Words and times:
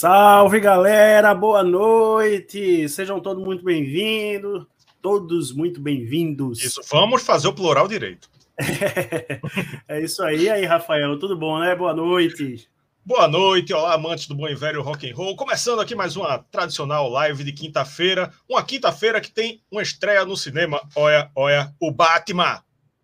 Salve 0.00 0.60
galera, 0.60 1.34
boa 1.34 1.64
noite, 1.64 2.88
sejam 2.88 3.18
todos 3.18 3.44
muito 3.44 3.64
bem-vindos, 3.64 4.64
todos 5.02 5.52
muito 5.52 5.80
bem-vindos. 5.80 6.62
Isso, 6.62 6.80
vamos 6.88 7.24
fazer 7.24 7.48
o 7.48 7.52
plural 7.52 7.88
direito. 7.88 8.30
é 9.88 10.00
isso 10.00 10.22
aí, 10.22 10.48
aí 10.48 10.64
Rafael, 10.64 11.18
tudo 11.18 11.36
bom, 11.36 11.58
né? 11.58 11.74
Boa 11.74 11.92
noite. 11.92 12.70
Boa 13.04 13.26
noite, 13.26 13.74
olá 13.74 13.94
amantes 13.94 14.28
do 14.28 14.36
bom 14.36 14.46
e 14.46 14.54
velho 14.54 14.82
rock 14.82 15.10
and 15.10 15.16
roll. 15.16 15.34
Começando 15.34 15.80
aqui 15.80 15.96
mais 15.96 16.14
uma 16.14 16.38
tradicional 16.38 17.08
live 17.08 17.42
de 17.42 17.50
quinta-feira, 17.50 18.32
uma 18.48 18.62
quinta-feira 18.62 19.20
que 19.20 19.32
tem 19.32 19.60
uma 19.68 19.82
estreia 19.82 20.24
no 20.24 20.36
cinema. 20.36 20.80
Olha, 20.94 21.28
olha, 21.34 21.74
o 21.80 21.90
Batman. 21.90 22.62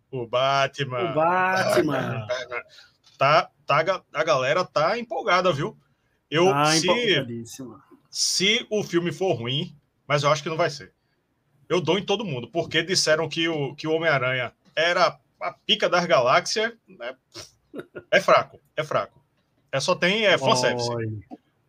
O 0.09 0.25
Batman. 0.25 1.11
O 1.11 1.13
Batman. 1.13 2.27
Tá, 3.17 3.49
tá, 3.65 4.01
a 4.13 4.23
galera 4.23 4.63
tá 4.63 4.97
empolgada, 4.97 5.51
viu? 5.51 5.77
Eu, 6.29 6.49
ah, 6.53 6.71
se, 6.71 6.87
se 8.09 8.67
o 8.69 8.83
filme 8.83 9.11
for 9.11 9.33
ruim, 9.33 9.75
mas 10.07 10.23
eu 10.23 10.31
acho 10.31 10.41
que 10.41 10.49
não 10.49 10.57
vai 10.57 10.69
ser. 10.69 10.93
Eu 11.67 11.81
dou 11.81 11.97
em 11.97 12.05
todo 12.05 12.25
mundo, 12.25 12.49
porque 12.49 12.83
disseram 12.83 13.27
que 13.27 13.47
o, 13.47 13.75
que 13.75 13.87
o 13.87 13.91
Homem-Aranha 13.91 14.53
era 14.75 15.19
a 15.39 15.51
pica 15.51 15.89
das 15.89 16.05
galáxias. 16.05 16.73
Né? 16.87 17.15
É 18.11 18.21
fraco, 18.21 18.59
é 18.75 18.83
fraco. 18.83 19.23
É 19.71 19.79
só 19.79 19.95
tem 19.95 20.25
é 20.25 20.37
fanservice. 20.37 20.89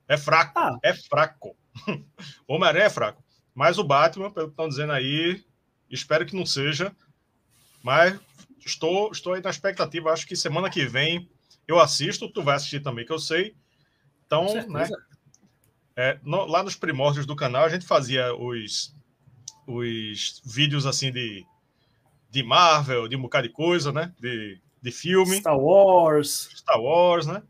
É 0.09 0.17
fraco, 0.17 0.53
ah. 0.59 0.79
é 0.83 0.95
fraco. 0.95 1.57
O 2.47 2.55
Homem-Aranha 2.55 2.87
é 2.87 2.91
fraco. 2.91 3.23
Mas 3.55 3.79
o 3.79 3.85
Batman, 3.85 4.31
pelo 4.31 4.47
que 4.47 4.53
estão 4.53 4.69
dizendo 4.69 4.93
aí, 4.93 5.45
espero 5.91 6.25
que 6.25 6.37
não 6.37 6.47
seja. 6.47 6.95
Mas 7.83 8.19
estou, 8.65 9.11
estou 9.11 9.33
aí 9.33 9.43
na 9.43 9.51
expectativa. 9.51 10.13
Acho 10.13 10.27
que 10.27 10.37
semana 10.37 10.71
que 10.71 10.87
vem 10.87 11.29
eu 11.67 11.81
assisto. 11.81 12.31
Tu 12.31 12.43
vai 12.43 12.57
assistir 12.57 12.81
também, 12.81 13.05
que 13.05 13.13
eu 13.13 13.19
sei. 13.19 13.57
Então, 14.27 14.47
né? 14.69 14.89
É, 15.97 16.19
no, 16.23 16.45
lá 16.45 16.63
nos 16.63 16.77
primórdios 16.77 17.25
do 17.25 17.35
canal, 17.35 17.65
a 17.65 17.69
gente 17.69 17.87
fazia 17.87 18.35
os, 18.35 18.95
os 19.67 20.43
vídeos 20.45 20.85
assim 20.85 21.11
de, 21.11 21.47
de 22.31 22.43
Marvel, 22.43 23.09
de 23.09 23.17
um 23.17 23.23
bocado 23.23 23.49
de 23.49 23.53
coisa, 23.55 23.91
né? 23.93 24.13
De, 24.21 24.61
de 24.83 24.91
filme. 24.91 25.37
Star 25.37 25.59
Wars. 25.59 26.51
Star 26.55 26.81
Wars, 26.81 27.27
né? 27.27 27.43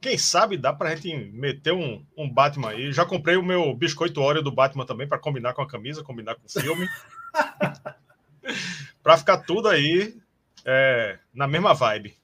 Quem 0.00 0.16
sabe 0.16 0.56
dá 0.56 0.72
pra 0.72 0.94
gente 0.94 1.14
meter 1.32 1.74
um, 1.74 2.04
um 2.16 2.32
Batman 2.32 2.70
aí. 2.70 2.92
Já 2.92 3.04
comprei 3.04 3.36
o 3.36 3.42
meu 3.42 3.74
biscoito 3.74 4.20
Oreo 4.20 4.42
do 4.42 4.52
Batman 4.52 4.86
também 4.86 5.08
para 5.08 5.18
combinar 5.18 5.52
com 5.52 5.62
a 5.62 5.68
camisa, 5.68 6.04
combinar 6.04 6.36
com 6.36 6.46
o 6.46 6.60
filme. 6.60 6.88
para 9.02 9.18
ficar 9.18 9.38
tudo 9.38 9.68
aí 9.68 10.16
é, 10.64 11.18
na 11.34 11.46
mesma 11.46 11.74
vibe. 11.74 12.19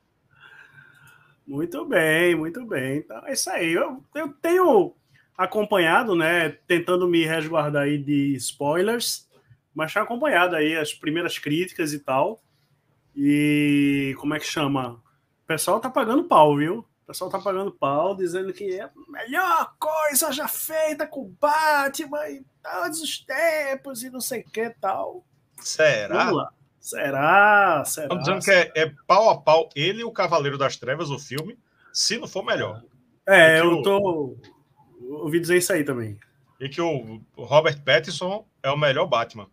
Muito 1.47 1.84
bem, 1.84 2.34
muito 2.34 2.64
bem. 2.66 2.98
Então 2.98 3.27
é 3.27 3.33
isso 3.33 3.48
aí. 3.50 3.72
Eu, 3.72 4.02
eu 4.14 4.33
tenho 4.33 4.94
acompanhado, 5.36 6.16
né? 6.16 6.50
Tentando 6.66 7.07
me 7.07 7.24
resguardar 7.24 7.84
aí 7.84 7.98
de 7.98 8.34
spoilers, 8.34 9.29
mas 9.74 9.92
tenho 9.92 10.05
acompanhado 10.05 10.56
aí 10.56 10.77
as 10.77 10.92
primeiras 10.92 11.39
críticas 11.39 11.92
e 11.92 12.01
tal. 12.01 12.40
E 13.14 14.14
como 14.18 14.35
é 14.35 14.40
que 14.40 14.46
chama? 14.46 15.02
O 15.45 15.46
pessoal 15.46 15.80
tá 15.80 15.89
pagando 15.89 16.24
pau, 16.24 16.56
viu? 16.56 16.79
O 16.79 17.06
pessoal 17.06 17.30
tá 17.30 17.39
pagando 17.39 17.70
pau, 17.70 18.17
dizendo 18.17 18.52
que 18.52 18.74
é 18.74 18.83
a 18.83 18.90
melhor 19.08 19.74
coisa 19.79 20.33
já 20.33 20.48
feita 20.48 21.06
com 21.06 21.33
Batman 21.40 22.29
e 22.29 22.45
todos 22.61 23.01
os 23.01 23.18
tempos 23.24 24.02
e 24.02 24.11
não 24.11 24.20
sei 24.20 24.40
o 24.40 24.51
que 24.51 24.70
tal. 24.80 25.24
Será? 25.58 26.24
Vamos 26.24 26.39
lá. 26.39 26.55
Será? 26.86 27.85
Será? 27.85 28.05
Estão 28.05 28.19
dizendo 28.19 28.45
que 28.45 28.51
é, 28.52 28.73
é, 28.77 28.95
pau 29.08 29.29
a 29.29 29.36
pau 29.36 29.69
ele 29.74 30.02
e 30.02 30.05
o 30.05 30.13
Cavaleiro 30.13 30.57
das 30.57 30.77
Trevas, 30.77 31.11
o 31.11 31.19
filme, 31.19 31.58
se 31.92 32.17
não 32.17 32.29
for 32.29 32.45
melhor. 32.45 32.80
É, 33.27 33.58
eu 33.58 33.79
o... 33.79 33.83
tô. 33.83 34.36
Ouvi 35.01 35.41
dizer 35.41 35.57
isso 35.57 35.73
aí 35.73 35.83
também. 35.83 36.17
E 36.61 36.69
que 36.69 36.80
o 36.80 37.20
Robert 37.36 37.83
Pattinson 37.83 38.47
é 38.63 38.70
o 38.70 38.77
melhor 38.77 39.05
Batman. 39.07 39.48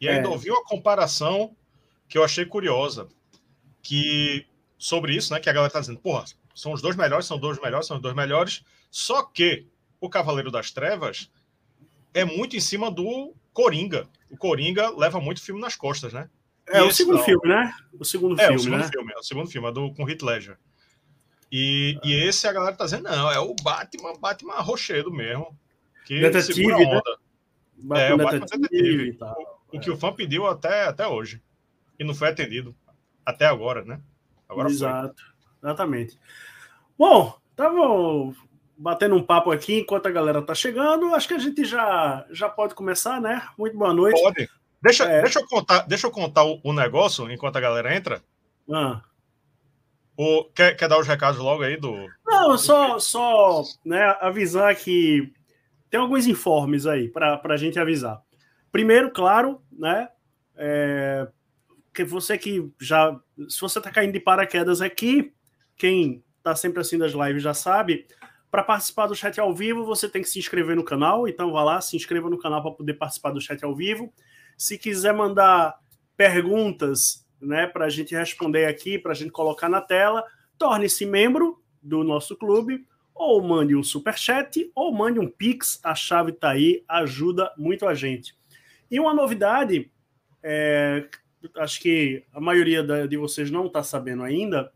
E 0.00 0.08
ainda 0.08 0.28
é. 0.28 0.30
ouvi 0.30 0.48
uma 0.48 0.64
comparação 0.64 1.56
que 2.08 2.16
eu 2.16 2.22
achei 2.22 2.46
curiosa. 2.46 3.08
Que 3.82 4.46
sobre 4.78 5.16
isso, 5.16 5.34
né? 5.34 5.40
Que 5.40 5.50
a 5.50 5.52
galera 5.52 5.72
tá 5.72 5.80
dizendo, 5.80 5.98
porra, 5.98 6.24
são 6.54 6.72
os 6.72 6.80
dois 6.80 6.94
melhores, 6.94 7.26
são 7.26 7.36
os 7.36 7.40
dois 7.40 7.60
melhores, 7.60 7.88
são 7.88 7.96
os 7.96 8.02
dois 8.02 8.14
melhores. 8.14 8.64
Só 8.92 9.24
que 9.24 9.66
o 10.00 10.08
Cavaleiro 10.08 10.52
das 10.52 10.70
Trevas 10.70 11.32
é 12.14 12.24
muito 12.24 12.54
em 12.54 12.60
cima 12.60 12.92
do 12.92 13.34
Coringa. 13.52 14.08
O 14.30 14.36
Coringa 14.36 14.88
leva 14.96 15.20
muito 15.20 15.42
filme 15.42 15.60
nas 15.60 15.74
costas, 15.74 16.12
né? 16.12 16.30
É 16.70 16.82
o 16.82 16.92
segundo 16.92 17.18
não. 17.18 17.24
filme, 17.24 17.48
né? 17.48 17.74
O 17.98 18.04
segundo 18.04 18.40
é, 18.40 18.46
filme, 18.46 18.56
o 18.56 18.60
segundo 18.60 18.78
né? 18.78 18.88
filme, 18.88 19.12
é 19.12 19.18
o 19.18 19.22
segundo 19.22 19.50
filme, 19.50 19.68
é 19.68 19.72
do, 19.72 19.92
com 19.94 20.08
Heath 20.08 20.22
Ledger. 20.22 20.58
E, 21.50 21.98
e 22.04 22.14
esse 22.14 22.46
a 22.46 22.52
galera 22.52 22.76
tá 22.76 22.84
dizendo, 22.84 23.04
não, 23.04 23.30
é 23.30 23.40
o 23.40 23.54
Batman, 23.62 24.14
Batman 24.20 24.54
Rochedo 24.60 25.10
mesmo. 25.12 25.58
Que 26.04 26.20
detetive, 26.20 26.66
né? 26.66 27.00
Batman 27.76 28.00
é, 28.00 28.14
o 28.14 28.18
Batman 28.18 28.46
detetive. 28.46 29.18
O, 29.20 29.76
o, 29.76 29.80
que 29.80 29.90
o 29.90 29.96
fã 29.96 30.12
pediu 30.12 30.46
até, 30.46 30.84
até 30.84 31.06
hoje. 31.06 31.42
E 31.98 32.04
não 32.04 32.14
foi 32.14 32.28
atendido. 32.28 32.74
Até 33.26 33.46
agora, 33.46 33.84
né? 33.84 34.00
Agora 34.48 34.68
Exato. 34.68 35.20
Foi. 35.60 35.68
Exatamente. 35.68 36.18
Bom, 36.96 37.36
tava 37.56 38.34
batendo 38.76 39.14
um 39.14 39.22
papo 39.22 39.50
aqui 39.50 39.80
enquanto 39.80 40.06
a 40.06 40.10
galera 40.10 40.40
tá 40.40 40.54
chegando. 40.54 41.14
Acho 41.14 41.28
que 41.28 41.34
a 41.34 41.38
gente 41.38 41.64
já, 41.64 42.24
já 42.30 42.48
pode 42.48 42.74
começar, 42.74 43.20
né? 43.20 43.46
Muito 43.58 43.76
boa 43.76 43.92
noite. 43.92 44.20
Pode. 44.20 44.48
Deixa, 44.82 45.04
é. 45.04 45.22
deixa 45.22 45.40
eu 45.40 45.46
contar, 45.46 45.80
deixa 45.82 46.06
eu 46.06 46.10
contar 46.10 46.44
o, 46.44 46.60
o, 46.64 46.72
negócio 46.72 47.30
enquanto 47.30 47.56
a 47.56 47.60
galera 47.60 47.94
entra. 47.94 48.22
Ah. 48.72 49.02
O, 50.16 50.44
quer, 50.54 50.74
quer 50.76 50.88
dar 50.88 50.98
os 50.98 51.06
recados 51.06 51.38
logo 51.38 51.62
aí 51.62 51.76
do. 51.76 52.08
Não, 52.26 52.56
só, 52.56 52.98
só 52.98 53.62
né, 53.84 54.16
avisar 54.20 54.74
que 54.74 55.32
tem 55.90 56.00
alguns 56.00 56.26
informes 56.26 56.86
aí 56.86 57.08
para 57.08 57.40
a 57.42 57.56
gente 57.56 57.78
avisar. 57.78 58.22
Primeiro, 58.70 59.10
claro, 59.10 59.60
né? 59.72 60.08
É, 60.56 61.26
que 61.92 62.04
você 62.04 62.38
que 62.38 62.70
já. 62.80 63.18
Se 63.48 63.60
você 63.60 63.78
está 63.78 63.90
caindo 63.90 64.12
de 64.12 64.20
paraquedas 64.20 64.80
aqui, 64.80 65.32
quem 65.76 66.24
está 66.38 66.54
sempre 66.54 66.80
assim 66.80 66.96
das 66.96 67.12
lives 67.12 67.42
já 67.42 67.52
sabe. 67.52 68.06
Para 68.50 68.62
participar 68.62 69.06
do 69.06 69.14
chat 69.14 69.38
ao 69.38 69.54
vivo, 69.54 69.84
você 69.84 70.08
tem 70.08 70.22
que 70.22 70.28
se 70.28 70.38
inscrever 70.38 70.74
no 70.74 70.84
canal. 70.84 71.28
Então, 71.28 71.52
vá 71.52 71.62
lá, 71.62 71.80
se 71.80 71.96
inscreva 71.96 72.28
no 72.28 72.38
canal 72.38 72.62
para 72.62 72.72
poder 72.72 72.94
participar 72.94 73.30
do 73.30 73.40
chat 73.40 73.62
ao 73.64 73.74
vivo. 73.74 74.12
Se 74.60 74.76
quiser 74.76 75.14
mandar 75.14 75.80
perguntas 76.18 77.26
né, 77.40 77.66
para 77.66 77.86
a 77.86 77.88
gente 77.88 78.14
responder 78.14 78.66
aqui, 78.66 78.98
para 78.98 79.12
a 79.12 79.14
gente 79.14 79.30
colocar 79.30 79.70
na 79.70 79.80
tela, 79.80 80.22
torne-se 80.58 81.06
membro 81.06 81.62
do 81.82 82.04
nosso 82.04 82.36
clube, 82.36 82.86
ou 83.14 83.42
mande 83.42 83.74
um 83.74 83.82
super 83.82 84.18
chat, 84.18 84.70
ou 84.74 84.92
mande 84.92 85.18
um 85.18 85.26
pix. 85.26 85.80
A 85.82 85.94
chave 85.94 86.32
está 86.32 86.50
aí, 86.50 86.84
ajuda 86.86 87.50
muito 87.56 87.86
a 87.86 87.94
gente. 87.94 88.36
E 88.90 89.00
uma 89.00 89.14
novidade, 89.14 89.90
é, 90.42 91.08
acho 91.56 91.80
que 91.80 92.22
a 92.30 92.38
maioria 92.38 92.82
de 93.08 93.16
vocês 93.16 93.50
não 93.50 93.64
está 93.64 93.82
sabendo 93.82 94.22
ainda, 94.22 94.70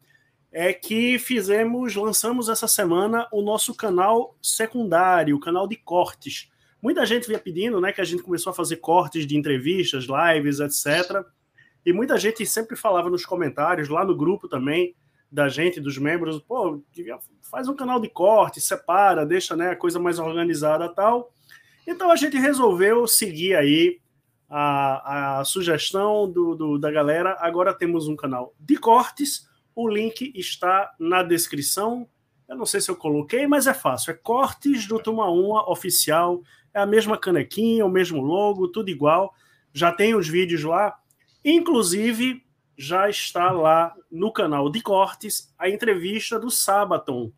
é 0.50 0.73
que 0.73 1.19
fizemos, 1.19 1.94
lançamos 1.94 2.49
essa 2.49 2.67
semana 2.67 3.29
o 3.31 3.43
nosso 3.43 3.75
canal 3.75 4.35
secundário, 4.41 5.37
o 5.37 5.41
canal 5.41 5.69
de 5.69 5.76
cortes. 5.76 6.50
Muita 6.84 7.06
gente 7.06 7.26
vinha 7.26 7.38
pedindo, 7.38 7.81
né, 7.81 7.94
que 7.94 8.00
a 8.02 8.04
gente 8.04 8.22
começou 8.22 8.50
a 8.50 8.54
fazer 8.54 8.76
cortes 8.76 9.26
de 9.26 9.38
entrevistas, 9.38 10.04
lives, 10.04 10.60
etc. 10.60 11.25
E 11.82 11.94
muita 11.94 12.19
gente 12.19 12.44
sempre 12.44 12.76
falava 12.76 13.08
nos 13.08 13.25
comentários, 13.25 13.88
lá 13.88 14.04
no 14.04 14.14
grupo 14.14 14.46
também, 14.46 14.94
da 15.32 15.48
gente, 15.48 15.81
dos 15.81 15.96
membros, 15.96 16.42
pô, 16.42 16.82
faz 17.50 17.69
um 17.69 17.75
canal 17.75 17.98
de 17.98 18.10
corte, 18.10 18.60
separa, 18.60 19.25
deixa 19.25 19.56
né, 19.56 19.70
a 19.70 19.76
coisa 19.76 19.98
mais 19.98 20.19
organizada 20.19 20.86
tal. 20.90 21.32
Então 21.86 22.10
a 22.10 22.16
gente 22.16 22.36
resolveu 22.36 23.06
seguir 23.06 23.56
aí 23.56 23.98
a, 24.46 25.38
a 25.38 25.44
sugestão 25.46 26.31
do, 26.31 26.54
do, 26.54 26.78
da 26.78 26.90
galera. 26.90 27.34
Agora 27.40 27.72
temos 27.72 28.08
um 28.08 28.14
canal 28.14 28.54
de 28.60 28.76
cortes. 28.76 29.48
O 29.75 29.88
link 29.88 30.34
está 30.34 30.94
na 31.00 31.22
descrição. 31.22 32.06
Eu 32.46 32.56
não 32.58 32.66
sei 32.66 32.82
se 32.82 32.90
eu 32.90 32.96
coloquei, 32.96 33.46
mas 33.46 33.66
é 33.66 33.72
fácil. 33.72 34.10
É 34.10 34.14
Cortes 34.14 34.86
do 34.86 34.98
Tuma 34.98 35.31
1 35.31 35.70
oficial 35.70 36.42
é 36.75 36.81
a 36.81 36.87
mesma 36.87 37.17
canequinha, 37.17 37.87
o 37.87 37.88
mesmo 37.88 38.21
logo, 38.21 38.69
tudo 38.69 38.91
igual. 38.91 39.32
Já 39.73 39.93
tem 39.93 40.15
os 40.15 40.29
vídeos 40.29 40.65
lá. 40.65 40.99
Inclusive, 41.44 42.43
já 42.76 43.09
está 43.09 43.53
lá 43.53 43.94
no 44.11 44.32
canal 44.32 44.69
de 44.69 44.82
cortes 44.82 45.55
a 45.59 45.69
entrevista 45.69 46.38
do 46.38 46.50
Sabaton. 46.50 47.32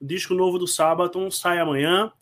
O 0.00 0.06
disco 0.06 0.34
novo 0.34 0.58
do 0.58 0.66
Sabaton 0.66 1.30
sai 1.30 1.58
amanhã, 1.58 2.12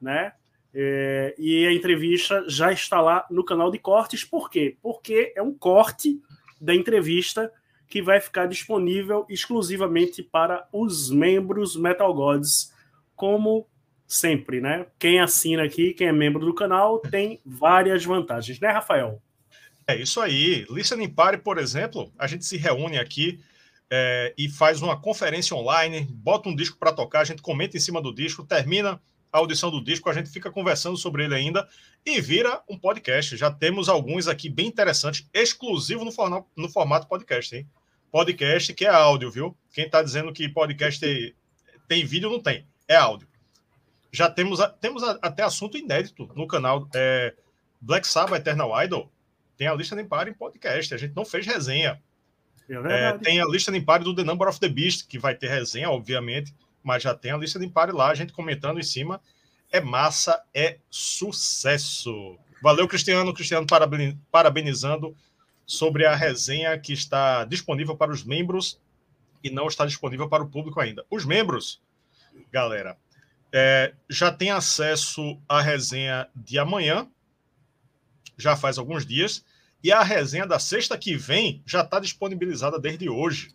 né? 0.00 0.32
É, 0.72 1.34
e 1.38 1.66
a 1.66 1.72
entrevista 1.72 2.44
já 2.48 2.72
está 2.72 3.00
lá 3.00 3.24
no 3.30 3.44
canal 3.44 3.70
de 3.70 3.78
cortes. 3.78 4.24
Por 4.24 4.50
quê? 4.50 4.76
Porque 4.82 5.32
é 5.36 5.42
um 5.42 5.54
corte 5.54 6.20
da 6.60 6.74
entrevista 6.74 7.52
que 7.86 8.02
vai 8.02 8.20
ficar 8.20 8.46
disponível 8.46 9.26
exclusivamente 9.28 10.22
para 10.22 10.66
os 10.72 11.10
membros 11.10 11.76
Metal 11.76 12.12
Gods, 12.12 12.72
como 13.14 13.68
sempre, 14.06 14.60
né? 14.60 14.86
Quem 14.98 15.20
assina 15.20 15.64
aqui, 15.64 15.94
quem 15.94 16.08
é 16.08 16.12
membro 16.12 16.44
do 16.44 16.54
canal, 16.54 16.98
tem 16.98 17.40
várias 17.44 18.04
vantagens, 18.04 18.60
né, 18.60 18.70
Rafael? 18.70 19.20
É 19.86 19.96
isso 19.96 20.20
aí. 20.20 20.66
Listening 20.70 21.10
Party, 21.10 21.42
por 21.42 21.58
exemplo, 21.58 22.12
a 22.18 22.26
gente 22.26 22.44
se 22.44 22.56
reúne 22.56 22.98
aqui 22.98 23.40
é, 23.90 24.34
e 24.36 24.48
faz 24.48 24.80
uma 24.80 24.98
conferência 24.98 25.56
online, 25.56 26.08
bota 26.10 26.48
um 26.48 26.56
disco 26.56 26.78
para 26.78 26.92
tocar, 26.92 27.20
a 27.20 27.24
gente 27.24 27.42
comenta 27.42 27.76
em 27.76 27.80
cima 27.80 28.00
do 28.00 28.14
disco, 28.14 28.44
termina 28.44 29.00
a 29.32 29.38
audição 29.38 29.70
do 29.70 29.82
disco, 29.82 30.08
a 30.08 30.14
gente 30.14 30.30
fica 30.30 30.50
conversando 30.50 30.96
sobre 30.96 31.24
ele 31.24 31.34
ainda 31.34 31.68
e 32.06 32.20
vira 32.20 32.62
um 32.68 32.78
podcast. 32.78 33.36
Já 33.36 33.50
temos 33.50 33.88
alguns 33.88 34.28
aqui 34.28 34.48
bem 34.48 34.66
interessantes, 34.66 35.28
exclusivo 35.34 36.04
no, 36.04 36.12
formato, 36.12 36.46
no 36.56 36.68
formato 36.68 37.08
podcast, 37.08 37.54
hein? 37.54 37.68
Podcast 38.10 38.72
que 38.72 38.84
é 38.84 38.90
áudio, 38.90 39.30
viu? 39.30 39.56
Quem 39.72 39.86
está 39.86 40.02
dizendo 40.02 40.32
que 40.32 40.48
podcast 40.48 41.34
tem 41.88 42.04
vídeo, 42.06 42.30
não 42.30 42.40
tem, 42.40 42.66
é 42.86 42.94
áudio. 42.94 43.28
Já 44.14 44.30
temos, 44.30 44.60
temos 44.80 45.02
até 45.02 45.42
assunto 45.42 45.76
inédito 45.76 46.30
no 46.36 46.46
canal 46.46 46.88
é, 46.94 47.34
Black 47.80 48.06
Sabbath 48.06 48.40
Eternal 48.40 48.84
Idol 48.84 49.10
tem 49.56 49.66
a 49.66 49.74
lista 49.74 49.96
de 49.96 50.02
impar 50.02 50.28
em 50.28 50.32
podcast. 50.34 50.94
A 50.94 50.96
gente 50.96 51.14
não 51.14 51.24
fez 51.24 51.46
resenha. 51.46 52.00
É 52.68 52.74
é, 52.74 53.18
tem 53.18 53.40
a 53.40 53.44
lista 53.44 53.70
de 53.72 53.78
impar 53.78 54.02
do 54.02 54.14
The 54.14 54.24
Number 54.24 54.48
of 54.48 54.58
the 54.58 54.68
Beast, 54.68 55.06
que 55.06 55.18
vai 55.18 55.34
ter 55.34 55.48
resenha, 55.48 55.90
obviamente, 55.90 56.54
mas 56.82 57.02
já 57.02 57.14
tem 57.14 57.32
a 57.32 57.36
lista 57.36 57.58
de 57.58 57.66
impar 57.66 57.92
lá, 57.92 58.08
a 58.08 58.14
gente 58.14 58.32
comentando 58.32 58.78
em 58.78 58.84
cima. 58.84 59.20
É 59.70 59.80
massa, 59.80 60.40
é 60.54 60.78
sucesso. 60.88 62.38
Valeu, 62.62 62.86
Cristiano. 62.86 63.34
Cristiano 63.34 63.66
parabenizando 64.30 65.16
sobre 65.66 66.06
a 66.06 66.14
resenha 66.14 66.78
que 66.78 66.92
está 66.92 67.44
disponível 67.44 67.96
para 67.96 68.12
os 68.12 68.22
membros 68.22 68.80
e 69.42 69.50
não 69.50 69.66
está 69.66 69.84
disponível 69.84 70.28
para 70.28 70.44
o 70.44 70.48
público 70.48 70.80
ainda. 70.80 71.04
Os 71.10 71.24
membros, 71.24 71.82
galera, 72.52 72.96
é, 73.56 73.94
já 74.10 74.32
tem 74.32 74.50
acesso 74.50 75.38
à 75.48 75.60
resenha 75.60 76.28
de 76.34 76.58
amanhã, 76.58 77.06
já 78.36 78.56
faz 78.56 78.78
alguns 78.78 79.06
dias, 79.06 79.44
e 79.80 79.92
a 79.92 80.02
resenha 80.02 80.44
da 80.44 80.58
sexta 80.58 80.98
que 80.98 81.16
vem 81.16 81.62
já 81.64 81.82
está 81.82 82.00
disponibilizada 82.00 82.80
desde 82.80 83.08
hoje. 83.08 83.54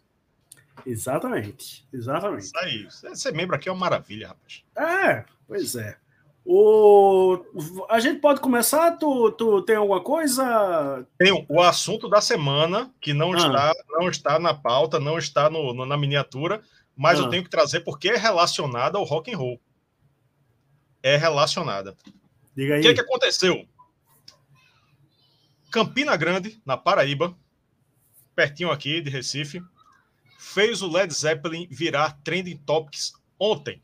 Exatamente, 0.85 1.85
exatamente. 1.91 2.45
Isso 2.45 2.57
aí, 2.57 2.87
ser 3.17 3.33
membro 3.33 3.57
aqui 3.57 3.67
é 3.67 3.71
uma 3.73 3.81
maravilha, 3.81 4.29
rapaz. 4.29 4.63
É, 4.77 5.25
pois 5.45 5.75
é. 5.75 5.97
O... 6.45 7.43
A 7.89 7.99
gente 7.99 8.21
pode 8.21 8.39
começar? 8.39 8.91
Tu, 8.91 9.31
tu 9.33 9.61
tem 9.63 9.75
alguma 9.75 10.01
coisa? 10.01 11.05
Tem 11.17 11.45
o 11.49 11.61
assunto 11.61 12.07
da 12.07 12.21
semana, 12.21 12.89
que 13.01 13.13
não, 13.13 13.33
ah. 13.33 13.37
está, 13.37 13.73
não 13.89 14.09
está 14.09 14.39
na 14.39 14.53
pauta, 14.53 14.97
não 14.97 15.17
está 15.17 15.49
no, 15.49 15.73
no 15.73 15.85
na 15.85 15.97
miniatura, 15.97 16.61
mas 16.95 17.19
ah. 17.19 17.23
eu 17.23 17.29
tenho 17.29 17.43
que 17.43 17.49
trazer 17.49 17.81
porque 17.81 18.07
é 18.07 18.15
relacionada 18.15 18.97
ao 18.97 19.03
rock 19.03 19.33
and 19.33 19.37
roll. 19.37 19.59
É 21.01 21.15
relacionada. 21.15 21.95
Diga 22.55 22.75
aí. 22.75 22.79
O 22.79 22.83
que, 22.83 22.89
é 22.89 22.93
que 22.93 23.01
aconteceu? 23.01 23.67
Campina 25.71 26.17
Grande, 26.17 26.61
na 26.65 26.75
Paraíba, 26.75 27.37
pertinho 28.35 28.71
aqui 28.71 29.01
de 29.01 29.09
Recife, 29.09 29.61
fez 30.37 30.81
o 30.81 30.91
Led 30.91 31.13
Zeppelin 31.13 31.67
virar 31.69 32.19
trending 32.23 32.57
topics 32.57 33.13
ontem. 33.39 33.81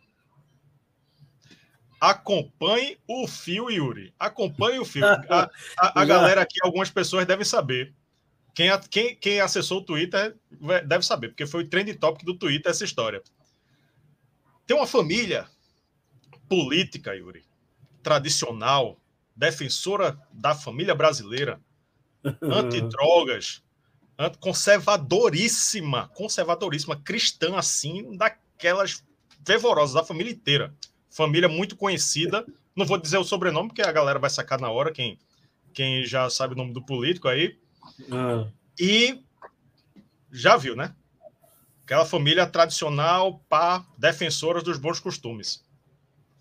Acompanhe 2.02 2.98
o 3.08 3.28
fio, 3.28 3.70
Yuri. 3.70 4.14
Acompanhe 4.20 4.80
o 4.80 4.86
fio. 4.86 5.06
A, 5.06 5.50
a, 5.80 6.02
a 6.02 6.06
galera 6.06 6.42
aqui, 6.42 6.60
algumas 6.64 6.90
pessoas 6.90 7.26
devem 7.26 7.46
saber. 7.46 7.94
Quem, 8.54 8.70
quem, 8.90 9.16
quem 9.16 9.40
acessou 9.42 9.80
o 9.80 9.86
Twitter 9.86 10.36
deve 10.86 11.06
saber, 11.06 11.30
porque 11.30 11.46
foi 11.46 11.64
o 11.64 11.70
trending 11.70 11.96
topic 11.96 12.24
do 12.26 12.38
Twitter 12.38 12.72
essa 12.72 12.86
história. 12.86 13.22
Tem 14.66 14.76
uma 14.76 14.88
família 14.88 15.48
política, 16.48 17.16
Yuri, 17.16 17.44
tradicional, 18.02 18.98
defensora 19.36 20.20
da 20.32 20.56
família 20.56 20.96
brasileira, 20.96 21.60
antidrogas, 22.42 23.64
conservadoríssima, 24.40 26.08
conservadoríssima, 26.10 26.96
cristã, 26.98 27.58
assim, 27.58 28.16
daquelas 28.16 29.04
fervorosas, 29.46 29.96
da 29.96 30.04
família 30.04 30.32
inteira. 30.32 30.74
Família 31.10 31.50
muito 31.50 31.76
conhecida. 31.76 32.46
Não 32.76 32.86
vou 32.86 32.98
dizer 32.98 33.18
o 33.18 33.24
sobrenome, 33.24 33.70
porque 33.70 33.82
a 33.82 33.92
galera 33.92 34.20
vai 34.20 34.30
sacar 34.30 34.60
na 34.60 34.70
hora, 34.70 34.92
quem, 34.92 35.20
quem 35.74 36.06
já 36.06 36.30
sabe 36.30 36.54
o 36.54 36.58
nome 36.58 36.74
do 36.74 36.82
político 36.82 37.28
aí. 37.28 37.58
Ah. 38.12 38.48
E 38.80 39.22
já 40.32 40.58
viu, 40.58 40.76
né? 40.76 40.94
Aquela 41.84 42.06
família 42.06 42.48
tradicional, 42.48 43.40
pá, 43.48 43.86
defensora 43.98 44.62
dos 44.62 44.78
bons 44.78 45.00
costumes. 45.00 45.64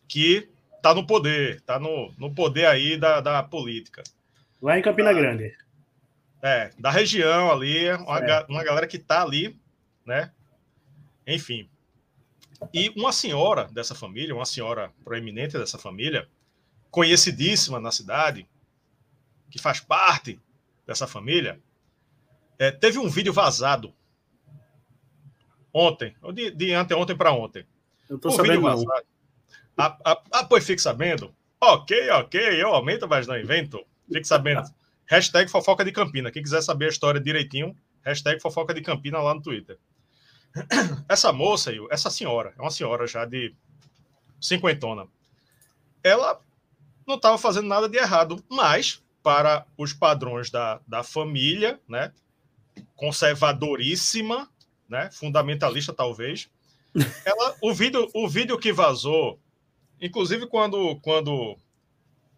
Que 0.08 0.48
tá 0.82 0.94
no 0.94 1.06
poder, 1.06 1.60
tá 1.62 1.78
no, 1.78 2.12
no 2.18 2.34
poder 2.34 2.66
aí 2.66 2.96
da, 2.96 3.20
da 3.20 3.42
política. 3.42 4.02
Lá 4.60 4.78
em 4.78 4.82
Campina 4.82 5.10
ah, 5.10 5.14
Grande. 5.14 5.56
É, 6.42 6.70
da 6.78 6.90
região 6.90 7.50
ali, 7.50 7.90
uma, 7.92 8.18
é. 8.18 8.46
uma 8.48 8.62
galera 8.62 8.86
que 8.86 8.98
tá 8.98 9.22
ali, 9.22 9.58
né? 10.04 10.30
Enfim. 11.26 11.68
E 12.72 12.90
uma 12.90 13.12
senhora 13.12 13.64
dessa 13.72 13.94
família, 13.94 14.34
uma 14.34 14.44
senhora 14.44 14.92
proeminente 15.02 15.56
dessa 15.58 15.78
família, 15.78 16.28
conhecidíssima 16.90 17.80
na 17.80 17.90
cidade, 17.90 18.46
que 19.50 19.58
faz 19.58 19.80
parte 19.80 20.40
dessa 20.86 21.06
família, 21.06 21.60
é, 22.58 22.70
teve 22.70 22.98
um 22.98 23.08
vídeo 23.08 23.32
vazado 23.32 23.92
ontem, 25.72 26.14
de, 26.32 26.50
de 26.50 26.72
anteontem 26.72 27.16
para 27.16 27.32
ontem. 27.32 27.66
Eu 28.08 28.18
tô 28.18 28.28
um 28.28 28.32
sabendo 28.32 28.60
vídeo 28.60 28.62
vazado. 28.62 29.06
Ah, 29.76 29.98
ah, 30.04 30.22
ah, 30.32 30.44
pois 30.44 30.64
fique 30.64 30.80
sabendo. 30.80 31.34
Ok, 31.60 32.10
ok, 32.10 32.62
eu 32.62 32.68
aumento, 32.68 33.08
mas 33.08 33.26
não 33.26 33.38
invento. 33.38 33.84
Fique 34.12 34.26
sabendo. 34.26 34.62
Hashtag 35.06 35.50
fofoca 35.50 35.84
de 35.84 35.92
Campina. 35.92 36.30
Quem 36.30 36.42
quiser 36.42 36.62
saber 36.62 36.86
a 36.86 36.88
história 36.88 37.20
direitinho, 37.20 37.76
hashtag 38.04 38.40
fofoca 38.40 38.72
de 38.72 38.80
Campina 38.80 39.18
lá 39.18 39.34
no 39.34 39.42
Twitter. 39.42 39.78
Essa 41.08 41.32
moça, 41.32 41.72
essa 41.90 42.10
senhora, 42.10 42.54
é 42.56 42.60
uma 42.60 42.70
senhora 42.70 43.08
já 43.08 43.24
de 43.24 43.52
cinquentona. 44.40 45.08
Ela 46.02 46.40
não 47.06 47.16
estava 47.16 47.36
fazendo 47.36 47.66
nada 47.66 47.88
de 47.88 47.98
errado, 47.98 48.42
mas 48.48 49.02
para 49.22 49.66
os 49.76 49.92
padrões 49.92 50.50
da, 50.50 50.80
da 50.86 51.02
família, 51.02 51.80
né, 51.88 52.12
conservadoríssima, 52.94 54.48
né, 54.88 55.10
fundamentalista 55.10 55.92
talvez, 55.92 56.48
ela, 57.24 57.56
o 57.60 57.74
vídeo, 57.74 58.08
o 58.14 58.28
vídeo 58.28 58.58
que 58.58 58.72
vazou, 58.72 59.40
inclusive 60.00 60.46
quando 60.46 60.96
quando 61.00 61.56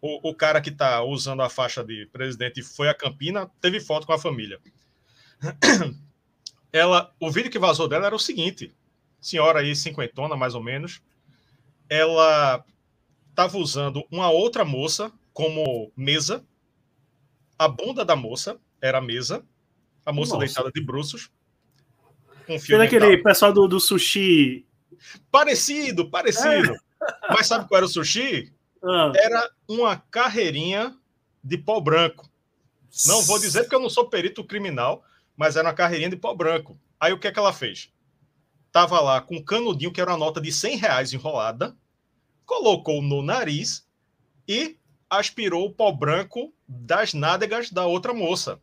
o, 0.01 0.29
o 0.29 0.35
cara 0.35 0.61
que 0.61 0.69
está 0.69 1.03
usando 1.03 1.41
a 1.41 1.49
faixa 1.49 1.83
de 1.83 2.07
presidente 2.11 2.61
foi 2.61 2.87
a 2.87 2.93
Campina, 2.93 3.49
teve 3.61 3.79
foto 3.79 4.05
com 4.05 4.13
a 4.13 4.19
família. 4.19 4.59
Ela, 6.71 7.13
o 7.19 7.31
vídeo 7.31 7.49
que 7.49 7.59
vazou 7.59 7.87
dela 7.87 8.05
era 8.05 8.15
o 8.15 8.19
seguinte: 8.19 8.75
senhora 9.19 9.59
aí, 9.59 9.75
cinquentona 9.75 10.35
mais 10.35 10.53
ou 10.53 10.61
menos, 10.61 11.01
ela 11.89 12.63
estava 13.29 13.57
usando 13.57 14.03
uma 14.11 14.29
outra 14.29 14.65
moça 14.65 15.11
como 15.33 15.91
mesa. 15.95 16.45
A 17.57 17.67
bunda 17.67 18.05
da 18.05 18.15
moça 18.15 18.59
era 18.81 18.99
a 18.99 19.01
mesa, 19.01 19.43
a 20.05 20.11
moça 20.11 20.33
Nossa. 20.33 20.45
deitada 20.45 20.71
de 20.71 20.83
bruços. 20.83 21.31
Um 22.47 22.59
filme 22.59 22.85
aquele 22.85 23.17
pessoal 23.17 23.51
do, 23.51 23.67
do 23.67 23.79
sushi. 23.79 24.65
Parecido, 25.31 26.09
parecido. 26.09 26.73
É. 26.73 26.86
Mas 27.29 27.47
sabe 27.47 27.67
qual 27.67 27.77
era 27.77 27.85
o 27.85 27.89
sushi? 27.89 28.53
Ah. 28.83 29.11
Era 29.15 29.51
uma 29.67 29.97
carreirinha 29.97 30.95
de 31.43 31.57
pó 31.57 31.79
branco. 31.79 32.29
Não 33.05 33.21
vou 33.23 33.39
dizer 33.39 33.63
porque 33.63 33.75
eu 33.75 33.79
não 33.79 33.89
sou 33.89 34.09
perito 34.09 34.43
criminal, 34.43 35.03
mas 35.35 35.55
era 35.55 35.67
uma 35.67 35.73
carreirinha 35.73 36.09
de 36.09 36.15
pó 36.15 36.33
branco. 36.33 36.79
Aí 36.99 37.13
o 37.13 37.19
que 37.19 37.27
é 37.27 37.31
que 37.31 37.39
ela 37.39 37.53
fez? 37.53 37.91
Tava 38.71 38.99
lá 38.99 39.21
com 39.21 39.37
um 39.37 39.43
canudinho, 39.43 39.91
que 39.91 40.01
era 40.01 40.11
uma 40.11 40.17
nota 40.17 40.41
de 40.41 40.51
100 40.51 40.77
reais 40.77 41.13
enrolada, 41.13 41.75
colocou 42.45 43.01
no 43.01 43.21
nariz 43.21 43.87
e 44.47 44.77
aspirou 45.09 45.65
o 45.65 45.73
pó 45.73 45.91
branco 45.91 46.53
das 46.67 47.13
nádegas 47.13 47.69
da 47.69 47.85
outra 47.85 48.13
moça. 48.13 48.59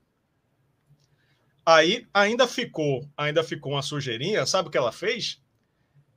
Aí 1.64 2.06
ainda 2.12 2.46
ficou, 2.46 3.08
ainda 3.16 3.42
ficou 3.42 3.72
uma 3.72 3.82
sujeirinha. 3.82 4.44
Sabe 4.44 4.68
o 4.68 4.70
que 4.70 4.76
ela 4.76 4.92
fez? 4.92 5.40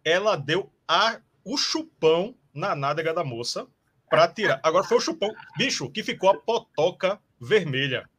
Ela 0.04 0.36
deu 0.36 0.72
a, 0.88 1.22
o 1.48 1.58
chupão 1.58 2.36
na 2.54 2.75
nádega 2.75 3.13
da 3.13 3.24
moça 3.24 3.66
para 4.10 4.27
tirar. 4.27 4.60
Agora 4.62 4.84
foi 4.84 4.98
o 4.98 5.01
chupão, 5.01 5.34
bicho, 5.58 5.89
que 5.89 6.04
ficou 6.04 6.30
a 6.30 6.38
potoca 6.38 7.20
vermelha. 7.39 8.10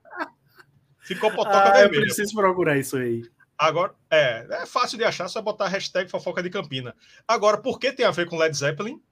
Ficou 1.01 1.31
potoca 1.31 1.69
ah, 1.69 1.73
vermelha. 1.73 2.01
Eu 2.01 2.03
preciso 2.03 2.35
procurar 2.35 2.79
isso 2.79 2.97
aí. 2.97 3.23
Agora, 3.57 3.95
é, 4.11 4.47
é 4.63 4.67
fácil 4.67 4.97
de 4.97 5.05
achar, 5.05 5.29
só 5.29 5.43
botar 5.43 5.69
hashtag 5.69 6.11
fofoca 6.11 6.43
de 6.43 6.49
Campina. 6.49 6.95
Agora, 7.27 7.59
por 7.59 7.79
que 7.79 7.93
tem 7.93 8.07
a 8.07 8.11
ver 8.11 8.27
com 8.27 8.39
Led 8.39 8.57
Zeppelin? 8.57 9.03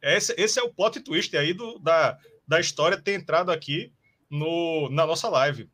Esse, 0.00 0.34
esse 0.38 0.60
é 0.60 0.62
o 0.62 0.72
plot 0.72 1.00
twist 1.00 1.36
aí 1.36 1.52
do, 1.52 1.78
da, 1.80 2.18
da 2.46 2.60
história 2.60 3.00
ter 3.00 3.14
entrado 3.14 3.50
aqui 3.50 3.92
no, 4.30 4.88
na 4.90 5.04
nossa 5.06 5.28
live. 5.28 5.68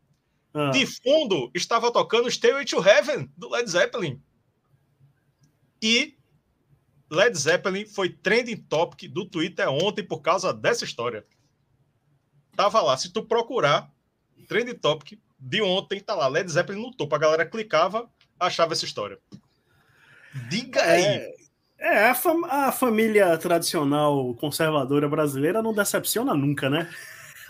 Ah. 0.55 0.71
De 0.71 0.87
fundo, 0.87 1.51
estava 1.55 1.93
tocando 1.93 2.31
Stairway 2.31 2.65
to 2.65 2.87
Heaven, 2.87 3.31
do 3.37 3.51
Led 3.51 3.69
Zeppelin. 3.69 4.23
E 5.83 6.17
Led 7.13 7.39
Zeppelin 7.39 7.85
foi 7.85 8.09
trending 8.09 8.57
topic 8.57 9.07
do 9.13 9.27
Twitter 9.27 9.69
ontem 9.69 10.03
por 10.03 10.23
causa 10.23 10.51
dessa 10.51 10.83
história. 10.83 11.27
Tava 12.57 12.81
lá. 12.81 12.97
Se 12.97 13.13
tu 13.13 13.23
procurar 13.23 13.91
trending 14.49 14.77
topic 14.77 15.21
de 15.39 15.61
ontem, 15.61 16.01
tá 16.01 16.15
lá. 16.15 16.27
Led 16.27 16.51
Zeppelin 16.51 16.81
no 16.81 16.91
topo. 16.91 17.15
A 17.15 17.19
galera 17.19 17.45
clicava, 17.45 18.11
achava 18.41 18.73
essa 18.73 18.87
história. 18.87 19.19
Diga 20.49 20.83
aí. 20.83 21.05
É, 21.05 21.35
é 21.81 22.09
a, 22.09 22.15
fam 22.15 22.47
a, 22.47 22.73
família 22.73 23.37
tradicional 23.37 24.35
conservadora 24.37 25.07
brasileira 25.07 25.63
não 25.63 25.75
decepciona 25.75 26.33
nunca, 26.33 26.71
né? 26.71 26.91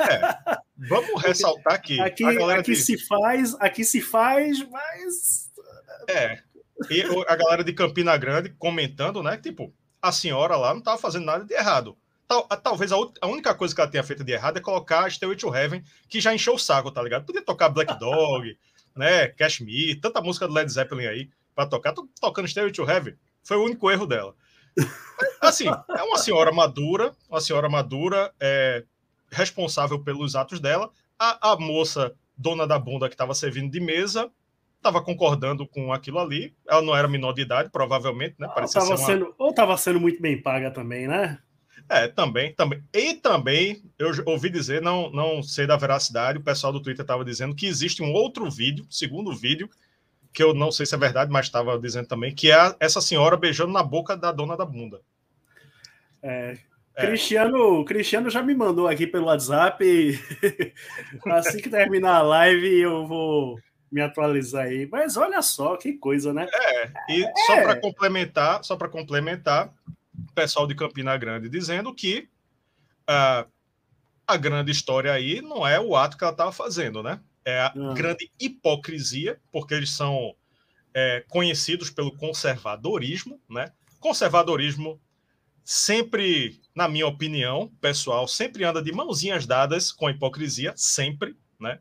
É. 0.00 0.58
Vamos 0.88 1.22
ressaltar 1.22 1.74
aqui. 1.74 2.00
Aqui, 2.00 2.24
aqui 2.24 2.74
se 2.74 2.98
faz, 3.06 3.54
aqui 3.60 3.84
se 3.84 4.00
faz, 4.00 4.68
mas. 4.68 5.52
É. 6.08 6.42
E 6.90 7.02
a 7.28 7.36
galera 7.36 7.64
de 7.64 7.72
Campina 7.72 8.16
Grande 8.16 8.50
comentando, 8.50 9.22
né? 9.22 9.36
Tipo, 9.36 9.72
a 10.00 10.10
senhora 10.10 10.56
lá 10.56 10.72
não 10.72 10.80
estava 10.80 10.98
fazendo 10.98 11.26
nada 11.26 11.44
de 11.44 11.54
errado. 11.54 11.96
Tal, 12.26 12.44
talvez 12.44 12.90
a, 12.92 12.96
a, 13.20 13.26
única 13.26 13.54
coisa 13.54 13.74
que 13.74 13.80
ela 13.80 13.90
tenha 13.90 14.02
feito 14.02 14.24
de 14.24 14.32
errado 14.32 14.56
é 14.56 14.60
colocar 14.60 15.10
Stairway 15.10 15.36
to 15.36 15.54
Heaven, 15.54 15.84
que 16.08 16.20
já 16.20 16.34
encheu 16.34 16.54
o 16.54 16.58
saco, 16.58 16.90
tá 16.90 17.02
ligado? 17.02 17.26
Podia 17.26 17.42
tocar 17.42 17.68
Black 17.68 17.96
Dog, 18.00 18.56
né? 18.96 19.28
Cashmere, 19.28 19.96
tanta 19.96 20.20
música 20.20 20.48
do 20.48 20.54
Led 20.54 20.70
Zeppelin 20.72 21.06
aí 21.06 21.30
para 21.54 21.66
tocar. 21.66 21.92
Tô 21.92 22.08
tocando 22.20 22.48
Stairway 22.48 22.72
to 22.72 22.88
Heaven. 22.88 23.14
Foi 23.42 23.56
o 23.56 23.64
único 23.64 23.90
erro 23.90 24.06
dela. 24.06 24.34
Assim, 25.40 25.66
é 25.68 26.02
uma 26.02 26.16
senhora 26.16 26.52
madura, 26.52 27.12
uma 27.28 27.40
senhora 27.40 27.68
madura, 27.68 28.32
é, 28.40 28.84
responsável 29.30 29.98
pelos 30.02 30.34
atos 30.34 30.60
dela. 30.60 30.90
A, 31.18 31.52
a 31.52 31.56
moça, 31.56 32.14
dona 32.36 32.66
da 32.66 32.78
bunda 32.78 33.08
que 33.08 33.14
estava 33.14 33.34
servindo 33.34 33.70
de 33.70 33.80
mesa, 33.80 34.30
estava 34.82 35.00
concordando 35.00 35.66
com 35.66 35.92
aquilo 35.92 36.18
ali. 36.18 36.52
Ela 36.68 36.82
não 36.82 36.94
era 36.94 37.06
menor 37.06 37.32
de 37.32 37.42
idade, 37.42 37.70
provavelmente, 37.70 38.34
né? 38.38 38.48
Parecia 38.52 38.80
ou 38.80 38.92
estava 38.92 39.06
sendo, 39.06 39.34
ou 39.38 39.50
estava 39.50 39.76
sendo 39.76 40.00
muito 40.00 40.20
bem 40.20 40.40
paga 40.40 40.70
também, 40.70 41.06
né? 41.06 41.38
É, 41.88 42.08
também, 42.08 42.52
também. 42.54 42.82
E 42.92 43.14
também, 43.14 43.82
eu 43.98 44.10
ouvi 44.26 44.50
dizer, 44.50 44.82
não, 44.82 45.10
não 45.10 45.42
sei 45.42 45.66
da 45.66 45.76
veracidade, 45.76 46.38
o 46.38 46.42
pessoal 46.42 46.72
do 46.72 46.82
Twitter 46.82 47.02
estava 47.02 47.24
dizendo 47.24 47.54
que 47.54 47.66
existe 47.66 48.02
um 48.02 48.12
outro 48.12 48.50
vídeo, 48.50 48.86
segundo 48.90 49.34
vídeo, 49.34 49.68
que 50.32 50.42
eu 50.42 50.54
não 50.54 50.72
sei 50.72 50.86
se 50.86 50.94
é 50.94 50.98
verdade, 50.98 51.30
mas 51.30 51.46
estava 51.46 51.78
dizendo 51.78 52.08
também, 52.08 52.34
que 52.34 52.50
é 52.50 52.74
essa 52.80 53.00
senhora 53.00 53.36
beijando 53.36 53.72
na 53.72 53.82
boca 53.82 54.16
da 54.16 54.32
dona 54.32 54.56
da 54.56 54.64
bunda. 54.64 55.00
É, 56.22 56.56
é. 56.96 57.06
Cristiano, 57.06 57.84
Cristiano 57.84 58.30
já 58.30 58.42
me 58.42 58.54
mandou 58.54 58.88
aqui 58.88 59.06
pelo 59.06 59.26
WhatsApp. 59.26 59.84
assim 61.26 61.58
que 61.58 61.68
terminar 61.68 62.16
a 62.16 62.22
live, 62.22 62.80
eu 62.80 63.06
vou 63.06 63.58
me 63.92 64.00
atualizar 64.00 64.64
aí. 64.64 64.88
Mas 64.90 65.16
olha 65.16 65.42
só, 65.42 65.76
que 65.76 65.92
coisa, 65.92 66.32
né? 66.32 66.48
É, 66.50 66.92
e 67.10 67.24
é. 67.24 67.32
só 67.46 67.62
para 67.62 67.80
complementar, 67.80 68.64
só 68.64 68.74
para 68.74 68.88
complementar, 68.88 69.72
o 70.18 70.32
pessoal 70.32 70.66
de 70.66 70.74
Campina 70.74 71.16
Grande 71.16 71.48
dizendo 71.48 71.94
que 71.94 72.28
uh, 73.02 73.48
a 74.26 74.36
grande 74.36 74.72
história 74.72 75.12
aí 75.12 75.42
não 75.42 75.66
é 75.66 75.78
o 75.78 75.94
ato 75.94 76.16
que 76.16 76.24
ela 76.24 76.32
estava 76.32 76.52
fazendo, 76.52 77.02
né? 77.02 77.20
É 77.44 77.60
a 77.60 77.72
uhum. 77.76 77.92
grande 77.92 78.30
hipocrisia, 78.40 79.38
porque 79.50 79.74
eles 79.74 79.90
são 79.90 80.34
é, 80.94 81.24
conhecidos 81.28 81.90
pelo 81.90 82.16
conservadorismo, 82.16 83.40
né? 83.48 83.72
Conservadorismo 84.00 85.00
sempre, 85.64 86.60
na 86.74 86.88
minha 86.88 87.06
opinião, 87.06 87.70
pessoal, 87.80 88.26
sempre 88.26 88.64
anda 88.64 88.82
de 88.82 88.92
mãozinhas 88.92 89.46
dadas 89.46 89.92
com 89.92 90.06
a 90.06 90.10
hipocrisia, 90.10 90.72
sempre, 90.76 91.36
né? 91.60 91.78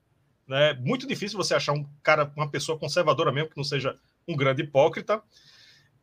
É 0.51 0.73
muito 0.75 1.07
difícil 1.07 1.37
você 1.37 1.53
achar 1.53 1.73
um 1.73 1.85
cara, 2.03 2.31
uma 2.35 2.49
pessoa 2.49 2.77
conservadora 2.77 3.31
mesmo 3.31 3.49
que 3.49 3.57
não 3.57 3.63
seja 3.63 3.97
um 4.27 4.35
grande 4.35 4.63
hipócrita. 4.63 5.21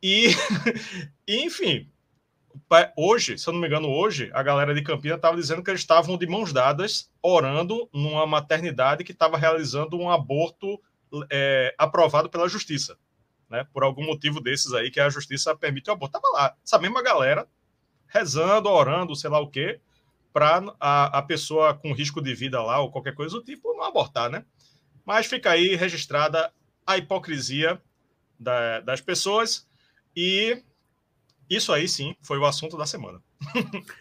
E, 0.01 0.29
e 1.27 1.45
enfim, 1.45 1.89
hoje, 2.95 3.37
se 3.37 3.47
eu 3.47 3.53
não 3.53 3.61
me 3.61 3.67
engano, 3.67 3.89
hoje, 3.89 4.29
a 4.33 4.41
galera 4.41 4.73
de 4.73 4.81
Campinas 4.81 5.17
estava 5.17 5.35
dizendo 5.35 5.63
que 5.63 5.69
eles 5.69 5.81
estavam 5.81 6.17
de 6.17 6.27
mãos 6.27 6.53
dadas, 6.53 7.11
orando 7.21 7.89
numa 7.93 8.25
maternidade 8.25 9.03
que 9.03 9.11
estava 9.11 9.37
realizando 9.37 9.97
um 9.97 10.09
aborto 10.09 10.81
é, 11.31 11.73
aprovado 11.77 12.29
pela 12.29 12.47
justiça. 12.47 12.97
Né, 13.49 13.65
por 13.73 13.81
algum 13.81 14.05
motivo 14.05 14.39
desses 14.39 14.73
aí 14.73 14.91
que 14.91 14.99
a 14.99 15.09
justiça 15.09 15.55
permite 15.55 15.89
o 15.89 15.93
aborto. 15.93 16.15
Estava 16.15 16.31
lá, 16.37 16.55
essa 16.63 16.77
mesma 16.77 17.01
galera 17.01 17.47
rezando, 18.05 18.69
orando, 18.69 19.15
sei 19.15 19.27
lá 19.27 19.39
o 19.39 19.49
quê, 19.49 19.79
para 20.39 20.73
a, 20.79 21.17
a 21.17 21.21
pessoa 21.21 21.73
com 21.73 21.91
risco 21.91 22.21
de 22.21 22.33
vida 22.33 22.63
lá 22.63 22.79
ou 22.79 22.89
qualquer 22.89 23.13
coisa 23.13 23.35
do 23.35 23.43
tipo 23.43 23.73
não 23.73 23.83
abortar, 23.83 24.29
né? 24.29 24.45
Mas 25.05 25.25
fica 25.25 25.51
aí 25.51 25.75
registrada 25.75 26.49
a 26.87 26.97
hipocrisia 26.97 27.81
da, 28.39 28.79
das 28.79 29.01
pessoas 29.01 29.67
e 30.15 30.63
isso 31.49 31.73
aí 31.73 31.89
sim 31.89 32.15
foi 32.21 32.37
o 32.37 32.45
assunto 32.45 32.77
da 32.77 32.85
semana. 32.85 33.21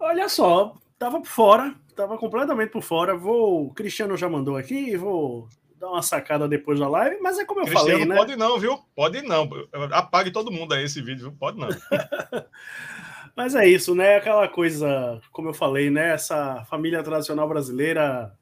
Olha 0.00 0.28
só, 0.28 0.74
tava 0.98 1.20
por 1.20 1.28
fora, 1.28 1.72
tava 1.94 2.18
completamente 2.18 2.70
por 2.70 2.82
fora. 2.82 3.16
Vou, 3.16 3.66
o 3.66 3.72
Cristiano 3.72 4.16
já 4.16 4.28
mandou 4.28 4.56
aqui, 4.56 4.96
vou 4.96 5.48
dar 5.78 5.90
uma 5.90 6.02
sacada 6.02 6.48
depois 6.48 6.80
da 6.80 6.88
live, 6.88 7.20
mas 7.20 7.38
é 7.38 7.44
como 7.44 7.60
eu 7.60 7.66
Cristiano, 7.66 7.90
falei, 7.90 8.04
né? 8.06 8.16
Pode 8.16 8.34
não, 8.34 8.58
viu? 8.58 8.76
Pode 8.96 9.22
não. 9.22 9.48
Apague 9.92 10.32
todo 10.32 10.50
mundo 10.50 10.74
aí 10.74 10.82
esse 10.82 11.00
vídeo, 11.00 11.28
viu? 11.28 11.38
Pode 11.38 11.60
não. 11.60 11.68
Mas 13.36 13.54
é 13.54 13.66
isso, 13.68 13.94
né? 13.94 14.16
Aquela 14.16 14.48
coisa, 14.48 15.20
como 15.32 15.48
eu 15.48 15.54
falei, 15.54 15.90
né? 15.90 16.10
Essa 16.10 16.64
família 16.68 17.02
tradicional 17.02 17.48
brasileira 17.48 18.32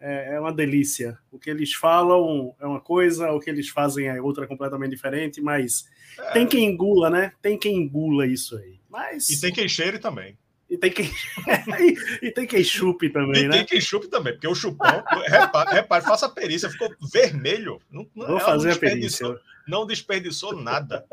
é, 0.00 0.34
é, 0.34 0.40
uma 0.40 0.52
delícia. 0.52 1.18
O 1.30 1.38
que 1.38 1.50
eles 1.50 1.72
falam 1.72 2.54
é 2.60 2.66
uma 2.66 2.80
coisa, 2.80 3.30
o 3.32 3.40
que 3.40 3.50
eles 3.50 3.68
fazem 3.68 4.08
é 4.08 4.20
outra 4.20 4.46
completamente 4.46 4.90
diferente, 4.90 5.40
mas 5.40 5.84
é. 6.18 6.30
tem 6.32 6.46
quem 6.46 6.64
engula, 6.64 7.10
né? 7.10 7.32
Tem 7.40 7.58
quem 7.58 7.76
engula 7.76 8.26
isso 8.26 8.56
aí. 8.56 8.78
Mas... 8.88 9.28
E 9.30 9.40
tem 9.40 9.52
quem 9.52 9.68
cheire 9.68 9.98
também. 9.98 10.36
E 10.68 10.76
tem 10.76 10.90
quem, 10.90 11.08
e, 12.22 12.30
tem 12.32 12.44
quem 12.44 12.64
chupe 12.64 13.08
também, 13.08 13.44
e 13.44 13.48
né? 13.48 13.58
tem 13.58 13.66
quem 13.66 13.80
chupe 13.80 14.08
também, 14.08 14.32
porque 14.32 14.48
o 14.48 14.54
chupão, 14.54 15.04
repare, 15.28 15.70
repare, 15.72 16.04
faça 16.04 16.26
a 16.26 16.28
perícia, 16.28 16.68
ficou 16.68 16.92
vermelho. 17.12 17.80
Não, 17.88 18.04
Vou 18.14 18.40
fazer 18.40 18.72
a 18.72 18.76
perícia. 18.76 19.38
Não 19.66 19.86
desperdiçou 19.86 20.60
nada. 20.60 21.06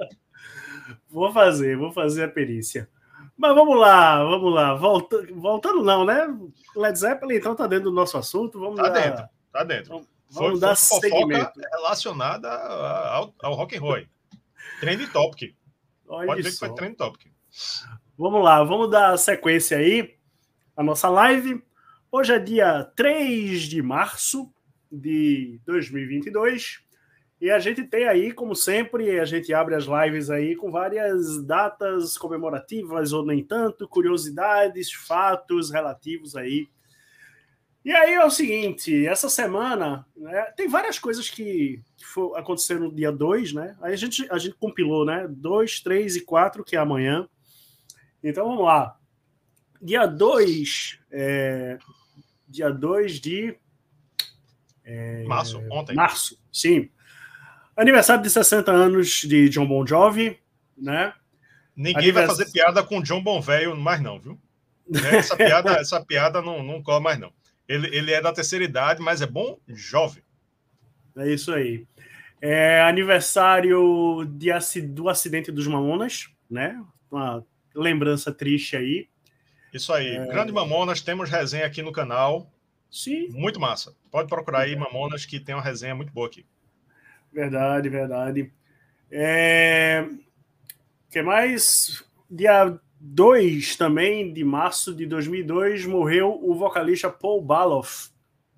Vou 1.08 1.32
fazer, 1.32 1.78
vou 1.78 1.92
fazer 1.92 2.24
a 2.24 2.28
perícia. 2.28 2.90
Mas 3.36 3.56
vamos 3.56 3.80
lá, 3.80 4.24
vamos 4.24 4.54
lá. 4.54 4.76
Volta, 4.76 5.26
voltando 5.34 5.84
não, 5.84 6.06
né? 6.06 6.28
Led 6.76 6.98
Zeppelin 6.98 7.36
então 7.36 7.56
tá 7.56 7.68
dentro 7.68 7.86
do 7.86 7.96
nosso 7.96 8.18
assunto. 8.18 8.60
Vamos 8.60 8.78
tá 8.78 8.90
dar... 8.90 9.02
dentro, 9.02 9.30
tá 9.52 9.64
dentro. 9.64 9.90
Vamos, 9.90 10.08
vamos 10.30 10.60
dar 10.60 10.76
segmento. 10.76 11.60
relacionada 11.72 12.50
ao, 12.50 13.34
ao 13.42 13.54
rock 13.54 13.76
and 13.76 13.82
roll. 13.82 14.06
Trend 14.80 15.08
topic. 15.12 15.56
Olha 16.08 16.28
Pode 16.28 16.42
ver 16.42 16.52
que 16.52 16.58
foi 16.58 16.74
trend 16.76 16.96
topic. 16.96 17.32
Vamos 18.18 18.44
lá, 18.44 18.64
vamos 18.64 18.90
dar 18.90 19.18
sequência 19.18 19.78
aí 19.78 20.16
a 20.76 20.84
nossa 20.84 21.10
live. 21.10 21.64
Hoje 22.12 22.34
é 22.34 22.40
dia 22.40 22.84
3 22.96 23.62
de 23.64 23.82
março 23.82 24.52
de 24.92 25.60
2022. 25.66 26.84
E 27.44 27.52
a 27.52 27.60
gente 27.60 27.84
tem 27.84 28.08
aí, 28.08 28.32
como 28.32 28.56
sempre, 28.56 29.20
a 29.20 29.26
gente 29.26 29.54
abre 29.54 29.76
as 29.76 29.84
lives 29.84 30.30
aí 30.30 30.56
com 30.56 30.72
várias 30.72 31.44
datas 31.44 32.18
comemorativas 32.18 33.12
ou 33.12 33.26
nem 33.26 33.44
tanto, 33.44 33.86
curiosidades, 33.86 34.94
fatos 34.94 35.70
relativos 35.70 36.38
aí. 36.38 36.70
E 37.84 37.92
aí 37.92 38.14
é 38.14 38.24
o 38.24 38.32
seguinte, 38.32 39.06
essa 39.06 39.28
semana 39.28 40.08
né, 40.16 40.54
tem 40.56 40.70
várias 40.70 40.98
coisas 40.98 41.30
que, 41.30 41.82
que 41.98 42.06
for, 42.06 42.34
aconteceram 42.38 42.84
no 42.84 42.96
dia 42.96 43.12
2, 43.12 43.52
né? 43.52 43.76
Aí 43.82 43.92
a 43.92 43.98
gente, 43.98 44.26
a 44.32 44.38
gente 44.38 44.56
compilou, 44.56 45.04
né? 45.06 45.28
2, 45.30 45.82
3 45.82 46.16
e 46.16 46.22
4, 46.22 46.64
que 46.64 46.78
é 46.78 46.80
amanhã. 46.80 47.28
Então 48.24 48.48
vamos 48.48 48.64
lá. 48.64 48.98
Dia 49.82 50.06
2, 50.06 50.98
é, 51.12 51.78
dia 52.48 52.70
2 52.70 53.20
de. 53.20 53.58
É, 54.86 55.26
março, 55.26 55.62
ontem. 55.70 55.94
Março, 55.94 56.42
sim. 56.50 56.90
Aniversário 57.76 58.24
de 58.24 58.30
60 58.30 58.72
anos 58.72 59.22
de 59.22 59.50
John 59.50 59.66
Bon 59.66 59.86
Jovi, 59.86 60.40
né? 60.78 61.14
Ninguém 61.76 62.04
Anivers... 62.04 62.28
vai 62.28 62.36
fazer 62.36 62.52
piada 62.52 62.84
com 62.84 63.02
John 63.02 63.22
Bon 63.22 63.42
Velho 63.42 63.76
mais 63.76 64.02
não, 64.02 64.20
viu? 64.20 64.40
Né? 64.88 65.16
Essa 65.18 65.36
piada, 65.36 65.72
essa 65.80 66.06
piada 66.06 66.42
não, 66.42 66.62
não 66.62 66.84
cola 66.84 67.00
mais 67.00 67.20
não. 67.20 67.32
Ele, 67.68 67.88
ele 67.96 68.12
é 68.12 68.22
da 68.22 68.34
terceira 68.34 68.64
idade, 68.64 69.02
mas 69.02 69.22
é 69.22 69.26
bom 69.26 69.58
jovem. 69.68 70.24
É 71.18 71.32
isso 71.32 71.52
aí. 71.52 71.88
É 72.42 72.82
aniversário 72.82 74.26
de, 74.26 74.52
do 74.82 75.08
acidente 75.08 75.52
dos 75.52 75.66
Mamonas, 75.66 76.30
né? 76.50 76.84
Uma 77.10 77.44
lembrança 77.74 78.32
triste 78.34 78.76
aí. 78.76 79.08
Isso 79.74 79.94
aí. 79.94 80.16
É... 80.16 80.28
Grande 80.28 80.52
Mamonas, 80.52 81.02
temos 81.02 81.30
resenha 81.30 81.66
aqui 81.66 81.82
no 81.82 81.92
canal. 81.92 82.52
Sim. 82.92 83.30
Muito 83.30 83.60
massa. 83.60 83.96
Pode 84.12 84.28
procurar 84.28 84.62
aí 84.62 84.76
Mamonas, 84.76 85.26
que 85.26 85.40
tem 85.40 85.56
uma 85.56 85.64
resenha 85.64 85.96
muito 85.96 86.12
boa 86.12 86.28
aqui. 86.28 86.46
Verdade, 87.34 87.90
verdade. 87.90 88.54
É... 89.12 90.08
que 91.10 91.22
mais? 91.22 92.04
Dia 92.30 92.80
2 93.00 93.76
também 93.76 94.32
de 94.32 94.44
março 94.44 94.94
de 94.94 95.06
2002 95.06 95.86
morreu 95.86 96.40
o 96.42 96.56
vocalista 96.56 97.10
Paul 97.10 97.42
Baloff, 97.42 98.10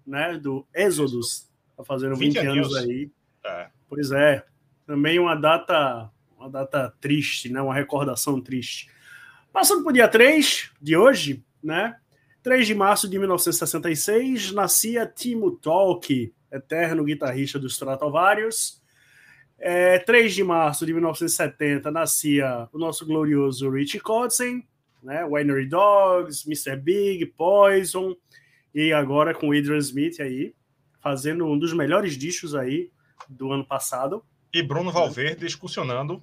né, 0.05 0.37
do 0.37 0.67
Exodus. 0.73 1.49
Tá 1.75 1.83
fazendo 1.83 2.15
20, 2.15 2.39
20 2.39 2.47
anos 2.47 2.75
aí. 2.75 3.09
É. 3.43 3.67
Pois 3.89 4.11
é. 4.11 4.45
Também 4.85 5.17
uma 5.17 5.35
data, 5.35 6.11
uma 6.37 6.49
data 6.49 6.93
triste, 7.01 7.51
né, 7.51 7.61
uma 7.61 7.73
recordação 7.73 8.39
triste. 8.39 8.89
Passando 9.51 9.83
para 9.83 9.89
o 9.89 9.93
dia 9.93 10.07
3 10.07 10.71
de 10.81 10.97
hoje, 10.97 11.43
né? 11.63 11.97
3 12.43 12.67
de 12.67 12.75
março 12.75 13.09
de 13.09 13.17
1966, 13.17 14.51
nascia 14.51 15.07
Timo 15.07 15.51
Tolk, 15.51 16.31
eterno 16.55 17.03
guitarrista 17.03 17.59
dos 17.59 17.73
Stratovarius. 17.73 18.81
É, 19.57 19.99
3 19.99 20.33
de 20.33 20.43
março 20.43 20.85
de 20.85 20.93
1970 20.93 21.89
nascia 21.89 22.67
o 22.73 22.77
nosso 22.77 23.05
glorioso 23.05 23.69
Richie 23.69 23.99
Kotzen, 23.99 24.67
né? 25.01 25.25
Winery 25.25 25.67
Dogs, 25.67 26.45
Mr. 26.45 26.75
Big, 26.75 27.25
Poison, 27.27 28.15
e 28.73 28.91
agora 28.91 29.33
com 29.33 29.53
Adrian 29.53 29.77
Smith 29.77 30.19
aí, 30.19 30.53
fazendo 30.99 31.45
um 31.45 31.57
dos 31.57 31.73
melhores 31.73 32.17
discos 32.17 32.53
aí 32.53 32.91
do 33.29 33.51
ano 33.51 33.65
passado. 33.65 34.23
E 34.53 34.61
Bruno 34.61 34.91
Valverde 34.91 35.45
excursionando 35.45 36.21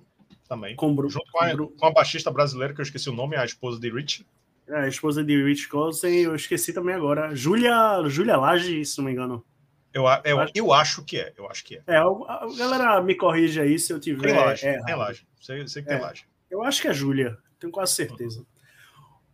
também. 0.48 0.76
Com 0.76 0.94
Bruno, 0.94 1.10
junto 1.10 1.30
com 1.32 1.42
a, 1.42 1.56
com 1.56 1.86
a 1.86 1.90
baixista 1.90 2.30
brasileira, 2.30 2.74
que 2.74 2.80
eu 2.80 2.84
esqueci 2.84 3.08
o 3.08 3.14
nome, 3.14 3.36
a 3.36 3.44
esposa 3.44 3.80
de 3.80 3.90
Rich. 3.90 4.26
É, 4.68 4.80
a 4.80 4.88
esposa 4.88 5.24
de 5.24 5.42
Rich 5.42 5.68
Coulson, 5.68 6.08
eu 6.08 6.34
esqueci 6.34 6.72
também 6.72 6.94
agora. 6.94 7.34
Julia, 7.34 8.02
Julia 8.08 8.36
Lage, 8.36 8.84
se 8.84 8.98
não 8.98 9.06
me 9.06 9.12
engano. 9.12 9.44
Eu, 9.92 10.04
eu, 10.24 10.40
acho... 10.40 10.52
eu 10.54 10.72
acho 10.72 11.04
que 11.04 11.18
é, 11.18 11.32
eu 11.36 11.48
acho 11.48 11.64
que 11.64 11.76
é. 11.76 11.82
É, 11.86 11.96
a 11.98 12.46
galera 12.56 13.02
me 13.02 13.14
corrige 13.14 13.60
aí 13.60 13.78
se 13.78 13.92
eu 13.92 14.00
tiver. 14.00 14.22
Tem 14.22 14.36
laje, 14.36 14.66
é, 14.66 14.82
tem 14.82 14.94
laje. 14.94 15.26
Sei, 15.40 15.68
sei 15.68 15.82
que 15.82 15.88
tem 15.88 15.98
é, 15.98 16.00
laje. 16.00 16.24
Eu 16.50 16.62
acho 16.62 16.80
que 16.80 16.88
é 16.88 16.94
Júlia, 16.94 17.36
tenho 17.60 17.72
quase 17.72 17.94
certeza. 17.94 18.44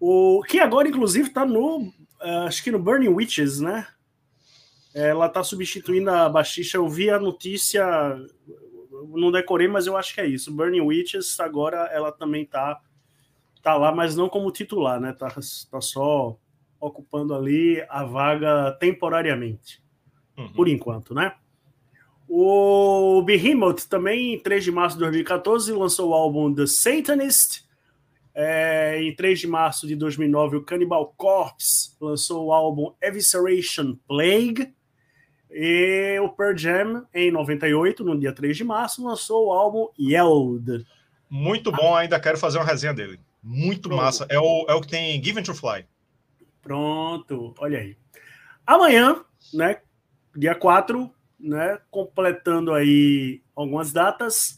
O 0.01 0.43
que 0.49 0.59
agora, 0.59 0.89
inclusive, 0.89 1.31
tá 1.31 1.47
no. 1.47 1.83
Uh, 2.21 2.47
acho 2.47 2.63
que 2.63 2.73
no 2.73 2.79
Burning 2.79 3.09
Witches, 3.09 3.61
né? 3.61 3.87
Ela 4.93 5.29
tá 5.29 5.45
substituindo 5.45 6.11
a 6.11 6.29
baixista. 6.29 6.77
Eu 6.77 6.89
vi 6.89 7.09
a 7.09 7.21
notícia, 7.21 7.85
não 9.11 9.31
decorei, 9.31 9.69
mas 9.69 9.87
eu 9.87 9.97
acho 9.97 10.13
que 10.13 10.21
é 10.21 10.27
isso. 10.27 10.53
Burning 10.53 10.81
Witches, 10.81 11.39
agora 11.39 11.89
ela 11.93 12.11
também 12.11 12.45
tá, 12.45 12.81
tá 13.63 13.77
lá, 13.77 13.93
mas 13.93 14.17
não 14.17 14.29
como 14.29 14.51
titular, 14.51 15.01
né? 15.01 15.13
Tá, 15.13 15.29
tá 15.71 15.81
só 15.81 16.37
ocupando 16.81 17.35
ali 17.35 17.85
a 17.89 18.03
vaga 18.03 18.73
temporariamente 18.81 19.81
uhum. 20.39 20.49
por 20.53 20.69
enquanto, 20.69 21.15
né? 21.15 21.35
O 22.29 23.23
Behemoth 23.23 23.87
também, 23.89 24.35
em 24.35 24.39
3 24.39 24.65
de 24.65 24.71
março 24.71 24.97
de 24.97 25.01
2014, 25.01 25.73
lançou 25.73 26.11
o 26.11 26.15
álbum 26.15 26.55
The 26.55 26.67
Satanist. 26.67 27.67
É, 28.35 29.03
em 29.03 29.15
3 29.17 29.41
de 29.41 29.47
março 29.47 29.87
de 29.87 29.97
2009, 29.97 30.59
o 30.59 30.63
Cannibal 30.63 31.13
Corpse 31.17 31.97
lançou 32.01 32.47
o 32.47 32.53
álbum 32.53 32.93
Evisceration 33.03 33.97
Plague. 34.07 34.73
E 35.51 36.19
o 36.21 36.29
Pearl 36.29 36.57
Jam, 36.57 37.07
em 37.15 37.31
98, 37.31 38.05
no 38.05 38.19
dia 38.19 38.33
3 38.33 38.57
de 38.57 38.65
março, 38.65 39.03
lançou 39.03 39.47
o 39.47 39.53
álbum 39.53 39.89
Yelled. 39.99 40.87
Muito 41.31 41.73
bom, 41.73 41.97
ainda 41.97 42.21
quero 42.21 42.39
fazer 42.39 42.59
uma 42.59 42.67
resenha 42.67 42.93
dele. 42.93 43.19
Muito 43.43 43.89
Pronto. 43.89 44.03
massa. 44.03 44.27
É 44.29 44.39
o, 44.39 44.67
é 44.69 44.75
o 44.75 44.81
que 44.83 44.89
tem 44.89 45.23
Given 45.25 45.43
to 45.43 45.55
Fly. 45.55 45.87
Pronto, 46.61 47.55
olha 47.59 47.79
aí. 47.79 47.97
Amanhã, 48.67 49.25
né, 49.55 49.81
dia 50.39 50.55
4, 50.55 51.11
né, 51.41 51.81
completando 51.91 52.73
aí 52.73 53.43
algumas 53.57 53.93
datas. 53.93 54.57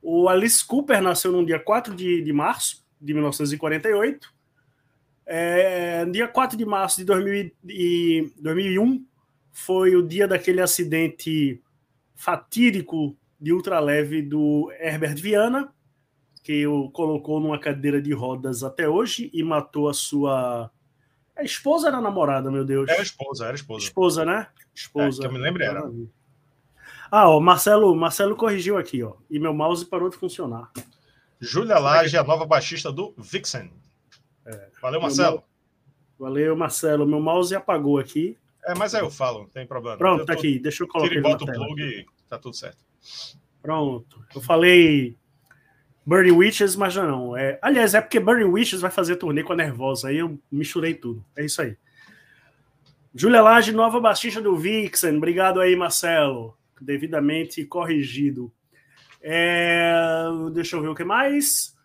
O 0.00 0.26
Alice 0.26 0.64
Cooper 0.66 1.02
nasceu 1.02 1.30
no 1.30 1.44
dia 1.44 1.58
4 1.58 1.94
de, 1.94 2.22
de 2.22 2.32
março 2.32 2.82
de 2.98 3.12
1948. 3.12 4.32
É, 5.26 6.06
dia 6.06 6.26
4 6.26 6.56
de 6.56 6.64
março 6.64 6.96
de 6.96 7.04
2000 7.04 7.52
e 7.66 8.32
2001 8.40 9.04
foi 9.52 9.94
o 9.94 10.06
dia 10.06 10.26
daquele 10.26 10.62
acidente 10.62 11.62
fatídico 12.14 13.14
de 13.38 13.52
ultraleve 13.52 14.22
do 14.22 14.72
Herbert 14.80 15.20
Viana, 15.20 15.70
que 16.42 16.66
o 16.66 16.90
colocou 16.90 17.38
numa 17.38 17.58
cadeira 17.58 18.00
de 18.00 18.14
rodas 18.14 18.64
até 18.64 18.88
hoje 18.88 19.30
e 19.34 19.42
matou 19.42 19.90
a 19.90 19.92
sua 19.92 20.70
a 21.38 21.44
esposa 21.44 21.88
era 21.88 22.00
namorada, 22.00 22.50
meu 22.50 22.64
Deus? 22.64 22.88
Era 22.88 23.00
esposa, 23.00 23.46
era 23.46 23.54
esposa. 23.54 23.84
Esposa, 23.84 24.24
né? 24.24 24.48
Esposa. 24.74 25.18
É, 25.18 25.20
que 25.20 25.26
eu 25.26 25.32
me 25.32 25.38
lembro 25.38 25.62
era. 25.62 25.88
Ah, 27.10 27.30
ó, 27.30 27.40
Marcelo, 27.40 27.94
Marcelo 27.94 28.36
corrigiu 28.36 28.76
aqui, 28.76 29.02
ó. 29.02 29.14
E 29.30 29.38
meu 29.38 29.54
mouse 29.54 29.86
parou 29.86 30.10
de 30.10 30.16
funcionar. 30.16 30.70
Júlia 31.40 31.78
Lage, 31.78 32.16
a 32.18 32.24
nova 32.24 32.44
baixista 32.44 32.92
do 32.92 33.14
Vixen. 33.16 33.72
É. 34.44 34.68
Valeu, 34.82 35.00
Marcelo. 35.00 35.42
Valeu, 36.18 36.56
Marcelo. 36.56 37.06
Meu 37.06 37.20
mouse 37.20 37.54
apagou 37.54 37.98
aqui. 37.98 38.36
É, 38.64 38.74
mas 38.74 38.94
aí 38.94 39.02
eu 39.02 39.10
falo, 39.10 39.40
não 39.40 39.48
tem 39.48 39.66
problema. 39.66 39.96
Pronto, 39.96 40.26
tá 40.26 40.32
aqui. 40.32 40.58
Deixa 40.58 40.82
eu 40.82 40.88
colocar. 40.88 41.08
Tira 41.08 41.20
e 41.20 41.22
bota 41.22 41.44
o 41.44 41.46
plug 41.46 42.06
tá 42.28 42.38
tudo 42.38 42.54
certo. 42.54 42.78
Pronto. 43.62 44.22
Eu 44.34 44.40
falei 44.40 45.16
Burning 46.08 46.32
Witches, 46.32 46.74
mas 46.74 46.96
não. 46.96 47.36
É, 47.36 47.58
aliás, 47.60 47.92
é 47.92 48.00
porque 48.00 48.18
Burning 48.18 48.50
Witches 48.50 48.80
vai 48.80 48.90
fazer 48.90 49.16
turnê 49.16 49.42
com 49.42 49.52
a 49.52 49.56
Nervosa. 49.56 50.08
Aí 50.08 50.16
eu 50.16 50.40
misturei 50.50 50.94
tudo. 50.94 51.22
É 51.36 51.44
isso 51.44 51.60
aí. 51.60 51.76
Júlia 53.14 53.42
Lage, 53.42 53.72
nova 53.72 54.00
baixista 54.00 54.40
do 54.40 54.56
Vixen. 54.56 55.18
Obrigado 55.18 55.60
aí, 55.60 55.76
Marcelo. 55.76 56.56
Devidamente 56.80 57.62
corrigido. 57.66 58.50
É, 59.20 60.24
deixa 60.54 60.76
eu 60.76 60.80
ver 60.80 60.88
o 60.88 60.94
que 60.94 61.04
mais. 61.04 61.76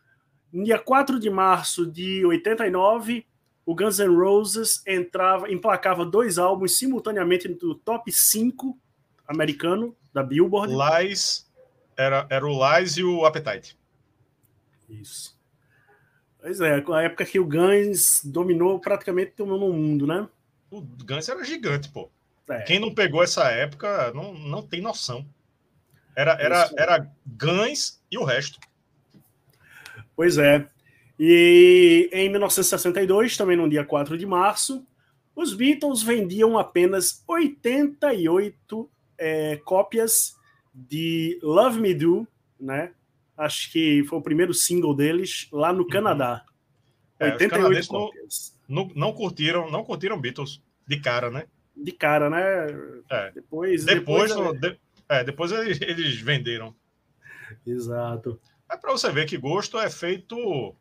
Dia 0.54 0.80
4 0.80 1.20
de 1.20 1.30
março 1.30 1.86
de 1.86 2.26
89, 2.26 3.26
o 3.66 3.76
Guns 3.76 4.00
N' 4.00 4.16
Roses 4.16 4.82
entrava, 4.88 5.52
emplacava 5.52 6.06
dois 6.06 6.38
álbuns 6.38 6.78
simultaneamente 6.78 7.50
no 7.62 7.76
top 7.76 8.10
5 8.10 8.78
americano 9.28 9.94
da 10.14 10.24
Billboard. 10.24 10.74
Lies, 10.74 11.46
era, 11.98 12.26
era 12.30 12.48
o 12.48 12.78
Lies 12.78 12.96
e 12.96 13.04
o 13.04 13.26
Appetite. 13.26 13.83
Isso. 14.90 15.38
Pois 16.40 16.60
é, 16.60 16.74
a 16.76 17.02
época 17.02 17.26
que 17.26 17.40
o 17.40 17.46
Guns 17.46 18.22
dominou 18.24 18.80
praticamente 18.80 19.32
todo 19.32 19.58
mundo, 19.58 20.06
né? 20.06 20.28
O 20.70 20.82
Guns 20.82 21.30
era 21.30 21.44
gigante, 21.44 21.90
pô. 21.90 22.10
É. 22.50 22.62
Quem 22.64 22.80
não 22.80 22.94
pegou 22.94 23.24
essa 23.24 23.50
época 23.50 24.12
não, 24.14 24.34
não 24.34 24.62
tem 24.62 24.82
noção. 24.82 25.26
Era, 26.16 26.34
era, 26.34 26.70
era 26.78 27.12
Guns 27.26 28.02
e 28.12 28.18
o 28.18 28.24
resto. 28.24 28.60
Pois 30.16 30.38
é. 30.38 30.68
E 31.18 32.10
em 32.12 32.30
1962, 32.30 33.38
também 33.38 33.56
no 33.56 33.70
dia 33.70 33.86
4 33.86 34.18
de 34.18 34.26
março, 34.26 34.86
os 35.36 35.54
Beatles 35.54 36.04
vendiam 36.04 36.58
apenas 36.58 37.24
88 37.28 38.90
é, 39.18 39.58
cópias 39.58 40.36
de 40.74 41.40
Love 41.42 41.80
Me 41.80 41.94
Do, 41.94 42.28
né? 42.60 42.92
Acho 43.38 43.72
que 43.72 44.04
foi 44.06 44.20
o 44.20 44.22
primeiro 44.22 44.54
single 44.54 44.96
deles 44.96 45.48
lá 45.52 45.74
no 45.74 45.84
uhum. 45.84 45.90
Canadá. 45.90 46.44
É, 47.20 47.32
88 47.32 47.88
cópias. 47.88 48.60
Não, 48.68 48.86
não, 48.86 48.96
não, 48.96 49.14
curtiram, 49.14 49.72
não 49.72 49.84
curtiram 49.84 50.20
Beatles 50.20 50.62
de 50.88 51.00
cara, 51.00 51.30
né? 51.30 51.46
De 51.76 51.92
cara, 51.92 52.30
né? 52.30 52.68
É. 53.10 53.32
Depois, 53.32 53.86
depois, 53.86 54.30
depois, 54.36 54.60
de, 54.60 54.80
é, 55.10 55.24
depois 55.24 55.52
eles, 55.52 55.82
eles, 55.82 56.20
venderam. 56.20 56.76
Exato. 57.66 58.40
É 58.70 58.78
para 58.78 58.92
você 58.92 59.12
ver 59.12 59.26
que 59.26 59.38
gosto 59.38 59.80
é 59.80 59.90
feito. 59.90 60.76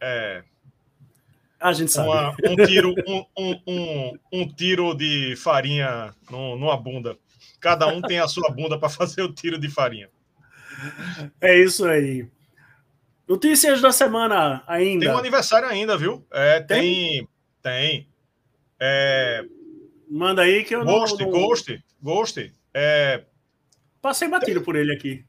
É, 0.00 0.44
a 1.64 1.72
gente 1.72 1.92
sabe. 1.92 2.08
Uma, 2.08 2.36
um, 2.46 2.66
tiro, 2.66 2.94
um, 3.08 3.24
um, 3.38 3.60
um, 3.66 4.18
um, 4.32 4.48
tiro 4.48 4.94
de 4.94 5.34
farinha 5.36 6.14
no, 6.30 6.56
numa 6.56 6.76
bunda. 6.76 7.16
Cada 7.58 7.86
um 7.86 8.02
tem 8.02 8.18
a 8.18 8.28
sua 8.28 8.50
bunda 8.50 8.78
para 8.78 8.88
fazer 8.90 9.22
o 9.22 9.32
tiro 9.32 9.58
de 9.58 9.70
farinha. 9.70 10.10
É 11.40 11.58
isso 11.58 11.86
aí. 11.86 12.28
Notícias 13.26 13.80
da 13.80 13.90
semana 13.90 14.62
ainda. 14.66 15.06
Tem 15.06 15.14
um 15.14 15.18
aniversário 15.18 15.68
ainda, 15.68 15.96
viu? 15.96 16.26
É, 16.30 16.60
tem. 16.60 17.26
Tem. 17.62 18.08
É... 18.78 19.44
Manda 20.10 20.42
aí 20.42 20.62
que 20.64 20.74
eu 20.74 20.84
Ghost, 20.84 21.22
não. 21.22 21.30
Ghost, 21.30 21.84
Ghost. 22.02 22.52
É... 22.74 23.24
Passei 24.02 24.28
batido 24.28 24.60
tem... 24.60 24.64
por 24.64 24.76
ele 24.76 24.92
aqui. 24.92 25.24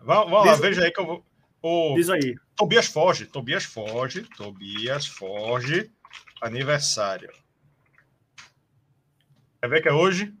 Vamos, 0.00 0.30
vamos 0.30 0.46
lá, 0.46 0.54
veja 0.54 0.84
aí 0.84 0.90
que 0.90 1.00
eu 1.00 1.06
vou. 1.06 1.26
O... 1.62 1.94
Diz 1.94 2.08
aí. 2.08 2.36
Tobias 2.56 2.86
Forge, 2.86 3.26
Tobias 3.26 3.64
Forge, 3.64 4.22
Tobias 4.36 5.06
Forge, 5.06 5.90
aniversário. 6.40 7.30
Quer 9.60 9.68
ver 9.68 9.82
que 9.82 9.88
é 9.88 9.92
hoje? 9.92 10.32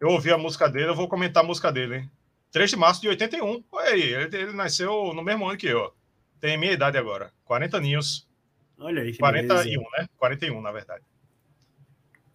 Eu 0.00 0.08
ouvi 0.08 0.32
a 0.32 0.38
música 0.38 0.68
dele, 0.68 0.88
eu 0.88 0.94
vou 0.94 1.08
comentar 1.08 1.44
a 1.44 1.46
música 1.46 1.70
dele, 1.70 1.96
hein? 1.96 2.10
3 2.56 2.70
de 2.70 2.76
março 2.76 3.02
de 3.02 3.08
81. 3.08 3.62
Olha 3.70 3.90
aí, 3.90 4.00
ele, 4.00 4.34
ele 4.34 4.52
nasceu 4.54 5.12
no 5.12 5.22
mesmo 5.22 5.46
ano 5.46 5.58
que 5.58 5.66
eu. 5.66 5.94
Tem 6.40 6.56
minha 6.56 6.72
idade 6.72 6.96
agora. 6.96 7.30
40 7.44 7.76
aninhos. 7.76 8.26
Olha 8.78 9.02
aí. 9.02 9.14
41, 9.14 9.62
beleza. 9.62 9.86
né? 9.98 10.08
41, 10.16 10.62
na 10.62 10.72
verdade. 10.72 11.04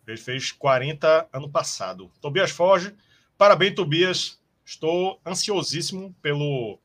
Ele 0.05 0.17
fez 0.17 0.51
40 0.51 1.27
ano 1.33 1.49
passado. 1.49 2.11
Tobias 2.21 2.51
Forge, 2.51 2.95
parabéns, 3.35 3.73
Tobias. 3.73 4.39
Estou 4.63 5.19
ansiosíssimo 5.25 6.15
pelo 6.21 6.77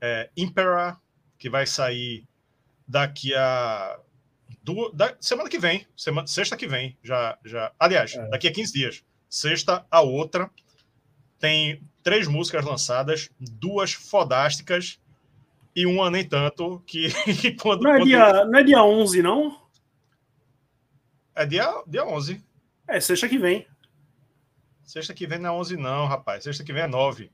é, 0.00 0.28
Impera, 0.36 0.96
que 1.38 1.48
vai 1.48 1.68
sair 1.68 2.24
daqui 2.84 3.32
a. 3.32 3.96
Do, 4.60 4.90
da, 4.90 5.16
semana 5.20 5.48
que 5.48 5.58
vem, 5.60 5.86
semana, 5.96 6.26
sexta 6.26 6.56
que 6.56 6.66
vem, 6.66 6.98
já, 7.00 7.38
já. 7.44 7.70
Aliás, 7.78 8.16
é. 8.16 8.28
daqui 8.28 8.48
a 8.48 8.52
15 8.52 8.72
dias. 8.72 9.04
Sexta 9.30 9.86
a 9.88 10.00
outra. 10.00 10.50
Tem 11.42 11.82
três 12.04 12.28
músicas 12.28 12.64
lançadas, 12.64 13.28
duas 13.40 13.92
fodásticas 13.92 15.00
e 15.74 15.84
uma 15.84 16.08
nem 16.08 16.24
tanto. 16.24 16.80
Que, 16.86 17.08
quando, 17.60 17.82
não, 17.82 17.96
é 17.96 18.04
dia, 18.04 18.44
não 18.44 18.58
é 18.60 18.62
dia 18.62 18.84
11, 18.84 19.22
não? 19.22 19.60
É 21.34 21.44
dia, 21.44 21.82
dia 21.84 22.06
11. 22.06 22.40
É, 22.86 23.00
sexta 23.00 23.28
que 23.28 23.38
vem. 23.38 23.66
Sexta 24.84 25.12
que 25.12 25.26
vem 25.26 25.40
não 25.40 25.56
é 25.56 25.58
11, 25.58 25.76
não, 25.76 26.06
rapaz. 26.06 26.44
Sexta 26.44 26.62
que 26.62 26.72
vem 26.72 26.84
é 26.84 26.86
9. 26.86 27.28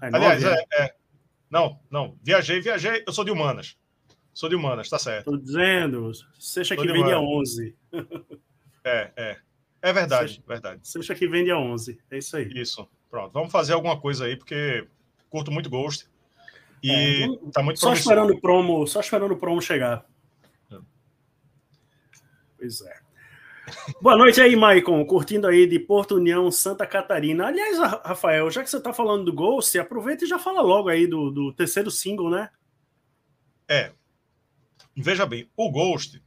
É 0.00 0.06
Aliás, 0.06 0.40
9, 0.40 0.54
é, 0.54 0.60
é. 0.60 0.84
é, 0.84 0.94
Não, 1.50 1.80
não. 1.90 2.16
Viajei, 2.22 2.60
viajei. 2.60 3.02
Eu 3.04 3.12
sou 3.12 3.24
de 3.24 3.32
humanas. 3.32 3.76
Sou 4.32 4.48
de 4.48 4.54
humanas, 4.54 4.88
tá 4.88 5.00
certo. 5.00 5.32
Tô 5.32 5.36
dizendo. 5.36 6.12
Sexta 6.38 6.76
que 6.76 6.86
vem 6.86 7.04
dia 7.04 7.18
11. 7.18 7.76
É, 8.84 9.10
é. 9.16 9.36
É 9.82 9.92
verdade, 9.92 10.34
sexta, 10.34 10.44
verdade. 10.46 10.80
Sexta 10.84 11.14
que 11.16 11.26
vem 11.26 11.42
dia 11.42 11.58
11. 11.58 11.98
É 12.08 12.18
isso 12.18 12.36
aí. 12.36 12.48
Isso. 12.54 12.88
Pronto. 13.12 13.30
Vamos 13.30 13.52
fazer 13.52 13.74
alguma 13.74 14.00
coisa 14.00 14.24
aí, 14.24 14.38
porque 14.38 14.88
curto 15.28 15.52
muito 15.52 15.68
Ghost. 15.68 16.08
E 16.82 17.24
é, 17.24 17.50
tá 17.52 17.62
muito 17.62 17.78
Só 17.78 17.92
esperando 17.92 18.32
o 18.32 18.40
promo, 18.40 18.86
só 18.86 19.00
esperando 19.00 19.32
o 19.32 19.36
promo 19.36 19.60
chegar. 19.60 20.06
É. 20.72 20.78
Pois 22.56 22.80
é. 22.80 23.02
Boa 24.00 24.16
noite 24.16 24.40
aí, 24.40 24.56
Maicon, 24.56 25.04
curtindo 25.04 25.46
aí 25.46 25.66
de 25.66 25.78
Porto 25.78 26.14
União, 26.14 26.50
Santa 26.50 26.86
Catarina. 26.86 27.48
Aliás, 27.48 27.78
Rafael, 27.78 28.50
já 28.50 28.64
que 28.64 28.70
você 28.70 28.78
está 28.78 28.94
falando 28.94 29.26
do 29.26 29.32
Ghost, 29.34 29.78
aproveita 29.78 30.24
e 30.24 30.28
já 30.28 30.38
fala 30.38 30.62
logo 30.62 30.88
aí 30.88 31.06
do, 31.06 31.30
do 31.30 31.52
terceiro 31.52 31.90
single, 31.90 32.30
né? 32.30 32.48
É. 33.68 33.92
Veja 34.96 35.26
bem, 35.26 35.50
o 35.54 35.70
Ghost. 35.70 36.22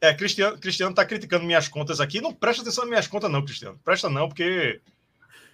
É, 0.00 0.14
Cristiano, 0.14 0.58
Cristiano 0.58 0.94
tá 0.94 1.04
criticando 1.04 1.44
minhas 1.44 1.68
contas 1.68 2.00
aqui. 2.00 2.20
Não 2.20 2.34
presta 2.34 2.62
atenção 2.62 2.84
nas 2.84 2.90
minhas 2.90 3.06
contas, 3.06 3.30
não, 3.30 3.44
Cristiano. 3.44 3.78
Presta 3.84 4.08
não, 4.08 4.28
porque 4.28 4.80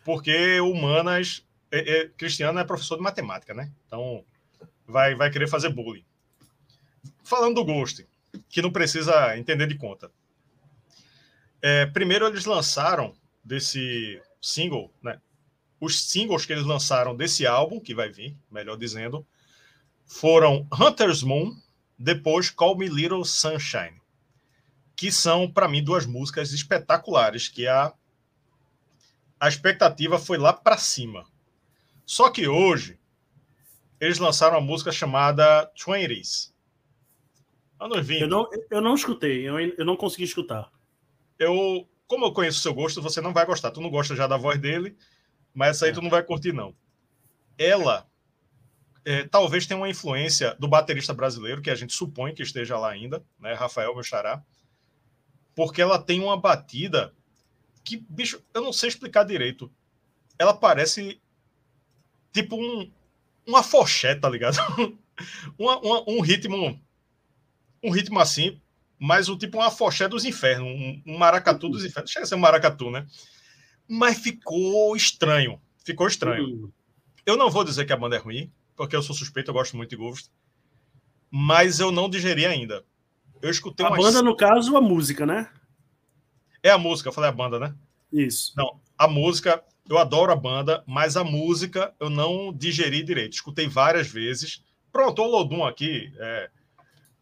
porque 0.05 0.61
humanas. 0.61 1.45
É, 1.69 1.97
é, 1.99 2.09
Cristiano 2.11 2.59
é 2.61 2.65
professor 2.65 2.97
de 2.97 3.03
matemática, 3.03 3.53
né? 3.53 3.73
Então 3.87 4.25
vai, 4.87 5.17
vai 5.17 5.31
querer 5.31 5.49
fazer 5.49 5.69
bullying. 5.71 6.05
Falando 7.25 7.57
do 7.57 7.65
Ghost, 7.65 8.07
que 8.49 8.63
não 8.63 8.71
precisa 8.71 9.37
entender 9.37 9.67
de 9.67 9.75
conta. 9.75 10.11
É, 11.61 11.87
primeiro, 11.87 12.27
eles 12.27 12.45
lançaram 12.45 13.15
desse 13.43 14.23
single, 14.41 14.93
né? 15.03 15.21
Os 15.81 16.01
singles 16.01 16.47
que 16.47 16.53
eles 16.53 16.65
lançaram 16.65 17.17
desse 17.17 17.45
álbum, 17.45 17.81
que 17.81 17.95
vai 17.95 18.09
vir, 18.09 18.37
melhor 18.49 18.77
dizendo, 18.77 19.27
foram 20.07 20.67
Hunter's 20.73 21.25
Moon, 21.25 21.55
depois 21.99 22.49
Call 22.49 22.79
Me 22.79 22.87
Little 22.87 23.25
Sunshine, 23.25 24.01
que 24.97 25.13
são, 25.13 25.51
para 25.51 25.69
mim, 25.69 25.85
duas 25.85 26.07
músicas 26.07 26.53
espetaculares, 26.53 27.49
que 27.49 27.69
a, 27.69 27.93
a 29.39 29.49
expectativa 29.49 30.19
foi 30.19 30.39
lá 30.39 30.53
para 30.53 30.79
cima. 30.79 31.27
Só 32.05 32.31
que 32.31 32.49
hoje, 32.49 32.99
eles 34.01 34.19
lançaram 34.19 34.57
uma 34.57 34.67
música 34.67 34.91
chamada 34.91 35.67
Twenties, 35.77 36.55
Anos 37.79 38.07
20. 38.07 38.23
Eu 38.23 38.29
não, 38.29 38.51
eu 38.71 38.81
não 38.81 38.95
escutei, 38.95 39.47
eu, 39.47 39.59
eu 39.59 39.85
não 39.85 39.97
consegui 39.97 40.25
escutar. 40.25 40.73
Eu, 41.39 41.87
como 42.07 42.25
eu 42.25 42.33
conheço 42.33 42.59
o 42.59 42.63
seu 42.63 42.73
gosto, 42.73 43.03
você 43.03 43.21
não 43.21 43.33
vai 43.33 43.45
gostar. 43.45 43.71
Tu 43.71 43.81
não 43.81 43.91
gosta 43.91 44.17
já 44.17 44.27
da 44.27 44.37
voz 44.37 44.59
dele, 44.59 44.97
mas 45.53 45.77
essa 45.77 45.85
aí 45.85 45.91
é. 45.91 45.95
tu 45.95 46.01
não 46.01 46.09
vai 46.09 46.23
curtir, 46.23 46.53
não. 46.53 46.75
Ela 47.59 48.07
é, 49.05 49.25
talvez 49.25 49.67
tenha 49.67 49.79
uma 49.79 49.89
influência 49.89 50.57
do 50.59 50.67
baterista 50.67 51.13
brasileiro, 51.13 51.61
que 51.61 51.71
a 51.71 51.75
gente 51.75 51.93
supõe 51.93 52.35
que 52.35 52.43
esteja 52.43 52.79
lá 52.79 52.91
ainda, 52.91 53.23
né? 53.39 53.53
Rafael 53.53 53.95
Belchará, 53.95 54.43
porque 55.57 55.83
ela 55.83 56.01
tem 56.01 56.21
uma 56.21 56.37
batida 56.37 57.13
que, 57.83 57.97
bicho, 57.97 58.41
eu 58.55 58.63
não 58.63 58.73
sei 58.73 58.91
explicar 58.91 59.25
direito. 59.25 59.73
Ela 60.39 60.55
parece 60.55 61.21
tipo 62.33 62.57
um, 62.57 62.91
uma 63.47 63.63
fochete, 63.63 64.21
tá 64.21 64.29
ligado? 64.29 64.59
uma, 65.59 65.79
uma, 65.79 66.05
um 66.11 66.21
ritmo 66.21 66.79
um 67.83 67.91
ritmo 67.91 68.19
assim, 68.19 68.61
mas 68.99 69.29
o 69.29 69.37
tipo 69.37 69.59
um 69.59 69.63
afoxé 69.63 70.09
dos 70.09 70.25
infernos, 70.25 70.69
um, 70.69 71.03
um 71.07 71.19
maracatu 71.19 71.69
dos 71.69 71.85
infernos. 71.85 72.11
Chega 72.11 72.25
a 72.25 72.29
ser 72.29 72.35
um 72.35 72.41
maracatu, 72.41 72.91
né? 72.91 73.07
Mas 73.89 74.19
ficou 74.19 74.97
estranho. 74.97 75.61
Ficou 75.85 76.07
estranho. 76.07 76.45
Uhum. 76.45 76.73
Eu 77.25 77.37
não 77.37 77.51
vou 77.51 77.65
dizer 77.65 77.85
que 77.85 77.93
a 77.93 77.97
banda 77.97 78.17
é 78.17 78.19
ruim, 78.19 78.51
porque 78.75 78.97
eu 78.97 79.03
sou 79.03 79.15
suspeito, 79.15 79.51
eu 79.51 79.55
gosto 79.55 79.77
muito 79.77 79.91
de 79.91 79.97
Ghost. 79.97 80.31
Mas 81.31 81.79
eu 81.79 81.93
não 81.93 82.11
digeri 82.11 82.45
ainda. 82.45 82.85
Eu 83.43 83.51
escutei 83.51 83.85
A 83.85 83.91
umas... 83.91 84.03
banda, 84.03 84.23
no 84.23 84.37
caso, 84.37 84.77
a 84.77 84.81
música, 84.81 85.27
né? 85.27 85.51
É 86.63 86.71
a 86.71 86.79
música, 86.79 87.09
eu 87.09 87.13
falei 87.13 87.31
a 87.31 87.33
banda, 87.33 87.59
né? 87.59 87.75
Isso. 88.13 88.53
Não, 88.57 88.81
a 88.99 89.07
música, 89.07 89.63
eu 89.89 89.99
adoro 89.99 90.33
a 90.33 90.37
banda, 90.37 90.83
mas 90.87 91.17
a 91.17 91.25
música 91.25 91.95
eu 92.01 92.11
não 92.11 92.53
digeri 92.53 93.03
direito. 93.03 93.35
Escutei 93.35 93.69
várias 93.69 94.09
vezes. 94.09 94.65
Pronto, 94.91 95.23
o 95.23 95.27
Lodum 95.27 95.65
aqui, 95.65 96.13
é, 96.19 96.51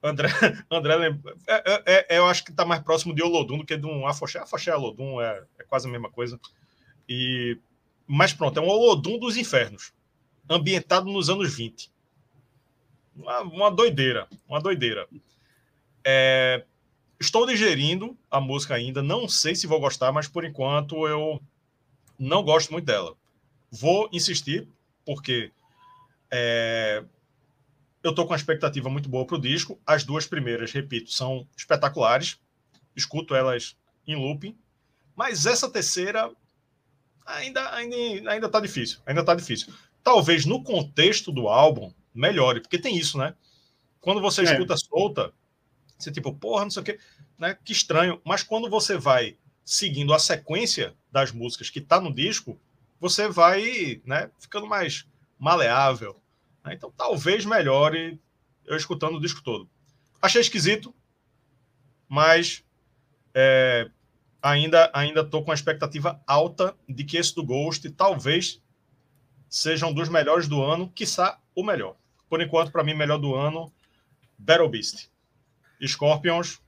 André, 0.05 0.29
André 0.71 0.95
é, 1.49 1.83
é, 1.87 2.07
é, 2.15 2.19
eu 2.19 2.27
acho 2.27 2.45
que 2.45 2.51
está 2.51 2.65
mais 2.65 2.83
próximo 2.83 3.15
de 3.15 3.23
Olodum 3.23 3.59
do 3.59 3.65
que 3.65 3.77
de 3.77 3.87
um 3.87 4.07
Afoxé. 4.07 4.39
Afoxé 4.39 4.71
e 4.71 4.75
Olodum 4.75 5.19
é, 5.19 5.43
é 5.59 5.65
quase 5.65 5.89
a 5.89 5.91
mesma 5.91 6.11
coisa. 6.11 6.39
E, 7.09 7.59
mas 8.07 8.35
pronto, 8.35 8.59
é 8.59 8.63
um 8.63 8.69
Olodum 8.69 9.19
dos 9.19 9.39
infernos, 9.39 9.95
ambientado 10.49 11.11
nos 11.11 11.31
anos 11.31 11.55
20. 11.55 11.91
Uma, 13.17 13.41
uma 13.41 13.71
doideira, 13.71 14.29
uma 14.47 14.61
doideira. 14.61 15.09
É, 16.05 16.65
estou 17.19 17.47
digerindo 17.47 18.17
a 18.31 18.41
música 18.41 18.75
ainda, 18.75 19.03
não 19.03 19.29
sei 19.29 19.55
se 19.55 19.67
vou 19.67 19.81
gostar, 19.81 20.13
mas 20.13 20.29
por 20.29 20.45
enquanto 20.45 21.07
eu 21.07 21.41
não 22.19 22.43
gosto 22.43 22.73
muito 22.73 22.85
dela. 22.85 23.15
Vou 23.71 24.09
insistir, 24.13 24.69
porque 25.05 25.51
é, 26.31 27.05
eu 28.03 28.11
estou 28.11 28.27
com 28.27 28.33
uma 28.33 28.37
expectativa 28.37 28.89
muito 28.91 29.09
boa 29.09 29.27
para 29.27 29.37
o 29.37 29.41
disco. 29.41 29.81
As 29.87 30.05
duas 30.05 30.27
primeiras, 30.27 30.73
repito, 30.73 31.11
são 31.11 31.47
espetaculares. 31.57 32.39
Escuto 32.95 33.35
elas 33.35 33.77
em 34.07 34.15
looping. 34.15 34.57
Mas 35.17 35.47
essa 35.47 35.71
terceira 35.71 36.31
ainda 37.25 37.75
ainda 37.75 38.31
ainda 38.31 38.49
tá 38.49 38.61
difícil. 38.61 39.01
Ainda 39.07 39.23
está 39.23 39.35
difícil. 39.35 39.73
Talvez 40.03 40.45
no 40.45 40.63
contexto 40.63 41.33
do 41.33 41.49
álbum 41.49 41.93
melhore, 42.15 42.61
porque 42.61 42.79
tem 42.79 42.97
isso, 42.97 43.17
né? 43.17 43.35
Quando 44.01 44.21
você 44.21 44.43
é. 44.43 44.45
escuta 44.45 44.77
solta, 44.77 45.33
você 45.99 46.11
tipo, 46.11 46.33
porra, 46.33 46.65
não 46.65 46.71
sei 46.71 46.83
o 46.83 46.85
quê, 46.85 46.99
né? 47.39 47.57
Que 47.65 47.73
estranho. 47.73 48.21
Mas 48.25 48.43
quando 48.43 48.69
você 48.69 48.97
vai 48.97 49.37
seguindo 49.65 50.13
a 50.13 50.19
sequência 50.19 50.95
das 51.11 51.33
músicas 51.33 51.71
que 51.71 51.79
está 51.79 52.01
no 52.01 52.13
disco, 52.13 52.61
você 53.01 53.29
vai, 53.29 54.03
né, 54.05 54.31
ficando 54.39 54.67
mais 54.67 55.07
maleável, 55.39 56.21
né? 56.65 56.75
Então 56.75 56.93
talvez 56.97 57.45
melhore 57.45 58.21
eu 58.65 58.77
escutando 58.77 59.17
o 59.17 59.21
disco 59.21 59.43
todo. 59.43 59.69
Achei 60.21 60.41
esquisito, 60.41 60.95
mas 62.09 62.65
é, 63.35 63.91
ainda 64.43 64.91
ainda 64.95 65.21
estou 65.21 65.45
com 65.45 65.51
a 65.51 65.55
expectativa 65.55 66.23
alta 66.27 66.77
de 66.89 67.05
que 67.05 67.17
esse 67.17 67.35
do 67.35 67.45
Ghost 67.45 67.89
talvez 67.91 68.63
seja 69.49 69.87
um 69.87 69.95
dos 69.95 70.09
melhores 70.09 70.49
do 70.49 70.63
ano, 70.63 70.91
quiçá 70.91 71.41
o 71.55 71.63
melhor. 71.63 71.97
Por 72.29 72.41
enquanto, 72.41 72.73
para 72.73 72.83
mim, 72.83 72.95
melhor 72.95 73.19
do 73.19 73.35
ano, 73.35 73.73
Battle 74.37 74.69
Beast. 74.69 75.09
Scorpions, 75.89 76.63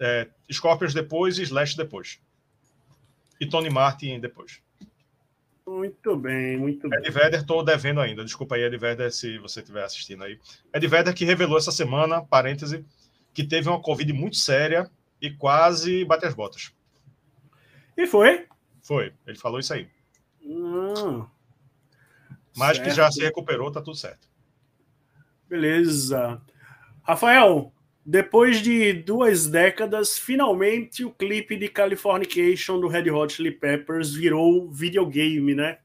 é, 0.00 0.28
Scorpions 0.50 0.94
depois 0.94 1.38
e 1.38 1.42
Slash 1.42 1.76
depois. 1.76 2.20
E 3.40 3.46
Tony 3.46 3.70
Martin 3.70 4.20
depois. 4.20 4.60
Muito 5.66 6.16
bem, 6.16 6.56
muito 6.56 6.88
bem. 6.88 6.98
Ed 6.98 7.10
Vedder, 7.10 7.40
estou 7.40 7.64
devendo 7.64 8.00
ainda. 8.00 8.24
Desculpa 8.24 8.56
aí, 8.56 8.62
Ed 8.62 8.76
Vedder, 8.76 9.12
se 9.12 9.38
você 9.38 9.60
estiver 9.60 9.84
assistindo 9.84 10.24
aí. 10.24 10.38
Ed 10.74 10.86
Vedder 10.86 11.14
que 11.14 11.24
revelou 11.24 11.56
essa 11.56 11.72
semana, 11.72 12.20
parêntese, 12.22 12.84
que 13.32 13.44
teve 13.44 13.68
uma 13.68 13.80
Covid 13.80 14.12
muito 14.12 14.36
séria 14.36 14.90
e 15.20 15.30
quase 15.30 16.04
bateu 16.04 16.28
as 16.28 16.34
botas. 16.34 16.72
E 17.96 18.06
foi? 18.06 18.46
Foi, 18.82 19.12
ele 19.26 19.38
falou 19.38 19.60
isso 19.60 19.72
aí. 19.72 19.88
Hum, 20.44 21.24
Mas 22.56 22.76
certo. 22.76 22.88
que 22.88 22.94
já 22.94 23.10
se 23.10 23.22
recuperou, 23.22 23.70
tá 23.70 23.80
tudo 23.80 23.96
certo. 23.96 24.28
Beleza. 25.48 26.42
Rafael, 27.02 27.71
depois 28.04 28.60
de 28.60 28.92
duas 28.92 29.46
décadas, 29.46 30.18
finalmente 30.18 31.04
o 31.04 31.10
clipe 31.10 31.56
de 31.56 31.68
Californication 31.68 32.80
do 32.80 32.88
Red 32.88 33.10
Hot 33.10 33.32
Chili 33.32 33.52
Peppers 33.52 34.12
virou 34.12 34.70
videogame, 34.70 35.54
né? 35.54 35.78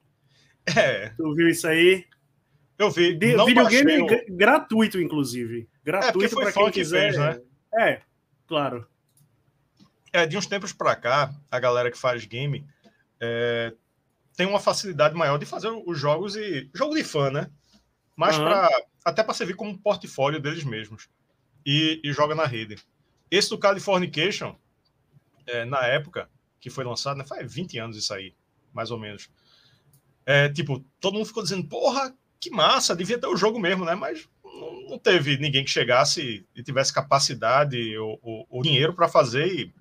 É. 0.76 1.10
Tu 1.10 1.36
viu 1.36 1.48
isso 1.48 1.68
aí? 1.68 2.06
Eu 2.78 2.92
vi. 2.92 3.14
De, 3.14 3.38
videogame 3.46 4.02
o... 4.02 4.08
gratuito, 4.36 5.00
inclusive. 5.00 5.68
Gratuito 5.84 6.40
é, 6.40 6.44
para 6.44 6.52
quem 6.52 6.72
quiser. 6.72 7.12
Que 7.12 7.18
fez, 7.18 7.18
né? 7.18 7.42
É, 7.80 8.02
claro. 8.48 8.88
É, 10.12 10.26
de 10.26 10.38
uns 10.38 10.48
tempos 10.48 10.74
para 10.74 10.96
cá, 10.96 11.32
a 11.52 11.60
galera 11.60 11.92
que 11.92 11.98
faz 11.98 12.26
game 12.26 12.66
é, 13.20 13.74
tem 14.36 14.48
uma 14.48 14.60
facilidade 14.60 15.16
maior 15.16 15.38
de 15.38 15.46
fazer 15.46 15.70
os 15.70 16.00
jogos 16.00 16.36
e. 16.36 16.70
Jogo 16.74 16.96
de 16.96 17.04
fã, 17.04 17.30
né? 17.30 17.50
Mas 18.16 18.38
uhum. 18.38 18.46
para 18.46 18.70
até 19.06 19.24
para 19.24 19.34
servir 19.34 19.56
como 19.56 19.78
portfólio 19.78 20.42
deles 20.42 20.64
mesmos. 20.64 21.08
E, 21.66 22.00
e, 22.04 22.14
joga 22.14 22.34
na 22.34 22.46
rede. 22.46 22.78
Esse 23.30 23.50
do 23.50 23.58
Californication, 23.58 24.56
é, 25.46 25.66
na 25.66 25.86
época 25.86 26.30
que 26.60 26.70
foi 26.70 26.84
lançado, 26.84 27.18
né, 27.18 27.26
faz 27.26 27.54
20 27.54 27.78
anos 27.78 27.98
isso 27.98 28.14
aí, 28.14 28.34
mais 28.74 28.92
ou 28.92 29.00
menos. 29.00 29.30
É, 30.26 30.50
tipo, 30.50 30.84
todo 31.00 31.14
mundo 31.14 31.26
ficou 31.26 31.44
dizendo, 31.44 31.68
porra, 31.68 32.14
que 32.40 32.50
massa, 32.50 32.96
devia 32.96 33.18
ter 33.18 33.28
o 33.28 33.38
jogo 33.38 33.60
mesmo, 33.60 33.86
né? 33.86 33.96
Mas 33.96 34.28
não, 34.44 34.90
não 34.90 35.00
teve 35.00 35.38
ninguém 35.38 35.64
que 35.64 35.70
chegasse 35.70 36.46
e 36.56 36.64
tivesse 36.64 36.94
capacidade 36.94 37.98
ou, 37.98 38.20
ou, 38.22 38.48
ou 38.50 38.64
dinheiro 38.64 38.94
para 38.94 39.08
fazer 39.08 39.48
e, 39.48 39.74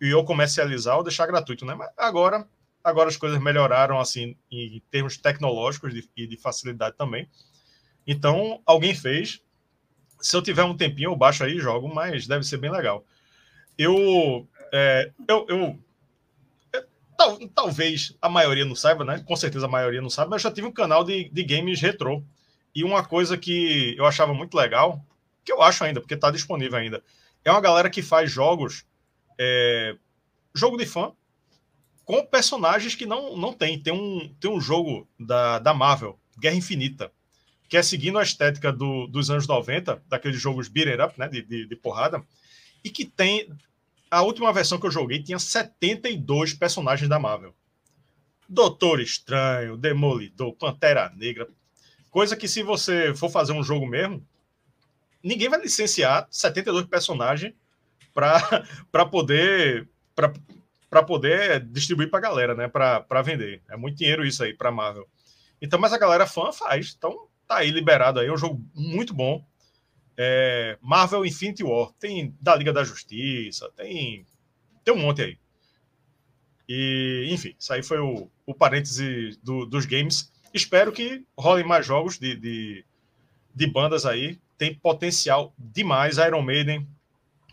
e 0.00 0.14
ou 0.14 0.24
comercializar 0.24 0.96
ou 0.96 1.02
deixar 1.02 1.26
gratuito, 1.26 1.64
né? 1.64 1.74
Mas 1.74 1.90
agora, 1.96 2.46
agora 2.82 3.08
as 3.08 3.16
coisas 3.16 3.40
melhoraram 3.40 3.98
assim 3.98 4.36
em 4.50 4.82
termos 4.90 5.16
tecnológicos 5.16 5.92
e 6.16 6.26
de 6.26 6.36
facilidade 6.36 6.96
também. 6.96 7.28
Então, 8.06 8.60
alguém 8.66 8.94
fez. 8.94 9.42
Se 10.20 10.36
eu 10.36 10.42
tiver 10.42 10.64
um 10.64 10.76
tempinho, 10.76 11.10
eu 11.10 11.16
baixo 11.16 11.44
aí 11.44 11.56
e 11.56 11.60
jogo, 11.60 11.92
mas 11.92 12.26
deve 12.26 12.44
ser 12.44 12.58
bem 12.58 12.70
legal. 12.70 13.04
Eu, 13.78 14.46
é, 14.72 15.10
eu, 15.26 15.46
eu 15.48 15.78
Tal, 17.20 17.38
talvez 17.48 18.16
a 18.22 18.30
maioria 18.30 18.64
não 18.64 18.74
saiba, 18.74 19.04
né? 19.04 19.22
Com 19.26 19.36
certeza 19.36 19.66
a 19.66 19.68
maioria 19.68 20.00
não 20.00 20.08
sabe, 20.08 20.30
mas 20.30 20.42
eu 20.42 20.48
já 20.48 20.54
tive 20.54 20.66
um 20.66 20.72
canal 20.72 21.04
de, 21.04 21.28
de 21.28 21.44
games 21.44 21.78
retrô. 21.78 22.24
E 22.74 22.82
uma 22.82 23.04
coisa 23.04 23.36
que 23.36 23.94
eu 23.98 24.06
achava 24.06 24.32
muito 24.32 24.54
legal, 24.56 25.04
que 25.44 25.52
eu 25.52 25.60
acho 25.60 25.84
ainda, 25.84 26.00
porque 26.00 26.14
está 26.14 26.30
disponível 26.30 26.78
ainda, 26.78 27.02
é 27.44 27.50
uma 27.50 27.60
galera 27.60 27.90
que 27.90 28.00
faz 28.00 28.30
jogos, 28.30 28.86
é, 29.38 29.96
jogo 30.54 30.78
de 30.78 30.86
fã, 30.86 31.12
com 32.06 32.24
personagens 32.24 32.94
que 32.94 33.04
não, 33.04 33.36
não 33.36 33.52
tem. 33.52 33.78
Tem 33.78 33.92
um, 33.92 34.34
tem 34.40 34.50
um 34.50 34.58
jogo 34.58 35.06
da, 35.18 35.58
da 35.58 35.74
Marvel, 35.74 36.18
Guerra 36.38 36.56
Infinita, 36.56 37.12
que 37.70 37.76
é 37.76 37.82
seguindo 37.84 38.18
a 38.18 38.22
estética 38.24 38.72
do, 38.72 39.06
dos 39.06 39.30
anos 39.30 39.46
90, 39.46 40.02
daqueles 40.08 40.40
jogos 40.40 40.66
beat'em 40.66 41.00
up, 41.00 41.16
né, 41.16 41.28
de, 41.28 41.40
de, 41.40 41.66
de 41.68 41.76
porrada, 41.76 42.20
e 42.82 42.90
que 42.90 43.04
tem 43.04 43.48
a 44.10 44.22
última 44.22 44.52
versão 44.52 44.78
que 44.78 44.86
eu 44.86 44.90
joguei 44.90 45.22
tinha 45.22 45.38
72 45.38 46.52
personagens 46.52 47.08
da 47.08 47.20
Marvel. 47.20 47.54
Doutor 48.48 48.98
Estranho, 49.00 49.76
Demolidor, 49.76 50.52
Pantera 50.54 51.12
Negra. 51.16 51.48
Coisa 52.10 52.36
que, 52.36 52.48
se 52.48 52.64
você 52.64 53.14
for 53.14 53.30
fazer 53.30 53.52
um 53.52 53.62
jogo 53.62 53.86
mesmo, 53.86 54.26
ninguém 55.22 55.48
vai 55.48 55.60
licenciar 55.60 56.26
72 56.28 56.86
personagens 56.86 57.54
para 58.12 59.06
poder 59.08 59.88
para 60.90 61.04
poder 61.04 61.60
distribuir 61.66 62.10
para 62.10 62.18
a 62.18 62.22
galera, 62.22 62.52
né? 62.52 62.66
Para 62.66 63.22
vender. 63.22 63.62
É 63.70 63.76
muito 63.76 63.98
dinheiro 63.98 64.26
isso 64.26 64.42
aí 64.42 64.52
para 64.52 64.72
Marvel. 64.72 65.08
Então, 65.62 65.78
mas 65.78 65.92
a 65.92 65.98
galera 65.98 66.26
fã 66.26 66.50
faz. 66.50 66.96
Então, 66.98 67.29
tá 67.50 67.56
aí 67.56 67.70
liberado 67.72 68.20
aí. 68.20 68.28
É 68.28 68.32
um 68.32 68.36
jogo 68.36 68.64
muito 68.72 69.12
bom. 69.12 69.44
É, 70.16 70.78
Marvel 70.80 71.26
Infinity 71.26 71.64
War, 71.64 71.90
tem 71.98 72.36
da 72.40 72.54
Liga 72.54 72.72
da 72.72 72.84
Justiça, 72.84 73.68
tem, 73.76 74.24
tem 74.84 74.94
um 74.94 74.98
monte 74.98 75.22
aí. 75.22 75.38
E, 76.68 77.26
enfim, 77.28 77.56
isso 77.58 77.72
aí 77.72 77.82
foi 77.82 77.98
o, 77.98 78.30
o 78.46 78.54
parêntese 78.54 79.36
do, 79.42 79.66
dos 79.66 79.84
games. 79.84 80.30
Espero 80.54 80.92
que 80.92 81.24
rolem 81.36 81.66
mais 81.66 81.84
jogos 81.84 82.18
de, 82.20 82.36
de, 82.36 82.84
de, 83.52 83.66
bandas 83.66 84.06
aí. 84.06 84.38
Tem 84.56 84.72
potencial 84.72 85.52
demais. 85.58 86.18
Iron 86.18 86.42
Maiden, 86.42 86.86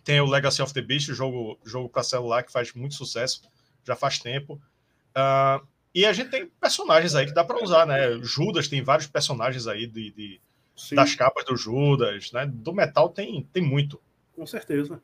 tem 0.04 0.22
o 0.22 0.28
Legacy 0.28 0.62
of 0.62 0.74
the 0.74 0.82
Beast, 0.82 1.08
jogo, 1.08 1.58
jogo 1.66 1.90
para 1.90 2.04
celular 2.04 2.44
que 2.44 2.52
faz 2.52 2.72
muito 2.74 2.94
sucesso, 2.94 3.42
já 3.84 3.96
faz 3.96 4.20
tempo. 4.20 4.62
Uh, 5.16 5.66
e 5.98 6.06
a 6.06 6.14
gente 6.14 6.30
tem 6.30 6.46
personagens 6.62 7.16
aí 7.16 7.26
que 7.26 7.34
dá 7.34 7.44
para 7.44 7.64
usar, 7.64 7.88
né? 7.88 8.20
Judas 8.22 8.68
tem 8.68 8.84
vários 8.84 9.08
personagens 9.08 9.66
aí 9.66 9.88
de, 9.88 10.12
de 10.12 10.42
das 10.94 11.16
capas 11.16 11.44
do 11.44 11.58
Judas, 11.58 12.32
né? 12.32 12.46
Do 12.46 12.72
metal 12.72 13.10
tem, 13.10 13.50
tem 13.52 13.64
muito. 13.64 14.00
Com 14.36 14.46
certeza. 14.46 15.02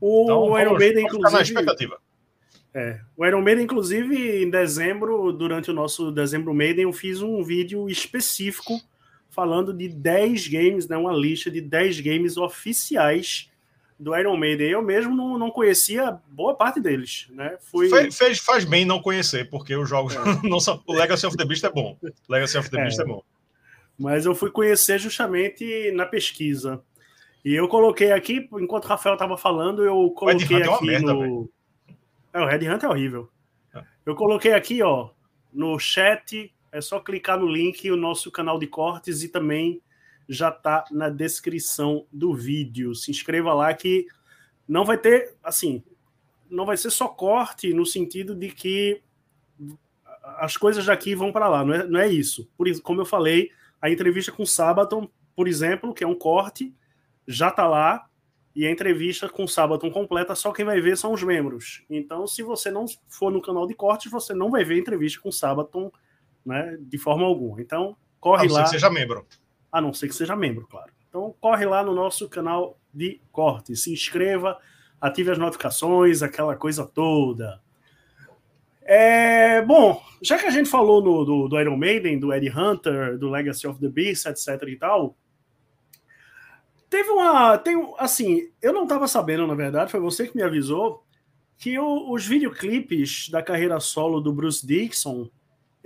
O, 0.00 0.22
então, 0.22 0.42
o 0.42 0.56
Iron 0.56 0.78
Maiden, 0.78 1.04
inclusive. 1.04 1.32
Na 1.32 1.42
expectativa. 1.42 1.98
É, 2.72 3.00
o 3.16 3.26
Iron 3.26 3.42
Maiden, 3.42 3.64
inclusive, 3.64 4.44
em 4.44 4.48
dezembro, 4.48 5.32
durante 5.32 5.68
o 5.72 5.74
nosso 5.74 6.12
Dezembro 6.12 6.54
Maiden, 6.54 6.84
eu 6.84 6.92
fiz 6.92 7.20
um 7.20 7.42
vídeo 7.42 7.90
específico 7.90 8.80
falando 9.28 9.74
de 9.74 9.88
10 9.88 10.46
games, 10.46 10.86
né, 10.86 10.96
uma 10.96 11.12
lista 11.12 11.50
de 11.50 11.60
10 11.60 11.98
games 12.02 12.36
oficiais 12.36 13.50
do 13.98 14.16
Iron 14.16 14.36
Maiden. 14.36 14.68
Eu 14.68 14.82
mesmo 14.82 15.14
não, 15.14 15.38
não 15.38 15.50
conhecia 15.50 16.18
boa 16.28 16.54
parte 16.54 16.80
deles, 16.80 17.26
né? 17.30 17.56
Fui... 17.60 17.88
Fez, 17.88 18.16
fez, 18.16 18.38
faz 18.38 18.64
bem 18.64 18.84
não 18.84 19.00
conhecer, 19.00 19.48
porque 19.48 19.74
os 19.74 19.88
jogos 19.88 20.14
é. 20.14 20.18
não 20.46 20.60
são... 20.60 20.82
O 20.86 20.92
Legacy 20.92 21.26
of 21.26 21.36
the 21.36 21.44
Beast 21.44 21.64
é 21.64 21.70
bom. 21.70 21.96
Legacy 22.28 22.58
of 22.58 22.70
the 22.70 22.78
é. 22.78 22.82
Beast 22.82 23.00
é 23.00 23.04
bom 23.04 23.22
mas 23.98 24.26
eu 24.26 24.34
fui 24.34 24.50
conhecer 24.50 24.98
justamente 24.98 25.90
na 25.92 26.04
pesquisa. 26.04 26.82
E 27.44 27.54
eu 27.54 27.68
coloquei 27.68 28.12
aqui, 28.12 28.48
enquanto 28.54 28.84
o 28.84 28.88
Rafael 28.88 29.14
estava 29.14 29.36
falando, 29.36 29.84
eu 29.84 30.10
coloquei 30.10 30.62
aqui 30.62 30.84
é 30.84 30.86
merda, 30.86 31.14
no. 31.14 31.48
É, 32.32 32.40
o 32.40 32.46
Red 32.46 32.68
Hunt 32.68 32.82
é 32.82 32.88
horrível. 32.88 33.30
É. 33.74 33.82
Eu 34.04 34.14
coloquei 34.14 34.52
aqui, 34.52 34.82
ó, 34.82 35.10
no 35.52 35.78
chat, 35.78 36.52
é 36.72 36.80
só 36.80 37.00
clicar 37.00 37.38
no 37.38 37.46
link, 37.46 37.90
o 37.90 37.96
nosso 37.96 38.30
canal 38.30 38.58
de 38.58 38.66
cortes 38.66 39.22
e 39.22 39.28
também 39.28 39.80
já 40.28 40.50
tá 40.50 40.84
na 40.90 41.08
descrição 41.08 42.06
do 42.12 42.34
vídeo. 42.34 42.94
Se 42.94 43.10
inscreva 43.10 43.54
lá 43.54 43.72
que 43.74 44.06
não 44.66 44.84
vai 44.84 44.98
ter, 44.98 45.34
assim, 45.42 45.82
não 46.50 46.66
vai 46.66 46.76
ser 46.76 46.90
só 46.90 47.08
corte 47.08 47.72
no 47.72 47.86
sentido 47.86 48.34
de 48.34 48.50
que 48.50 49.02
as 50.38 50.56
coisas 50.56 50.84
daqui 50.84 51.14
vão 51.14 51.32
para 51.32 51.48
lá, 51.48 51.64
não 51.64 51.74
é, 51.74 51.86
não 51.86 52.00
é 52.00 52.08
isso. 52.08 52.48
Por 52.56 52.66
isso, 52.66 52.82
como 52.82 53.00
eu 53.00 53.06
falei, 53.06 53.50
a 53.80 53.88
entrevista 53.88 54.32
com 54.32 54.42
o 54.42 54.46
Sabaton, 54.46 55.08
por 55.34 55.46
exemplo, 55.46 55.94
que 55.94 56.02
é 56.02 56.06
um 56.06 56.14
corte, 56.14 56.74
já 57.26 57.48
está 57.48 57.66
lá. 57.66 58.08
E 58.54 58.66
a 58.66 58.70
entrevista 58.70 59.28
com 59.28 59.44
o 59.44 59.48
Sabaton 59.48 59.90
completa, 59.90 60.34
só 60.34 60.50
quem 60.50 60.64
vai 60.64 60.80
ver 60.80 60.96
são 60.96 61.12
os 61.12 61.22
membros. 61.22 61.84
Então, 61.90 62.26
se 62.26 62.42
você 62.42 62.70
não 62.70 62.86
for 63.06 63.30
no 63.30 63.42
canal 63.42 63.66
de 63.66 63.74
cortes, 63.74 64.10
você 64.10 64.32
não 64.32 64.50
vai 64.50 64.64
ver 64.64 64.76
a 64.76 64.78
entrevista 64.78 65.20
com 65.20 65.28
o 65.28 65.32
Sabaton 65.32 65.92
né, 66.44 66.78
de 66.80 66.96
forma 66.96 67.26
alguma. 67.26 67.60
Então, 67.60 67.94
corre 68.18 68.48
lá. 68.48 68.60
Ser 68.60 68.64
que 68.64 68.70
seja 68.70 68.88
membro. 68.88 69.26
A 69.76 69.80
não 69.82 69.92
ser 69.92 70.08
que 70.08 70.14
seja 70.14 70.34
membro, 70.34 70.66
claro. 70.66 70.90
Então, 71.06 71.34
corre 71.38 71.66
lá 71.66 71.84
no 71.84 71.92
nosso 71.92 72.30
canal 72.30 72.78
de 72.94 73.20
cortes, 73.30 73.82
se 73.82 73.92
inscreva, 73.92 74.58
ative 74.98 75.32
as 75.32 75.36
notificações, 75.36 76.22
aquela 76.22 76.56
coisa 76.56 76.86
toda. 76.86 77.60
É, 78.80 79.60
bom, 79.60 80.02
já 80.22 80.38
que 80.38 80.46
a 80.46 80.50
gente 80.50 80.70
falou 80.70 81.02
no, 81.02 81.26
do, 81.26 81.48
do, 81.48 81.60
Iron 81.60 81.76
Maiden, 81.76 82.18
do 82.18 82.32
Eddie 82.32 82.50
Hunter, 82.50 83.18
do 83.18 83.28
Legacy 83.28 83.66
of 83.66 83.78
the 83.78 83.88
Beast, 83.90 84.24
etc 84.24 84.62
e 84.66 84.76
tal, 84.76 85.14
teve 86.88 87.10
uma. 87.10 87.58
Tem, 87.58 87.76
assim, 87.98 88.48
eu 88.62 88.72
não 88.72 88.84
estava 88.84 89.06
sabendo, 89.06 89.46
na 89.46 89.54
verdade, 89.54 89.90
foi 89.90 90.00
você 90.00 90.26
que 90.26 90.34
me 90.34 90.42
avisou, 90.42 91.04
que 91.58 91.78
o, 91.78 92.10
os 92.10 92.26
videoclipes 92.26 93.28
da 93.28 93.42
carreira 93.42 93.78
solo 93.78 94.22
do 94.22 94.32
Bruce 94.32 94.66
Dixon 94.66 95.28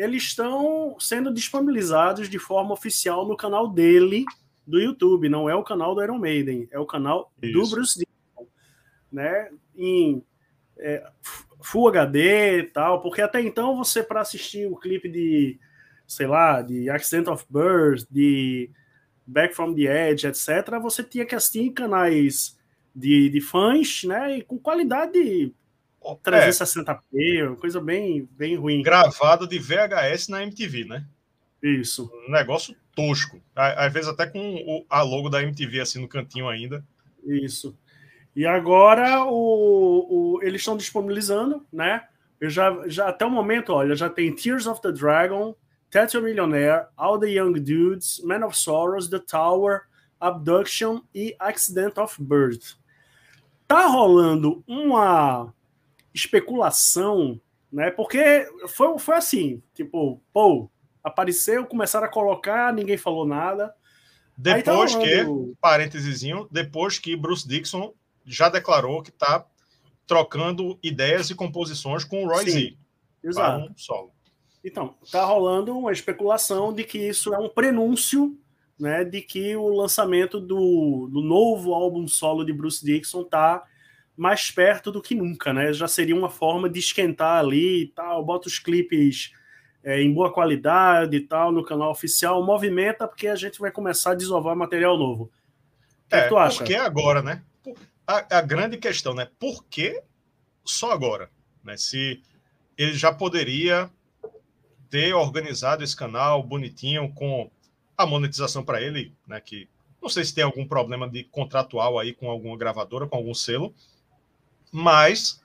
eles 0.00 0.22
estão 0.22 0.96
sendo 0.98 1.30
disponibilizados 1.30 2.30
de 2.30 2.38
forma 2.38 2.72
oficial 2.72 3.28
no 3.28 3.36
canal 3.36 3.68
dele 3.68 4.24
do 4.66 4.80
YouTube, 4.80 5.28
não 5.28 5.48
é 5.48 5.54
o 5.54 5.62
canal 5.62 5.94
do 5.94 6.02
Iron 6.02 6.18
Maiden, 6.18 6.66
é 6.70 6.78
o 6.78 6.86
canal 6.86 7.30
Isso. 7.42 7.52
do 7.52 7.68
Bruce 7.68 7.98
Dixon, 7.98 8.48
né? 9.12 9.50
Em 9.76 10.24
é, 10.78 11.06
Full 11.60 11.88
HD 11.88 12.60
e 12.60 12.62
tal, 12.62 13.02
porque 13.02 13.20
até 13.20 13.42
então 13.42 13.76
você, 13.76 14.02
para 14.02 14.22
assistir 14.22 14.66
o 14.66 14.76
clipe 14.76 15.06
de, 15.06 15.60
sei 16.06 16.26
lá, 16.26 16.62
de 16.62 16.88
Accident 16.88 17.28
of 17.28 17.44
Birth, 17.50 18.06
de 18.10 18.70
Back 19.26 19.54
from 19.54 19.74
the 19.74 19.82
Edge, 19.82 20.26
etc., 20.26 20.80
você 20.80 21.04
tinha 21.04 21.26
que 21.26 21.34
assistir 21.34 21.60
em 21.60 21.74
canais 21.74 22.58
de, 22.96 23.28
de 23.28 23.40
fãs, 23.42 24.04
né, 24.04 24.38
e 24.38 24.42
com 24.42 24.58
qualidade 24.58 25.54
360p, 26.02 27.56
coisa 27.58 27.80
bem, 27.80 28.28
bem 28.32 28.56
ruim. 28.56 28.82
Gravado 28.82 29.46
de 29.46 29.58
VHS 29.58 30.28
na 30.28 30.42
MTV, 30.42 30.84
né? 30.84 31.06
Isso. 31.62 32.10
Um 32.26 32.32
negócio 32.32 32.74
tosco. 32.94 33.40
Às 33.54 33.92
vezes 33.92 34.08
até 34.08 34.26
com 34.26 34.84
a 34.88 35.02
logo 35.02 35.28
da 35.28 35.42
MTV 35.42 35.80
assim 35.80 36.00
no 36.00 36.08
cantinho 36.08 36.48
ainda. 36.48 36.84
Isso. 37.24 37.76
E 38.34 38.46
agora 38.46 39.24
o, 39.24 40.36
o 40.36 40.42
eles 40.42 40.60
estão 40.60 40.76
disponibilizando, 40.76 41.66
né? 41.72 42.04
Eu 42.40 42.48
já, 42.48 42.88
já 42.88 43.08
até 43.08 43.26
o 43.26 43.30
momento, 43.30 43.72
olha, 43.72 43.94
já 43.94 44.08
tem 44.08 44.34
Tears 44.34 44.66
of 44.66 44.80
the 44.80 44.90
Dragon, 44.90 45.54
Tattoo 45.90 46.22
Millionaire, 46.22 46.86
All 46.96 47.18
the 47.18 47.26
Young 47.26 47.52
Dudes, 47.52 48.20
Man 48.24 48.46
of 48.46 48.56
Sorrows, 48.56 49.08
The 49.08 49.18
Tower, 49.18 49.82
Abduction 50.18 51.02
e 51.14 51.36
Accident 51.38 51.98
of 51.98 52.22
Birth. 52.22 52.76
Tá 53.68 53.86
rolando 53.86 54.64
uma 54.66 55.52
especulação, 56.14 57.40
né? 57.72 57.90
Porque 57.90 58.46
foi, 58.68 58.98
foi 58.98 59.16
assim, 59.16 59.62
tipo, 59.74 60.20
pô, 60.32 60.70
apareceu, 61.02 61.66
começaram 61.66 62.06
a 62.06 62.10
colocar, 62.10 62.72
ninguém 62.72 62.96
falou 62.96 63.26
nada. 63.26 63.68
Tá 63.68 63.74
depois 64.36 64.94
tá 64.94 65.00
que, 65.00 65.54
parênteses, 65.60 66.22
depois 66.50 66.98
que 66.98 67.16
Bruce 67.16 67.46
Dixon 67.46 67.92
já 68.24 68.48
declarou 68.48 69.02
que 69.02 69.10
tá 69.10 69.46
trocando 70.06 70.78
ideias 70.82 71.30
e 71.30 71.34
composições 71.34 72.04
com 72.04 72.24
o 72.24 72.28
Roy 72.28 72.44
Sim, 72.44 72.50
Z. 72.50 72.76
Exato. 73.22 73.70
Um 73.70 73.76
solo. 73.76 74.12
Então, 74.64 74.94
tá 75.10 75.24
rolando 75.24 75.76
uma 75.76 75.92
especulação 75.92 76.72
de 76.72 76.84
que 76.84 76.98
isso 76.98 77.32
é 77.32 77.38
um 77.38 77.48
prenúncio 77.48 78.36
né, 78.80 79.04
de 79.04 79.20
que 79.20 79.54
o 79.54 79.68
lançamento 79.68 80.40
do, 80.40 81.06
do 81.12 81.20
novo 81.20 81.74
álbum 81.74 82.08
solo 82.08 82.44
de 82.44 82.52
Bruce 82.52 82.84
Dixon 82.84 83.22
tá 83.22 83.62
mais 84.20 84.50
perto 84.50 84.92
do 84.92 85.00
que 85.00 85.14
nunca, 85.14 85.50
né? 85.50 85.72
Já 85.72 85.88
seria 85.88 86.14
uma 86.14 86.28
forma 86.28 86.68
de 86.68 86.78
esquentar 86.78 87.38
ali 87.38 87.84
e 87.84 87.86
tal, 87.86 88.22
bota 88.22 88.48
os 88.48 88.58
clipes 88.58 89.32
é, 89.82 90.02
em 90.02 90.12
boa 90.12 90.30
qualidade 90.30 91.16
e 91.16 91.20
tal 91.22 91.50
no 91.50 91.64
canal 91.64 91.90
oficial, 91.90 92.44
movimenta 92.44 93.08
porque 93.08 93.28
a 93.28 93.34
gente 93.34 93.58
vai 93.58 93.70
começar 93.70 94.10
a 94.10 94.14
desovar 94.14 94.54
material 94.54 94.98
novo. 94.98 95.24
O 95.24 96.08
que, 96.10 96.16
é, 96.16 96.22
que 96.24 96.28
tu 96.28 96.36
acha? 96.36 96.58
Por 96.58 96.66
que 96.66 96.74
agora, 96.74 97.22
né? 97.22 97.42
A, 98.06 98.38
a, 98.38 98.42
grande 98.42 98.76
questão, 98.76 99.14
né? 99.14 99.26
Por 99.38 99.64
que 99.64 100.02
só 100.66 100.92
agora? 100.92 101.30
Né? 101.64 101.78
Se 101.78 102.22
ele 102.76 102.92
já 102.92 103.10
poderia 103.10 103.90
ter 104.90 105.14
organizado 105.14 105.82
esse 105.82 105.96
canal 105.96 106.42
bonitinho 106.42 107.10
com 107.14 107.50
a 107.96 108.04
monetização 108.04 108.62
para 108.62 108.82
ele, 108.82 109.14
né? 109.26 109.40
Que 109.40 109.66
não 110.02 110.10
sei 110.10 110.26
se 110.26 110.34
tem 110.34 110.44
algum 110.44 110.68
problema 110.68 111.08
de 111.08 111.24
contratual 111.24 111.98
aí 111.98 112.12
com 112.12 112.30
alguma 112.30 112.58
gravadora, 112.58 113.06
com 113.06 113.16
algum 113.16 113.32
selo, 113.32 113.74
mas 114.70 115.42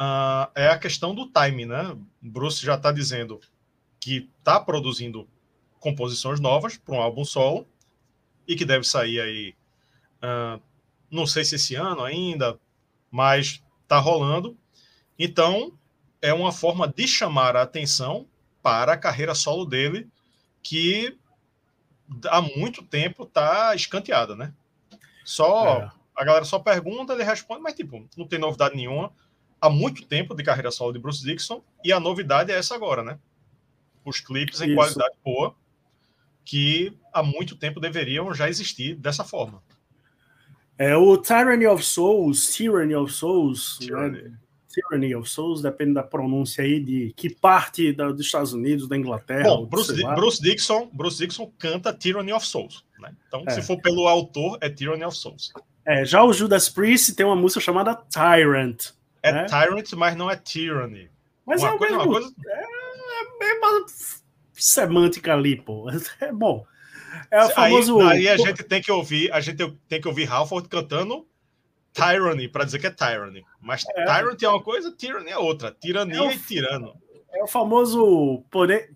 uh, 0.00 0.50
é 0.54 0.68
a 0.68 0.78
questão 0.78 1.14
do 1.14 1.26
time, 1.26 1.66
né? 1.66 1.96
Bruce 2.20 2.64
já 2.64 2.74
está 2.74 2.90
dizendo 2.92 3.40
que 4.00 4.28
está 4.38 4.60
produzindo 4.60 5.28
composições 5.78 6.40
novas 6.40 6.76
para 6.76 6.94
um 6.94 7.00
álbum 7.00 7.24
solo 7.24 7.66
e 8.46 8.56
que 8.56 8.64
deve 8.64 8.84
sair 8.84 9.20
aí, 9.20 9.54
uh, 10.22 10.62
não 11.10 11.26
sei 11.26 11.44
se 11.44 11.56
esse 11.56 11.74
ano 11.74 12.02
ainda, 12.02 12.58
mas 13.10 13.62
está 13.82 13.98
rolando. 13.98 14.56
Então 15.18 15.72
é 16.20 16.32
uma 16.32 16.52
forma 16.52 16.88
de 16.88 17.06
chamar 17.06 17.56
a 17.56 17.62
atenção 17.62 18.26
para 18.62 18.94
a 18.94 18.98
carreira 18.98 19.34
solo 19.34 19.66
dele, 19.66 20.08
que 20.62 21.18
há 22.26 22.40
muito 22.40 22.82
tempo 22.82 23.24
está 23.24 23.74
escanteada, 23.74 24.34
né? 24.34 24.52
Só 25.24 25.82
é. 25.82 25.90
A 26.14 26.24
galera 26.24 26.44
só 26.44 26.58
pergunta, 26.58 27.12
ele 27.12 27.24
responde, 27.24 27.62
mas 27.62 27.74
tipo, 27.74 28.06
não 28.16 28.26
tem 28.26 28.38
novidade 28.38 28.76
nenhuma. 28.76 29.12
Há 29.60 29.68
muito 29.70 30.06
tempo 30.06 30.34
de 30.34 30.42
carreira 30.42 30.70
solo 30.70 30.92
de 30.92 30.98
Bruce 30.98 31.24
Dixon 31.24 31.62
e 31.82 31.92
a 31.92 31.98
novidade 31.98 32.52
é 32.52 32.56
essa 32.56 32.74
agora, 32.74 33.02
né? 33.02 33.18
Os 34.04 34.20
clipes 34.20 34.60
em 34.60 34.66
Isso. 34.66 34.74
qualidade 34.74 35.14
boa 35.24 35.54
que 36.44 36.96
há 37.12 37.22
muito 37.22 37.56
tempo 37.56 37.80
deveriam 37.80 38.32
já 38.34 38.48
existir 38.48 38.94
dessa 38.94 39.24
forma. 39.24 39.62
É 40.76 40.96
o 40.96 41.16
Tyranny 41.16 41.66
of 41.66 41.82
Souls, 41.82 42.48
Tyranny 42.48 42.94
of 42.94 43.12
Souls, 43.12 43.78
né? 43.80 43.86
Tyranny. 43.86 44.22
Né? 44.22 44.38
Tyranny 44.74 45.14
of 45.14 45.30
Souls, 45.30 45.62
depende 45.62 45.94
da 45.94 46.02
pronúncia 46.02 46.64
aí 46.64 46.80
de 46.80 47.14
que 47.16 47.30
parte 47.30 47.92
da, 47.92 48.10
dos 48.10 48.26
Estados 48.26 48.52
Unidos, 48.52 48.88
da 48.88 48.96
Inglaterra. 48.96 49.44
Bom, 49.44 49.66
Bruce, 49.66 49.94
Bruce, 50.16 50.42
Dixon, 50.42 50.90
Bruce 50.92 51.18
Dixon 51.18 51.50
canta 51.58 51.92
Tyranny 51.92 52.32
of 52.32 52.44
Souls. 52.44 52.84
Né? 52.98 53.14
Então, 53.28 53.44
é. 53.46 53.50
se 53.50 53.62
for 53.62 53.80
pelo 53.80 54.08
autor, 54.08 54.58
é 54.60 54.68
Tyranny 54.68 55.04
of 55.04 55.16
Souls. 55.16 55.52
É, 55.86 56.04
já 56.04 56.22
o 56.22 56.32
Judas 56.32 56.68
Priest 56.68 57.14
tem 57.14 57.26
uma 57.26 57.36
música 57.36 57.60
chamada 57.60 57.94
Tyrant. 57.94 58.92
É 59.22 59.32
né? 59.32 59.44
Tyrant, 59.44 59.92
mas 59.94 60.16
não 60.16 60.30
é 60.30 60.36
Tyranny. 60.36 61.10
Mas 61.46 61.62
uma 61.62 61.74
é 61.74 61.78
coisa, 61.78 61.94
uma 61.94 62.06
coisa... 62.06 62.34
É, 62.46 62.64
é 63.44 63.54
uma 63.58 63.86
semântica 64.52 65.34
ali, 65.34 65.56
pô. 65.56 65.86
É 66.20 66.32
bom. 66.32 66.64
É 67.30 67.44
o 67.44 67.50
famoso. 67.50 68.00
Aí, 68.00 68.28
aí 68.28 68.28
a 68.28 68.36
gente 68.36 68.62
tem 68.64 68.82
que 68.82 68.90
ouvir, 68.90 69.32
a 69.32 69.40
gente 69.40 69.70
tem 69.88 70.00
que 70.00 70.08
ouvir 70.08 70.28
Halford 70.30 70.68
cantando 70.68 71.26
tyranny 71.92 72.48
para 72.48 72.64
dizer 72.64 72.78
que 72.80 72.86
é 72.86 72.90
tyranny. 72.90 73.44
Mas 73.60 73.84
é. 73.94 74.04
tyrant 74.04 74.42
é 74.42 74.48
uma 74.48 74.62
coisa, 74.62 74.90
tyranny 74.90 75.30
é 75.30 75.38
outra. 75.38 75.70
Tirania 75.70 76.16
é 76.16 76.22
o, 76.22 76.30
e 76.30 76.38
tirano. 76.38 76.94
É 77.32 77.42
o 77.42 77.46
famoso 77.46 78.44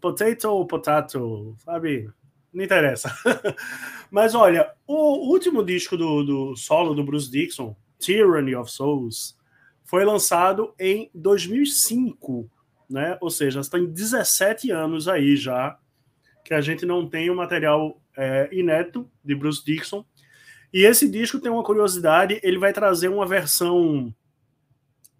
potato 0.00 0.44
ou 0.46 0.66
potato, 0.66 1.56
sabe? 1.64 2.10
Não 2.52 2.64
interessa. 2.64 3.14
Mas 4.10 4.34
olha, 4.34 4.72
o 4.86 5.30
último 5.30 5.64
disco 5.64 5.96
do, 5.96 6.22
do 6.22 6.56
solo 6.56 6.94
do 6.94 7.04
Bruce 7.04 7.30
Dixon, 7.30 7.76
Tyranny 7.98 8.54
of 8.54 8.70
Souls, 8.70 9.36
foi 9.84 10.04
lançado 10.04 10.74
em 10.78 11.10
2005, 11.14 12.50
né? 12.88 13.16
Ou 13.20 13.30
seja, 13.30 13.60
tem 13.62 13.86
17 13.86 14.70
anos 14.70 15.08
aí 15.08 15.36
já 15.36 15.78
que 16.44 16.54
a 16.54 16.60
gente 16.62 16.86
não 16.86 17.06
tem 17.06 17.28
o 17.28 17.36
material 17.36 18.00
é, 18.16 18.48
inédito 18.50 19.10
de 19.22 19.34
Bruce 19.34 19.62
Dixon. 19.62 20.04
E 20.72 20.84
esse 20.84 21.08
disco 21.08 21.38
tem 21.38 21.50
uma 21.50 21.62
curiosidade, 21.62 22.40
ele 22.42 22.58
vai 22.58 22.72
trazer 22.72 23.08
uma 23.08 23.26
versão 23.26 24.14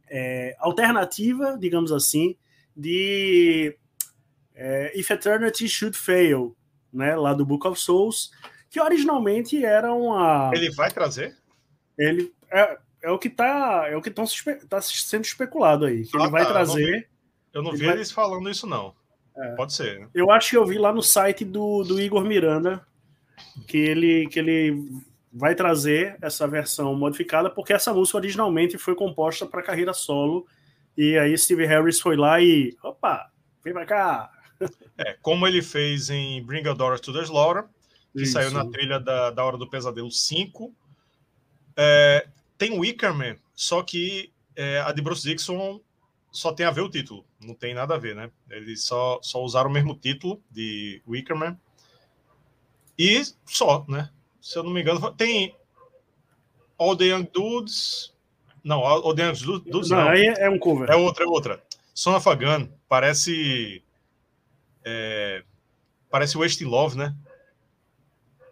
é, 0.09 0.57
alternativa, 0.59 1.57
digamos 1.59 1.93
assim, 1.93 2.37
de 2.75 3.77
é, 4.55 4.99
If 4.99 5.11
Eternity 5.11 5.69
Should 5.69 5.97
Fail, 5.97 6.57
né, 6.93 7.17
lá 7.17 7.33
do 7.35 7.45
Book 7.45 7.67
of 7.67 7.81
Souls, 7.81 8.31
que 8.71 8.81
originalmente 8.81 9.65
era 9.65 9.93
uma. 9.93 10.51
Ele 10.55 10.71
vai 10.73 10.91
trazer? 10.91 11.37
Ele 11.97 12.33
é, 12.51 12.79
é 13.03 13.11
o 13.11 13.19
que 13.19 13.29
está 13.29 13.87
é 13.89 13.97
o 13.97 14.03
que 14.03 14.11
tá 14.11 14.81
sendo 14.81 15.25
especulado 15.25 15.85
aí, 15.85 16.05
que 16.05 16.17
ah, 16.17 16.23
ele 16.23 16.31
vai 16.31 16.45
tá, 16.45 16.51
trazer. 16.51 16.83
Eu 16.83 16.93
não 16.93 16.93
vi, 16.93 17.07
eu 17.53 17.63
não 17.63 17.73
vi 17.73 17.87
vai... 17.87 17.95
eles 17.95 18.11
falando 18.13 18.51
isso 18.51 18.67
não. 18.67 18.95
É. 19.37 19.55
Pode 19.55 19.73
ser. 19.73 20.01
Né? 20.01 20.09
Eu 20.15 20.31
acho 20.31 20.51
que 20.51 20.57
eu 20.57 20.67
vi 20.67 20.79
lá 20.79 20.93
no 20.93 21.03
site 21.03 21.45
do, 21.45 21.83
do 21.85 22.01
Igor 22.01 22.25
Miranda 22.25 22.85
que 23.67 23.79
ele 23.79 24.27
que 24.29 24.39
ele 24.39 25.03
vai 25.33 25.55
trazer 25.55 26.17
essa 26.21 26.49
versão 26.49 26.95
modificada, 26.95 27.51
porque 27.51 27.73
essa 27.73 27.93
música 27.93 28.19
originalmente 28.19 28.79
foi 28.79 28.95
composta 28.95 29.47
para 29.47 29.63
carreira 29.63 29.93
solo, 29.93 30.47
e 30.97 31.17
aí 31.17 31.37
Steve 31.37 31.67
Harris 31.67 32.01
foi 32.01 32.17
lá 32.17 32.41
e, 32.41 32.77
opa, 32.83 33.31
vem 33.63 33.73
pra 33.73 33.87
cá. 33.87 34.31
É, 34.97 35.17
como 35.23 35.47
ele 35.47 35.63
fez 35.63 36.11
em 36.11 36.43
Bring 36.43 36.67
a 36.69 36.75
Daughter 36.75 36.99
to 36.99 37.13
the 37.13 37.23
Slaughter, 37.23 37.65
que 38.13 38.23
Isso. 38.23 38.33
saiu 38.33 38.51
na 38.51 38.69
trilha 38.69 38.99
da, 38.99 39.31
da 39.31 39.45
Hora 39.45 39.57
do 39.57 39.71
Pesadelo 39.71 40.11
5. 40.11 40.75
É, 41.77 42.27
tem 42.57 42.77
Wickerman, 42.77 43.37
só 43.55 43.83
que 43.83 44.33
é, 44.57 44.81
a 44.81 44.91
de 44.91 45.01
Bruce 45.01 45.23
Dixon 45.23 45.81
só 46.33 46.53
tem 46.53 46.67
a 46.67 46.73
ver 46.73 46.81
o 46.81 46.91
título, 46.91 47.25
não 47.41 47.55
tem 47.55 47.75
nada 47.75 47.95
a 47.95 47.99
ver, 47.99 48.17
né? 48.17 48.31
Eles 48.51 48.83
só, 48.83 49.21
só 49.23 49.43
usaram 49.43 49.71
o 49.71 49.73
mesmo 49.73 49.95
título 49.95 50.43
de 50.51 51.01
Wickerman. 51.07 51.57
E 52.99 53.23
só, 53.47 53.85
né? 53.89 54.11
se 54.41 54.59
eu 54.59 54.63
não 54.63 54.71
me 54.71 54.81
engano, 54.81 55.13
tem 55.13 55.55
All 56.79 56.97
the 56.97 57.05
Young 57.07 57.29
Dudes. 57.33 58.15
Não, 58.65 58.85
All 58.85 59.15
the 59.15 59.23
Young 59.23 59.61
Dudes. 59.67 59.91
Não, 59.91 59.99
não. 59.99 60.09
aí 60.09 60.27
é 60.39 60.49
um 60.49 60.59
cover. 60.59 60.89
É 60.91 60.97
outra, 60.97 61.25
é 61.25 61.27
outra. 61.27 61.63
Son 61.93 62.17
of 62.17 62.27
Gun. 62.37 62.69
Parece. 62.89 63.83
É, 64.91 65.43
parece 66.09 66.39
Wasting 66.39 66.65
Love, 66.65 66.97
né? 66.97 67.15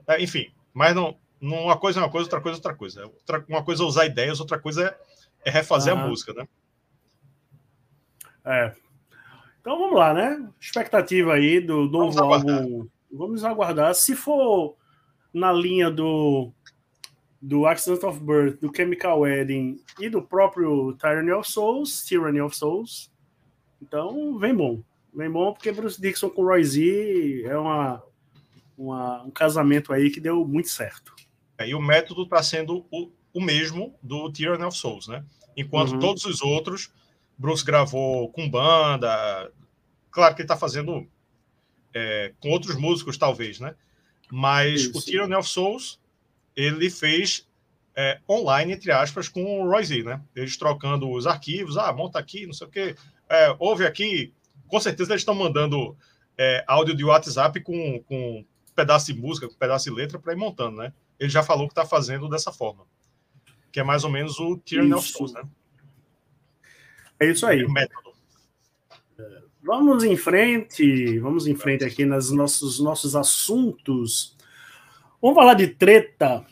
É, 0.06 0.22
enfim, 0.22 0.52
mas 0.74 0.94
não. 0.94 1.16
Uma 1.40 1.78
coisa 1.78 2.00
é 2.00 2.02
uma 2.02 2.10
coisa, 2.10 2.26
outra 2.26 2.40
coisa 2.40 2.56
é 2.56 2.58
outra 2.58 2.74
coisa. 2.74 3.04
Outra, 3.04 3.44
uma 3.48 3.64
coisa 3.64 3.82
é 3.82 3.86
usar 3.86 4.06
ideias, 4.06 4.40
outra 4.40 4.58
coisa 4.58 4.86
é, 5.42 5.48
é 5.48 5.50
refazer 5.50 5.92
a 5.92 5.96
música, 5.96 6.32
né? 6.34 6.48
É. 8.44 8.74
Então 9.60 9.78
vamos 9.78 9.96
lá, 9.96 10.12
né? 10.12 10.48
Expectativa 10.60 11.34
aí 11.34 11.60
do 11.60 11.86
novo 11.86 12.22
álbum. 12.22 12.88
Vamos 13.10 13.44
aguardar. 13.44 13.94
Se 13.94 14.14
for 14.14 14.76
na 15.32 15.52
linha 15.52 15.90
do, 15.90 16.52
do 17.40 17.66
Accident 17.66 18.02
of 18.04 18.20
Birth, 18.20 18.60
do 18.60 18.74
Chemical 18.74 19.20
Wedding 19.20 19.80
e 19.98 20.08
do 20.08 20.22
próprio 20.22 20.92
Tyranny 20.94 21.32
of 21.32 21.50
Souls, 21.50 22.04
Tyranny 22.04 22.40
of 22.40 22.56
Souls. 22.56 23.10
Então, 23.80 24.38
vem 24.38 24.54
bom. 24.54 24.82
Vem 25.16 25.30
bom 25.30 25.52
porque 25.54 25.72
Bruce 25.72 25.98
Dixon 25.98 26.28
com 26.28 26.44
Roy 26.44 26.62
Z 26.62 27.44
é 27.46 27.56
uma, 27.56 28.02
uma 28.76 29.22
um 29.22 29.30
casamento 29.30 29.90
aí 29.92 30.10
que 30.10 30.20
deu 30.20 30.46
muito 30.46 30.68
certo. 30.68 31.16
É, 31.56 31.66
e 31.66 31.74
o 31.74 31.80
método 31.80 32.24
está 32.24 32.42
sendo 32.42 32.86
o, 32.90 33.10
o 33.32 33.40
mesmo 33.40 33.98
do 34.02 34.30
Tyranny 34.30 34.64
of 34.64 34.76
Souls, 34.76 35.08
né? 35.08 35.24
Enquanto 35.56 35.92
uhum. 35.92 35.98
todos 35.98 36.26
os 36.26 36.42
outros, 36.42 36.92
Bruce 37.38 37.64
gravou 37.64 38.30
com 38.30 38.48
banda. 38.48 39.50
Claro 40.10 40.34
que 40.34 40.42
ele 40.42 40.44
está 40.44 40.56
fazendo 40.56 41.08
é, 41.94 42.34
com 42.38 42.50
outros 42.50 42.76
músicos, 42.76 43.16
talvez, 43.16 43.58
né? 43.58 43.74
Mas 44.30 44.82
Isso. 44.82 44.98
o 44.98 45.02
Tyranny 45.02 45.34
of 45.34 45.48
Souls 45.48 45.98
ele 46.54 46.90
fez 46.90 47.48
é, 47.94 48.20
online, 48.28 48.74
entre 48.74 48.92
aspas, 48.92 49.30
com 49.30 49.62
o 49.62 49.70
Roy 49.70 49.82
Z, 49.82 50.02
né? 50.02 50.20
Eles 50.34 50.58
trocando 50.58 51.10
os 51.10 51.26
arquivos, 51.26 51.78
ah, 51.78 51.90
monta 51.90 52.18
aqui, 52.18 52.44
não 52.44 52.52
sei 52.52 52.66
o 52.66 52.70
quê, 52.70 52.94
é, 53.30 53.56
ouve 53.58 53.86
aqui. 53.86 54.34
Com 54.66 54.80
certeza 54.80 55.12
eles 55.12 55.22
estão 55.22 55.34
mandando 55.34 55.96
é, 56.38 56.64
áudio 56.66 56.94
de 56.94 57.04
WhatsApp 57.04 57.60
com, 57.60 58.02
com 58.02 58.44
pedaço 58.74 59.12
de 59.12 59.20
música, 59.20 59.48
com 59.48 59.54
pedaço 59.54 59.84
de 59.86 59.96
letra 59.96 60.18
para 60.18 60.32
ir 60.32 60.36
montando, 60.36 60.78
né? 60.78 60.92
Ele 61.18 61.30
já 61.30 61.42
falou 61.42 61.66
que 61.66 61.72
está 61.72 61.86
fazendo 61.86 62.28
dessa 62.28 62.52
forma. 62.52 62.84
Que 63.72 63.80
é 63.80 63.82
mais 63.82 64.04
ou 64.04 64.10
menos 64.10 64.38
o 64.38 64.56
Tyranny 64.58 64.92
of 64.92 65.08
Souls, 65.08 65.32
né? 65.32 65.42
É 67.18 67.30
isso 67.30 67.46
aí. 67.46 67.62
É 67.62 67.68
método. 67.68 68.06
Vamos 69.62 70.04
em 70.04 70.16
frente, 70.16 71.18
vamos 71.18 71.48
em 71.48 71.56
frente 71.56 71.84
aqui 71.84 72.04
nos 72.04 72.30
nossos, 72.30 72.78
nossos 72.78 73.16
assuntos. 73.16 74.36
Vamos 75.20 75.34
falar 75.34 75.54
de 75.54 75.66
treta. 75.66 76.46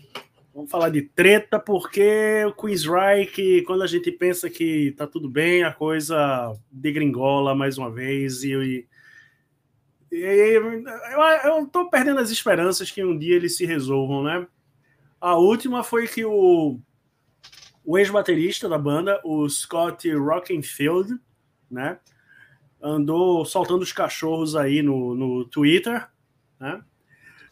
Vamos 0.55 0.71
falar 0.71 0.89
de 0.89 1.03
treta, 1.03 1.59
porque 1.59 2.45
o 2.47 2.53
Queen's 2.53 2.87
Reich, 2.87 3.63
quando 3.67 3.83
a 3.83 3.89
gente 3.89 4.13
pensa 4.13 4.49
que 4.49 4.93
tá 4.93 5.05
tudo 5.05 5.29
bem, 5.29 5.65
a 5.65 5.73
coisa 5.73 6.57
degringola 6.71 7.57
mais 7.57 7.77
uma 7.77 7.91
vez. 7.91 8.45
E, 8.45 8.53
e, 8.53 8.87
e 10.13 10.19
eu, 10.21 10.85
eu 11.45 11.67
tô 11.67 11.91
perdendo 11.91 12.21
as 12.21 12.31
esperanças 12.31 12.89
que 12.89 13.05
um 13.05 13.19
dia 13.19 13.35
eles 13.35 13.57
se 13.57 13.67
resolvam, 13.67 14.23
né? 14.23 14.47
A 15.21 15.35
última 15.35 15.83
foi 15.83 16.07
que 16.07 16.25
o, 16.25 16.79
o 17.85 17.99
ex-baterista 17.99 18.69
da 18.69 18.79
banda, 18.79 19.21
o 19.25 19.49
Scott 19.49 20.09
Rockenfield, 20.09 21.19
né? 21.69 21.99
Andou 22.81 23.45
soltando 23.45 23.83
os 23.83 23.93
cachorros 23.93 24.55
aí 24.55 24.83
no, 24.83 25.17
no 25.17 25.45
Twitter, 25.47 26.09
né? 26.61 26.81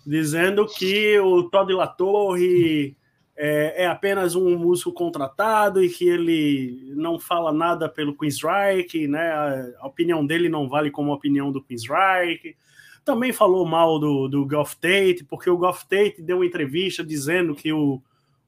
Dizendo 0.07 0.67
que 0.67 1.19
o 1.19 1.45
Todd 1.45 1.73
Latorre 1.73 2.97
é, 3.37 3.85
é, 3.85 3.87
apenas 3.87 4.35
um 4.35 4.57
músico 4.59 4.93
contratado 4.93 5.83
e 5.83 5.89
que 5.89 6.07
ele 6.07 6.93
não 6.95 7.19
fala 7.19 7.53
nada 7.53 7.89
pelo 7.89 8.17
Queensryche, 8.17 9.09
né? 9.09 9.33
A, 9.33 9.73
a, 9.81 9.87
opinião 9.87 10.25
dele 10.25 10.49
não 10.49 10.69
vale 10.69 10.91
como 10.91 11.11
a 11.11 11.15
opinião 11.15 11.51
do 11.51 11.63
Queensryche. 11.63 12.57
Também 13.05 13.33
falou 13.33 13.67
mal 13.67 13.99
do, 13.99 14.29
do 14.29 14.47
Goff 14.47 14.77
Tate, 14.77 15.25
porque 15.29 15.51
o 15.51 15.57
Goff 15.57 15.89
Tate 15.89 16.23
deu 16.23 16.39
uma 16.39 16.47
entrevista 16.47 17.03
dizendo 17.03 17.55
que 17.55 17.73
o, 17.73 18.01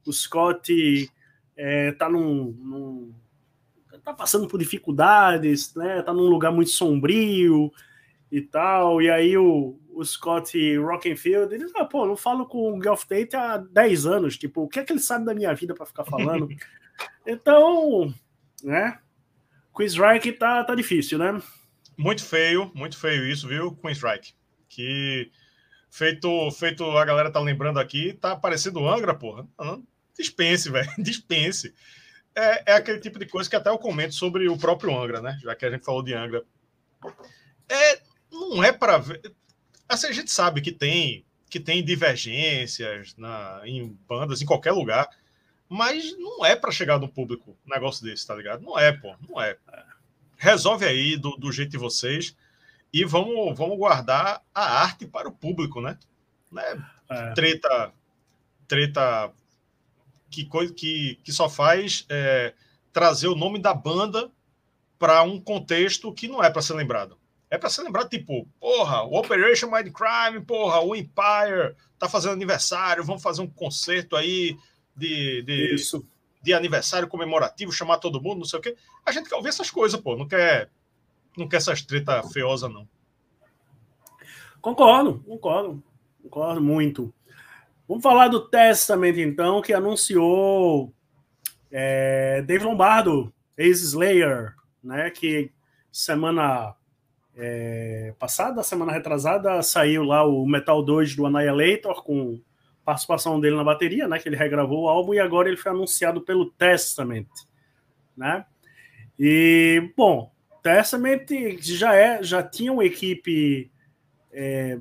o 0.07 0.13
Scott 0.13 1.11
é, 1.57 1.93
tá 1.93 2.09
num, 2.09 2.55
num 2.61 3.15
tá 4.05 4.13
passando 4.13 4.47
por 4.47 4.59
dificuldades, 4.59 5.75
né? 5.75 6.03
Tá 6.03 6.13
num 6.13 6.29
lugar 6.29 6.53
muito 6.53 6.71
sombrio 6.71 7.73
e 8.31 8.41
tal. 8.43 9.01
E 9.01 9.11
aí 9.11 9.37
o, 9.37 9.79
o 9.95 10.05
Scott 10.05 10.77
Rockenfield, 10.77 11.55
ele 11.55 11.71
ah, 11.77 11.85
pô, 11.85 12.07
não 12.07 12.17
falo 12.17 12.47
com 12.47 12.73
o 12.73 12.79
Golf 12.79 13.05
Tate 13.05 13.37
há 13.37 13.57
10 13.57 14.07
anos, 14.07 14.37
tipo, 14.37 14.63
o 14.63 14.69
que 14.69 14.81
é 14.81 14.85
que 14.85 14.93
ele 14.93 15.01
sabe 15.01 15.25
da 15.25 15.35
minha 15.35 15.55
vida 15.55 15.75
para 15.75 15.87
ficar 15.87 16.05
falando? 16.05 16.49
então, 17.27 18.13
né? 18.63 18.99
Quiz 19.73 19.95
Reich 19.95 20.33
tá, 20.33 20.63
tá 20.65 20.75
difícil, 20.75 21.19
né? 21.19 21.41
Muito 21.97 22.25
feio, 22.25 22.71
muito 22.75 22.99
feio 22.99 23.27
isso, 23.27 23.49
viu, 23.49 23.75
Queen's 23.77 24.03
Reich? 24.03 24.35
Que 24.69 25.31
feito, 25.91 26.51
feito 26.51 26.85
a 26.85 27.05
galera 27.05 27.31
tá 27.31 27.41
lembrando 27.41 27.79
aqui, 27.79 28.13
tá 28.15 28.35
parecendo 28.35 28.89
Angra, 28.89 29.15
porra. 29.15 29.47
Dispense, 30.19 30.71
velho, 30.71 30.91
dispense. 30.99 31.75
É, 32.35 32.73
é 32.73 32.75
aquele 32.75 32.99
tipo 32.99 33.19
de 33.19 33.27
coisa 33.27 33.49
que 33.49 33.55
até 33.55 33.71
eu 33.71 33.79
comento 33.79 34.15
sobre 34.15 34.49
o 34.49 34.59
próprio 34.59 34.97
Angra, 34.97 35.21
né? 35.21 35.39
Já 35.43 35.55
que 35.55 35.65
a 35.65 35.71
gente 35.71 35.85
falou 35.85 36.03
de 36.03 36.13
Angra. 36.15 36.43
É, 37.69 38.01
não 38.31 38.63
é 38.63 38.73
para 38.73 38.99
ver. 38.99 39.21
Assim, 39.89 40.07
a 40.07 40.13
gente 40.13 40.31
sabe 40.31 40.61
que 40.61 40.73
tem 40.73 41.25
que 41.55 41.61
tem 41.61 41.85
divergências 41.85 43.15
na, 43.17 43.61
em 43.65 43.97
bandas 44.09 44.43
em 44.43 44.47
qualquer 44.47 44.73
lugar, 44.73 45.09
mas 45.69 46.19
não 46.19 46.45
é 46.45 46.57
para 46.57 46.73
chegar 46.73 46.99
no 46.99 47.09
público 47.09 47.57
um 47.65 47.71
negócio 47.71 48.05
desse, 48.05 48.27
tá 48.27 48.35
ligado? 48.35 48.61
Não 48.63 48.77
é, 48.77 48.91
pô, 48.91 49.15
não 49.29 49.41
é. 49.41 49.57
Resolve 50.37 50.85
aí 50.85 51.17
do, 51.17 51.37
do 51.37 51.53
jeito 51.53 51.71
de 51.71 51.79
vocês 51.79 52.37
e 52.93 53.05
vamos, 53.05 53.57
vamos 53.57 53.79
guardar 53.79 54.43
a 54.53 54.83
arte 54.83 55.07
para 55.07 55.29
o 55.29 55.33
público, 55.33 55.81
né? 55.81 55.97
né? 56.51 56.85
É. 57.09 57.33
Treta, 57.35 57.93
treta 58.67 59.33
que 60.29 60.45
coisa 60.45 60.75
que, 60.75 61.21
que 61.23 61.31
só 61.31 61.49
faz 61.49 62.05
é, 62.09 62.53
trazer 62.93 63.29
o 63.29 63.37
nome 63.37 63.61
da 63.61 63.73
banda 63.73 64.29
para 64.99 65.23
um 65.23 65.41
contexto 65.41 66.13
que 66.13 66.27
não 66.27 66.43
é 66.43 66.51
para 66.51 66.63
ser 66.63 66.75
lembrado. 66.75 67.17
É 67.55 67.59
para 67.59 67.71
ser 67.71 67.83
lembrado, 67.83 68.09
tipo, 68.09 68.49
porra, 68.59 69.05
o 69.05 69.17
Operation 69.17 69.71
Mind 69.71 69.93
Crime, 69.93 70.45
porra, 70.45 70.81
o 70.81 70.93
Empire 70.97 71.77
tá 71.97 72.09
fazendo 72.09 72.33
aniversário, 72.33 73.05
vamos 73.05 73.23
fazer 73.23 73.43
um 73.43 73.47
concerto 73.47 74.17
aí 74.17 74.59
de, 74.97 75.41
de, 75.43 75.75
Isso. 75.77 76.05
de 76.43 76.53
aniversário 76.53 77.07
comemorativo, 77.07 77.71
chamar 77.71 77.99
todo 77.99 78.21
mundo, 78.21 78.39
não 78.39 78.45
sei 78.45 78.59
o 78.59 78.63
quê. 78.63 78.77
A 79.07 79.13
gente 79.13 79.29
quer 79.29 79.37
ouvir 79.37 79.51
essas 79.51 79.71
coisas, 79.71 80.01
pô, 80.01 80.17
não 80.17 80.27
quer, 80.27 80.69
não 81.39 81.49
quer 81.49 81.59
essas 81.59 81.81
treta 81.81 82.25
feiosa, 82.25 82.69
não. 82.69 82.89
Concordo, 84.61 85.23
concordo, 85.25 85.81
concordo 86.25 86.61
muito. 86.61 87.15
Vamos 87.87 88.03
falar 88.03 88.27
do 88.27 88.49
Testament, 88.49 89.17
então, 89.19 89.63
que 89.63 89.73
anunciou 89.73 90.93
é, 91.71 92.43
Dave 92.43 92.65
Lombardo, 92.65 93.33
ex-Slayer, 93.57 94.57
né, 94.83 95.09
que 95.11 95.53
semana 95.93 96.75
é, 97.37 98.15
passada, 98.19 98.63
semana 98.63 98.93
retrasada, 98.93 99.61
saiu 99.63 100.05
lá 100.05 100.25
o 100.25 100.47
Metal 100.47 100.83
2 100.83 101.17
do 101.17 101.27
Annihilator 101.27 102.03
com 102.03 102.41
participação 102.85 103.41
dele 103.41 103.57
na 103.57 103.65
bateria, 103.65 104.07
né? 104.07 104.19
Que 104.19 104.29
ele 104.29 104.37
regravou 104.37 104.85
o 104.85 104.89
álbum 104.89 105.15
e 105.15 105.19
agora 105.19 105.49
ele 105.49 105.57
foi 105.57 105.73
anunciado 105.73 106.21
pelo 106.21 106.51
Testament, 106.51 107.29
né? 108.17 108.45
E 109.19 109.91
bom, 109.97 110.33
Testament 110.63 111.27
já 111.61 111.95
é, 111.95 112.23
já 112.23 112.43
tinha 112.43 112.73
uma 112.73 112.85
equipe, 112.85 113.71
é, 114.33 114.79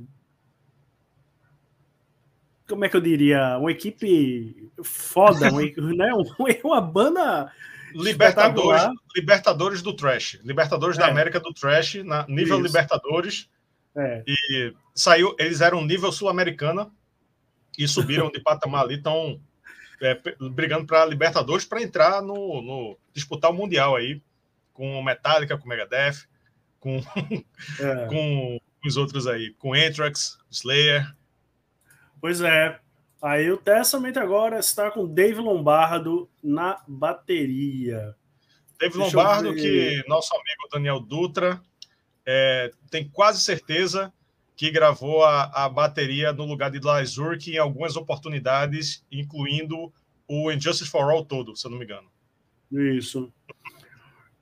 como 2.68 2.86
é 2.86 2.90
que 2.90 2.96
eu 2.96 3.02
diria, 3.02 3.58
uma 3.58 3.72
equipe 3.72 4.72
foda, 4.84 5.50
uma, 5.50 5.62
né? 5.96 6.12
uma 6.64 6.82
banda 6.82 7.52
Libertadores, 7.94 8.84
Libertadores 9.16 9.82
do 9.82 9.96
Trash. 9.96 10.40
Libertadores 10.44 10.98
é. 10.98 11.02
da 11.02 11.08
América 11.08 11.40
do 11.40 11.54
Trash, 11.54 11.96
na 12.04 12.26
nível 12.28 12.58
Isso. 12.58 12.68
Libertadores. 12.68 13.50
É. 13.96 14.24
E 14.28 14.74
saiu, 14.96 15.36
eles 15.38 15.62
eram 15.62 15.86
nível 15.86 16.12
sul-americana 16.12 16.92
e 17.78 17.88
subiram 17.88 18.30
de 18.32 18.40
patamar 18.44 18.84
ali, 18.84 18.96
estão 18.96 19.40
é, 20.02 20.20
brigando 20.52 20.86
para 20.86 21.06
Libertadores 21.06 21.66
para 21.66 21.82
entrar 21.82 22.22
no, 22.22 22.62
no, 22.62 22.98
disputar 23.14 23.52
o 23.52 23.54
Mundial 23.54 23.96
aí 23.96 24.22
com 24.74 25.02
Metallica, 25.04 25.58
com 25.58 25.70
Megadeth, 25.70 26.26
com, 26.80 26.98
é. 27.80 28.06
com 28.10 28.60
os 28.86 28.98
outros 28.98 29.28
aí, 29.28 29.54
com 29.60 29.74
Anthrax, 29.74 30.38
Slayer. 30.50 31.16
Pois 32.20 32.42
é, 32.42 32.80
Aí 33.24 33.50
o 33.50 33.56
Testament 33.56 34.18
agora 34.18 34.60
está 34.60 34.92
com 34.92 35.08
Dave 35.08 35.40
Lombardo 35.40 36.30
na 36.44 36.84
bateria. 36.86 38.14
Dave 38.78 38.98
Deixa 38.98 38.98
Lombardo, 38.98 39.56
que 39.56 40.04
nosso 40.10 40.36
amigo 40.36 40.68
Daniel 40.70 41.00
Dutra 41.00 41.62
é, 42.26 42.70
tem 42.92 43.08
quase 43.08 43.40
certeza 43.40 44.12
que 44.58 44.70
gravou 44.70 45.24
a, 45.24 45.44
a 45.64 45.70
bateria 45.70 46.34
no 46.34 46.44
lugar 46.44 46.70
de 46.70 46.82
Lars 46.82 47.18
Urk 47.18 47.50
em 47.50 47.58
algumas 47.58 47.96
oportunidades, 47.96 49.06
incluindo 49.10 49.94
o 50.28 50.52
Injustice 50.52 50.92
for 50.92 51.10
All 51.10 51.24
todo, 51.24 51.56
se 51.56 51.66
eu 51.66 51.72
não 51.72 51.78
me 51.78 51.86
engano. 51.86 52.12
Isso. 52.70 53.32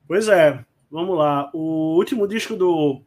Pois 0.08 0.26
é, 0.26 0.64
vamos 0.90 1.16
lá. 1.16 1.48
O 1.54 1.94
último 1.96 2.26
disco 2.26 2.56
do 2.56 3.00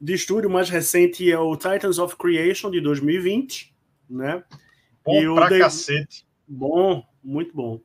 de 0.00 0.14
estúdio 0.14 0.48
mais 0.48 0.70
recente 0.70 1.30
é 1.30 1.38
o 1.38 1.54
Titans 1.54 1.98
of 1.98 2.16
Creation 2.16 2.70
de 2.70 2.80
2020, 2.80 3.74
né? 4.08 4.42
Bom 5.04 5.20
e 5.20 5.34
pra 5.34 5.48
Dave... 5.48 5.62
cacete. 5.62 6.26
Bom, 6.46 7.04
muito 7.22 7.54
bom. 7.54 7.80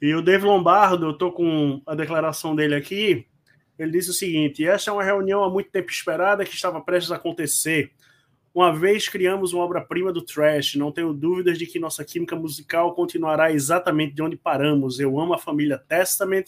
E 0.00 0.14
o 0.14 0.22
Dave 0.22 0.44
Lombardo, 0.44 1.06
eu 1.06 1.12
tô 1.12 1.32
com 1.32 1.82
a 1.86 1.94
declaração 1.94 2.54
dele 2.54 2.74
aqui. 2.74 3.26
Ele 3.78 3.92
disse 3.92 4.10
o 4.10 4.14
seguinte: 4.14 4.64
esta 4.66 4.90
é 4.90 4.94
uma 4.94 5.02
reunião 5.02 5.42
há 5.42 5.50
muito 5.50 5.70
tempo 5.70 5.90
esperada 5.90 6.44
que 6.44 6.54
estava 6.54 6.80
prestes 6.80 7.12
a 7.12 7.16
acontecer. 7.16 7.92
Uma 8.54 8.74
vez 8.74 9.08
criamos 9.08 9.52
uma 9.52 9.62
obra-prima 9.62 10.12
do 10.12 10.22
trash, 10.22 10.74
não 10.74 10.90
tenho 10.90 11.12
dúvidas 11.12 11.58
de 11.58 11.66
que 11.66 11.78
nossa 11.78 12.04
química 12.04 12.34
musical 12.34 12.94
continuará 12.94 13.52
exatamente 13.52 14.14
de 14.14 14.22
onde 14.22 14.36
paramos. 14.36 14.98
Eu 14.98 15.18
amo 15.20 15.34
a 15.34 15.38
família 15.38 15.78
Testament 15.78 16.46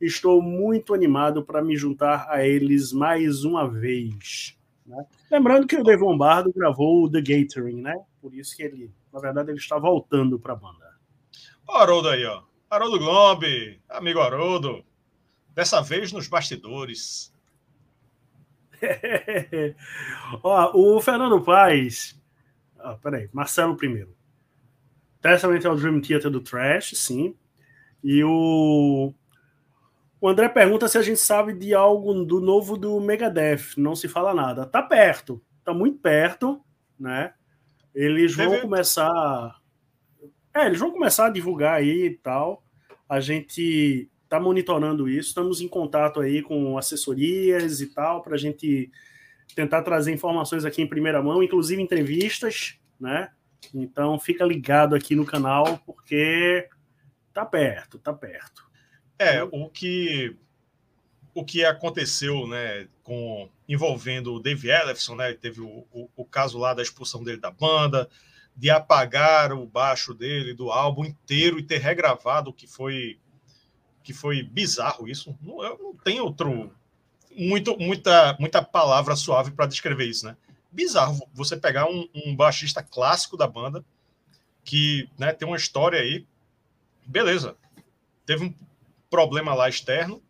e 0.00 0.06
estou 0.06 0.40
muito 0.40 0.94
animado 0.94 1.44
para 1.44 1.62
me 1.62 1.76
juntar 1.76 2.26
a 2.30 2.46
eles 2.46 2.92
mais 2.92 3.44
uma 3.44 3.68
vez. 3.68 4.56
Né? 4.86 5.04
Lembrando 5.30 5.66
que 5.66 5.76
o 5.76 5.82
Dave 5.84 6.02
Lombardo 6.02 6.52
gravou 6.54 7.04
o 7.04 7.10
The 7.10 7.20
Gathering, 7.20 7.82
né? 7.82 8.00
Por 8.20 8.34
isso 8.34 8.56
que 8.56 8.62
ele 8.62 8.90
na 9.12 9.20
verdade, 9.20 9.50
ele 9.50 9.58
está 9.58 9.78
voltando 9.78 10.38
para 10.38 10.52
a 10.52 10.56
banda. 10.56 10.96
O 11.68 11.72
Haroldo 11.72 12.08
aí, 12.08 12.24
ó. 12.24 12.42
Haroldo 12.70 12.98
Glombe, 12.98 13.80
amigo 13.88 14.20
Haroldo. 14.20 14.84
Dessa 15.50 15.82
vez 15.82 16.12
nos 16.12 16.28
bastidores. 16.28 17.34
ó, 20.42 20.72
o 20.74 21.00
Fernando 21.00 21.40
Paes. 21.42 22.20
Ah, 22.78 22.94
peraí, 22.94 23.28
Marcelo 23.32 23.76
primeiro. 23.76 24.16
Testament 25.20 25.64
é 25.64 25.68
o 25.68 25.76
Dream 25.76 26.00
Theater 26.00 26.30
do 26.30 26.40
Trash, 26.40 26.94
sim. 26.96 27.36
E 28.02 28.24
o 28.24 29.14
o 30.20 30.28
André 30.28 30.48
pergunta 30.48 30.86
se 30.86 30.96
a 30.96 31.02
gente 31.02 31.18
sabe 31.18 31.52
de 31.52 31.74
algo 31.74 32.24
do 32.24 32.40
novo 32.40 32.76
do 32.76 33.00
Megadeth. 33.00 33.76
Não 33.76 33.96
se 33.96 34.06
fala 34.06 34.32
nada. 34.32 34.64
Tá 34.64 34.80
perto, 34.80 35.42
tá 35.64 35.74
muito 35.74 35.98
perto, 35.98 36.64
né? 36.98 37.34
Eles 37.94 38.34
vão 38.34 38.60
começar. 38.60 39.60
É, 40.54 40.66
eles 40.66 40.78
vão 40.78 40.90
começar 40.90 41.26
a 41.26 41.30
divulgar 41.30 41.74
aí 41.74 42.06
e 42.06 42.14
tal. 42.16 42.62
A 43.08 43.20
gente 43.20 44.10
está 44.24 44.40
monitorando 44.40 45.08
isso, 45.08 45.28
estamos 45.28 45.60
em 45.60 45.68
contato 45.68 46.20
aí 46.20 46.40
com 46.40 46.78
assessorias 46.78 47.82
e 47.82 47.88
tal, 47.88 48.22
para 48.22 48.34
a 48.34 48.38
gente 48.38 48.90
tentar 49.54 49.82
trazer 49.82 50.12
informações 50.12 50.64
aqui 50.64 50.80
em 50.80 50.88
primeira 50.88 51.22
mão, 51.22 51.42
inclusive 51.42 51.82
entrevistas, 51.82 52.78
né? 52.98 53.30
Então 53.74 54.18
fica 54.18 54.44
ligado 54.44 54.94
aqui 54.94 55.14
no 55.14 55.26
canal, 55.26 55.78
porque 55.84 56.66
tá 57.32 57.44
perto, 57.44 57.98
tá 57.98 58.12
perto. 58.12 58.64
É, 59.18 59.42
o 59.42 59.68
que 59.68 60.34
o 61.34 61.44
que 61.44 61.64
aconteceu, 61.64 62.46
né, 62.46 62.88
com 63.02 63.48
envolvendo 63.68 64.34
o 64.34 64.40
Dave 64.40 64.68
Ellefson, 64.68 65.14
né, 65.14 65.32
teve 65.32 65.60
o, 65.60 65.86
o, 65.92 66.08
o, 66.16 66.24
caso 66.24 66.58
lá 66.58 66.74
da 66.74 66.82
expulsão 66.82 67.24
dele 67.24 67.40
da 67.40 67.50
banda, 67.50 68.08
de 68.54 68.68
apagar 68.68 69.52
o 69.52 69.66
baixo 69.66 70.12
dele 70.12 70.52
do 70.52 70.70
álbum 70.70 71.04
inteiro 71.04 71.58
e 71.58 71.62
ter 71.62 71.78
regravado, 71.78 72.52
que 72.52 72.66
foi 72.66 73.18
que 74.04 74.12
foi 74.12 74.42
bizarro 74.42 75.08
isso. 75.08 75.36
Não, 75.40 75.58
não 75.78 75.94
tem 75.94 76.20
outro 76.20 76.72
muito 77.34 77.78
muita 77.78 78.36
muita 78.38 78.60
palavra 78.60 79.14
suave 79.14 79.52
para 79.52 79.66
descrever 79.66 80.06
isso, 80.06 80.26
né? 80.26 80.36
Bizarro 80.70 81.26
você 81.32 81.56
pegar 81.56 81.86
um, 81.86 82.08
um 82.14 82.34
baixista 82.34 82.82
clássico 82.82 83.36
da 83.36 83.46
banda 83.46 83.84
que, 84.64 85.08
né, 85.18 85.32
tem 85.32 85.46
uma 85.46 85.56
história 85.56 86.00
aí, 86.00 86.26
beleza? 87.06 87.56
Teve 88.24 88.44
um 88.44 88.54
problema 89.10 89.54
lá 89.54 89.68
externo, 89.68 90.22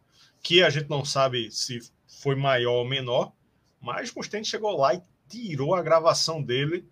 que 0.43 0.63
a 0.63 0.71
gente 0.71 0.91
não 0.91 1.05
sabe 1.05 1.51
se 1.51 1.81
foi 2.21 2.35
maior 2.35 2.81
ou 2.81 2.89
menor, 2.89 3.33
mas 3.81 4.11
o 4.11 4.15
Mustaine 4.17 4.45
chegou 4.45 4.77
lá 4.77 4.95
e 4.95 5.03
tirou 5.29 5.75
a 5.75 5.83
gravação 5.83 6.43
dele 6.43 6.85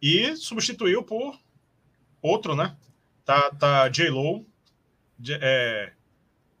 e 0.00 0.36
substituiu 0.36 1.02
por 1.02 1.38
outro, 2.20 2.54
né? 2.54 2.76
Tá, 3.24 3.50
tá 3.50 3.88
J. 3.88 4.10
Lo, 4.10 4.46
é, 5.40 5.92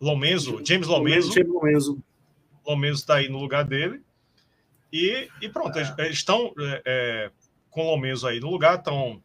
Lomenzo, 0.00 0.60
James 0.64 0.88
Lomenzo. 0.88 1.32
James 1.32 1.52
Lomenzo. 1.52 2.02
Lomenzo 2.66 3.06
tá 3.06 3.16
aí 3.16 3.28
no 3.28 3.38
lugar 3.38 3.64
dele. 3.64 4.02
E, 4.92 5.28
e 5.40 5.48
pronto, 5.48 5.78
é. 5.78 5.94
eles 5.98 6.18
estão 6.18 6.52
é, 6.58 6.82
é, 6.84 7.30
com 7.70 7.82
o 7.82 7.90
Lomenzo 7.90 8.26
aí 8.26 8.40
no 8.40 8.50
lugar, 8.50 8.78
estão 8.78 9.22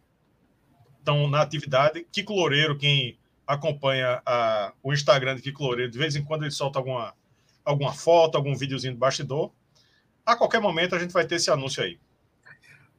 na 1.30 1.42
atividade. 1.42 2.06
Kiko 2.12 2.34
Loureiro, 2.34 2.78
quem 2.78 3.18
acompanha 3.52 4.22
a, 4.26 4.74
o 4.82 4.94
Instagram 4.94 5.36
de 5.36 5.42
Kiko 5.42 5.64
Loureiro, 5.64 5.92
de 5.92 5.98
vez 5.98 6.16
em 6.16 6.24
quando 6.24 6.44
ele 6.44 6.52
solta 6.52 6.80
alguma, 6.80 7.14
alguma 7.66 7.94
foto, 7.94 8.36
algum 8.36 8.56
videozinho 8.56 8.94
do 8.94 9.00
bastidor. 9.00 9.52
A 10.26 10.36
qualquer 10.36 10.62
momento 10.62 10.96
a 10.96 11.00
gente 11.00 11.12
vai 11.12 11.26
ter 11.26 11.36
esse 11.36 11.52
anúncio 11.52 11.84
aí. 11.84 12.00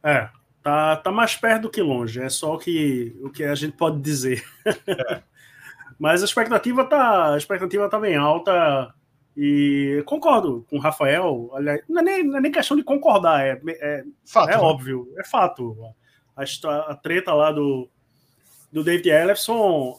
É, 0.03 0.29
tá, 0.63 0.97
tá 0.97 1.11
mais 1.11 1.37
perto 1.37 1.63
do 1.63 1.71
que 1.71 1.81
longe, 1.81 2.21
é 2.21 2.29
só 2.29 2.55
o 2.55 2.59
que, 2.59 3.17
o 3.23 3.31
que 3.31 3.45
a 3.45 3.55
gente 3.55 3.77
pode 3.77 4.01
dizer. 4.01 4.45
É. 4.67 5.23
Mas 5.99 6.21
a 6.21 6.25
expectativa 6.25 6.85
tá, 6.85 7.33
a 7.35 7.37
expectativa 7.39 7.89
tá 7.89 7.99
bem 7.99 8.17
alta 8.17 8.93
e 9.37 10.03
concordo 10.05 10.67
com 10.69 10.77
o 10.77 10.81
Rafael. 10.81 11.51
Aliás, 11.55 11.83
não 11.89 12.01
é 12.01 12.05
nem, 12.05 12.25
não 12.25 12.39
é 12.39 12.41
nem 12.41 12.53
questão 12.53 12.77
de 12.77 12.83
concordar, 12.83 13.47
é, 13.47 13.61
é, 13.69 14.05
fato, 14.27 14.51
é 14.51 14.57
né? 14.57 14.59
óbvio, 14.59 15.09
é 15.17 15.25
fato. 15.25 15.77
A, 16.37 16.43
a, 16.91 16.97
treta 16.97 17.33
lá 17.33 17.53
do, 17.53 17.89
do 18.73 18.83
David 18.83 19.09
Ellefson 19.11 19.95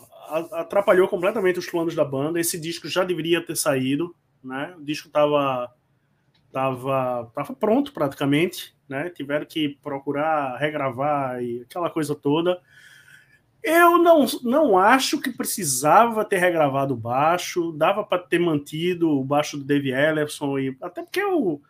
atrapalhou 0.53 1.07
completamente 1.07 1.59
os 1.59 1.69
planos 1.69 1.95
da 1.95 2.03
banda. 2.03 2.39
Esse 2.39 2.59
disco 2.59 2.87
já 2.87 3.03
deveria 3.03 3.45
ter 3.45 3.55
saído, 3.55 4.15
né? 4.43 4.73
O 4.77 4.83
disco 4.83 5.07
estava 5.07 5.71
tava, 6.51 7.31
tava 7.33 7.53
pronto 7.55 7.91
praticamente, 7.91 8.75
né? 8.87 9.09
Tiveram 9.09 9.45
que 9.45 9.69
procurar 9.81 10.55
regravar 10.57 11.41
e 11.41 11.61
aquela 11.61 11.89
coisa 11.89 12.13
toda. 12.13 12.61
Eu 13.63 13.97
não, 13.97 14.25
não 14.43 14.77
acho 14.77 15.19
que 15.19 15.31
precisava 15.31 16.23
ter 16.23 16.37
regravado 16.37 16.93
o 16.93 16.97
baixo, 16.97 17.71
dava 17.71 18.03
para 18.03 18.21
ter 18.21 18.39
mantido 18.39 19.09
o 19.09 19.23
baixo 19.23 19.57
do 19.57 19.63
Dave 19.63 19.91
Ellison 19.91 20.59
e 20.59 20.77
até 20.81 21.01
porque 21.01 21.23
o 21.23 21.61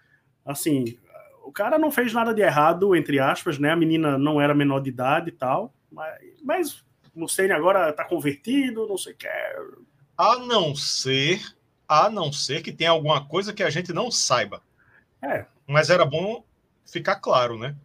assim, 0.46 0.98
o 1.46 1.52
cara 1.52 1.78
não 1.78 1.90
fez 1.90 2.12
nada 2.12 2.34
de 2.34 2.42
errado 2.42 2.96
entre 2.96 3.20
aspas, 3.20 3.58
né? 3.58 3.72
A 3.72 3.76
menina 3.76 4.18
não 4.18 4.42
era 4.42 4.54
menor 4.54 4.80
de 4.82 4.90
idade 4.90 5.30
e 5.30 5.34
tal, 5.34 5.74
mas, 5.90 6.20
mas 6.44 6.86
Mustaine 7.16 7.54
agora 7.54 7.90
está 7.90 8.04
convertido, 8.04 8.88
não 8.88 8.98
sei 8.98 9.14
o 9.14 9.16
que. 9.16 9.28
A 10.18 10.38
não 10.40 10.76
ser, 10.76 11.42
a 11.88 12.10
não 12.10 12.32
ser 12.32 12.62
que 12.62 12.72
tenha 12.72 12.92
alguma 12.92 13.26
coisa 13.26 13.54
que 13.54 13.64
a 13.64 13.70
gente 13.70 13.94
não 13.94 14.10
saiba. 14.10 14.62
É. 15.22 15.46
Mas 15.68 15.90
era 15.90 16.06
bom 16.06 16.44
ficar 16.86 17.16
claro, 17.18 17.58
né? 17.58 17.76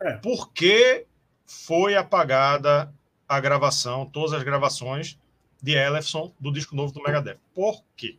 É. 0.00 0.12
Por 0.18 0.52
que 0.52 1.06
foi 1.44 1.96
apagada 1.96 2.92
a 3.28 3.40
gravação, 3.40 4.06
todas 4.06 4.32
as 4.32 4.42
gravações 4.42 5.18
de 5.62 5.72
Ellefson 5.72 6.32
do 6.38 6.52
disco 6.52 6.76
novo 6.76 6.92
do 6.92 7.02
Megadeth? 7.02 7.38
Por 7.54 7.82
quê? 7.96 8.18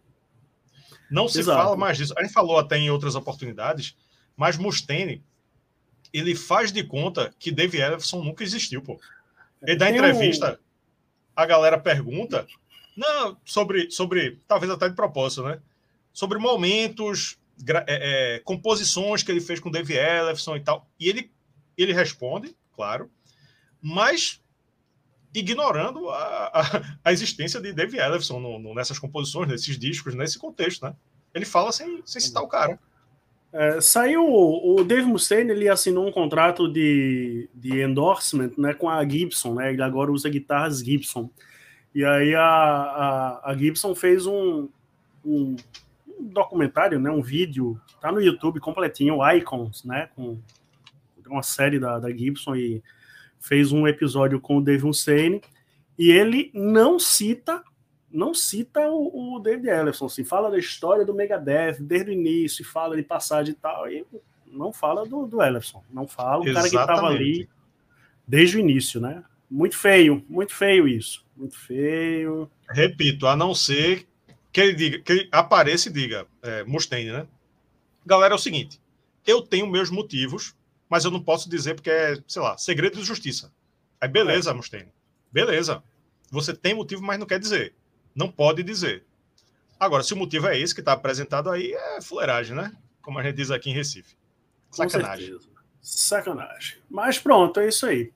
Não 1.10 1.28
se 1.28 1.40
Exato. 1.40 1.64
fala 1.64 1.78
mais 1.78 1.98
disso. 1.98 2.14
A 2.18 2.24
gente 2.24 2.34
falou 2.34 2.58
até 2.58 2.78
em 2.78 2.90
outras 2.90 3.16
oportunidades, 3.16 3.96
mas 4.36 4.58
Mustaine 4.58 5.24
ele 6.14 6.36
faz 6.36 6.72
de 6.72 6.84
conta 6.84 7.34
que 7.40 7.52
Dave 7.52 7.80
Ellefson 7.80 8.24
nunca 8.24 8.44
existiu, 8.44 8.82
pô. 8.82 9.00
E 9.66 9.76
da 9.76 9.90
entrevista, 9.90 10.54
um... 10.54 10.58
a 11.36 11.46
galera 11.46 11.80
pergunta, 11.80 12.46
não, 12.96 13.38
sobre, 13.46 13.90
sobre, 13.92 14.40
talvez 14.48 14.72
até 14.72 14.90
de 14.90 14.96
propósito, 14.96 15.44
né? 15.44 15.60
Sobre 16.12 16.40
momentos, 16.40 17.38
é, 17.88 18.36
é, 18.36 18.40
composições 18.40 19.24
que 19.24 19.32
ele 19.32 19.42
fez 19.42 19.60
com 19.60 19.72
Dave 19.72 19.94
Ellefson 19.94 20.56
e 20.56 20.62
tal. 20.62 20.88
E 21.00 21.08
ele, 21.08 21.32
ele 21.78 21.94
responde, 21.94 22.56
claro, 22.76 23.10
mas 23.82 24.42
ignorando 25.34 26.10
a, 26.10 26.48
a, 26.48 27.00
a 27.06 27.12
existência 27.14 27.60
de 27.60 27.72
Dave 27.74 27.98
Ellefson 27.98 28.40
no, 28.40 28.60
no, 28.60 28.74
nessas 28.74 28.98
composições, 28.98 29.48
nesses 29.48 29.78
discos, 29.78 30.16
nesse 30.16 30.40
contexto, 30.40 30.86
né? 30.86 30.96
Ele 31.34 31.46
fala 31.46 31.72
sem, 31.72 32.02
sem 32.06 32.20
citar 32.20 32.42
o 32.42 32.48
cara. 32.48 32.80
É, 33.54 33.80
saiu 33.80 34.24
o 34.26 34.84
Dave 34.84 35.06
Mustaine, 35.06 35.52
ele 35.52 35.70
assinou 35.70 36.08
um 36.08 36.12
contrato 36.12 36.68
de, 36.72 37.50
de 37.54 37.82
endorsement 37.82 38.52
né, 38.58 38.74
com 38.74 38.90
a 38.90 39.08
Gibson, 39.08 39.56
né? 39.56 39.72
Ele 39.72 39.82
agora 39.82 40.12
usa 40.12 40.30
guitarras 40.30 40.80
Gibson. 40.80 41.30
E 41.96 42.04
aí 42.04 42.36
a, 42.36 42.44
a, 42.44 43.52
a 43.52 43.58
Gibson 43.58 43.96
fez 43.96 44.28
um, 44.28 44.68
um, 45.26 45.56
um, 46.08 46.28
documentário, 46.28 47.00
né, 47.00 47.10
um 47.10 47.22
vídeo, 47.22 47.80
tá 48.02 48.12
no 48.12 48.22
YouTube 48.22 48.60
completinho, 48.60 49.18
Icons, 49.36 49.84
né? 49.86 50.10
Com 50.16 50.38
uma 51.28 51.44
série 51.44 51.80
da, 51.80 52.00
da 52.00 52.10
Gibson 52.12 52.56
e 52.56 52.84
fez 53.40 53.72
um 53.72 53.88
episódio 53.88 54.40
com 54.40 54.58
o 54.58 54.62
Dave 54.62 54.86
Mustaine 54.86 55.42
e 55.98 56.12
ele 56.12 56.52
não 56.54 57.00
cita 57.00 57.64
não 58.12 58.34
cita 58.34 58.90
o, 58.90 59.36
o 59.36 59.40
David 59.40 59.68
Ellison, 59.68 60.08
se 60.08 60.24
fala 60.24 60.50
da 60.50 60.58
história 60.58 61.06
do 61.06 61.14
Megadeth 61.14 61.78
desde 61.80 62.12
o 62.12 62.14
início, 62.14 62.66
fala 62.66 62.96
de 62.96 63.04
passagem 63.04 63.54
e 63.54 63.56
tal, 63.56 63.90
e 63.90 64.06
não 64.48 64.72
fala 64.72 65.06
do, 65.06 65.26
do 65.26 65.42
Ellison, 65.42 65.84
não 65.92 66.08
fala 66.08 66.42
o 66.42 66.54
cara 66.54 66.70
que 66.70 66.76
estava 66.76 67.08
ali 67.08 67.50
desde 68.26 68.58
o 68.58 68.60
início, 68.60 69.00
né? 69.00 69.24
Muito 69.50 69.78
feio, 69.78 70.26
muito 70.28 70.54
feio 70.54 70.88
isso, 70.88 71.26
muito 71.36 71.58
feio. 71.58 72.50
Repito, 72.70 73.28
a 73.28 73.36
não 73.36 73.54
ser 73.54 74.08
que 74.52 74.62
ele 74.62 74.74
diga, 74.74 75.00
que 75.00 75.12
ele 75.12 75.30
apareça 75.32 75.90
e 75.90 75.94
diga, 75.94 76.26
é, 76.42 76.64
Mustaine, 76.64 77.12
né? 77.12 77.28
Galera, 78.06 78.34
é 78.34 78.36
o 78.36 78.40
seguinte, 78.40 78.80
eu 79.26 79.42
tenho 79.42 79.68
meus 79.68 79.90
motivos, 79.90 80.56
mas 80.90 81.04
eu 81.04 81.12
não 81.12 81.22
posso 81.22 81.50
dizer 81.50 81.76
porque 81.76 81.90
é, 81.90 82.18
sei 82.28 82.42
lá, 82.42 82.58
segredo 82.58 82.98
de 82.98 83.04
justiça. 83.04 83.52
Aí 84.00 84.08
beleza, 84.08 84.52
é. 84.52 84.54
Mustaine, 84.54 84.92
beleza. 85.32 85.84
Você 86.32 86.54
tem 86.54 86.74
motivo, 86.74 87.02
mas 87.02 87.20
não 87.20 87.26
quer 87.26 87.40
dizer 87.40 87.74
não 88.18 88.32
pode 88.32 88.64
dizer. 88.64 89.06
Agora, 89.80 90.02
se 90.02 90.12
o 90.12 90.18
motivo 90.18 90.48
é 90.48 90.60
esse 90.60 90.74
que 90.74 90.82
está 90.82 90.94
apresentado 90.94 91.52
aí, 91.52 91.72
é 91.72 92.02
fuleiragem, 92.02 92.56
né? 92.56 92.76
Como 93.00 93.20
a 93.20 93.24
gente 93.24 93.36
diz 93.36 93.52
aqui 93.52 93.70
em 93.70 93.74
Recife. 93.74 94.18
Sacanagem. 94.72 95.38
Sacanagem. 95.80 96.80
Mas 96.90 97.20
pronto, 97.20 97.60
é 97.60 97.68
isso 97.68 97.86
aí. 97.86 98.12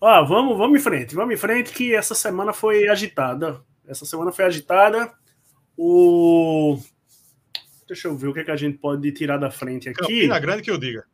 Ó, 0.00 0.24
vamos, 0.24 0.58
vamos 0.58 0.80
em 0.80 0.82
frente, 0.82 1.14
vamos 1.14 1.34
em 1.34 1.38
frente, 1.38 1.72
que 1.72 1.94
essa 1.94 2.16
semana 2.16 2.52
foi 2.52 2.88
agitada. 2.88 3.62
Essa 3.86 4.04
semana 4.04 4.32
foi 4.32 4.44
agitada. 4.44 5.12
O. 5.76 6.78
Deixa 7.86 8.08
eu 8.08 8.16
ver 8.16 8.26
o 8.26 8.34
que, 8.34 8.40
é 8.40 8.44
que 8.44 8.50
a 8.50 8.56
gente 8.56 8.76
pode 8.78 9.10
tirar 9.12 9.38
da 9.38 9.52
frente 9.52 9.88
aqui. 9.88 10.00
Campina 10.00 10.38
Grande 10.40 10.62
que 10.62 10.70
eu 10.70 10.78
diga. 10.78 11.06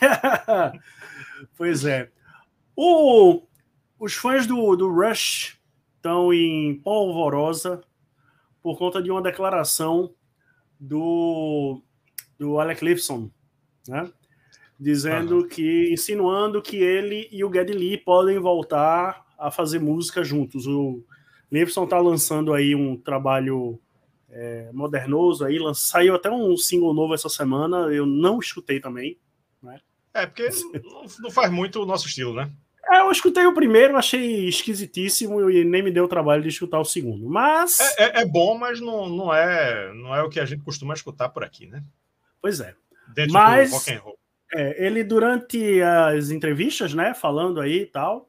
pois 1.56 1.84
é. 1.84 2.10
O... 2.74 3.46
Os 3.98 4.14
fãs 4.14 4.46
do, 4.46 4.74
do 4.74 4.90
Rush 4.92 5.59
estão 6.00 6.32
em 6.32 6.74
polvorosa 6.74 7.82
por 8.62 8.78
conta 8.78 9.02
de 9.02 9.10
uma 9.10 9.20
declaração 9.20 10.14
do, 10.78 11.82
do 12.38 12.58
Alec 12.58 12.82
Lifson, 12.82 13.30
né? 13.86 14.10
dizendo 14.78 15.40
uhum. 15.40 15.48
que, 15.48 15.92
insinuando 15.92 16.62
que 16.62 16.76
ele 16.76 17.28
e 17.30 17.44
o 17.44 17.52
Geddy 17.52 17.74
Lee 17.74 17.98
podem 17.98 18.38
voltar 18.38 19.26
a 19.38 19.50
fazer 19.50 19.78
música 19.78 20.24
juntos. 20.24 20.66
O 20.66 21.04
Lifson 21.52 21.84
está 21.84 21.98
lançando 21.98 22.54
aí 22.54 22.74
um 22.74 22.96
trabalho 22.96 23.78
é, 24.30 24.70
modernoso 24.72 25.44
aí, 25.44 25.58
saiu 25.74 26.14
até 26.14 26.30
um 26.30 26.56
single 26.56 26.94
novo 26.94 27.12
essa 27.12 27.28
semana, 27.28 27.92
eu 27.92 28.06
não 28.06 28.38
escutei 28.38 28.80
também. 28.80 29.18
Né? 29.62 29.78
É, 30.14 30.24
porque 30.24 30.48
não 31.20 31.30
faz 31.30 31.52
muito 31.52 31.82
o 31.82 31.86
nosso 31.86 32.06
estilo, 32.06 32.32
né? 32.32 32.50
É, 32.88 33.00
eu 33.00 33.10
escutei 33.10 33.46
o 33.46 33.54
primeiro, 33.54 33.96
achei 33.96 34.48
esquisitíssimo 34.48 35.50
e 35.50 35.64
nem 35.64 35.82
me 35.82 35.90
deu 35.90 36.04
o 36.04 36.08
trabalho 36.08 36.42
de 36.42 36.48
escutar 36.48 36.80
o 36.80 36.84
segundo. 36.84 37.28
Mas. 37.28 37.78
É, 37.80 38.04
é, 38.04 38.22
é, 38.22 38.26
bom, 38.26 38.56
mas 38.56 38.80
não, 38.80 39.08
não, 39.08 39.34
é, 39.34 39.92
não 39.94 40.14
é 40.14 40.22
o 40.22 40.28
que 40.28 40.40
a 40.40 40.44
gente 40.44 40.62
costuma 40.62 40.94
escutar 40.94 41.28
por 41.28 41.44
aqui, 41.44 41.66
né? 41.66 41.82
Pois 42.40 42.60
é. 42.60 42.74
Dentro 43.14 43.32
mas, 43.32 43.70
do 43.70 43.76
rock 43.76 43.92
and 43.92 44.00
roll. 44.00 44.18
É, 44.52 44.86
ele, 44.86 45.04
durante 45.04 45.80
as 45.82 46.30
entrevistas, 46.30 46.92
né, 46.92 47.14
falando 47.14 47.60
aí 47.60 47.82
e 47.82 47.86
tal, 47.86 48.28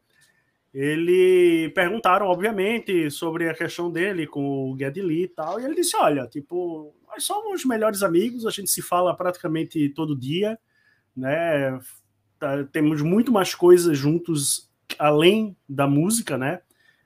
ele 0.74 1.70
perguntaram, 1.76 2.28
obviamente, 2.28 3.10
sobre 3.10 3.49
a 3.49 3.54
questão 3.54 3.91
dele 3.91 4.26
com 4.26 4.72
o 4.72 4.78
Geddy 4.78 5.02
Lee 5.02 5.24
e 5.24 5.28
tal, 5.28 5.60
e 5.60 5.66
ele 5.66 5.76
disse: 5.76 5.97
Olha, 5.97 6.28
tipo, 6.28 6.95
nós 7.08 7.24
somos 7.24 7.66
melhores 7.66 8.04
amigos, 8.04 8.45
a 8.45 8.52
gente 8.52 8.70
se 8.70 8.82
fala 8.82 9.16
praticamente 9.16 9.89
todo 9.89 10.18
dia, 10.18 10.58
né? 11.16 11.78
Tá, 12.41 12.63
temos 12.71 13.03
muito 13.03 13.31
mais 13.31 13.53
coisas 13.53 13.95
juntos 13.95 14.67
além 14.97 15.55
da 15.69 15.85
música, 15.85 16.39
né? 16.39 16.59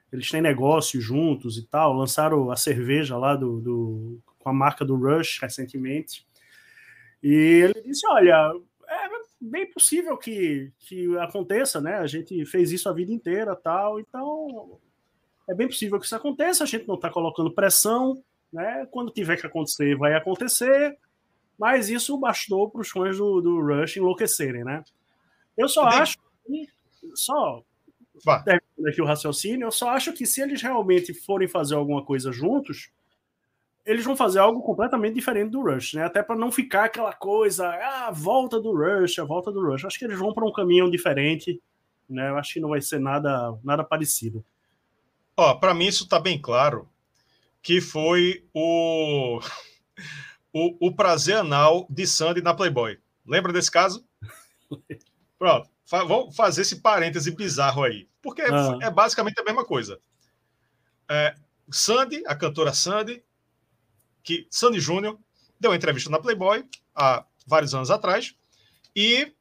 Eles 0.09 0.31
têm 0.31 0.41
negócio 0.41 1.01
juntos 1.01 1.57
e 1.57 1.67
tal, 1.67 1.91
lançaram 1.91 2.49
a 2.49 2.55
cerveja 2.55 3.17
lá 3.17 3.35
do, 3.35 3.59
do 3.59 4.23
com 4.39 4.47
a 4.47 4.53
marca 4.53 4.85
do 4.85 4.95
Rush 4.95 5.39
recentemente. 5.41 6.25
E 7.21 7.33
ele 7.33 7.81
disse: 7.81 8.07
Olha, 8.07 8.49
é 8.87 9.09
bem 9.41 9.69
possível 9.69 10.15
que, 10.15 10.71
que 10.79 11.17
aconteça, 11.17 11.81
né? 11.81 11.95
A 11.95 12.07
gente 12.07 12.45
fez 12.45 12.71
isso 12.71 12.87
a 12.87 12.93
vida 12.93 13.11
inteira, 13.11 13.57
tal, 13.57 13.99
então 13.99 14.79
é 15.49 15.53
bem 15.53 15.67
possível 15.67 15.99
que 15.99 16.05
isso 16.05 16.15
aconteça. 16.15 16.63
A 16.63 16.67
gente 16.67 16.87
não 16.87 16.95
está 16.95 17.09
colocando 17.09 17.51
pressão, 17.51 18.23
né? 18.53 18.87
Quando 18.89 19.11
tiver 19.11 19.35
que 19.35 19.45
acontecer, 19.45 19.97
vai 19.97 20.13
acontecer. 20.13 20.97
Mas 21.59 21.89
isso 21.89 22.17
bastou 22.17 22.71
para 22.71 22.79
os 22.79 22.87
fãs 22.87 23.17
do, 23.17 23.41
do 23.41 23.59
Rush 23.59 23.97
enlouquecerem, 23.97 24.63
né? 24.63 24.81
Eu 25.57 25.69
só 25.69 25.83
acho 25.83 26.17
que, 26.45 26.67
só 27.15 27.63
terminando 28.43 28.87
aqui 28.87 29.01
o 29.01 29.05
raciocínio, 29.05 29.67
eu 29.67 29.71
só 29.71 29.89
acho 29.89 30.13
que 30.13 30.25
se 30.25 30.41
eles 30.41 30.61
realmente 30.61 31.13
forem 31.13 31.47
fazer 31.47 31.75
alguma 31.75 32.03
coisa 32.03 32.31
juntos, 32.31 32.89
eles 33.85 34.03
vão 34.03 34.15
fazer 34.15 34.39
algo 34.39 34.61
completamente 34.61 35.13
diferente 35.13 35.51
do 35.51 35.61
Rush, 35.61 35.93
né? 35.93 36.03
Até 36.05 36.23
para 36.23 36.35
não 36.35 36.51
ficar 36.51 36.85
aquela 36.85 37.13
coisa, 37.13 37.67
ah, 37.67 38.07
a 38.07 38.11
volta 38.11 38.59
do 38.59 38.73
Rush, 38.73 39.19
a 39.19 39.23
volta 39.23 39.51
do 39.51 39.63
Rush. 39.63 39.85
Acho 39.85 39.99
que 39.99 40.05
eles 40.05 40.17
vão 40.17 40.33
para 40.33 40.45
um 40.45 40.51
caminho 40.51 40.89
diferente, 40.89 41.61
né? 42.09 42.29
Eu 42.29 42.37
acho 42.37 42.53
que 42.53 42.59
não 42.59 42.69
vai 42.69 42.81
ser 42.81 42.99
nada, 42.99 43.57
nada 43.63 43.83
parecido. 43.83 44.43
Ó, 45.37 45.53
para 45.55 45.73
mim 45.73 45.85
isso 45.85 46.07
tá 46.07 46.19
bem 46.19 46.41
claro 46.41 46.89
que 47.61 47.79
foi 47.79 48.43
o, 48.53 49.39
o, 50.51 50.87
o 50.87 50.95
prazer 50.95 51.37
anal 51.37 51.85
de 51.89 52.07
Sandy 52.07 52.41
na 52.41 52.53
Playboy. 52.53 52.97
Lembra 53.25 53.53
desse 53.53 53.69
caso? 53.69 54.03
Pronto, 55.37 55.69
fa 55.85 56.03
vamos 56.03 56.35
fazer 56.35 56.61
esse 56.61 56.77
parêntese 56.77 57.31
bizarro 57.31 57.83
aí, 57.83 58.07
porque 58.21 58.41
ah. 58.41 58.77
é 58.81 58.89
basicamente 58.89 59.39
a 59.39 59.43
mesma 59.43 59.65
coisa. 59.65 59.99
É, 61.09 61.35
Sandy, 61.69 62.23
a 62.25 62.35
cantora 62.35 62.73
Sandy, 62.73 63.23
que 64.23 64.47
Sandy 64.49 64.79
Júnior 64.79 65.19
deu 65.59 65.71
uma 65.71 65.77
entrevista 65.77 66.09
na 66.09 66.19
Playboy 66.19 66.65
há 66.95 67.25
vários 67.45 67.73
anos 67.75 67.91
atrás 67.91 68.35
e 68.95 69.31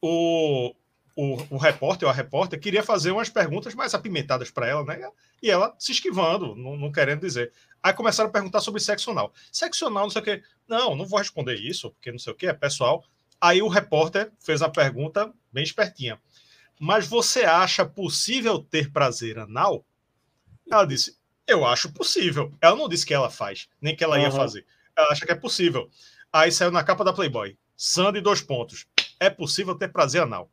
o, 0.00 0.74
o, 1.16 1.36
o 1.50 1.56
repórter 1.56 2.06
ou 2.06 2.12
a 2.12 2.14
repórter 2.14 2.60
queria 2.60 2.82
fazer 2.82 3.10
umas 3.10 3.28
perguntas 3.28 3.74
mais 3.74 3.94
apimentadas 3.94 4.50
para 4.50 4.66
ela, 4.66 4.84
né? 4.84 5.08
E 5.42 5.50
ela 5.50 5.74
se 5.78 5.92
esquivando, 5.92 6.54
não, 6.54 6.76
não, 6.76 6.92
querendo 6.92 7.20
dizer. 7.20 7.52
Aí 7.82 7.92
começaram 7.92 8.28
a 8.28 8.32
perguntar 8.32 8.60
sobre 8.60 8.80
sexo 8.80 9.10
anal. 9.10 9.32
Sexo 9.50 9.86
anal, 9.86 10.04
não 10.04 10.10
sei 10.10 10.22
o 10.22 10.24
quê. 10.24 10.42
Não, 10.68 10.94
não 10.94 11.06
vou 11.06 11.18
responder 11.18 11.54
isso, 11.54 11.90
porque 11.90 12.12
não 12.12 12.18
sei 12.18 12.32
o 12.32 12.36
quê, 12.36 12.46
é 12.46 12.52
pessoal. 12.52 13.04
Aí 13.40 13.62
o 13.62 13.68
repórter 13.68 14.32
fez 14.38 14.62
a 14.62 14.68
pergunta 14.68 15.32
bem 15.52 15.64
espertinha. 15.64 16.20
Mas 16.78 17.06
você 17.06 17.44
acha 17.44 17.84
possível 17.84 18.58
ter 18.58 18.92
prazer 18.92 19.38
anal? 19.38 19.84
Ela 20.70 20.84
disse: 20.84 21.20
eu 21.50 21.66
acho 21.66 21.92
possível. 21.92 22.52
Ela 22.60 22.76
não 22.76 22.88
disse 22.88 23.04
que 23.04 23.12
ela 23.12 23.28
faz, 23.28 23.68
nem 23.80 23.96
que 23.96 24.04
ela 24.04 24.16
uhum. 24.16 24.22
ia 24.22 24.30
fazer. 24.30 24.64
Ela 24.96 25.08
acha 25.08 25.26
que 25.26 25.32
é 25.32 25.34
possível. 25.34 25.90
Aí 26.32 26.52
saiu 26.52 26.70
na 26.70 26.84
capa 26.84 27.02
da 27.02 27.12
Playboy. 27.12 27.58
Sandy, 27.76 28.20
dois 28.20 28.40
pontos. 28.40 28.86
É 29.18 29.28
possível 29.28 29.74
ter 29.74 29.88
prazer 29.88 30.22
anal. 30.22 30.48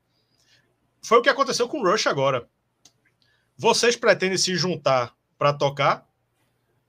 Foi 1.03 1.19
o 1.19 1.21
que 1.21 1.29
aconteceu 1.29 1.67
com 1.69 1.79
o 1.79 1.83
Rush 1.83 2.07
agora. 2.07 2.49
Vocês 3.55 3.95
pretendem 3.95 4.39
se 4.39 4.55
juntar 4.55 5.15
para 5.37 5.53
tocar? 5.53 6.07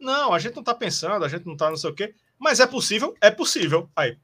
Não, 0.00 0.32
a 0.32 0.38
gente 0.38 0.56
não 0.56 0.62
tá 0.62 0.74
pensando, 0.74 1.24
a 1.24 1.28
gente 1.28 1.44
não 1.44 1.56
tá 1.56 1.68
não 1.68 1.76
sei 1.76 1.90
o 1.90 1.94
quê. 1.94 2.14
Mas 2.38 2.60
é 2.60 2.66
possível? 2.66 3.14
É 3.20 3.30
possível. 3.30 3.90
Aí. 3.94 4.16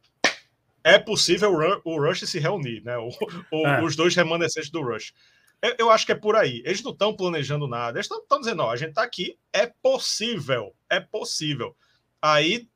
É 0.85 0.99
possível 0.99 1.51
o 1.82 1.99
Rush 1.99 2.28
se 2.28 2.39
reunir, 2.39 2.82
né? 2.85 2.99
O, 2.99 3.09
o, 3.51 3.66
é. 3.66 3.82
Os 3.82 3.97
dois 3.97 4.14
remanescentes 4.14 4.70
do 4.70 4.82
Rush. 4.82 5.14
Eu, 5.62 5.74
eu 5.78 5.91
acho 5.91 6.05
que 6.05 6.12
é 6.12 6.14
por 6.14 6.37
aí. 6.37 6.62
Eles 6.66 6.82
não 6.82 6.93
estão 6.93 7.16
planejando 7.16 7.66
nada. 7.66 7.99
Eles 7.99 8.11
estão 8.11 8.39
dizendo, 8.39 8.62
ó, 8.62 8.70
a 8.70 8.76
gente 8.76 8.91
está 8.91 9.03
aqui, 9.03 9.39
é 9.51 9.66
possível, 9.82 10.74
é 10.91 11.01
possível. 11.01 11.74
Aí, 12.20 12.68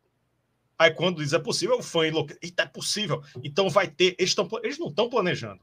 aí 0.78 0.90
quando 0.90 1.22
diz 1.22 1.34
é 1.34 1.38
possível, 1.38 1.78
o 1.78 1.82
fã 1.82 2.06
enlouquece. 2.06 2.40
Eita, 2.42 2.62
é 2.62 2.66
possível. 2.66 3.22
Então 3.44 3.68
vai 3.68 3.88
ter. 3.88 4.16
Eles, 4.18 4.34
tão, 4.34 4.48
eles 4.62 4.78
não 4.78 4.88
estão 4.88 5.10
planejando. 5.10 5.60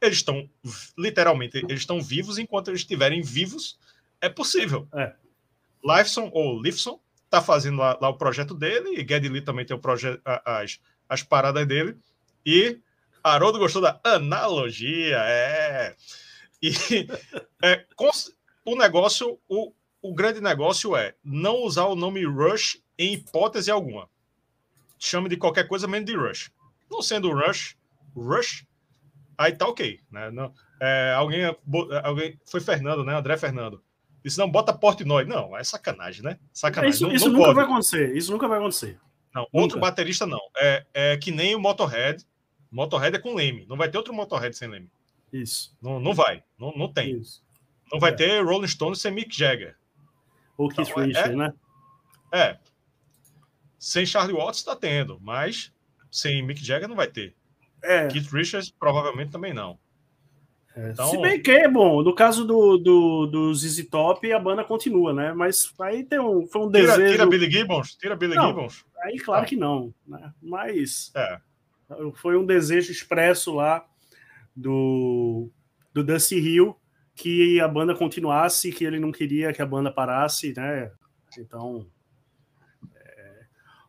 Eles 0.00 0.18
estão, 0.18 0.48
literalmente, 0.96 1.58
eles 1.58 1.80
estão 1.80 2.00
vivos 2.00 2.38
enquanto 2.38 2.68
eles 2.68 2.80
estiverem 2.80 3.20
vivos. 3.20 3.76
É 4.20 4.28
possível. 4.28 4.88
É. 4.94 5.12
Lifeson 5.84 6.30
ou 6.32 6.62
Lifson 6.62 7.00
tá 7.28 7.42
fazendo 7.42 7.78
lá, 7.78 7.98
lá, 8.00 8.08
o 8.08 8.16
projeto 8.16 8.54
dele, 8.54 9.00
e 9.00 9.06
Geddy 9.06 9.28
Lee 9.28 9.42
também 9.42 9.64
tem 9.64 9.76
o 9.76 9.80
projeto, 9.80 10.20
as, 10.24 10.80
as 11.10 11.24
paradas 11.24 11.66
dele. 11.66 11.98
E 12.46 12.78
Haroldo 13.22 13.58
gostou 13.58 13.82
da 13.82 14.00
analogia, 14.04 15.18
é. 15.18 15.96
E 16.62 16.70
é, 17.62 17.84
o 18.64 18.76
negócio, 18.76 19.38
o, 19.48 19.72
o 20.00 20.14
grande 20.14 20.40
negócio 20.40 20.96
é 20.96 21.14
não 21.24 21.56
usar 21.56 21.86
o 21.86 21.96
nome 21.96 22.24
Rush 22.24 22.80
em 22.96 23.14
hipótese 23.14 23.70
alguma. 23.70 24.08
Chame 24.98 25.28
de 25.28 25.36
qualquer 25.36 25.66
coisa 25.66 25.88
menos 25.88 26.06
de 26.06 26.16
Rush. 26.16 26.52
Não 26.88 27.02
sendo 27.02 27.32
Rush, 27.32 27.76
Rush, 28.14 28.66
aí 29.36 29.52
tá 29.52 29.66
ok. 29.66 29.98
Né? 30.10 30.30
Não, 30.30 30.52
é, 30.80 31.14
alguém, 31.16 31.44
alguém. 32.04 32.38
Foi 32.46 32.60
Fernando, 32.60 33.04
né? 33.04 33.16
André 33.16 33.36
Fernando. 33.36 33.82
Disse, 34.22 34.38
não, 34.38 34.50
bota 34.50 34.72
Portnoy. 34.72 35.24
Não, 35.24 35.56
é 35.56 35.64
sacanagem, 35.64 36.22
né? 36.22 36.38
Sacanagem. 36.52 36.94
Isso, 36.94 37.06
não, 37.06 37.14
isso 37.14 37.24
não 37.26 37.32
nunca 37.32 37.44
pode. 37.46 37.56
vai 37.56 37.64
acontecer. 37.64 38.16
Isso 38.16 38.30
nunca 38.30 38.46
vai 38.46 38.58
acontecer. 38.58 39.00
Não, 39.34 39.42
nunca. 39.42 39.56
outro 39.58 39.80
baterista 39.80 40.26
não. 40.26 40.40
É, 40.56 40.86
é 40.92 41.16
que 41.16 41.30
nem 41.30 41.54
o 41.54 41.60
Motorhead. 41.60 42.24
Motorhead 42.70 43.16
é 43.16 43.20
com 43.20 43.34
Leme. 43.34 43.66
Não 43.66 43.76
vai 43.76 43.88
ter 43.88 43.98
outro 43.98 44.14
Motorhead 44.14 44.56
sem 44.56 44.68
Leme. 44.68 44.90
Isso. 45.32 45.76
Não, 45.80 46.00
não 46.00 46.12
vai. 46.12 46.42
Não, 46.58 46.72
não 46.76 46.92
tem. 46.92 47.16
Isso. 47.16 47.42
Não 47.92 47.98
vai 47.98 48.12
é. 48.12 48.14
ter 48.14 48.44
Rolling 48.44 48.68
Stones 48.68 49.00
sem 49.00 49.12
Mick 49.12 49.36
Jagger. 49.36 49.76
Ou 50.56 50.68
Keith 50.68 50.88
então, 50.88 51.04
Richards, 51.04 51.30
é, 51.30 51.36
né? 51.36 51.52
É. 52.32 52.58
Sem 53.78 54.04
Charlie 54.04 54.36
Watts 54.36 54.58
está 54.58 54.76
tendo, 54.76 55.18
mas 55.20 55.72
sem 56.10 56.42
Mick 56.42 56.64
Jagger 56.64 56.88
não 56.88 56.96
vai 56.96 57.06
ter. 57.06 57.34
É. 57.82 58.08
Keith 58.08 58.30
Richards 58.30 58.70
provavelmente 58.70 59.30
também 59.30 59.54
não. 59.54 59.78
É, 60.76 60.90
então... 60.90 61.08
Se 61.08 61.18
bem 61.18 61.40
que, 61.42 61.68
bom, 61.68 62.02
no 62.02 62.14
caso 62.14 62.44
do, 62.44 62.78
do, 62.78 63.26
do 63.26 63.54
ZZ 63.54 63.88
Top, 63.88 64.32
a 64.32 64.38
banda 64.38 64.64
continua, 64.64 65.12
né? 65.12 65.32
Mas 65.32 65.72
aí 65.80 66.04
tem 66.04 66.20
um, 66.20 66.46
foi 66.46 66.62
um 66.62 66.70
tira, 66.70 66.96
desejo... 66.96 67.12
Tira 67.12 67.26
Billy 67.26 67.50
Gibbons? 67.50 67.94
Tira 67.96 68.16
Billy 68.16 68.34
não, 68.34 68.48
Gibbons? 68.48 68.84
Aí, 69.02 69.18
claro 69.18 69.46
que 69.46 69.56
não, 69.56 69.92
né? 70.06 70.32
Mas 70.40 71.12
é. 71.16 71.38
foi 72.14 72.36
um 72.36 72.46
desejo 72.46 72.92
expresso 72.92 73.54
lá 73.54 73.84
do, 74.54 75.50
do 75.92 76.04
Dusty 76.04 76.36
Hill 76.38 76.76
que 77.14 77.60
a 77.60 77.68
banda 77.68 77.94
continuasse, 77.94 78.72
que 78.72 78.84
ele 78.84 78.98
não 78.98 79.12
queria 79.12 79.52
que 79.52 79.60
a 79.60 79.66
banda 79.66 79.90
parasse, 79.90 80.54
né? 80.56 80.90
Então. 81.38 81.86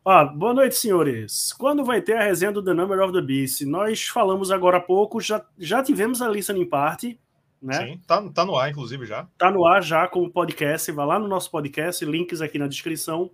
Ó, 0.04 0.24
boa 0.24 0.52
noite, 0.52 0.74
senhores. 0.74 1.52
Quando 1.52 1.84
vai 1.84 2.02
ter 2.02 2.16
a 2.16 2.24
resenha 2.24 2.50
do 2.50 2.60
The 2.60 2.74
Number 2.74 3.00
of 3.00 3.12
the 3.12 3.20
Beast? 3.20 3.60
Nós 3.60 4.08
falamos 4.08 4.50
agora 4.50 4.78
há 4.78 4.80
pouco, 4.80 5.20
já, 5.20 5.44
já 5.56 5.80
tivemos 5.80 6.20
a 6.20 6.28
listening 6.28 6.68
party, 6.68 7.20
né? 7.62 7.86
Sim, 7.86 8.00
tá, 8.04 8.20
tá 8.30 8.44
no 8.44 8.56
ar, 8.56 8.68
inclusive, 8.68 9.06
já. 9.06 9.28
Tá 9.38 9.48
no 9.48 9.64
ar 9.64 9.80
já 9.80 10.08
com 10.08 10.24
o 10.24 10.30
podcast. 10.30 10.90
Vai 10.90 11.06
lá 11.06 11.20
no 11.20 11.28
nosso 11.28 11.48
podcast, 11.52 12.04
links 12.04 12.40
aqui 12.40 12.58
na 12.58 12.66
descrição. 12.66 13.30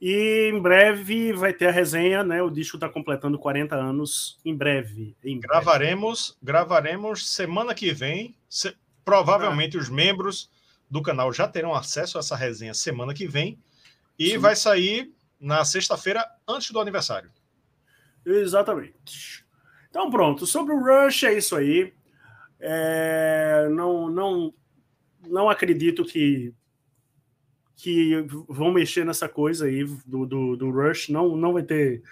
E 0.00 0.52
em 0.54 0.60
breve 0.60 1.32
vai 1.32 1.52
ter 1.52 1.66
a 1.66 1.72
resenha, 1.72 2.22
né? 2.22 2.40
O 2.40 2.50
disco 2.50 2.76
está 2.76 2.88
completando 2.88 3.36
40 3.36 3.74
anos. 3.74 4.38
Em 4.44 4.54
breve, 4.54 5.16
em 5.24 5.40
breve. 5.40 5.48
Gravaremos, 5.48 6.38
gravaremos 6.40 7.28
semana 7.28 7.74
que 7.74 7.92
vem. 7.92 8.36
Se, 8.48 8.72
provavelmente 9.04 9.76
ah. 9.76 9.80
os 9.80 9.88
membros 9.88 10.48
do 10.88 11.02
canal 11.02 11.32
já 11.32 11.48
terão 11.48 11.74
acesso 11.74 12.16
a 12.16 12.20
essa 12.20 12.36
resenha 12.36 12.74
semana 12.74 13.12
que 13.12 13.26
vem. 13.26 13.58
E 14.16 14.30
Sim. 14.30 14.38
vai 14.38 14.54
sair 14.54 15.12
na 15.40 15.64
sexta-feira 15.64 16.24
antes 16.46 16.70
do 16.70 16.80
aniversário. 16.80 17.30
Exatamente. 18.24 19.44
Então 19.88 20.10
pronto, 20.10 20.46
sobre 20.46 20.74
o 20.74 20.80
Rush 20.80 21.24
é 21.24 21.32
isso 21.32 21.56
aí. 21.56 21.92
É, 22.60 23.68
não, 23.70 24.10
não, 24.10 24.54
não 25.26 25.48
acredito 25.48 26.04
que 26.04 26.54
que 27.74 28.26
vão 28.46 28.70
mexer 28.70 29.06
nessa 29.06 29.26
coisa 29.26 29.64
aí 29.64 29.84
do, 30.04 30.26
do, 30.26 30.54
do 30.54 30.70
Rush. 30.70 31.08
Não, 31.08 31.34
não 31.34 31.54
vai 31.54 31.62
ter 31.62 32.02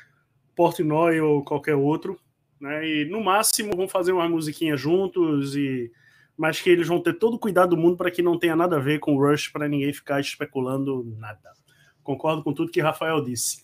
Portnoy 0.56 1.20
ou 1.20 1.44
qualquer 1.44 1.74
outro. 1.74 2.18
Né? 2.58 2.88
E 2.88 3.04
no 3.04 3.22
máximo 3.22 3.76
vão 3.76 3.86
fazer 3.86 4.12
uma 4.12 4.26
musiquinha 4.26 4.78
juntos 4.78 5.54
e 5.54 5.92
mas 6.38 6.60
que 6.60 6.70
eles 6.70 6.86
vão 6.86 7.02
ter 7.02 7.14
todo 7.14 7.34
o 7.34 7.38
cuidado 7.38 7.70
do 7.70 7.76
mundo 7.76 7.96
para 7.96 8.12
que 8.12 8.22
não 8.22 8.38
tenha 8.38 8.54
nada 8.54 8.76
a 8.76 8.80
ver 8.80 9.00
com 9.00 9.16
o 9.16 9.20
Rush 9.20 9.48
para 9.48 9.68
ninguém 9.68 9.92
ficar 9.92 10.20
especulando 10.20 11.04
nada. 11.18 11.52
Concordo 12.08 12.42
com 12.42 12.54
tudo 12.54 12.72
que 12.72 12.80
Rafael 12.80 13.22
disse. 13.22 13.62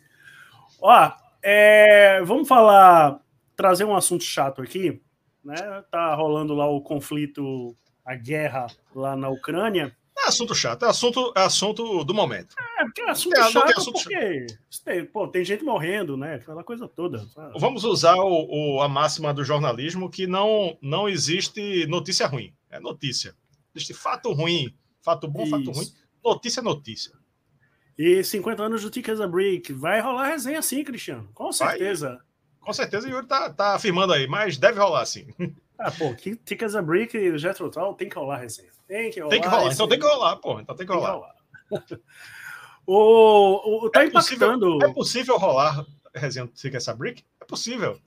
Ó, 0.79 1.13
é, 1.43 2.23
vamos 2.25 2.47
falar 2.47 3.19
trazer 3.57 3.85
um 3.85 3.97
assunto 3.97 4.23
chato 4.23 4.61
aqui, 4.61 5.01
né? 5.43 5.83
Tá 5.91 6.15
rolando 6.15 6.53
lá 6.53 6.69
o 6.69 6.83
conflito, 6.83 7.75
a 8.05 8.15
guerra 8.15 8.67
lá 8.95 9.17
na 9.17 9.31
Ucrânia. 9.31 9.97
É 10.19 10.29
assunto 10.29 10.55
chato, 10.55 10.85
é 10.85 10.91
assunto, 10.91 11.33
é 11.35 11.41
assunto 11.41 12.05
do 12.05 12.13
momento. 12.13 12.55
É, 12.79 12.85
porque 12.85 13.01
é 13.01 13.11
assunto 13.11 13.35
é, 13.35 13.51
chato, 13.51 13.79
assunto 13.79 14.03
porque 14.03 14.47
tem, 14.85 15.07
pô, 15.07 15.27
tem 15.27 15.43
gente 15.43 15.65
morrendo, 15.65 16.19
né? 16.19 16.35
Aquela 16.35 16.63
coisa 16.63 16.87
toda. 16.87 17.21
Sabe? 17.29 17.59
Vamos 17.59 17.83
usar 17.83 18.17
o, 18.17 18.75
o, 18.77 18.83
a 18.83 18.89
máxima 18.91 19.33
do 19.33 19.43
jornalismo 19.43 20.11
que 20.11 20.27
não, 20.27 20.77
não 20.83 21.09
existe 21.09 21.87
notícia 21.87 22.27
ruim. 22.27 22.53
É 22.69 22.79
notícia. 22.79 23.35
Existe 23.75 23.95
fato 23.95 24.31
ruim, 24.35 24.75
fato 25.01 25.27
bom, 25.27 25.45
Isso. 25.45 25.51
fato 25.51 25.71
ruim. 25.71 25.87
Notícia 26.23 26.61
é 26.61 26.63
notícia. 26.63 27.24
E 27.99 28.25
50 28.25 28.63
anos 28.63 28.83
do 28.83 28.91
Tickets 28.91 29.21
a 29.21 29.27
Brick. 29.27 29.73
Vai 29.73 30.01
rolar 30.01 30.29
resenha 30.29 30.61
sim, 30.63 30.83
Cristiano. 30.83 31.29
Com 31.35 31.53
certeza. 31.53 32.09
Vai. 32.09 32.19
Com 32.61 32.73
certeza 32.73 33.07
o 33.07 33.11
Yuri 33.11 33.27
tá, 33.27 33.51
tá 33.51 33.75
afirmando 33.75 34.13
aí, 34.13 34.27
mas 34.27 34.57
deve 34.57 34.79
rolar 34.79 35.05
sim. 35.07 35.27
Ah, 35.77 35.91
pô, 35.91 36.15
Tickets 36.15 36.77
a 36.77 36.81
Brick 36.81 37.17
e 37.17 37.31
o 37.31 37.37
Jetro 37.37 37.69
Tal 37.69 37.95
tem 37.95 38.09
que 38.09 38.15
rolar 38.15 38.37
resenha. 38.37 38.71
Tem 38.87 39.11
que 39.11 39.19
rolar. 39.19 39.31
Tem 39.31 39.41
que 39.41 39.49
rolar, 39.49 39.73
então 39.73 39.89
tem 39.89 39.99
que 39.99 40.07
rolar, 40.07 40.37
pô. 40.37 40.61
Então 40.61 40.77
tem 40.77 40.87
que 40.87 40.93
rolar. 40.93 41.11
Tem 41.69 41.81
que 41.81 41.95
rolar. 41.95 42.01
o, 42.87 43.87
o, 43.87 43.91
tá 43.91 44.05
é 44.05 44.07
impactando. 44.07 44.79
Possível, 44.79 44.89
é 44.89 44.95
possível 44.95 45.37
rolar 45.37 45.85
resenha 46.15 46.47
do 46.47 46.53
Tickets 46.53 46.89
a 46.89 46.95
Brick? 46.95 47.25
É 47.41 47.45
possível. 47.45 47.99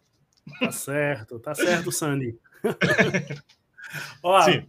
Tá 0.62 0.72
certo, 0.72 1.40
tá 1.40 1.54
certo, 1.54 1.92
Sandy. 1.92 2.40
Ó, 4.24 4.42
Sim. 4.42 4.66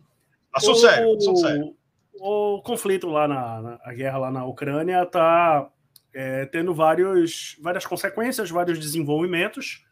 Assunto 0.53 0.77
o, 0.77 0.81
sério, 0.81 1.16
assunto 1.16 1.41
sério. 1.41 1.77
O 2.21 2.61
conflito 2.62 3.09
lá 3.09 3.29
na, 3.29 3.62
na 3.62 3.81
a 3.83 3.93
guerra 3.93 4.19
lá 4.19 4.31
na 4.31 4.45
Ucrânia 4.45 5.05
tá 5.07 5.69
é, 6.12 6.47
tendo 6.47 6.75
vários, 6.75 7.57
várias 7.62 7.87
consequências, 7.87 8.51
vários 8.51 8.79
desenvolvimentos 8.79 9.85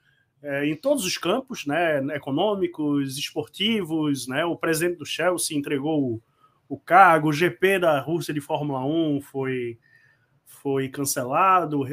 é, 0.43 0.67
em 0.67 0.77
todos 0.77 1.05
os 1.05 1.17
campos, 1.19 1.67
né, 1.67 1.99
econômicos, 2.15 3.19
esportivos, 3.19 4.29
né, 4.29 4.45
o 4.45 4.57
presidente 4.57 4.99
do 4.99 5.07
Chelsea 5.07 5.57
entregou 5.57 6.01
o, 6.01 6.23
o 6.69 6.79
cargo, 6.79 7.29
o 7.29 7.33
GP 7.33 7.81
da 7.81 8.01
Rússia 8.01 8.35
de 8.35 8.41
Fórmula 8.41 8.85
1 8.85 9.23
foi, 9.23 9.79
foi 10.45 10.89
cancelado. 10.89 11.85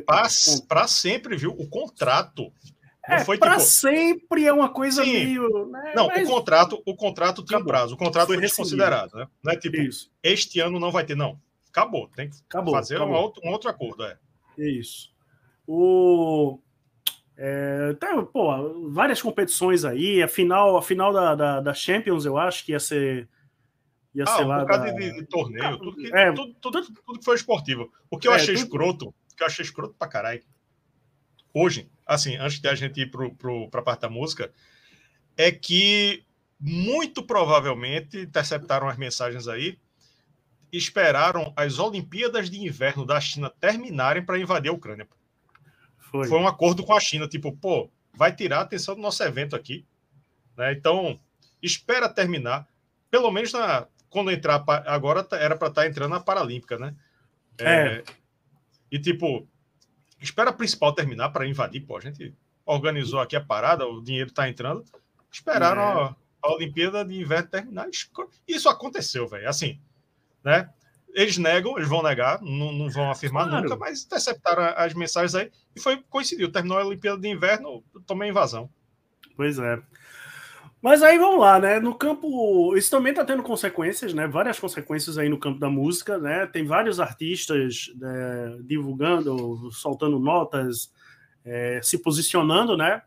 Para 0.68 0.88
sempre, 0.88 1.36
viu? 1.38 1.52
O 1.52 1.68
contrato. 1.68 2.52
Não 3.08 3.16
é, 3.18 3.26
foi 3.26 3.38
para 3.38 3.58
tipo... 3.58 3.64
sempre 3.64 4.46
é 4.46 4.54
uma 4.54 4.70
coisa 4.70 5.04
Sim. 5.04 5.12
meio. 5.12 5.68
Né, 5.68 5.94
não, 5.96 6.08
mas... 6.08 6.28
o 6.28 6.32
contrato, 6.32 6.82
o 6.86 6.96
contrato 6.96 7.44
tinha 7.44 7.60
um 7.60 7.66
prazo, 7.66 7.96
o 7.96 7.98
contrato 7.98 8.28
foi, 8.28 8.38
foi 8.38 8.46
desconsiderado, 8.46 9.18
né? 9.18 9.28
Não 9.44 9.52
é 9.52 9.58
tipo, 9.58 9.76
Isso. 9.78 10.12
este 10.24 10.60
ano 10.60 10.80
não 10.80 10.92
vai 10.92 11.06
ter, 11.06 11.16
não. 11.16 11.40
Acabou, 11.70 12.08
tem 12.08 12.30
que 12.30 12.38
acabou, 12.48 12.74
fazer 12.74 12.96
acabou. 12.96 13.16
Um, 13.16 13.20
outro, 13.20 13.42
um 13.44 13.50
outro 13.50 13.70
acordo, 13.70 14.04
é. 14.06 14.18
Isso. 14.58 15.12
O, 15.68 16.60
é, 17.36 17.94
tem, 18.00 18.26
pô, 18.26 18.90
várias 18.90 19.22
competições 19.22 19.84
aí. 19.84 20.22
A 20.22 20.28
final, 20.28 20.78
a 20.78 20.82
final 20.82 21.12
da, 21.12 21.36
da, 21.36 21.60
da 21.62 21.74
Champions, 21.74 22.26
eu 22.26 22.38
acho 22.38 22.66
que 22.66 22.72
ia 22.72 22.80
ser. 22.80 23.28
Ia 24.14 24.26
ah, 24.26 24.28
ser 24.28 24.44
um 24.44 24.48
lá 24.48 24.64
da... 24.64 24.78
de, 24.78 25.14
de, 25.14 25.26
torneio, 25.26 25.66
ah, 25.66 25.78
tudo 25.78 25.96
que, 25.96 26.16
é, 26.16 26.32
tudo, 26.32 26.54
tudo, 26.62 26.82
tudo, 26.84 27.20
que 27.20 27.26
foi 27.26 27.36
esportivo. 27.36 27.92
O 28.12 28.20
que 28.20 28.28
eu 28.28 28.32
é, 28.32 28.36
achei 28.36 28.54
tudo... 28.54 28.64
escroto, 28.64 29.08
o 29.08 29.36
que 29.36 29.42
eu 29.42 29.48
achei 29.48 29.66
escroto 29.66 29.96
pra 29.98 30.08
caralho, 30.08 30.44
hoje, 31.52 31.90
assim, 32.06 32.36
antes 32.38 32.60
de 32.60 32.68
a 32.68 32.76
gente 32.76 33.02
ir 33.02 33.12
pro, 33.12 33.36
pra 33.70 33.82
parte 33.82 34.02
da 34.02 34.10
música, 34.10 34.52
é 35.38 35.52
que 35.52 36.24
muito 36.60 37.24
provavelmente 37.24 38.20
interceptaram 38.20 38.88
as 38.88 38.98
mensagens 38.98 39.48
aí, 39.48 39.78
esperaram 40.72 41.54
as 41.56 41.78
Olimpíadas 41.78 42.50
de 42.50 42.64
Inverno 42.64 43.06
da 43.06 43.20
China 43.20 43.52
terminarem 43.60 44.24
para 44.24 44.40
invadir 44.40 44.70
a 44.70 44.74
Ucrânia. 44.74 45.08
Foi. 46.00 46.28
Foi 46.28 46.40
um 46.40 46.48
acordo 46.48 46.84
com 46.84 46.94
a 46.94 47.00
China, 47.00 47.28
tipo, 47.28 47.52
pô, 47.52 47.90
vai 48.14 48.36
tirar 48.36 48.60
a 48.60 48.62
atenção 48.62 48.96
do 48.96 49.02
nosso 49.02 49.22
evento 49.24 49.56
aqui. 49.56 49.86
Né? 50.56 50.74
Então, 50.74 51.20
espera 51.62 52.08
terminar. 52.08 52.68
Pelo 53.10 53.30
menos 53.32 53.52
na, 53.54 53.88
quando 54.10 54.32
entrar. 54.32 54.64
Agora 54.86 55.24
tá, 55.24 55.38
era 55.38 55.56
para 55.56 55.68
estar 55.68 55.82
tá 55.82 55.88
entrando 55.88 56.12
na 56.12 56.20
Paralímpica, 56.20 56.78
né? 56.78 56.96
É. 57.58 57.74
é. 57.74 58.04
E 58.92 59.00
tipo, 59.00 59.48
espera 60.24 60.50
a 60.50 60.54
principal 60.54 60.94
terminar 60.94 61.30
para 61.30 61.48
invadir. 61.48 61.82
Pô, 61.82 61.98
a 61.98 62.02
gente 62.02 62.34
organizou 62.66 63.20
aqui 63.20 63.36
a 63.36 63.42
parada, 63.42 63.86
o 63.86 64.02
dinheiro 64.02 64.30
está 64.30 64.48
entrando. 64.50 64.84
Esperaram 65.32 65.82
é. 65.82 65.86
a, 65.86 66.16
a 66.44 66.54
Olimpíada 66.54 67.04
de 67.04 67.20
Inverno 67.20 67.50
terminar. 67.50 67.88
Isso 68.48 68.70
aconteceu, 68.70 69.28
velho. 69.28 69.50
Assim, 69.50 69.80
né? 70.44 70.70
eles 71.14 71.38
negam, 71.38 71.78
eles 71.78 71.88
vão 71.88 72.02
negar, 72.02 72.42
não, 72.42 72.72
não 72.72 72.90
vão 72.90 73.10
afirmar 73.10 73.48
claro. 73.48 73.64
nunca, 73.64 73.76
mas 73.76 74.04
interceptaram 74.04 74.64
as 74.76 74.94
mensagens 74.94 75.36
aí 75.36 75.52
e 75.76 75.80
foi 75.80 76.04
coincidiu. 76.10 76.52
Terminou 76.52 76.78
a 76.80 76.86
Olimpíada 76.86 77.22
de 77.22 77.28
Inverno, 77.28 77.84
tomei 78.06 78.30
invasão. 78.30 78.70
Pois 79.36 79.60
é. 79.60 79.80
Mas 80.84 81.02
aí 81.02 81.18
vamos 81.18 81.40
lá, 81.40 81.58
né? 81.60 81.80
No 81.80 81.96
campo, 81.96 82.76
isso 82.76 82.92
também 82.92 83.12
está 83.12 83.24
tendo 83.24 83.42
consequências, 83.42 84.14
né? 84.14 84.28
Várias 84.28 84.60
consequências 84.60 85.18
aí 85.18 85.30
no 85.30 85.40
campo 85.40 85.58
da 85.58 85.70
música, 85.70 86.18
né? 86.18 86.46
Tem 86.46 86.66
vários 86.66 87.00
artistas 87.00 87.90
né, 87.96 88.58
divulgando, 88.64 89.72
soltando 89.72 90.20
notas, 90.20 90.92
é, 91.46 91.80
se 91.82 92.00
posicionando, 92.00 92.76
né? 92.76 93.02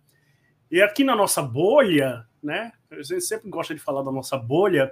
E 0.71 0.81
aqui 0.81 1.05
na 1.05 1.15
nossa 1.15 1.43
bolha, 1.43 2.25
né? 2.43 2.73
A 2.91 3.03
gente 3.03 3.21
sempre 3.21 3.51
gosta 3.51 3.75
de 3.75 3.81
falar 3.81 4.03
da 4.03 4.11
nossa 4.11 4.39
bolha. 4.39 4.91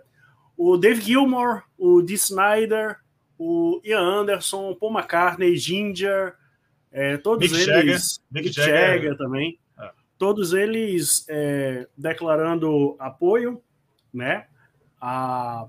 O 0.55 0.77
Dave 0.77 1.01
Gilmore, 1.01 1.63
o 1.79 2.03
Dee 2.03 2.17
Snyder, 2.17 2.99
o 3.39 3.81
Ian 3.83 4.03
Anderson, 4.03 4.75
Paul 4.75 4.93
McCartney, 4.93 5.57
Ginger, 5.57 6.35
é, 6.93 7.17
todos 7.17 7.51
Mick 7.51 7.63
eles. 7.63 7.67
Jagger, 7.67 7.99
Mick 8.31 8.53
Jagger, 8.53 8.77
Jagger 8.77 9.17
também. 9.17 9.59
Todos 10.25 10.55
eles 10.55 11.27
é, 11.29 11.87
declarando 11.95 12.97
apoio 12.99 13.63
né, 14.11 14.47
à, 14.99 15.67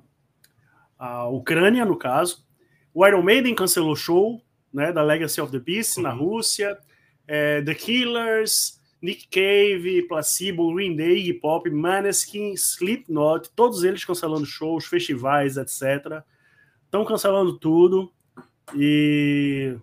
à 0.98 1.28
Ucrânia, 1.28 1.84
no 1.84 1.98
caso. 1.98 2.46
O 2.94 3.06
Iron 3.06 3.22
Maiden 3.22 3.54
cancelou 3.54 3.92
o 3.92 3.98
show 3.98 4.42
né, 4.72 4.94
da 4.94 5.02
Legacy 5.02 5.42
of 5.42 5.52
the 5.52 5.60
Beast 5.60 5.98
uhum. 5.98 6.04
na 6.04 6.12
Rússia. 6.12 6.78
É, 7.28 7.62
the 7.64 7.76
Killers, 7.76 8.80
Nick 9.02 9.28
Cave, 9.28 10.08
Placebo, 10.08 10.74
Green 10.74 10.96
Day, 10.96 11.18
Iggy 11.18 11.34
Pop, 11.34 11.70
Maneskin, 11.70 12.54
Slipknot, 12.54 13.50
todos 13.54 13.84
eles 13.84 14.06
cancelando 14.06 14.46
shows, 14.46 14.86
festivais, 14.86 15.58
etc 15.58 16.24
estão 16.86 17.04
cancelando 17.04 17.60
tudo 17.60 18.10
e 18.74 19.76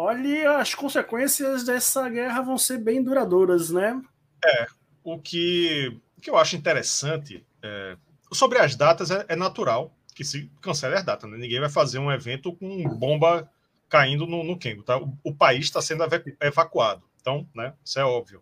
olha, 0.00 0.58
as 0.58 0.76
consequências 0.76 1.64
dessa 1.64 2.08
guerra 2.08 2.40
vão 2.40 2.56
ser 2.56 2.78
bem 2.78 3.02
duradouras, 3.02 3.70
né? 3.70 4.00
É, 4.44 4.66
o 5.02 5.18
que, 5.18 6.00
o 6.16 6.20
que 6.20 6.30
eu 6.30 6.36
acho 6.36 6.54
interessante 6.54 7.44
é, 7.60 7.96
sobre 8.32 8.58
as 8.58 8.76
datas 8.76 9.10
é, 9.10 9.24
é, 9.28 9.34
natural 9.34 9.92
que 10.14 10.22
se 10.24 10.48
cancele 10.60 10.94
as 10.94 11.04
datas, 11.04 11.28
né? 11.28 11.36
Ninguém 11.36 11.58
vai 11.58 11.68
fazer 11.68 11.98
um 11.98 12.12
evento 12.12 12.54
com 12.54 12.88
bomba 12.96 13.50
caindo 13.88 14.24
no, 14.24 14.44
no 14.44 14.56
Kengo, 14.56 14.84
tá? 14.84 14.96
O, 14.96 15.18
o 15.24 15.34
país 15.34 15.64
está 15.64 15.82
sendo 15.82 16.04
evacuado, 16.40 17.02
então, 17.20 17.48
né? 17.52 17.74
Isso 17.84 17.98
é 17.98 18.04
óbvio. 18.04 18.40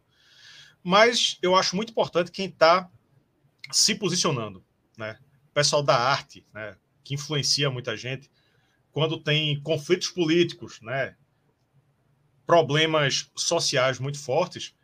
Mas 0.85 1.39
eu 1.41 1.57
acho 1.57 1.75
muito 1.75 1.91
importante 1.91 2.31
quem 2.31 2.49
está 2.49 2.91
se 3.73 3.95
posicionando, 3.95 4.63
né? 4.99 5.19
O 5.51 5.55
pessoal 5.55 5.83
da 5.83 5.97
arte, 5.97 6.47
né? 6.53 6.77
que 7.03 7.15
influencia 7.15 7.71
muita 7.71 7.97
gente, 7.97 8.31
quando 8.93 9.19
tem 9.19 9.59
conflitos 9.63 10.09
políticos, 10.09 10.81
né, 10.83 11.15
problemas 12.47 13.31
sociais 13.35 13.99
muito 13.99 14.19
fortes, 14.19 14.75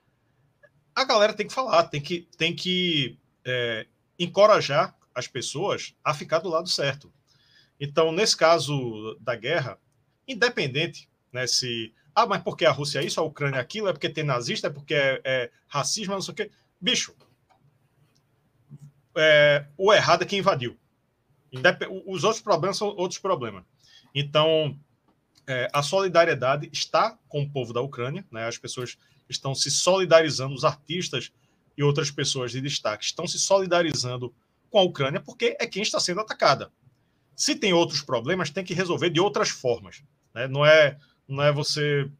a 0.94 1.04
galera 1.04 1.32
tem 1.32 1.46
que 1.46 1.54
falar, 1.54 1.84
tem 1.84 2.00
que, 2.00 2.28
tem 2.36 2.54
que 2.54 3.16
é, 3.44 3.86
encorajar 4.18 4.96
as 5.14 5.26
pessoas 5.26 5.94
a 6.04 6.12
ficar 6.12 6.40
do 6.40 6.48
lado 6.48 6.68
certo. 6.68 7.12
Então, 7.80 8.12
nesse 8.12 8.36
caso 8.36 9.16
da 9.20 9.34
guerra, 9.34 9.78
independente 10.26 11.08
né, 11.32 11.46
se. 11.46 11.94
Ah, 12.14 12.26
mas 12.26 12.42
porque 12.42 12.66
a 12.66 12.70
Rússia 12.70 13.00
é 13.00 13.04
isso, 13.04 13.18
a 13.18 13.24
Ucrânia 13.24 13.58
é 13.58 13.60
aquilo, 13.60 13.88
é 13.88 13.92
porque 13.92 14.08
tem 14.08 14.22
nazista, 14.22 14.66
é 14.66 14.70
porque 14.70 14.94
é, 14.94 15.20
é 15.24 15.50
racismo, 15.66 16.12
não 16.12 16.20
sei 16.20 16.32
o 16.32 16.36
quê. 16.36 16.50
Bicho, 16.78 17.14
é, 19.16 19.66
o 19.76 19.92
errado 19.92 20.22
é 20.22 20.26
quem 20.26 20.40
invadiu. 20.40 20.78
Os 22.06 22.24
outros 22.24 22.42
problemas 22.42 22.76
são 22.76 22.88
outros 22.88 23.18
problemas. 23.18 23.64
Então, 24.14 24.78
é, 25.46 25.68
a 25.72 25.82
solidariedade 25.82 26.68
está 26.72 27.18
com 27.28 27.42
o 27.42 27.50
povo 27.50 27.72
da 27.72 27.80
Ucrânia, 27.80 28.24
né? 28.30 28.46
as 28.46 28.58
pessoas 28.58 28.96
estão 29.28 29.54
se 29.54 29.70
solidarizando, 29.70 30.54
os 30.54 30.64
artistas 30.64 31.32
e 31.76 31.82
outras 31.82 32.10
pessoas 32.10 32.52
de 32.52 32.60
destaque 32.60 33.04
estão 33.04 33.26
se 33.26 33.38
solidarizando 33.38 34.34
com 34.70 34.78
a 34.78 34.82
Ucrânia 34.82 35.20
porque 35.20 35.56
é 35.58 35.66
quem 35.66 35.82
está 35.82 35.98
sendo 35.98 36.20
atacada. 36.20 36.70
Se 37.34 37.54
tem 37.54 37.72
outros 37.72 38.02
problemas, 38.02 38.50
tem 38.50 38.64
que 38.64 38.74
resolver 38.74 39.10
de 39.10 39.20
outras 39.20 39.48
formas. 39.48 40.02
Né? 40.34 40.46
Não, 40.46 40.64
é, 40.64 40.98
não 41.26 41.42
é 41.42 41.50
você 41.50 42.10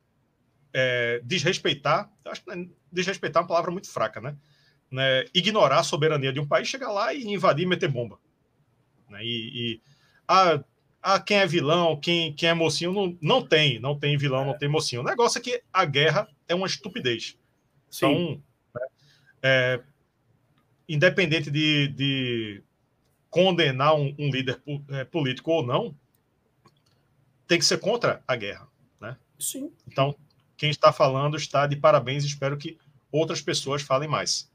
é, 0.73 1.21
desrespeitar, 1.25 2.11
acho 2.25 2.43
que 2.43 2.51
é, 2.51 2.67
desrespeitar 2.91 3.41
é 3.41 3.43
uma 3.43 3.49
palavra 3.49 3.71
muito 3.71 3.91
fraca, 3.91 4.21
né? 4.21 4.37
né? 4.91 5.27
Ignorar 5.35 5.81
a 5.81 5.85
soberania 5.85 6.33
de 6.33 6.41
um 6.41 6.47
país, 6.47 6.69
chegar 6.69 6.91
lá 6.91 7.15
e 7.15 7.25
invadir 7.25 7.65
e 7.65 7.69
meter 7.69 7.89
bomba. 7.89 8.19
Né? 9.09 9.23
E, 9.23 9.29
e 9.55 9.81
a, 10.27 10.63
a 11.03 11.19
quem 11.19 11.39
é 11.39 11.47
vilão, 11.47 11.99
quem, 11.99 12.33
quem 12.33 12.49
é 12.49 12.55
mocinho, 12.55 12.93
não, 12.93 13.19
não 13.21 13.47
tem, 13.47 13.81
não 13.81 13.99
tem 13.99 14.17
vilão, 14.17 14.43
é. 14.43 14.47
não 14.47 14.59
tem 14.59 14.69
mocinho. 14.69 15.03
O 15.03 15.05
negócio 15.05 15.39
é 15.39 15.43
que 15.43 15.63
a 15.73 15.85
guerra 15.85 16.29
é 16.49 16.55
uma 16.55 16.67
estupidez. 16.67 17.37
Sim. 17.91 18.07
Então, 18.07 18.43
né? 18.75 18.87
é, 19.43 19.81
independente 20.89 21.51
de, 21.51 21.89
de 21.89 22.63
condenar 23.29 23.97
um, 23.97 24.15
um 24.19 24.31
líder 24.31 24.63
é, 24.91 25.05
político 25.05 25.51
ou 25.51 25.67
não, 25.67 25.95
tem 27.49 27.59
que 27.59 27.65
ser 27.65 27.79
contra 27.79 28.23
a 28.27 28.37
guerra. 28.37 28.69
Né? 29.01 29.17
Sim. 29.39 29.73
Então, 29.89 30.15
quem 30.57 30.71
está 30.71 30.93
falando 30.93 31.37
está 31.37 31.67
de 31.67 31.75
parabéns. 31.75 32.25
Espero 32.25 32.57
que 32.57 32.79
outras 33.11 33.43
pessoas 33.43 33.83
falem 33.83 34.09
mais. 34.09 34.51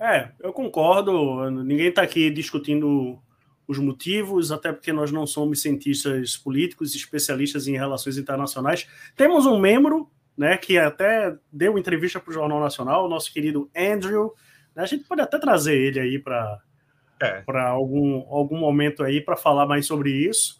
É, 0.00 0.30
eu 0.40 0.52
concordo. 0.52 1.50
Ninguém 1.50 1.88
está 1.88 2.02
aqui 2.02 2.30
discutindo 2.30 3.22
os 3.66 3.78
motivos, 3.78 4.52
até 4.52 4.72
porque 4.72 4.92
nós 4.92 5.10
não 5.10 5.26
somos 5.26 5.60
cientistas 5.60 6.36
políticos, 6.36 6.94
especialistas 6.94 7.66
em 7.66 7.76
relações 7.76 8.16
internacionais. 8.16 8.86
Temos 9.16 9.44
um 9.46 9.58
membro, 9.58 10.10
né, 10.36 10.56
que 10.56 10.78
até 10.78 11.36
deu 11.52 11.78
entrevista 11.78 12.20
para 12.20 12.30
o 12.30 12.34
Jornal 12.34 12.60
Nacional, 12.60 13.06
o 13.06 13.08
nosso 13.08 13.32
querido 13.32 13.70
Andrew. 13.76 14.32
Né, 14.74 14.82
a 14.82 14.86
gente 14.86 15.04
pode 15.04 15.20
até 15.20 15.38
trazer 15.38 15.76
ele 15.76 15.98
aí 15.98 16.18
para 16.18 16.60
é. 17.20 17.40
para 17.42 17.68
algum, 17.68 18.24
algum 18.28 18.58
momento 18.58 19.02
aí 19.02 19.20
para 19.20 19.36
falar 19.36 19.66
mais 19.66 19.86
sobre 19.86 20.10
isso. 20.10 20.58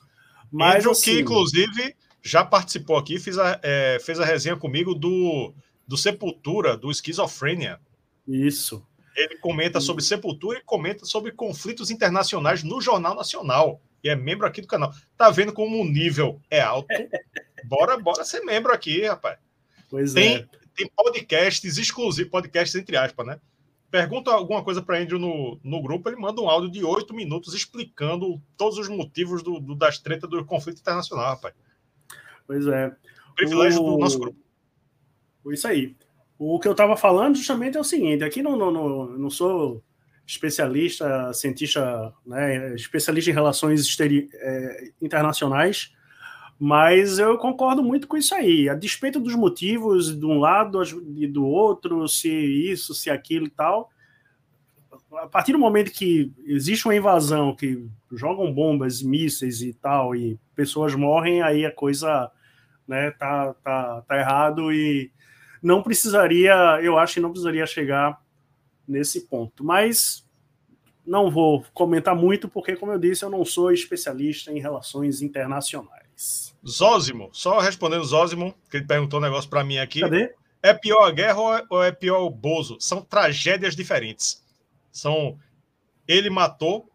Mas 0.50 0.76
Andrew, 0.76 0.92
assim, 0.92 1.12
que 1.12 1.20
inclusive 1.20 1.94
já 2.22 2.44
participou 2.44 2.96
aqui, 2.96 3.18
fez 3.18 3.38
a, 3.38 3.61
é, 3.62 3.98
fez 4.00 4.18
a 4.18 4.24
resenha 4.24 4.57
comigo 4.57 4.94
do, 4.94 5.54
do 5.86 5.96
Sepultura, 5.96 6.76
do 6.76 6.90
Esquizofrênia. 6.90 7.78
Isso. 8.26 8.84
Ele 9.16 9.38
comenta 9.38 9.80
sobre 9.80 10.04
Sepultura 10.04 10.58
e 10.58 10.62
comenta 10.62 11.04
sobre 11.06 11.32
conflitos 11.32 11.90
internacionais 11.90 12.62
no 12.62 12.80
Jornal 12.80 13.14
Nacional. 13.14 13.80
E 14.04 14.08
é 14.10 14.14
membro 14.14 14.46
aqui 14.46 14.60
do 14.60 14.68
canal. 14.68 14.92
Tá 15.16 15.30
vendo 15.30 15.52
como 15.52 15.80
o 15.80 15.84
nível 15.84 16.40
é 16.50 16.60
alto? 16.60 16.88
Bora, 17.64 17.96
bora 17.96 18.24
ser 18.24 18.42
membro 18.42 18.72
aqui, 18.72 19.04
rapaz. 19.04 19.38
Pois 19.90 20.12
tem, 20.12 20.36
é. 20.36 20.46
Tem 20.76 20.88
podcasts 20.94 21.78
exclusivos, 21.78 22.30
podcasts 22.30 22.80
entre 22.80 22.96
aspas, 22.96 23.26
né? 23.26 23.40
Pergunta 23.90 24.30
alguma 24.30 24.62
coisa 24.62 24.82
para 24.82 24.98
Andrew 24.98 25.18
no, 25.18 25.58
no 25.64 25.82
grupo, 25.82 26.08
ele 26.08 26.16
manda 26.16 26.40
um 26.40 26.50
áudio 26.50 26.70
de 26.70 26.84
oito 26.84 27.14
minutos 27.14 27.54
explicando 27.54 28.40
todos 28.56 28.78
os 28.78 28.88
motivos 28.88 29.42
do, 29.42 29.58
do, 29.58 29.74
das 29.74 29.98
tretas 29.98 30.28
do 30.28 30.44
conflito 30.44 30.80
internacional, 30.80 31.26
rapaz. 31.26 31.54
Pois 32.46 32.66
é. 32.66 32.94
Privilégio 33.34 33.82
o... 33.82 33.92
do 33.92 33.98
nosso 33.98 34.18
grupo. 34.18 34.38
Isso 35.46 35.66
aí. 35.66 35.96
O 36.39 36.59
que 36.61 36.68
eu 36.68 36.72
estava 36.72 36.97
falando 36.97 37.37
justamente 37.37 37.76
é 37.76 37.80
o 37.80 37.84
seguinte: 37.84 38.24
aqui 38.24 38.43
não, 38.43 38.57
não, 38.57 38.70
não, 38.70 39.07
não 39.07 39.30
sou 39.30 39.82
especialista, 40.26 41.32
cientista, 41.32 42.12
né, 42.26 42.74
especialista 42.74 43.30
em 43.30 43.34
relações 43.34 43.80
exteri 43.80 44.28
é, 44.34 44.91
internacionais, 45.01 45.95
mas 46.59 47.18
eu 47.18 47.39
concordo 47.39 47.82
muito 47.82 48.09
com 48.09 48.16
isso 48.16 48.34
aí. 48.34 48.68
A 48.68 48.74
despeito 48.74 49.20
dos 49.20 49.37
motivos 49.37 50.18
de 50.18 50.26
um 50.26 50.41
lado 50.41 50.82
e 51.16 51.26
do 51.28 51.47
outro, 51.47 52.09
se 52.09 52.28
isso, 52.28 52.93
se 52.93 53.09
aquilo 53.09 53.47
e 53.47 53.51
tal, 53.51 53.89
a 55.12 55.26
partir 55.28 55.53
do 55.53 55.59
momento 55.59 55.93
que 55.93 56.32
existe 56.45 56.87
uma 56.87 56.97
invasão, 56.97 57.55
que 57.55 57.87
jogam 58.12 58.53
bombas, 58.53 59.03
mísseis 59.03 59.62
e 59.62 59.72
tal, 59.72 60.14
e 60.14 60.39
pessoas 60.55 60.95
morrem, 60.95 61.43
aí 61.43 61.64
a 61.64 61.72
coisa 61.72 62.30
né, 62.87 63.11
tá, 63.12 63.55
tá, 63.62 64.03
tá 64.03 64.18
errado 64.18 64.72
e 64.72 65.11
não 65.66 65.82
precisaria, 65.82 66.54
eu 66.80 66.96
acho 66.96 67.14
que 67.14 67.20
não 67.20 67.30
precisaria 67.30 67.66
chegar 67.66 68.22
nesse 68.86 69.22
ponto. 69.22 69.64
Mas 69.64 70.24
não 71.04 71.28
vou 71.28 71.64
comentar 71.74 72.14
muito, 72.14 72.48
porque, 72.48 72.76
como 72.76 72.92
eu 72.92 72.98
disse, 73.00 73.24
eu 73.24 73.30
não 73.30 73.44
sou 73.44 73.72
especialista 73.72 74.52
em 74.52 74.60
relações 74.60 75.22
internacionais. 75.22 76.54
Zózimo, 76.64 77.30
só 77.32 77.58
respondendo 77.58 78.04
Zózimo, 78.04 78.54
que 78.70 78.76
ele 78.76 78.86
perguntou 78.86 79.18
um 79.18 79.22
negócio 79.22 79.50
para 79.50 79.64
mim 79.64 79.78
aqui. 79.78 80.00
Cadê? 80.00 80.32
É 80.62 80.72
pior 80.72 81.02
a 81.02 81.10
guerra 81.10 81.64
ou 81.68 81.82
é 81.82 81.90
pior 81.90 82.20
o 82.20 82.30
Bozo? 82.30 82.76
São 82.78 83.02
tragédias 83.02 83.74
diferentes. 83.74 84.44
São. 84.92 85.36
Ele 86.06 86.30
matou 86.30 86.88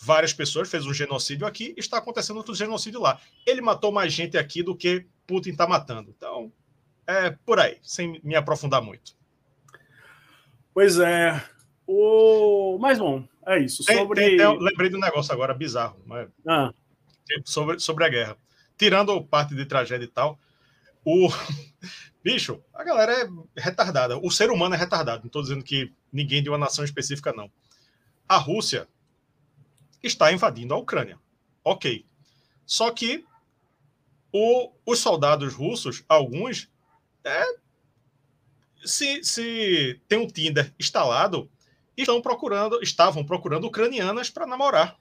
várias 0.00 0.32
pessoas, 0.32 0.70
fez 0.70 0.86
um 0.86 0.94
genocídio 0.94 1.48
aqui, 1.48 1.74
está 1.76 1.98
acontecendo 1.98 2.36
outro 2.36 2.54
genocídio 2.54 3.00
lá. 3.00 3.20
Ele 3.44 3.60
matou 3.60 3.90
mais 3.90 4.12
gente 4.12 4.38
aqui 4.38 4.62
do 4.62 4.76
que 4.76 5.04
Putin 5.26 5.50
está 5.50 5.66
matando. 5.66 6.14
Então, 6.16 6.52
é 7.08 7.30
por 7.30 7.58
aí, 7.58 7.78
sem 7.82 8.20
me 8.22 8.36
aprofundar 8.36 8.82
muito. 8.82 9.16
Pois 10.74 10.98
é. 10.98 11.42
O... 11.86 12.78
Mas 12.78 12.98
bom, 12.98 13.26
é 13.46 13.58
isso. 13.58 13.82
Tem, 13.82 13.96
sobre... 13.96 14.36
Tem, 14.36 14.58
lembrei 14.60 14.90
do 14.90 14.98
negócio 14.98 15.32
agora 15.32 15.54
bizarro. 15.54 16.00
Mas... 16.04 16.28
Ah. 16.46 16.70
Sobre, 17.44 17.80
sobre 17.80 18.04
a 18.04 18.08
guerra. 18.10 18.36
Tirando 18.76 19.24
parte 19.24 19.54
de 19.54 19.64
tragédia 19.64 20.04
e 20.04 20.08
tal, 20.08 20.38
o. 21.04 21.28
Bicho, 22.22 22.62
a 22.74 22.84
galera 22.84 23.12
é 23.12 23.28
retardada. 23.56 24.18
O 24.18 24.30
ser 24.30 24.50
humano 24.50 24.74
é 24.74 24.78
retardado. 24.78 25.20
Não 25.20 25.28
estou 25.28 25.40
dizendo 25.40 25.64
que 25.64 25.90
ninguém 26.12 26.42
de 26.42 26.50
uma 26.50 26.58
nação 26.58 26.84
específica, 26.84 27.32
não. 27.32 27.50
A 28.28 28.36
Rússia 28.36 28.86
está 30.02 30.30
invadindo 30.30 30.74
a 30.74 30.78
Ucrânia. 30.78 31.18
Ok. 31.64 32.04
Só 32.66 32.90
que 32.90 33.24
o, 34.30 34.70
os 34.84 34.98
soldados 34.98 35.54
russos, 35.54 36.04
alguns, 36.06 36.68
é, 37.28 37.44
se, 38.84 39.22
se 39.22 40.00
tem 40.08 40.18
um 40.18 40.26
Tinder 40.26 40.72
instalado, 40.78 41.50
estão 41.96 42.20
procurando, 42.20 42.80
estavam 42.82 43.24
procurando 43.24 43.66
ucranianas 43.66 44.30
para 44.30 44.46
namorar. 44.46 44.96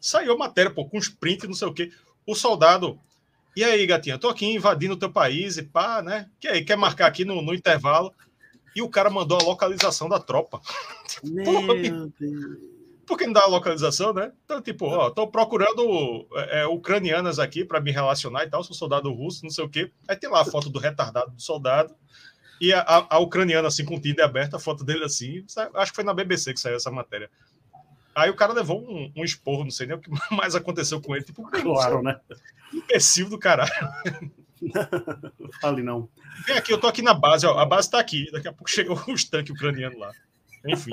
Saiu 0.00 0.36
matéria, 0.36 0.70
pô, 0.70 0.84
com 0.84 0.98
uns 0.98 1.08
prints, 1.08 1.46
não 1.46 1.54
sei 1.54 1.68
o 1.68 1.74
quê. 1.74 1.92
O 2.26 2.34
soldado. 2.34 2.98
E 3.54 3.62
aí, 3.62 3.86
gatinha, 3.86 4.18
tô 4.18 4.28
aqui 4.28 4.46
invadindo 4.46 4.94
o 4.94 4.98
teu 4.98 5.10
país 5.10 5.58
e 5.58 5.62
pá, 5.62 6.02
né? 6.02 6.28
Que 6.40 6.48
aí, 6.48 6.64
quer 6.64 6.76
marcar 6.76 7.06
aqui 7.06 7.24
no, 7.24 7.42
no 7.42 7.54
intervalo? 7.54 8.12
E 8.74 8.80
o 8.80 8.88
cara 8.88 9.10
mandou 9.10 9.38
a 9.38 9.44
localização 9.44 10.08
da 10.08 10.18
tropa. 10.18 10.60
Meu 11.22 12.08
Deus. 12.18 12.72
Por 13.12 13.18
que 13.18 13.26
não 13.26 13.34
dá 13.34 13.42
a 13.42 13.46
localização, 13.46 14.14
né? 14.14 14.32
Então, 14.42 14.62
tipo, 14.62 14.86
ó, 14.86 15.10
tô 15.10 15.28
procurando 15.28 16.26
é, 16.34 16.62
é 16.62 16.66
ucranianas 16.66 17.38
aqui 17.38 17.62
para 17.62 17.78
me 17.78 17.90
relacionar 17.90 18.44
e 18.44 18.48
tal, 18.48 18.64
sou 18.64 18.74
soldado 18.74 19.12
russo, 19.12 19.44
não 19.44 19.50
sei 19.50 19.62
o 19.62 19.68
quê. 19.68 19.92
Aí 20.08 20.16
tem 20.16 20.30
lá 20.30 20.40
a 20.40 20.46
foto 20.46 20.70
do 20.70 20.78
retardado 20.78 21.30
do 21.30 21.42
soldado 21.42 21.94
e 22.58 22.72
a, 22.72 22.80
a, 22.80 23.16
a 23.16 23.18
ucraniana, 23.18 23.68
assim, 23.68 23.84
com 23.84 23.96
o 23.96 24.00
Tinder 24.00 24.24
aberto, 24.24 24.56
a 24.56 24.58
foto 24.58 24.82
dele 24.82 25.04
assim. 25.04 25.44
Acho 25.74 25.92
que 25.92 25.96
foi 25.96 26.04
na 26.04 26.14
BBC 26.14 26.54
que 26.54 26.60
saiu 26.60 26.76
essa 26.76 26.90
matéria. 26.90 27.28
Aí 28.14 28.30
o 28.30 28.34
cara 28.34 28.54
levou 28.54 28.80
um, 28.80 29.12
um 29.14 29.24
esporro, 29.24 29.64
não 29.64 29.70
sei 29.70 29.88
nem 29.88 29.96
o 29.96 30.00
que 30.00 30.08
mais 30.34 30.54
aconteceu 30.54 30.98
com 30.98 31.14
ele. 31.14 31.26
Tipo, 31.26 31.42
claro, 31.50 32.02
né? 32.02 32.18
Imbecil 32.72 33.28
do 33.28 33.38
caralho. 33.38 33.70
Fale 35.60 35.82
não. 35.82 36.08
Vem 36.46 36.56
aqui, 36.56 36.72
eu 36.72 36.80
tô 36.80 36.86
aqui 36.86 37.02
na 37.02 37.12
base, 37.12 37.44
ó. 37.44 37.58
A 37.58 37.66
base 37.66 37.90
tá 37.90 37.98
aqui. 37.98 38.30
Daqui 38.32 38.48
a 38.48 38.54
pouco 38.54 38.70
chegou 38.70 38.98
os 39.06 39.22
tanques 39.22 39.54
ucranianos 39.54 39.98
lá. 39.98 40.12
Enfim. 40.66 40.92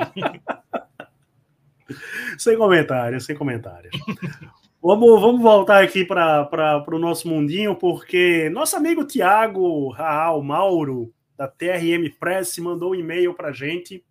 Sem 2.37 2.57
comentários, 2.57 3.25
sem 3.25 3.35
comentários. 3.35 3.95
vamos, 4.81 5.21
vamos 5.21 5.41
voltar 5.41 5.83
aqui 5.83 6.05
para 6.05 6.83
o 6.87 6.99
nosso 6.99 7.27
mundinho, 7.27 7.75
porque 7.75 8.49
nosso 8.49 8.75
amigo 8.75 9.05
Tiago 9.05 9.89
Raal 9.89 10.41
Mauro, 10.41 11.13
da 11.37 11.47
TRM 11.47 12.09
Press, 12.19 12.57
mandou 12.57 12.91
um 12.91 12.95
e-mail 12.95 13.33
para 13.33 13.51
gente, 13.51 14.03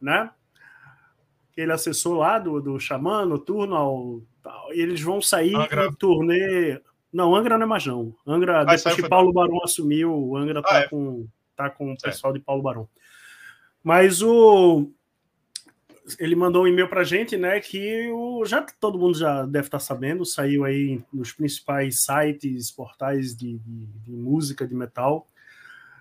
né? 0.00 0.30
Ele 1.56 1.72
acessou 1.72 2.14
lá 2.14 2.38
do, 2.38 2.60
do 2.60 2.78
Xamã, 2.78 3.24
Noturno, 3.24 3.74
ao, 3.74 4.22
eles 4.70 5.00
vão 5.00 5.20
sair 5.20 5.54
em 5.54 5.92
turnê. 5.94 6.80
Não, 7.12 7.34
Angra 7.34 7.56
não 7.56 7.64
é 7.64 7.68
mais 7.68 7.86
não. 7.86 8.14
Angra, 8.26 8.60
ah, 8.60 8.64
depois 8.64 8.94
que 8.94 9.08
Paulo 9.08 9.32
Barão 9.32 9.62
assumiu, 9.64 10.14
o 10.14 10.36
Angra 10.36 10.62
tá, 10.62 10.68
ah, 10.70 10.78
é. 10.80 10.88
com, 10.88 11.26
tá 11.56 11.70
com 11.70 11.92
o 11.92 11.98
pessoal 11.98 12.32
de 12.32 12.40
Paulo 12.40 12.62
Barão. 12.62 12.88
Mas 13.82 14.22
o, 14.22 14.90
ele 16.18 16.36
mandou 16.36 16.64
um 16.64 16.66
e-mail 16.66 16.88
para 16.88 17.00
a 17.00 17.04
gente, 17.04 17.36
né? 17.36 17.60
Que 17.60 18.10
o, 18.10 18.44
já 18.44 18.62
todo 18.80 18.98
mundo 18.98 19.18
já 19.18 19.44
deve 19.44 19.66
estar 19.66 19.78
tá 19.78 19.84
sabendo, 19.84 20.24
saiu 20.24 20.64
aí 20.64 21.02
nos 21.12 21.32
principais 21.32 22.02
sites, 22.02 22.70
portais 22.70 23.36
de, 23.36 23.58
de, 23.58 23.86
de 23.86 24.12
música, 24.12 24.66
de 24.66 24.74
metal. 24.74 25.26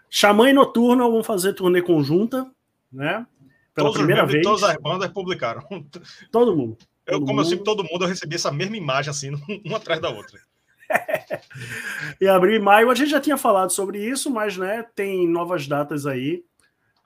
Xamã 0.09 0.49
e 0.49 0.53
Noturno 0.53 1.11
vão 1.11 1.23
fazer 1.23 1.53
turnê 1.53 1.81
conjunta, 1.81 2.49
né? 2.91 3.25
Pela 3.73 3.89
todos 3.89 3.97
primeira 3.97 4.25
vez. 4.25 4.43
Todas 4.43 4.63
as 4.63 4.77
bandas 4.77 5.09
publicaram. 5.09 5.61
Todo 6.31 6.55
mundo. 6.55 6.77
Eu, 7.05 7.19
todo 7.19 7.25
como 7.25 7.37
mundo. 7.37 7.45
eu 7.45 7.49
sigo 7.49 7.63
todo 7.63 7.85
mundo, 7.85 8.03
eu 8.03 8.07
recebi 8.09 8.35
essa 8.35 8.51
mesma 8.51 8.75
imagem, 8.75 9.09
assim, 9.09 9.31
uma 9.63 9.77
atrás 9.77 10.01
da 10.01 10.09
outra. 10.09 10.37
e 12.19 12.27
abril 12.27 12.55
e 12.55 12.59
maio, 12.59 12.89
a 12.89 12.95
gente 12.95 13.11
já 13.11 13.19
tinha 13.21 13.37
falado 13.37 13.71
sobre 13.71 13.97
isso, 14.03 14.29
mas 14.29 14.57
né, 14.57 14.85
tem 14.93 15.25
novas 15.27 15.67
datas 15.67 16.05
aí. 16.05 16.43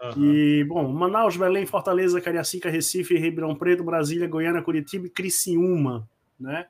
Uhum. 0.02 0.34
E, 0.34 0.64
bom, 0.64 0.92
Manaus, 0.92 1.38
Belém, 1.38 1.66
Fortaleza, 1.66 2.20
Cariacica, 2.20 2.70
Recife, 2.70 3.18
Ribeirão 3.18 3.56
Preto, 3.56 3.84
Brasília, 3.84 4.28
Goiânia, 4.28 4.62
Curitiba 4.62 5.06
e 5.06 5.10
Criciúma, 5.10 6.10
né? 6.40 6.66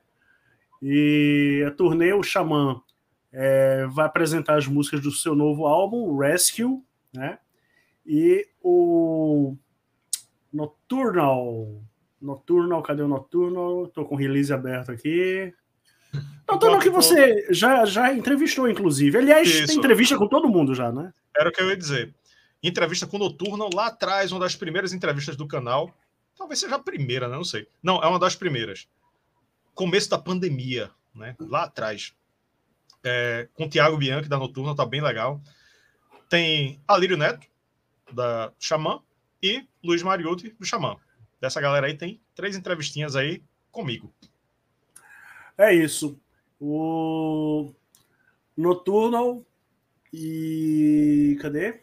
E 0.82 1.64
a 1.66 1.70
turnê, 1.70 2.12
o 2.12 2.22
Xamã 2.22 2.82
é, 3.32 3.86
vai 3.86 4.04
apresentar 4.04 4.58
as 4.58 4.66
músicas 4.66 5.00
do 5.00 5.10
seu 5.10 5.34
novo 5.34 5.66
álbum, 5.66 6.16
Rescue, 6.18 6.82
né? 7.14 7.38
E 8.04 8.46
o 8.60 9.56
Nocturnal. 10.52 11.82
Nocturnal, 12.20 12.82
cadê 12.82 13.02
o 13.02 13.08
Nocturnal? 13.08 13.86
Tô 13.88 14.04
com 14.04 14.14
o 14.14 14.18
release 14.18 14.52
aberto 14.52 14.92
aqui. 14.92 15.54
Nocturnal 16.46 16.80
que 16.80 16.90
você 16.90 17.46
já, 17.50 17.86
já 17.86 18.12
entrevistou, 18.12 18.68
inclusive. 18.68 19.16
Aliás, 19.16 19.48
Isso. 19.48 19.68
tem 19.68 19.78
entrevista 19.78 20.18
com 20.18 20.28
todo 20.28 20.48
mundo 20.48 20.74
já, 20.74 20.92
né? 20.92 21.14
Era 21.34 21.48
o 21.48 21.52
que 21.52 21.62
eu 21.62 21.70
ia 21.70 21.76
dizer. 21.76 22.14
Entrevista 22.62 23.06
com 23.06 23.16
o 23.16 23.20
Noturno 23.20 23.68
lá 23.74 23.88
atrás, 23.88 24.30
uma 24.32 24.40
das 24.40 24.54
primeiras 24.54 24.92
entrevistas 24.92 25.36
do 25.36 25.46
canal. 25.46 25.94
Talvez 26.36 26.60
seja 26.60 26.76
a 26.76 26.78
primeira, 26.78 27.28
né? 27.28 27.36
Não 27.36 27.44
sei. 27.44 27.68
Não, 27.82 28.02
é 28.02 28.06
uma 28.06 28.18
das 28.18 28.36
primeiras. 28.36 28.88
Começo 29.74 30.08
da 30.08 30.18
pandemia, 30.18 30.90
né? 31.14 31.36
Lá 31.38 31.64
atrás. 31.64 32.14
É, 33.04 33.48
com 33.54 33.64
o 33.64 33.68
Thiago 33.68 33.96
Bianchi 33.96 34.28
da 34.28 34.38
Noturna, 34.38 34.76
tá 34.76 34.86
bem 34.86 35.00
legal. 35.00 35.40
Tem 36.28 36.80
Alírio 36.86 37.16
Neto, 37.16 37.46
da 38.12 38.52
Xamã, 38.58 39.02
e 39.42 39.66
Luiz 39.82 40.02
Mariuti, 40.02 40.50
do 40.58 40.64
Xamã. 40.64 40.96
Dessa 41.40 41.60
galera 41.60 41.88
aí 41.88 41.96
tem 41.96 42.20
três 42.34 42.56
entrevistinhas 42.56 43.16
aí 43.16 43.42
comigo. 43.70 44.14
É 45.58 45.74
isso. 45.74 46.18
O 46.60 47.74
Nocturnal 48.56 49.44
e. 50.12 51.36
Cadê? 51.40 51.82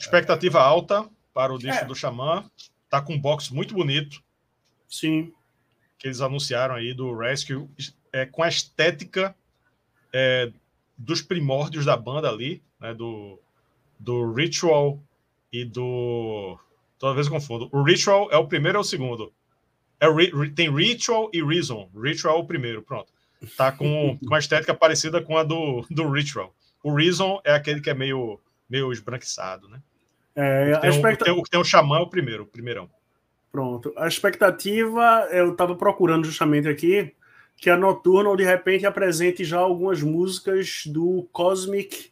Expectativa 0.00 0.60
alta 0.60 1.08
para 1.34 1.52
o 1.52 1.58
disco 1.58 1.84
é. 1.84 1.86
do 1.86 1.94
Xamã. 1.94 2.44
Tá 2.88 3.02
com 3.02 3.14
um 3.14 3.20
box 3.20 3.50
muito 3.50 3.74
bonito. 3.74 4.22
Sim. 4.88 5.32
Que 5.98 6.08
eles 6.08 6.20
anunciaram 6.20 6.74
aí 6.74 6.94
do 6.94 7.14
Rescue. 7.16 7.68
É, 8.12 8.24
com 8.26 8.42
a 8.42 8.48
estética 8.48 9.36
é, 10.12 10.50
dos 10.96 11.22
primórdios 11.22 11.84
da 11.84 11.96
banda 11.96 12.28
ali, 12.28 12.62
né? 12.80 12.94
Do, 12.94 13.38
do 13.98 14.32
Ritual 14.32 14.98
e 15.52 15.64
do. 15.64 16.58
Toda 16.98 17.14
vez 17.14 17.26
eu 17.26 17.32
confundo. 17.32 17.68
O 17.70 17.82
Ritual 17.82 18.28
é 18.32 18.36
o 18.36 18.48
primeiro 18.48 18.78
ou 18.78 18.82
o 18.82 18.86
segundo? 18.86 19.32
É, 20.00 20.06
tem 20.54 20.74
Ritual 20.74 21.30
e 21.32 21.42
Reason. 21.42 21.90
Ritual 21.94 22.38
é 22.38 22.40
o 22.40 22.46
primeiro, 22.46 22.82
pronto. 22.82 23.12
Tá 23.56 23.70
com, 23.70 24.16
com 24.20 24.26
uma 24.26 24.38
estética 24.38 24.74
parecida 24.74 25.22
com 25.22 25.36
a 25.36 25.44
do, 25.44 25.86
do 25.90 26.10
Ritual. 26.10 26.54
O 26.82 26.94
Reason 26.94 27.40
é 27.44 27.52
aquele 27.52 27.80
que 27.80 27.90
é 27.90 27.94
meio, 27.94 28.40
meio 28.68 28.92
esbranquiçado, 28.92 29.68
né? 29.68 29.80
É, 30.40 30.76
o, 30.76 30.80
que 30.80 30.86
expecta... 30.86 31.24
tem, 31.26 31.34
o 31.34 31.42
que 31.42 31.50
tem 31.50 31.60
o 31.60 31.64
Xamã 31.64 31.98
é 31.98 32.00
o 32.00 32.08
primeiro, 32.08 32.44
o 32.44 32.46
primeirão. 32.46 32.88
Pronto. 33.52 33.92
A 33.96 34.06
expectativa, 34.06 35.28
eu 35.30 35.52
estava 35.52 35.74
procurando 35.74 36.24
justamente 36.24 36.68
aqui, 36.68 37.14
que 37.56 37.68
a 37.68 37.76
Nocturnal 37.76 38.36
de 38.36 38.44
repente 38.44 38.86
apresente 38.86 39.44
já 39.44 39.58
algumas 39.58 40.02
músicas 40.02 40.84
do 40.86 41.28
Cosmic 41.30 42.10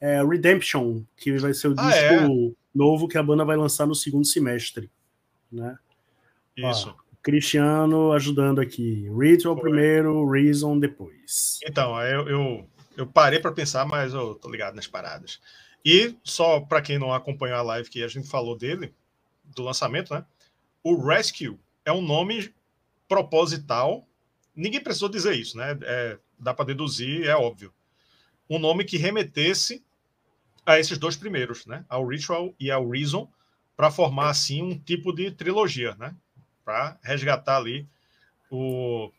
é, 0.00 0.24
Redemption, 0.24 1.02
que 1.16 1.36
vai 1.38 1.54
ser 1.54 1.68
o 1.68 1.74
ah, 1.78 1.88
disco 1.88 2.14
é? 2.14 2.52
novo 2.74 3.06
que 3.06 3.16
a 3.16 3.22
banda 3.22 3.44
vai 3.44 3.56
lançar 3.56 3.86
no 3.86 3.94
segundo 3.94 4.26
semestre. 4.26 4.90
Né? 5.52 5.76
Isso. 6.56 6.96
Ó, 6.98 7.08
Cristiano 7.22 8.12
ajudando 8.12 8.60
aqui. 8.60 9.08
Ritual 9.16 9.54
Foi. 9.54 9.70
primeiro, 9.70 10.28
Reason 10.28 10.78
depois. 10.78 11.60
Então, 11.64 12.00
eu, 12.02 12.28
eu, 12.28 12.68
eu 12.96 13.06
parei 13.06 13.38
para 13.38 13.52
pensar, 13.52 13.84
mas 13.86 14.14
eu 14.14 14.34
tô 14.34 14.50
ligado 14.50 14.74
nas 14.74 14.86
paradas. 14.86 15.40
E 15.84 16.16
só 16.22 16.60
para 16.60 16.82
quem 16.82 16.98
não 16.98 17.12
acompanhou 17.12 17.56
a 17.56 17.62
live 17.62 17.88
que 17.88 18.02
a 18.02 18.08
gente 18.08 18.28
falou 18.28 18.56
dele, 18.56 18.92
do 19.44 19.62
lançamento, 19.62 20.12
né? 20.12 20.24
O 20.82 20.96
Rescue 20.96 21.58
é 21.84 21.92
um 21.92 22.02
nome 22.02 22.54
proposital. 23.08 24.06
Ninguém 24.54 24.82
precisou 24.82 25.08
dizer 25.08 25.34
isso, 25.34 25.56
né? 25.56 25.78
É, 25.82 26.18
dá 26.38 26.52
para 26.52 26.66
deduzir, 26.66 27.26
é 27.26 27.34
óbvio. 27.34 27.72
Um 28.50 28.58
nome 28.58 28.84
que 28.84 28.96
remetesse 28.96 29.82
a 30.64 30.78
esses 30.78 30.98
dois 30.98 31.16
primeiros, 31.16 31.64
né? 31.66 31.84
Ao 31.88 32.06
Ritual 32.06 32.54
e 32.58 32.70
ao 32.70 32.88
Reason, 32.88 33.30
para 33.76 33.90
formar 33.90 34.30
assim 34.30 34.62
um 34.62 34.78
tipo 34.78 35.12
de 35.12 35.30
trilogia, 35.30 35.94
né? 35.98 36.14
para 36.68 36.98
resgatar 37.02 37.56
ali 37.56 37.88
o, 38.50 39.10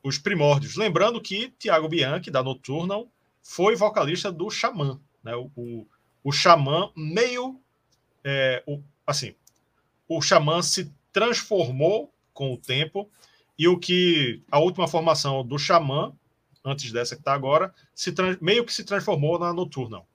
os 0.00 0.16
primórdios. 0.16 0.76
Lembrando 0.76 1.20
que 1.20 1.52
Tiago 1.58 1.88
Bianchi, 1.88 2.30
da 2.30 2.40
Nocturnal, 2.40 3.10
foi 3.42 3.74
vocalista 3.74 4.30
do 4.30 4.48
Xamã. 4.48 5.00
Né? 5.20 5.34
O, 5.34 5.88
o 6.24 6.32
Xamã 6.32 6.90
meio. 6.96 7.60
É, 8.24 8.62
o, 8.66 8.80
assim, 9.06 9.34
o 10.08 10.22
Xamã 10.22 10.62
se 10.62 10.90
transformou 11.12 12.10
com 12.32 12.52
o 12.52 12.56
tempo 12.56 13.08
e 13.58 13.68
o 13.68 13.78
que 13.78 14.42
a 14.50 14.58
última 14.58 14.88
formação 14.88 15.46
do 15.46 15.58
Xamã, 15.58 16.12
antes 16.64 16.90
dessa 16.90 17.14
que 17.14 17.20
está 17.20 17.34
agora, 17.34 17.72
se 17.94 18.12
meio 18.40 18.64
que 18.64 18.72
se 18.72 18.82
transformou 18.82 19.38
na 19.38 19.52
Nocturnal. 19.52 20.08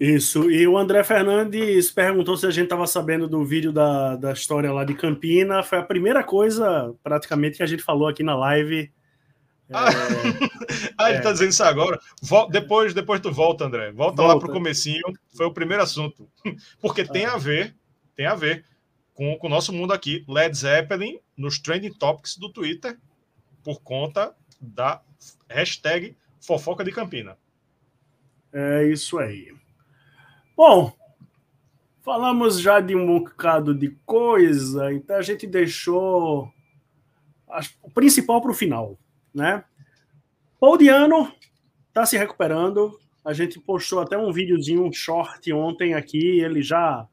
Isso, 0.00 0.50
e 0.50 0.66
o 0.66 0.78
André 0.78 1.04
Fernandes 1.04 1.90
perguntou 1.90 2.34
se 2.34 2.46
a 2.46 2.50
gente 2.50 2.64
estava 2.64 2.86
sabendo 2.86 3.28
do 3.28 3.44
vídeo 3.44 3.70
da, 3.70 4.16
da 4.16 4.32
história 4.32 4.72
lá 4.72 4.82
de 4.82 4.94
Campina. 4.94 5.62
Foi 5.62 5.76
a 5.76 5.82
primeira 5.82 6.24
coisa, 6.24 6.94
praticamente, 7.02 7.58
que 7.58 7.62
a 7.62 7.66
gente 7.66 7.82
falou 7.82 8.08
aqui 8.08 8.22
na 8.22 8.34
live. 8.34 8.90
Ah, 9.72 9.88
é... 9.88 9.92
ah 10.98 11.08
ele 11.10 11.18
está 11.18 11.30
é. 11.30 11.32
dizendo 11.32 11.50
isso 11.50 11.64
agora. 11.64 12.00
Vol 12.22 12.48
depois, 12.48 12.94
depois 12.94 13.20
tu 13.20 13.32
volta, 13.32 13.64
André. 13.64 13.92
Volta, 13.92 14.22
volta. 14.22 14.34
lá 14.34 14.38
para 14.38 14.50
o 14.50 14.52
comecinho. 14.52 15.02
Foi 15.36 15.46
o 15.46 15.52
primeiro 15.52 15.82
assunto. 15.82 16.28
Porque 16.80 17.04
tem 17.04 17.24
ah. 17.24 17.34
a 17.34 17.38
ver, 17.38 17.74
tem 18.16 18.26
a 18.26 18.34
ver 18.34 18.64
com, 19.14 19.36
com 19.36 19.46
o 19.46 19.50
nosso 19.50 19.72
mundo 19.72 19.92
aqui. 19.92 20.24
Led 20.28 20.56
Zeppelin 20.56 21.18
nos 21.36 21.58
Trending 21.58 21.92
Topics 21.92 22.36
do 22.36 22.52
Twitter 22.52 22.98
por 23.62 23.80
conta 23.80 24.34
da 24.60 25.00
hashtag 25.48 26.16
fofoca 26.40 26.84
de 26.84 26.92
Campina. 26.92 27.36
É 28.52 28.84
isso 28.84 29.18
aí. 29.18 29.54
Bom, 30.56 30.92
falamos 32.02 32.60
já 32.60 32.80
de 32.80 32.96
um 32.96 33.06
bocado 33.06 33.74
de 33.74 33.90
coisa, 34.04 34.92
então 34.92 35.16
a 35.16 35.22
gente 35.22 35.46
deixou 35.46 36.52
o 37.82 37.90
principal 37.90 38.40
para 38.40 38.50
o 38.50 38.54
final, 38.54 38.98
né? 39.34 39.64
Paul 40.58 40.76
Diano 40.76 41.32
está 41.88 42.04
se 42.04 42.16
recuperando. 42.16 42.98
A 43.24 43.32
gente 43.32 43.60
postou 43.60 44.00
até 44.00 44.16
um 44.16 44.32
videozinho, 44.32 44.84
um 44.84 44.92
short 44.92 45.52
ontem 45.52 45.94
aqui, 45.94 46.40
ele 46.40 46.62
já 46.62 47.06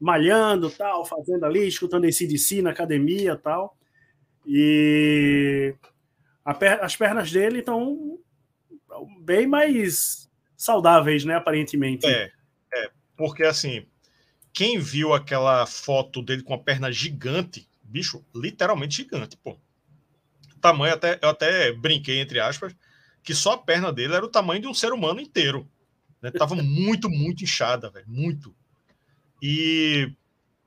malhando, 0.00 0.70
tal, 0.70 1.04
fazendo 1.04 1.44
ali, 1.44 1.66
escutando 1.66 2.04
esse 2.04 2.26
DC 2.26 2.60
na 2.60 2.70
academia, 2.70 3.36
tal. 3.36 3.76
E 4.46 5.74
per 6.58 6.82
as 6.82 6.96
pernas 6.96 7.30
dele 7.30 7.60
estão 7.60 8.18
bem 9.20 9.46
mais 9.46 10.30
saudáveis, 10.56 11.24
né, 11.24 11.34
aparentemente. 11.34 12.06
É. 12.06 12.30
Porque, 13.16 13.44
assim, 13.44 13.86
quem 14.52 14.78
viu 14.78 15.12
aquela 15.12 15.66
foto 15.66 16.20
dele 16.20 16.42
com 16.42 16.54
a 16.54 16.58
perna 16.58 16.90
gigante, 16.90 17.68
bicho, 17.82 18.24
literalmente 18.34 18.96
gigante, 18.96 19.36
pô. 19.36 19.56
Tamanho, 20.64 20.94
até, 20.94 21.18
eu 21.20 21.28
até 21.28 21.72
brinquei, 21.72 22.20
entre 22.20 22.40
aspas, 22.40 22.74
que 23.22 23.34
só 23.34 23.52
a 23.52 23.58
perna 23.58 23.92
dele 23.92 24.14
era 24.14 24.24
o 24.24 24.30
tamanho 24.30 24.62
de 24.62 24.68
um 24.68 24.72
ser 24.72 24.92
humano 24.92 25.20
inteiro. 25.20 25.68
Né? 26.22 26.30
Tava 26.30 26.54
muito, 26.54 27.10
muito 27.10 27.44
inchada, 27.44 27.90
velho. 27.90 28.06
Muito. 28.08 28.54
E. 29.42 30.10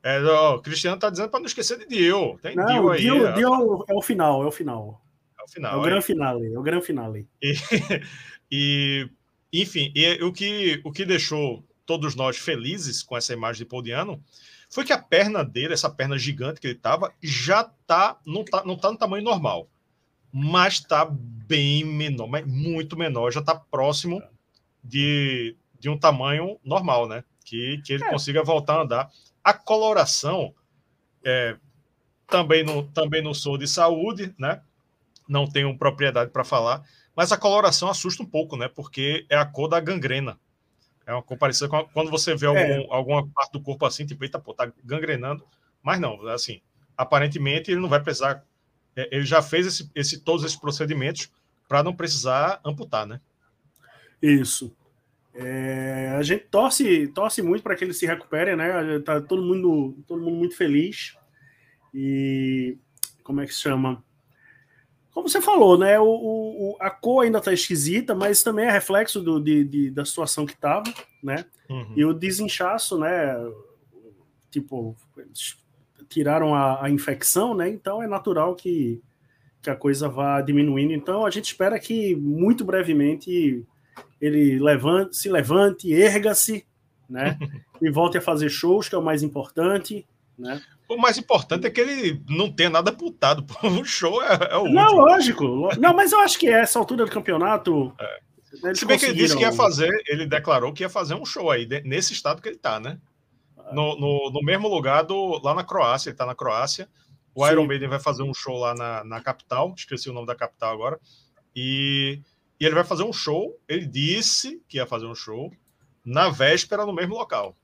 É, 0.04 0.22
ó, 0.24 0.56
o 0.56 0.62
Cristiano 0.62 1.00
tá 1.00 1.10
dizendo 1.10 1.30
para 1.30 1.40
não 1.40 1.48
esquecer 1.48 1.80
de 1.80 1.88
Dio. 1.88 2.38
Tem 2.42 2.56
não, 2.56 2.66
Dio 2.66 2.90
aí. 2.92 3.02
Dio, 3.02 3.28
é, 3.28 3.34
Dio 3.34 3.86
é 3.88 3.94
o 3.94 4.02
final, 4.02 4.44
é 4.44 4.46
o 4.46 4.52
final. 4.52 5.02
É 5.40 5.44
o 5.44 5.48
final. 5.48 5.74
É 5.74 5.78
o 5.78 5.82
grande 5.82 6.06
finale, 6.06 6.54
é 6.54 6.60
o 6.60 6.62
grande 6.62 6.86
finale. 6.86 7.28
E, 7.42 7.54
e 8.52 9.10
enfim, 9.52 9.92
e, 9.96 10.24
o, 10.24 10.32
que, 10.32 10.80
o 10.84 10.92
que 10.92 11.06
deixou 11.06 11.66
todos 11.88 12.16
nós 12.16 12.38
felizes 12.38 13.02
com 13.02 13.18
essa 13.18 13.34
imagem 13.34 13.64
de 13.64 13.70
Pauliano, 13.70 14.22
foi 14.70 14.84
que 14.84 14.94
a 14.94 15.02
perna 15.02 15.44
dele, 15.44 15.74
essa 15.74 15.90
perna 15.90 16.18
gigante 16.18 16.60
que 16.60 16.68
ele 16.68 16.76
estava, 16.76 17.12
já 17.24 17.64
tá 17.64 18.20
não, 18.26 18.44
tá 18.44 18.64
não 18.66 18.78
tá 18.78 18.92
no 18.92 18.98
tamanho 18.98 19.24
normal, 19.24 19.68
mas 20.32 20.76
está 20.76 21.06
bem 21.10 21.84
menor, 21.84 22.28
mas 22.28 22.46
muito 22.46 22.98
menor, 22.98 23.32
já 23.32 23.40
está 23.40 23.56
próximo 23.56 24.22
de, 24.84 25.56
de 25.80 25.90
um 25.90 25.98
tamanho 25.98 26.60
normal, 26.64 27.08
né? 27.08 27.24
Que, 27.44 27.82
que 27.86 27.94
ele 27.94 28.04
é. 28.04 28.10
consiga 28.10 28.44
voltar 28.44 28.76
a 28.76 28.82
andar. 28.82 29.12
A 29.44 29.54
coloração 29.54 30.54
é, 31.24 31.56
também, 32.28 32.64
não, 32.64 32.84
também 32.84 33.22
não 33.22 33.34
sou 33.34 33.58
de 33.58 33.68
saúde, 33.68 34.34
né? 34.38 34.62
Não 35.28 35.48
tenho 35.48 35.78
propriedade 35.78 36.32
para 36.32 36.44
falar, 36.44 36.84
mas 37.16 37.32
a 37.32 37.38
coloração 37.38 37.90
assusta 37.90 38.22
um 38.22 38.26
pouco, 38.26 38.56
né? 38.56 38.68
Porque 38.68 39.26
é 39.30 39.36
a 39.36 39.46
cor 39.46 39.68
da 39.68 39.80
gangrena. 39.80 40.38
É 41.06 41.14
uma 41.14 41.24
comparação 41.24 41.70
com 41.70 41.86
quando 41.86 42.12
você 42.12 42.36
vê 42.36 42.46
algum, 42.46 42.60
é. 42.60 42.86
alguma 42.90 43.26
parte 43.30 43.54
do 43.54 43.62
corpo 43.62 43.86
assim, 43.86 44.06
tipo, 44.06 44.24
eita, 44.26 44.38
pô, 44.38 44.54
tá 44.54 44.72
gangrenando. 44.84 45.48
Mas 45.82 46.02
não, 46.02 46.28
assim, 46.28 46.62
aparentemente 46.98 47.72
ele 47.72 47.80
não 47.80 47.88
vai 47.88 48.02
precisar. 48.02 48.44
É, 48.98 49.08
ele 49.16 49.24
já 49.24 49.42
fez 49.42 49.66
esse, 49.68 49.92
esse 49.96 50.20
todos 50.20 50.44
esses 50.44 50.58
procedimentos 50.58 51.32
para 51.70 51.84
não 51.84 51.96
precisar 51.96 52.60
amputar, 52.66 53.06
né? 53.06 53.22
Isso. 54.22 54.76
É, 55.34 56.16
a 56.18 56.24
gente 56.24 56.46
torce, 56.46 57.08
torce 57.10 57.42
muito 57.42 57.62
para 57.62 57.76
que 57.76 57.84
ele 57.84 57.94
se 57.94 58.06
recupere, 58.06 58.56
né? 58.56 59.00
Tá 59.00 59.22
todo 59.22 59.44
mundo, 59.44 59.96
todo 60.06 60.22
mundo 60.22 60.36
muito 60.36 60.58
feliz. 60.58 61.16
E 61.94 62.76
como 63.24 63.40
é 63.42 63.46
que 63.46 63.54
se 63.54 63.62
chama? 63.62 64.04
como 65.18 65.28
você 65.28 65.42
falou, 65.42 65.80
né? 65.80 66.00
O, 66.00 66.06
o 66.06 66.78
a 66.80 66.92
cor 66.92 67.24
ainda 67.24 67.42
tá 67.42 67.52
esquisita, 67.52 68.14
mas 68.14 68.44
também 68.44 68.68
é 68.68 68.72
reflexo 68.72 69.20
do, 69.20 69.40
de, 69.40 69.64
de 69.64 69.90
da 69.90 70.06
situação 70.06 70.46
que 70.46 70.56
tava, 70.56 70.94
né? 71.24 71.44
Uhum. 71.68 71.94
E 71.96 72.06
o 72.06 72.14
desinchaço, 72.14 73.00
né? 73.00 73.36
Tipo, 74.52 74.96
tiraram 76.10 76.54
a, 76.54 76.86
a, 76.86 76.90
infecção, 76.90 77.54
né? 77.54 77.70
Então 77.70 78.02
é 78.02 78.08
natural 78.08 78.56
que, 78.56 79.02
que 79.62 79.70
a 79.70 79.76
coisa 79.76 80.08
vá 80.08 80.42
diminuindo. 80.42 80.94
Então 80.94 81.26
a 81.26 81.30
gente 81.30 81.46
espera 81.46 81.80
que 81.80 82.16
muito 82.16 82.64
brevemente 82.66 83.66
ele 84.22 84.60
levante, 84.60 85.18
se 85.18 85.30
levante, 85.30 85.92
erga-se, 85.92 86.66
né? 87.10 87.38
e 87.82 87.90
volte 87.90 88.18
a 88.18 88.22
fazer 88.22 88.50
shows, 88.50 88.90
que 88.90 88.96
é 88.96 88.98
o 88.98 89.04
mais 89.04 89.24
importante, 89.24 90.06
né? 90.38 90.62
O 90.88 90.96
mais 90.96 91.18
importante 91.18 91.68
é 91.68 91.70
que 91.70 91.82
ele 91.82 92.24
não 92.30 92.52
tenha 92.52 92.70
nada 92.70 92.92
putado. 92.94 93.46
O 93.64 93.84
show 93.84 94.24
é, 94.24 94.52
é 94.52 94.58
o 94.58 94.70
Não, 94.70 94.84
último. 94.84 95.02
lógico. 95.02 95.70
Não, 95.78 95.94
mas 95.94 96.12
eu 96.14 96.20
acho 96.22 96.40
que 96.40 96.48
essa 96.48 96.80
altura 96.80 97.06
do 97.06 97.12
campeonato. 97.12 97.94
É. 98.00 98.28
Se 98.74 98.86
bem 98.86 98.98
que 98.98 99.06
ele 99.06 99.14
disse 99.16 99.36
que 99.36 99.44
ia 99.44 99.52
fazer, 99.52 99.92
ele 100.08 100.26
declarou 100.26 100.72
que 100.72 100.82
ia 100.82 100.90
fazer 100.90 101.14
um 101.14 101.26
show 101.26 101.52
aí, 101.52 101.68
nesse 101.84 102.14
estado 102.14 102.42
que 102.42 102.48
ele 102.48 102.58
tá, 102.58 102.80
né? 102.80 102.98
No, 103.72 104.00
no, 104.00 104.32
no 104.32 104.42
mesmo 104.42 104.68
lugar 104.68 105.04
do, 105.04 105.42
lá 105.44 105.54
na 105.54 105.64
Croácia, 105.64 106.10
ele 106.10 106.18
tá 106.18 106.26
na 106.26 106.36
Croácia. 106.36 106.88
O 107.34 107.46
Sim. 107.46 107.52
Iron 107.52 107.68
Maiden 107.68 107.90
vai 107.90 108.00
fazer 108.00 108.24
um 108.24 108.34
show 108.34 108.58
lá 108.58 108.74
na, 108.74 109.04
na 109.04 109.22
capital, 109.22 109.74
esqueci 109.78 110.10
o 110.10 110.14
nome 110.14 110.26
da 110.26 110.36
capital 110.36 110.74
agora. 110.74 111.00
E, 111.56 112.22
e 112.60 112.66
ele 112.66 112.76
vai 112.76 112.84
fazer 112.84 113.04
um 113.04 113.14
show. 113.14 113.60
Ele 113.68 113.86
disse 113.86 114.62
que 114.68 114.78
ia 114.78 114.86
fazer 114.86 115.06
um 115.06 115.16
show 115.16 115.52
na 116.06 116.30
véspera 116.30 116.86
no 116.86 116.94
mesmo 116.94 117.16
local. 117.16 117.56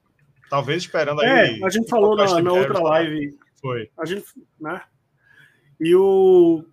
Talvez 0.50 0.84
esperando 0.84 1.22
aí. 1.22 1.60
É, 1.60 1.66
a 1.66 1.70
gente 1.70 1.90
falou 1.90 2.16
na, 2.16 2.42
na 2.42 2.54
outra 2.54 2.80
live. 2.80 3.38
Foi. 3.60 3.90
A 3.98 4.06
gente, 4.06 4.26
né? 4.60 4.82
E 5.80 5.96
o 5.96 6.64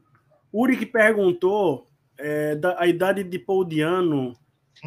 Uri 0.53 0.77
que 0.77 0.87
perguntou 0.87 1.87
é, 2.19 2.55
da, 2.57 2.81
a 2.81 2.87
idade 2.87 3.25
de 3.25 3.39
Paul 3.39 3.65
Diano. 3.65 4.37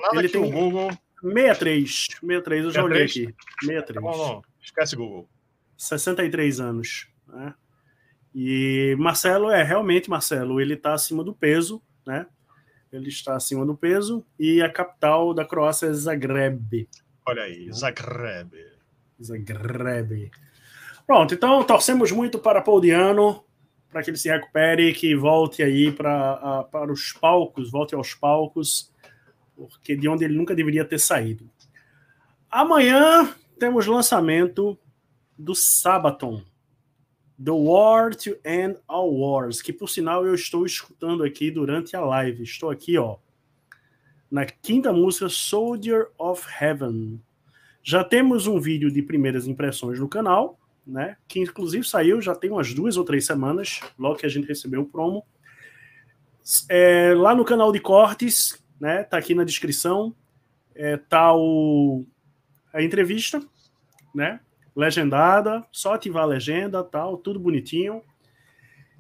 Nada 0.02 0.20
ele 0.20 0.30
tem 0.30 0.42
o 0.42 0.52
Google. 0.52 0.90
63. 1.24 2.08
63, 2.20 2.66
eu 2.66 2.72
já 2.72 2.82
63? 2.82 2.84
olhei 2.84 3.04
aqui. 3.06 3.36
63. 3.62 4.06
Não, 4.06 4.18
não, 4.18 4.42
esquece 4.62 4.96
Google. 4.96 5.30
63 5.78 6.60
anos. 6.60 7.08
Né? 7.28 7.54
E 8.36 8.96
Marcelo 9.00 9.50
é 9.50 9.64
realmente 9.64 10.10
Marcelo, 10.10 10.60
ele 10.60 10.74
está 10.74 10.94
acima 10.94 11.24
do 11.24 11.34
peso, 11.34 11.82
né? 12.06 12.26
Ele 12.92 13.10
está 13.10 13.36
acima 13.36 13.66
do 13.66 13.76
peso 13.76 14.26
e 14.40 14.62
a 14.62 14.70
capital 14.70 15.34
da 15.34 15.46
Croácia 15.46 15.88
é 15.88 15.94
Zagreb. 15.94 16.88
Olha 17.26 17.44
aí, 17.44 17.72
Zagreb. 17.72 18.52
Zagreb. 19.22 20.32
Pronto, 21.06 21.34
então 21.34 21.64
torcemos 21.64 22.12
muito 22.12 22.40
para 22.40 22.62
Pauliano, 22.62 23.44
para 23.90 24.04
que 24.04 24.10
ele 24.10 24.18
se 24.18 24.30
recupere, 24.30 24.94
que 24.94 25.16
volte 25.16 25.62
aí 25.64 25.92
para, 25.92 26.64
para 26.66 26.92
os 26.92 27.14
palcos, 27.14 27.72
volte 27.72 27.96
aos 27.96 28.14
palcos, 28.14 28.93
porque 29.56 29.96
de 29.96 30.08
onde 30.08 30.26
ele 30.26 30.36
nunca 30.36 30.56
deveria 30.56 30.86
ter 30.86 31.00
saído. 31.00 31.50
Amanhã 32.50 33.34
temos 33.60 33.88
lançamento 33.88 34.78
do 35.38 35.56
Sabaton, 35.56 36.44
The 37.44 37.52
War 37.52 38.16
to 38.16 38.38
End 38.46 38.78
All 38.88 39.12
Wars, 39.12 39.62
que 39.62 39.74
por 39.74 39.90
sinal 39.90 40.26
eu 40.26 40.36
estou 40.36 40.66
escutando 40.66 41.24
aqui 41.24 41.50
durante 41.50 41.96
a 41.96 42.02
live. 42.02 42.44
Estou 42.44 42.70
aqui, 42.70 42.98
ó, 42.98 43.18
na 44.30 44.46
quinta 44.46 44.94
música 44.94 45.30
Soldier 45.30 46.08
of 46.18 46.48
Heaven. 46.62 47.22
Já 47.84 48.04
temos 48.04 48.48
um 48.48 48.60
vídeo 48.60 48.92
de 48.92 49.02
primeiras 49.02 49.48
impressões 49.48 50.00
no 50.00 50.08
canal, 50.08 50.60
né? 50.86 51.18
Que 51.28 51.40
inclusive 51.40 51.88
saiu 51.88 52.22
já 52.22 52.34
tem 52.36 52.50
umas 52.50 52.74
duas 52.74 52.98
ou 52.98 53.04
três 53.04 53.26
semanas, 53.26 53.82
logo 53.98 54.16
que 54.16 54.26
a 54.26 54.30
gente 54.30 54.48
recebeu 54.48 54.82
o 54.82 54.86
promo. 54.86 55.24
É, 56.70 57.14
lá 57.16 57.34
no 57.36 57.46
canal 57.46 57.72
de 57.72 57.80
cortes, 57.80 58.63
né? 58.84 59.02
Tá 59.02 59.18
aqui 59.18 59.34
na 59.34 59.46
descrição. 59.46 60.14
É, 60.76 60.98
tá 60.98 61.34
o, 61.34 62.04
a 62.74 62.84
entrevista, 62.84 63.42
né? 64.14 64.42
legendada, 64.76 65.66
só 65.72 65.94
ativar 65.94 66.24
a 66.24 66.28
legenda, 66.28 66.84
tal, 66.84 67.16
tudo 67.18 67.40
bonitinho. 67.40 68.02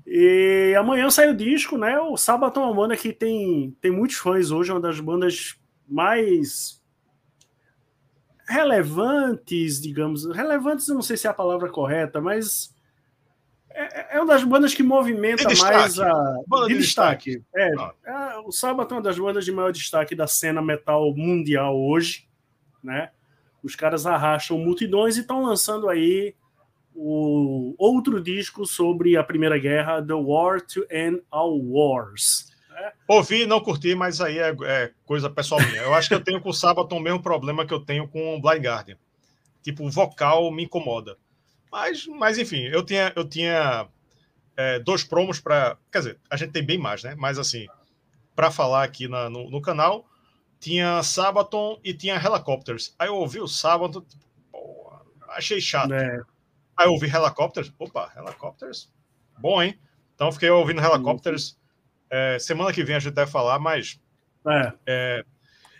E 0.08 0.74
amanhã 0.80 1.10
sai 1.10 1.30
o 1.30 1.36
disco, 1.36 1.78
né? 1.78 2.00
O 2.00 2.16
Sábado 2.16 2.62
é 2.62 2.64
uma 2.64 2.74
banda 2.74 2.96
que 2.96 3.12
tem, 3.12 3.76
tem 3.82 3.92
muitos 3.92 4.16
fãs 4.18 4.52
hoje, 4.52 4.72
é 4.72 4.74
uma 4.74 4.80
das 4.80 5.02
bandas 5.02 5.60
mais 5.86 6.82
relevantes, 8.48 9.82
digamos. 9.82 10.26
Relevantes, 10.34 10.88
eu 10.88 10.96
não 10.96 11.02
sei 11.02 11.18
se 11.18 11.28
é 11.28 11.30
a 11.30 11.34
palavra 11.34 11.70
correta, 11.70 12.22
mas 12.22 12.73
é, 13.74 14.18
é 14.18 14.18
uma 14.18 14.34
das 14.34 14.44
bandas 14.44 14.74
que 14.74 14.84
movimenta 14.84 15.44
mais 15.56 16.00
a. 16.00 16.12
Banda 16.48 16.68
de, 16.68 16.74
de 16.74 16.80
destaque. 16.80 17.38
destaque. 17.38 17.46
É, 17.56 17.72
ah. 18.10 18.36
é, 18.36 18.40
o 18.40 18.52
Sábado 18.52 18.94
é 18.94 18.98
uma 18.98 19.04
das 19.04 19.18
bandas 19.18 19.46
de 19.46 19.52
maior 19.52 19.72
destaque 19.72 20.16
da 20.16 20.28
cena 20.28 20.62
metal 20.62 21.14
mundial 21.16 21.80
hoje, 21.80 22.28
né? 22.84 23.10
Os 23.64 23.76
caras 23.76 24.06
arrastam 24.06 24.58
multidões 24.58 25.18
e 25.18 25.22
estão 25.22 25.44
lançando 25.44 25.90
aí 25.90 26.36
o 26.96 27.74
outro 27.78 28.22
disco 28.22 28.66
sobre 28.66 29.18
a 29.18 29.24
Primeira 29.24 29.58
Guerra, 29.58 30.02
The 30.06 30.14
War 30.14 30.62
to 30.62 30.86
End 30.92 31.22
All 31.32 31.60
Wars. 31.60 32.52
É. 32.76 32.92
Ouvi 33.08 33.46
não 33.46 33.62
curti, 33.62 33.96
mas 33.96 34.20
aí 34.20 34.38
é, 34.40 34.56
é, 34.64 34.92
coisa 35.06 35.30
pessoal 35.30 35.62
minha. 35.62 35.82
Eu 35.82 35.94
acho 35.94 36.08
que 36.08 36.16
eu 36.16 36.24
tenho 36.24 36.42
com 36.42 36.50
o 36.50 36.54
Sabaton 36.54 36.98
o 36.98 37.02
mesmo 37.02 37.22
problema 37.22 37.66
que 37.66 37.74
eu 37.74 37.80
tenho 37.80 38.08
com 38.08 38.36
o 38.36 38.42
Blind 38.42 38.64
Guardian. 38.64 38.98
Tipo, 39.62 39.86
o 39.86 39.90
vocal 39.90 40.52
me 40.52 40.64
incomoda. 40.64 41.18
Mas, 41.74 42.06
mas 42.06 42.38
enfim, 42.38 42.62
eu 42.68 42.86
tinha, 42.86 43.12
eu 43.16 43.28
tinha 43.28 43.88
é, 44.56 44.78
dois 44.78 45.04
promos 45.04 45.40
para. 45.40 45.76
Quer 45.92 45.98
dizer, 45.98 46.20
a 46.30 46.38
gente 46.38 46.52
tem 46.52 46.64
bem 46.64 46.78
mais, 46.78 47.02
né? 47.02 47.16
Mas 47.18 47.40
assim, 47.40 47.66
para 48.36 48.52
falar 48.52 48.84
aqui 48.84 49.08
na, 49.08 49.28
no, 49.28 49.50
no 49.50 49.60
canal 49.60 50.06
tinha 50.60 51.02
Sabaton 51.02 51.80
e 51.84 51.92
tinha 51.92 52.16
Helicopters. 52.16 52.94
Aí 53.00 53.08
eu 53.08 53.16
ouvi 53.16 53.40
o 53.40 53.48
Sabaton, 53.48 54.02
tipo, 54.02 54.24
pô, 54.52 54.94
achei 55.30 55.60
chato. 55.60 55.96
É. 55.96 56.22
Aí 56.78 56.86
eu 56.86 56.92
ouvi 56.92 57.08
Helicopters, 57.08 57.74
opa, 57.80 58.14
Helicopters, 58.16 58.88
bom, 59.40 59.60
hein? 59.60 59.76
Então 60.14 60.32
fiquei 60.32 60.52
ouvindo 60.52 60.80
Helicopters. 60.80 61.58
É, 62.08 62.38
semana 62.38 62.72
que 62.72 62.84
vem 62.84 62.98
a 62.98 63.00
gente 63.00 63.16
deve 63.16 63.32
falar, 63.32 63.58
mas 63.58 64.00
é. 64.48 64.74
É, 64.86 65.26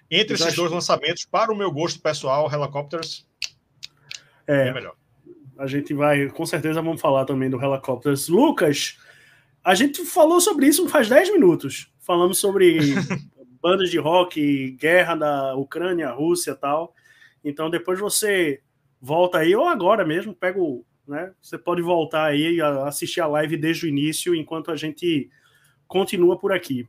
entre 0.10 0.34
esses 0.34 0.56
dois 0.56 0.72
lançamentos, 0.72 1.24
para 1.24 1.54
o 1.54 1.56
meu 1.56 1.72
gosto 1.72 2.02
pessoal, 2.02 2.52
Helicopters 2.52 3.28
é, 4.48 4.70
é 4.70 4.74
melhor. 4.74 4.96
A 5.58 5.68
gente 5.68 5.94
vai, 5.94 6.30
com 6.30 6.46
certeza, 6.46 6.82
vamos 6.82 7.02
falar 7.02 7.26
também 7.26 7.50
do 7.50 7.62
Helicopters. 7.62 8.28
Lucas, 8.28 8.98
a 9.64 9.76
gente 9.76 10.04
falou 10.06 10.42
sobre 10.42 10.68
isso 10.68 10.88
faz 10.90 11.08
10 11.08 11.34
minutos. 11.34 11.92
Falamos 12.00 12.40
sobre 12.40 12.80
bandas 13.62 13.90
de 13.90 13.98
rock, 13.98 14.72
guerra 14.72 15.16
da 15.16 15.56
Ucrânia, 15.56 16.12
Rússia 16.12 16.52
e 16.52 16.56
tal. 16.56 16.94
Então 17.44 17.70
depois 17.70 18.00
você 18.00 18.62
volta 19.00 19.40
aí, 19.40 19.56
ou 19.56 19.68
agora 19.68 20.06
mesmo, 20.06 20.34
pega 20.34 20.60
o. 20.60 20.86
Né, 21.06 21.34
você 21.42 21.58
pode 21.58 21.82
voltar 21.82 22.24
aí 22.24 22.56
e 22.56 22.62
assistir 22.62 23.20
a 23.20 23.28
live 23.28 23.58
desde 23.58 23.86
o 23.86 23.90
início, 23.90 24.34
enquanto 24.34 24.72
a 24.72 24.76
gente 24.78 25.30
continua 25.86 26.40
por 26.40 26.54
aqui. 26.54 26.88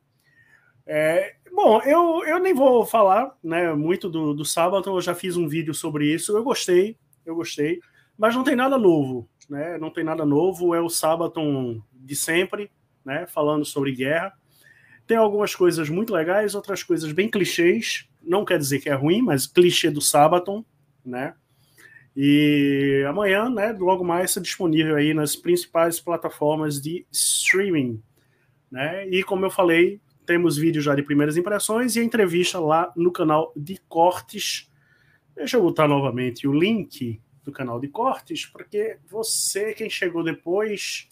É, 0.87 1.35
bom, 1.53 1.81
eu, 1.83 2.25
eu 2.25 2.39
nem 2.39 2.55
vou 2.55 2.87
falar 2.87 3.37
né, 3.43 3.73
muito 3.73 4.09
do, 4.09 4.33
do 4.33 4.45
sábado, 4.45 4.89
eu 4.89 5.01
já 5.01 5.17
fiz 5.17 5.37
um 5.37 5.49
vídeo 5.49 5.75
sobre 5.75 6.13
isso. 6.15 6.37
Eu 6.37 6.45
gostei, 6.45 6.97
eu 7.27 7.35
gostei, 7.35 7.81
mas 8.19 8.35
não 8.35 8.45
tem 8.45 8.57
nada 8.57 8.79
novo. 8.79 9.29
Né, 9.49 9.77
não 9.77 9.91
tem 9.91 10.03
nada 10.03 10.25
novo, 10.25 10.75
é 10.75 10.81
o 10.81 10.89
sábado 10.89 11.85
de 11.93 12.17
sempre, 12.17 12.71
né, 13.05 13.27
falando 13.27 13.65
sobre 13.65 13.93
guerra. 13.93 14.33
Tem 15.07 15.19
algumas 15.19 15.55
coisas 15.55 15.91
muito 15.91 16.15
legais, 16.15 16.55
outras 16.55 16.83
coisas 16.83 17.13
bem 17.13 17.31
clichês. 17.31 18.09
Não 18.23 18.45
quer 18.45 18.59
dizer 18.59 18.81
que 18.81 18.89
é 18.89 18.95
ruim, 18.95 19.21
mas 19.21 19.47
clichê 19.47 19.91
do 19.91 20.01
Sabaton, 20.01 20.65
né? 21.05 21.35
E 22.17 23.05
amanhã, 23.07 23.51
né, 23.51 23.73
logo 23.79 24.03
mais, 24.03 24.31
está 24.31 24.41
disponível 24.41 24.97
aí 24.97 25.13
nas 25.13 25.37
principais 25.37 26.01
plataformas 26.01 26.81
de 26.81 27.05
streaming, 27.13 28.03
né? 28.71 29.07
E 29.09 29.23
como 29.23 29.45
eu 29.45 29.51
falei, 29.51 30.01
temos 30.25 30.57
vídeos 30.57 30.85
já 30.85 30.95
de 30.95 31.03
primeiras 31.03 31.37
impressões 31.37 31.97
e 31.97 32.01
entrevista 32.01 32.59
lá 32.59 32.91
no 32.97 33.13
canal 33.13 33.53
de 33.55 33.79
cortes. 33.89 34.73
Deixa 35.37 35.59
eu 35.59 35.63
botar 35.63 35.87
novamente 35.87 36.49
o 36.49 36.53
link 36.53 37.21
do 37.45 37.53
canal 37.53 37.79
de 37.79 37.89
cortes, 37.89 38.47
porque 38.47 38.99
você, 39.07 39.75
quem 39.75 39.91
chegou 39.91 40.25
depois, 40.25 41.09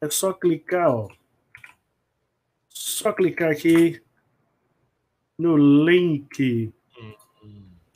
é 0.00 0.08
só 0.08 0.32
clicar, 0.32 0.90
ó, 0.90 1.08
só 2.68 3.12
clicar 3.12 3.50
aqui 3.50 4.02
no 5.38 5.56
link. 5.56 6.72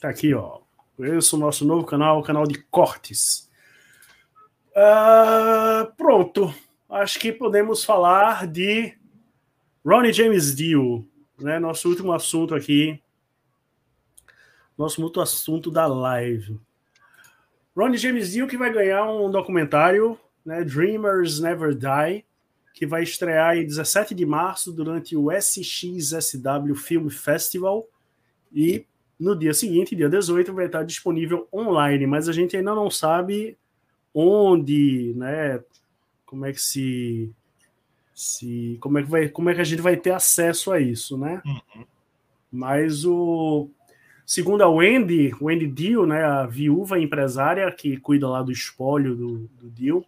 Tá 0.01 0.11
aqui, 0.11 0.35
ó. 0.35 0.61
Esse 0.99 1.35
é 1.35 1.39
o 1.39 1.41
nosso 1.41 1.65
novo 1.65 1.85
canal, 1.87 2.21
o 2.21 2.23
canal 2.23 2.47
de 2.47 2.63
cortes. 2.65 3.51
Uh, 4.71 5.93
pronto. 5.97 6.55
Acho 6.89 7.19
que 7.19 7.33
podemos 7.33 7.85
falar 7.85 8.47
de 8.47 8.97
Ronnie 9.85 10.13
James 10.13 10.55
Dio, 10.55 11.09
né? 11.39 11.59
Nosso 11.59 11.89
último 11.89 12.13
assunto 12.13 12.55
aqui. 12.55 13.03
Nosso 14.77 15.03
último 15.03 15.23
assunto 15.23 15.71
da 15.71 15.87
live. 15.87 16.61
Ronnie 17.77 17.99
James 17.99 18.33
Dio 18.33 18.47
que 18.47 18.57
vai 18.57 18.73
ganhar 18.73 19.11
um 19.11 19.31
documentário, 19.31 20.19
né? 20.45 20.63
Dreamers 20.65 21.41
Never 21.41 21.75
Die 21.75 22.25
que 22.75 22.87
vai 22.87 23.03
estrear 23.03 23.57
em 23.57 23.67
17 23.67 24.15
de 24.15 24.25
março 24.25 24.73
durante 24.73 25.17
o 25.17 25.31
SXSW 25.31 26.75
Film 26.75 27.09
Festival 27.09 27.87
e 28.53 28.87
no 29.19 29.37
dia 29.37 29.55
seguinte, 29.55 29.95
dia 29.95 30.09
18, 30.09 30.53
vai 30.53 30.67
estar 30.67 30.83
disponível 30.83 31.47
online, 31.53 32.07
mas 32.07 32.29
a 32.29 32.33
gente 32.33 32.57
ainda 32.57 32.75
não 32.75 32.91
sabe 32.91 33.57
onde, 34.13 35.15
né? 35.17 35.63
Como 36.27 36.45
é 36.45 36.53
que 36.53 36.61
se 36.61 37.31
se 38.15 38.77
como 38.81 38.99
é 38.99 39.03
que 39.03 39.09
vai 39.09 39.29
como 39.29 39.49
é 39.49 39.55
que 39.55 39.61
a 39.61 39.65
gente 39.65 39.81
vai 39.81 39.97
ter 39.97 40.11
acesso 40.11 40.73
a 40.73 40.81
isso, 40.81 41.17
né? 41.17 41.41
Uhum. 41.45 41.85
Mas 42.51 43.05
o 43.05 43.71
Segundo 44.25 44.63
a 44.63 44.69
Wendy, 44.69 45.35
Wendy 45.41 45.67
Dio, 45.67 46.07
né, 46.07 46.25
a 46.25 46.47
viúva 46.47 46.99
empresária 46.99 47.71
que 47.73 47.97
cuida 47.97 48.29
lá 48.29 48.43
do 48.43 48.53
espólio 48.53 49.15
do, 49.15 49.51
do 49.61 49.71
Dio, 49.71 50.05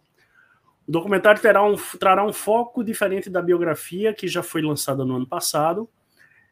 o 0.87 0.91
documentário 0.91 1.41
terá 1.41 1.63
um, 1.63 1.75
trará 1.99 2.23
um 2.23 2.31
foco 2.31 2.83
diferente 2.83 3.29
da 3.29 3.41
biografia 3.41 4.13
que 4.13 4.27
já 4.27 4.43
foi 4.43 4.61
lançada 4.61 5.03
no 5.03 5.15
ano 5.15 5.27
passado, 5.27 5.89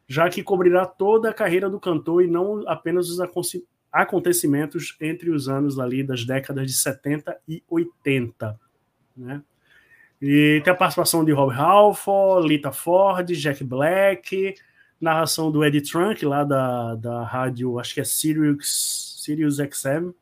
já 0.08 0.28
que 0.28 0.42
cobrirá 0.42 0.84
toda 0.84 1.30
a 1.30 1.34
carreira 1.34 1.70
do 1.70 1.80
cantor 1.80 2.24
e 2.24 2.26
não 2.26 2.62
apenas 2.68 3.08
os 3.08 3.18
acontecimentos 3.92 4.96
entre 5.00 5.30
os 5.30 5.48
anos 5.48 5.78
ali 5.78 6.02
das 6.02 6.24
décadas 6.24 6.66
de 6.66 6.74
70 6.74 7.38
e 7.48 7.62
80. 7.70 8.58
Né? 9.16 9.42
E 10.20 10.60
tem 10.64 10.72
a 10.72 10.76
participação 10.76 11.24
de 11.24 11.32
Rob 11.32 11.54
Halford, 11.54 12.48
Lita 12.48 12.72
Ford, 12.72 13.26
Jack 13.32 13.62
Black, 13.62 14.54
narração 15.04 15.52
do 15.52 15.62
Eddie 15.62 15.82
Trunk, 15.82 16.24
lá 16.24 16.42
da, 16.42 16.94
da 16.96 17.22
rádio, 17.22 17.78
acho 17.78 17.94
que 17.94 18.00
é 18.00 18.04
Sirius, 18.04 19.20
Sirius 19.22 19.56
XM, 19.56 20.12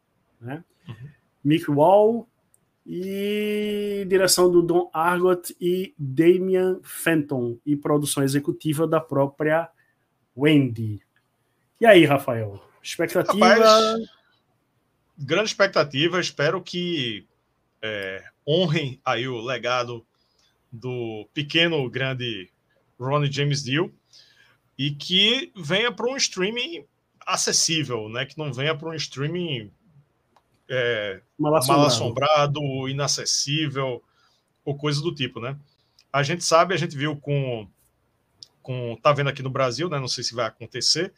né? 0.41 0.63
Uhum. 0.87 1.09
Mick 1.43 1.71
Wall, 1.71 2.29
e 2.85 4.05
direção 4.09 4.51
do 4.51 4.61
Don 4.61 4.91
Argot 4.93 5.55
e 5.61 5.95
Damian 5.97 6.81
Fenton, 6.83 7.57
e 7.65 7.77
produção 7.77 8.25
executiva 8.25 8.87
da 8.87 9.01
própria 9.01 9.71
Wendy. 10.37 11.01
E 11.81 11.87
aí, 11.87 12.05
Rafael? 12.05 12.61
Expectativa? 12.83 13.55
Rapaz, 13.55 14.11
grande 15.17 15.51
expectativa, 15.51 16.21
espero 16.21 16.61
que 16.61 17.27
é, 17.81 18.25
honrem 18.47 19.01
aí 19.05 19.29
o 19.29 19.41
legado 19.41 20.05
do 20.73 21.29
pequeno, 21.33 21.89
grande 21.89 22.51
Ronnie 22.99 23.31
James 23.31 23.63
Dio 23.63 23.93
e 24.79 24.91
que 24.91 25.53
venha 25.57 25.93
para 25.93 26.07
um 26.07 26.17
streaming 26.17 26.85
acessível, 27.27 28.09
né? 28.09 28.27
Que 28.27 28.39
não 28.39 28.53
venha 28.53 28.77
para 28.77 28.89
um 28.89 28.95
streaming 28.95 29.71
é, 30.69 31.21
mal, 31.39 31.55
assombrado. 31.55 31.81
mal 31.81 31.87
assombrado, 31.87 32.89
inacessível 32.89 34.03
ou 34.65 34.77
coisa 34.77 35.01
do 35.01 35.15
tipo, 35.15 35.41
né? 35.41 35.57
A 36.13 36.23
gente 36.23 36.45
sabe, 36.45 36.75
a 36.75 36.77
gente 36.77 36.97
viu 36.97 37.17
com, 37.17 37.69
com 38.63 38.97
tá 39.03 39.13
vendo 39.13 39.31
aqui 39.31 39.43
no 39.43 39.51
Brasil, 39.51 39.89
né? 39.89 39.99
Não 39.99 40.09
sei 40.09 40.25
se 40.25 40.35
vai 40.35 40.47
acontecer. 40.47 41.13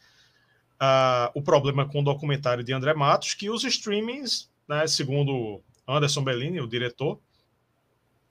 Uh, 0.75 1.31
o 1.35 1.43
problema 1.43 1.87
com 1.87 2.01
o 2.01 2.05
documentário 2.05 2.65
de 2.65 2.73
André 2.73 2.95
Matos, 2.95 3.35
que 3.35 3.49
os 3.49 3.65
streamings, 3.65 4.51
né, 4.69 4.87
segundo 4.87 5.63
Anderson 5.87 6.23
Bellini, 6.23 6.61
o 6.61 6.67
diretor, 6.67 7.19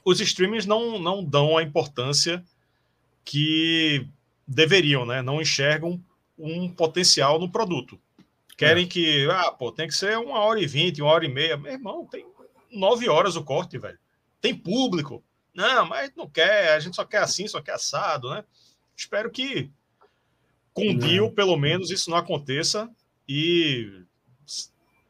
os 0.03 0.19
streamings 0.19 0.65
não, 0.65 0.99
não 0.99 1.23
dão 1.23 1.57
a 1.57 1.63
importância 1.63 2.43
que 3.23 4.05
deveriam, 4.48 5.06
né? 5.06 5.22
Não 5.22 5.41
enxergam 5.41 6.03
um 6.38 6.70
potencial 6.70 7.40
no 7.40 7.52
produto. 7.52 7.99
Querem 8.57 8.86
é. 8.86 8.88
que, 8.88 9.28
ah, 9.32 9.52
pô, 9.52 9.72
tem 9.72 9.88
que 9.88 9.95
ser 9.95 10.18
uma 10.18 10.40
hora 10.40 10.60
e 10.60 10.68
vinte, 10.68 11.02
uma 11.02 11.11
hora 11.11 11.26
e 11.26 11.30
meia. 11.30 11.57
Meu 11.57 11.72
irmão, 11.72 12.06
tem 12.06 12.26
nove 12.72 13.10
horas 13.10 13.36
o 13.36 13.44
corte, 13.44 13.78
velho. 13.78 13.99
Tem 14.41 14.56
público. 14.56 15.24
Não, 15.53 15.86
mas 15.88 16.11
não 16.15 16.28
quer, 16.28 16.74
a 16.74 16.80
gente 16.80 16.95
só 16.95 17.06
quer 17.06 17.20
assim, 17.20 17.48
só 17.48 17.61
quer 17.61 17.74
assado, 17.74 18.30
né? 18.30 18.44
Espero 18.95 19.30
que 19.30 19.72
com 20.74 20.90
o 20.90 20.98
Dio, 20.98 21.32
pelo 21.32 21.56
menos, 21.56 21.91
isso 21.91 22.10
não 22.10 22.18
aconteça 22.18 22.90
e 23.30 24.03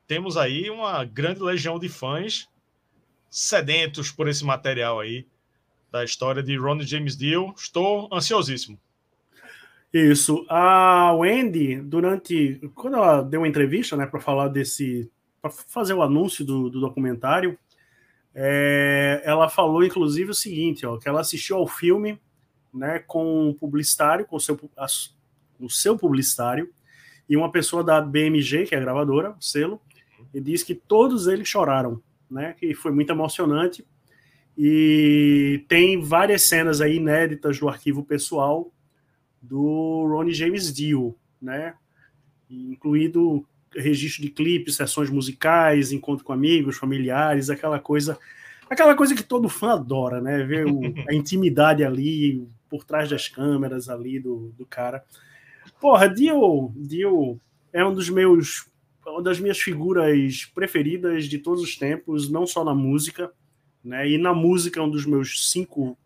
temos 0.06 0.36
aí 0.36 0.70
uma 0.70 1.06
grande 1.06 1.42
legião 1.42 1.80
de 1.80 1.88
fãs 1.88 2.50
sedentos 3.30 4.12
por 4.12 4.28
esse 4.28 4.44
material 4.44 5.00
aí 5.00 5.26
da 5.90 6.04
história 6.04 6.44
de 6.44 6.58
Ronnie 6.58 6.86
James 6.86 7.16
Dio. 7.16 7.54
Estou 7.58 8.10
ansiosíssimo. 8.14 8.78
Isso. 9.94 10.44
A 10.50 11.14
Wendy, 11.14 11.76
durante. 11.76 12.60
Quando 12.74 12.98
ela 12.98 13.22
deu 13.22 13.42
uma 13.42 13.48
entrevista, 13.48 13.96
né, 13.96 14.08
para 14.08 14.20
falar 14.20 14.48
desse. 14.48 15.12
para 15.40 15.52
fazer 15.52 15.94
o 15.94 16.02
anúncio 16.02 16.44
do, 16.44 16.68
do 16.68 16.80
documentário, 16.80 17.58
é, 18.34 19.22
ela 19.24 19.48
falou, 19.48 19.84
inclusive, 19.84 20.32
o 20.32 20.34
seguinte: 20.34 20.84
ó, 20.84 20.98
que 20.98 21.08
ela 21.08 21.22
assistiu 21.22 21.58
ao 21.58 21.68
filme 21.68 22.20
né, 22.74 23.00
com 23.06 23.50
um 23.50 23.54
publicitário, 23.54 24.26
com 24.26 24.36
o 24.36 24.40
seu, 24.40 24.60
a, 24.76 24.88
o 25.60 25.70
seu 25.70 25.96
publicitário, 25.96 26.74
e 27.30 27.38
uma 27.38 27.52
pessoa 27.52 27.84
da 27.84 28.02
BMG, 28.02 28.66
que 28.66 28.74
é 28.74 28.80
a 28.80 28.82
gravadora, 28.82 29.36
o 29.40 29.42
selo, 29.44 29.80
e 30.34 30.42
disse 30.42 30.66
que 30.66 30.74
todos 30.74 31.28
eles 31.28 31.48
choraram, 31.48 32.02
né, 32.30 32.56
que 32.58 32.74
foi 32.74 32.92
muito 32.92 33.12
emocionante. 33.12 33.86
E 34.58 35.64
tem 35.68 36.02
várias 36.02 36.44
cenas 36.44 36.82
aí 36.82 36.96
inéditas 36.96 37.60
do 37.60 37.70
arquivo 37.70 38.04
pessoal 38.04 38.72
do 39.44 40.08
Ronnie 40.08 40.34
James 40.34 40.74
Dio, 40.74 41.16
né? 41.42 41.76
Incluído 42.50 43.46
registro 43.76 44.22
de 44.22 44.30
clipes, 44.30 44.78
sessões 44.78 45.10
musicais, 45.10 45.92
encontro 45.92 46.24
com 46.24 46.32
amigos, 46.32 46.78
familiares, 46.78 47.50
aquela 47.50 47.80
coisa, 47.80 48.18
aquela 48.70 48.96
coisa 48.96 49.14
que 49.14 49.24
todo 49.24 49.50
fã 49.50 49.74
adora, 49.74 50.22
né? 50.22 50.44
Ver 50.44 50.66
o, 50.66 50.82
a 51.10 51.14
intimidade 51.14 51.84
ali 51.84 52.48
por 52.70 52.86
trás 52.86 53.10
das 53.10 53.28
câmeras 53.28 53.90
ali 53.90 54.20
do, 54.20 54.54
do 54.58 54.66
cara. 54.66 55.04
Porra, 55.82 56.08
Dio, 56.08 56.72
Dio 56.76 57.40
é 57.74 57.84
um 57.84 57.94
dos 57.94 58.10
meus 58.10 58.72
uma 59.06 59.22
das 59.22 59.38
minhas 59.38 59.60
figuras 59.60 60.50
preferidas 60.56 61.26
de 61.26 61.38
todos 61.38 61.62
os 61.62 61.76
tempos, 61.76 62.30
não 62.30 62.48
só 62.48 62.64
na 62.64 62.74
música, 62.74 63.30
né? 63.84 64.10
E 64.10 64.18
na 64.18 64.34
música 64.34 64.80
é 64.80 64.84
um 64.84 64.90
dos 64.90 65.06
meus 65.06 65.52
cinco 65.52 65.98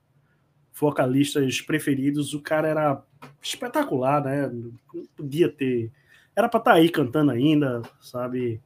vocalistas 0.80 1.62
preferidos. 1.62 2.34
O 2.34 2.42
cara 2.42 2.68
era 2.68 3.04
espetacular, 3.42 4.24
né? 4.24 4.48
Não 4.48 5.06
podia 5.16 5.50
ter. 5.50 5.92
Era 6.36 6.48
para 6.48 6.60
estar 6.60 6.72
tá 6.72 6.78
aí 6.78 6.90
cantando 6.90 7.32
ainda, 7.32 7.82
sabe? 8.00 8.62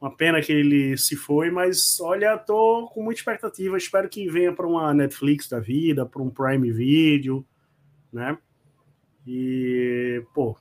Uma 0.00 0.14
pena 0.14 0.42
que 0.42 0.52
ele 0.52 0.96
se 0.96 1.16
foi, 1.16 1.50
mas 1.50 2.00
olha, 2.00 2.36
tô 2.36 2.88
com 2.92 3.02
muita 3.02 3.20
expectativa. 3.20 3.78
Espero 3.78 4.08
que 4.08 4.28
venha 4.28 4.52
para 4.52 4.66
uma 4.66 4.92
Netflix 4.92 5.48
da 5.48 5.60
vida, 5.60 6.04
para 6.04 6.20
um 6.20 6.30
Prime 6.30 6.70
Video, 6.70 7.46
né? 8.12 8.36
E, 9.26 10.22
pô, 10.34 10.56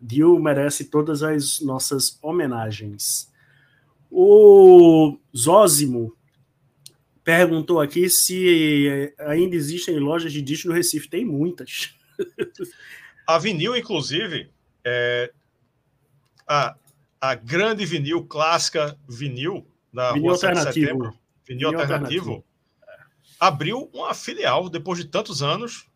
Dio 0.00 0.38
merece 0.38 0.84
todas 0.84 1.22
as 1.22 1.60
nossas 1.60 2.18
homenagens. 2.22 3.32
O 4.10 5.18
Zózimo 5.36 6.14
perguntou 7.28 7.78
aqui 7.78 8.08
se 8.08 9.12
ainda 9.18 9.54
existem 9.54 9.98
lojas 9.98 10.32
de 10.32 10.40
disco 10.40 10.68
no 10.68 10.72
Recife. 10.72 11.10
Tem 11.10 11.26
muitas. 11.26 11.94
A 13.26 13.38
vinil, 13.38 13.76
inclusive, 13.76 14.48
é, 14.82 15.30
a, 16.46 16.74
a 17.20 17.34
grande 17.34 17.84
vinil, 17.84 18.24
clássica 18.24 18.98
vinil 19.06 19.66
da 19.92 20.14
vinil 20.14 20.34
Rua 20.34 20.52
de 20.54 20.60
Setembro, 20.60 20.72
vinil, 20.72 21.18
vinil 21.46 21.68
alternativo, 21.68 22.30
alternativo, 22.30 22.44
abriu 23.38 23.90
uma 23.92 24.14
filial 24.14 24.70
depois 24.70 24.98
de 24.98 25.04
tantos 25.04 25.42
anos. 25.42 25.86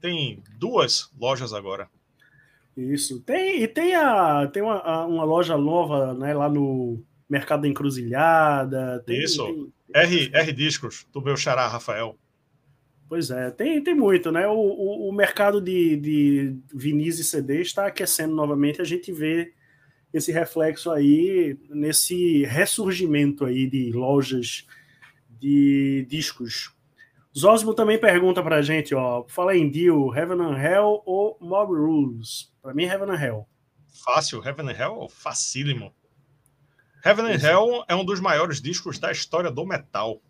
Tem 0.00 0.42
duas 0.58 1.08
lojas 1.16 1.52
agora. 1.52 1.88
Isso. 2.76 3.20
Tem, 3.20 3.62
e 3.62 3.68
tem, 3.68 3.94
a, 3.94 4.48
tem 4.48 4.60
uma, 4.60 5.06
uma 5.06 5.22
loja 5.22 5.56
nova 5.56 6.14
né, 6.14 6.34
lá 6.34 6.48
no 6.48 7.00
Mercado 7.30 7.62
da 7.62 7.68
Encruzilhada. 7.68 9.04
Tem, 9.06 9.22
Isso. 9.22 9.46
Tem, 9.46 9.72
R, 9.92 10.30
R 10.32 10.52
Discos, 10.52 11.06
do 11.12 11.20
meu 11.20 11.36
xará, 11.36 11.66
Rafael. 11.66 12.16
Pois 13.08 13.30
é, 13.30 13.50
tem, 13.50 13.82
tem 13.82 13.94
muito, 13.94 14.32
né? 14.32 14.46
O, 14.46 14.54
o, 14.54 15.08
o 15.08 15.12
mercado 15.12 15.60
de, 15.60 15.96
de 15.96 16.56
vinis 16.74 17.18
e 17.18 17.24
CDs 17.24 17.68
está 17.68 17.86
aquecendo 17.86 18.34
novamente, 18.34 18.80
a 18.80 18.84
gente 18.84 19.12
vê 19.12 19.52
esse 20.12 20.32
reflexo 20.32 20.90
aí 20.90 21.58
nesse 21.68 22.44
ressurgimento 22.44 23.44
aí 23.44 23.68
de 23.68 23.92
lojas 23.92 24.66
de 25.40 26.06
discos. 26.08 26.72
Zosmo 27.36 27.74
também 27.74 27.98
pergunta 27.98 28.42
pra 28.42 28.62
gente, 28.62 28.94
ó, 28.94 29.24
fala 29.26 29.56
em 29.56 29.68
Deal, 29.68 30.14
Heaven 30.14 30.40
and 30.40 30.56
Hell 30.56 31.02
ou 31.04 31.36
Mob 31.40 31.72
Rules? 31.74 32.54
Pra 32.62 32.72
mim, 32.72 32.84
Heaven 32.84 33.10
and 33.10 33.20
Hell. 33.20 33.48
Fácil, 34.04 34.40
Heaven 34.46 34.68
and 34.68 34.78
Hell, 34.78 35.08
facílimo. 35.08 35.92
Heaven 37.04 37.26
and 37.26 37.38
Hell 37.38 37.84
é 37.86 37.94
um 37.94 38.04
dos 38.04 38.18
maiores 38.18 38.62
discos 38.62 38.98
da 38.98 39.12
história 39.12 39.50
do 39.50 39.66
metal. 39.66 40.22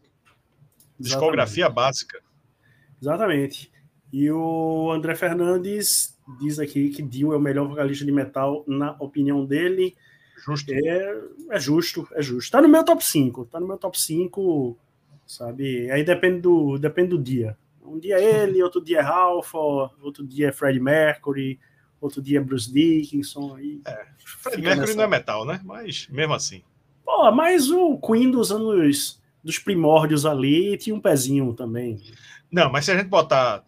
Discografia 0.99 1.67
Exatamente. 1.67 1.75
básica. 1.75 2.23
Exatamente. 3.01 3.73
E 4.13 4.31
o 4.31 4.91
André 4.91 5.15
Fernandes 5.15 6.19
diz 6.41 6.59
aqui 6.59 6.91
que 6.91 7.01
Dio 7.01 7.33
é 7.33 7.37
o 7.37 7.41
melhor 7.41 7.69
vocalista 7.69 8.05
de 8.05 8.11
metal, 8.11 8.65
na 8.67 8.97
opinião 8.99 9.45
dele. 9.45 9.95
Justo. 10.45 10.73
É, 10.73 11.21
é 11.51 11.61
justo, 11.61 12.09
é 12.13 12.23
justo. 12.23 12.51
Tá 12.51 12.61
no 12.61 12.69
meu 12.69 12.85
top 12.85 13.05
5. 13.05 13.45
Tá 13.47 13.61
no 13.61 13.69
meu 13.69 13.79
top 13.79 14.01
5, 14.01 14.77
sabe? 15.27 15.91
Aí 15.93 16.05
depende 16.05 16.41
do, 16.41 16.77
depende 16.77 17.11
do 17.11 17.23
dia. 17.23 17.57
Um 17.85 18.01
dia 18.01 18.19
é 18.19 18.43
ele, 18.43 18.63
outro 18.63 18.83
dia 18.83 18.99
é 18.99 19.03
Ralph, 19.03 19.55
outro 19.55 20.27
dia 20.27 20.49
é 20.49 20.53
Fred 20.53 20.81
Mercury, 20.81 21.61
outro 22.05 22.23
dia 22.23 22.43
Bruce 22.43 22.73
Dickinson. 22.73 23.57
Aí 23.57 23.81
é, 23.87 24.07
Fred 24.25 24.63
Mercury 24.63 24.81
nessa... 24.81 24.97
não 24.97 25.05
é 25.05 25.09
metal, 25.09 25.45
né? 25.45 25.61
Mas 25.65 26.07
mesmo 26.11 26.35
assim. 26.35 26.63
Pô, 27.05 27.31
mas 27.33 27.71
o 27.71 27.99
Queen 27.99 28.31
dos 28.31 28.51
anos 28.51 29.21
dos 29.43 29.59
primórdios 29.59 30.25
ali 30.25 30.77
tinha 30.79 30.95
um 30.95 31.01
pezinho 31.01 31.53
também. 31.53 32.01
Não, 32.51 32.71
mas 32.71 32.85
se 32.85 32.93
a 32.93 32.97
gente 32.97 33.09
botar 33.09 33.65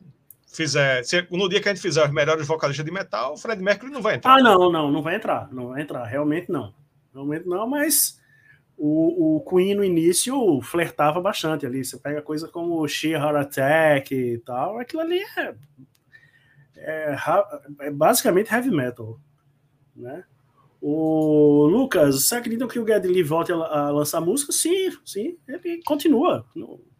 fizer. 0.46 1.04
Se, 1.04 1.26
no 1.30 1.48
dia 1.48 1.60
que 1.60 1.68
a 1.68 1.74
gente 1.74 1.82
fizer 1.82 2.04
os 2.04 2.10
melhores 2.10 2.46
vocalistas 2.46 2.84
de 2.84 2.90
metal, 2.90 3.34
o 3.34 3.36
Fred 3.36 3.62
Mercury 3.62 3.92
não 3.92 4.00
vai 4.00 4.14
entrar. 4.14 4.34
Ah, 4.34 4.42
não, 4.42 4.72
não, 4.72 4.90
não 4.90 5.02
vai 5.02 5.16
entrar. 5.16 5.52
Não 5.52 5.68
vai 5.68 5.82
entrar. 5.82 6.04
Realmente 6.04 6.50
não. 6.50 6.72
Realmente 7.12 7.46
não, 7.46 7.66
mas 7.68 8.20
o, 8.76 9.36
o 9.36 9.40
Queen 9.40 9.74
no 9.74 9.84
início 9.84 10.60
flertava 10.62 11.20
bastante 11.20 11.66
ali. 11.66 11.84
Você 11.84 11.98
pega 11.98 12.22
coisa 12.22 12.48
como 12.48 12.86
Sheer 12.88 13.20
Heart 13.20 13.36
Attack 13.36 14.14
e 14.14 14.38
tal. 14.38 14.78
Aquilo 14.78 15.02
ali 15.02 15.20
é, 15.36 15.54
é, 16.76 17.16
é 17.80 17.90
basicamente 17.90 18.52
heavy 18.52 18.70
metal. 18.70 19.18
Né? 19.94 20.24
O 20.80 21.66
Lucas, 21.66 22.26
você 22.26 22.36
acredita 22.36 22.68
que 22.68 22.78
o 22.78 22.86
Geddy 22.86 23.08
Lee 23.08 23.22
volte 23.22 23.50
a, 23.50 23.90
lançar 23.90 24.20
música? 24.20 24.52
Sim, 24.52 24.90
sim, 25.04 25.36
ele 25.48 25.82
continua. 25.82 26.46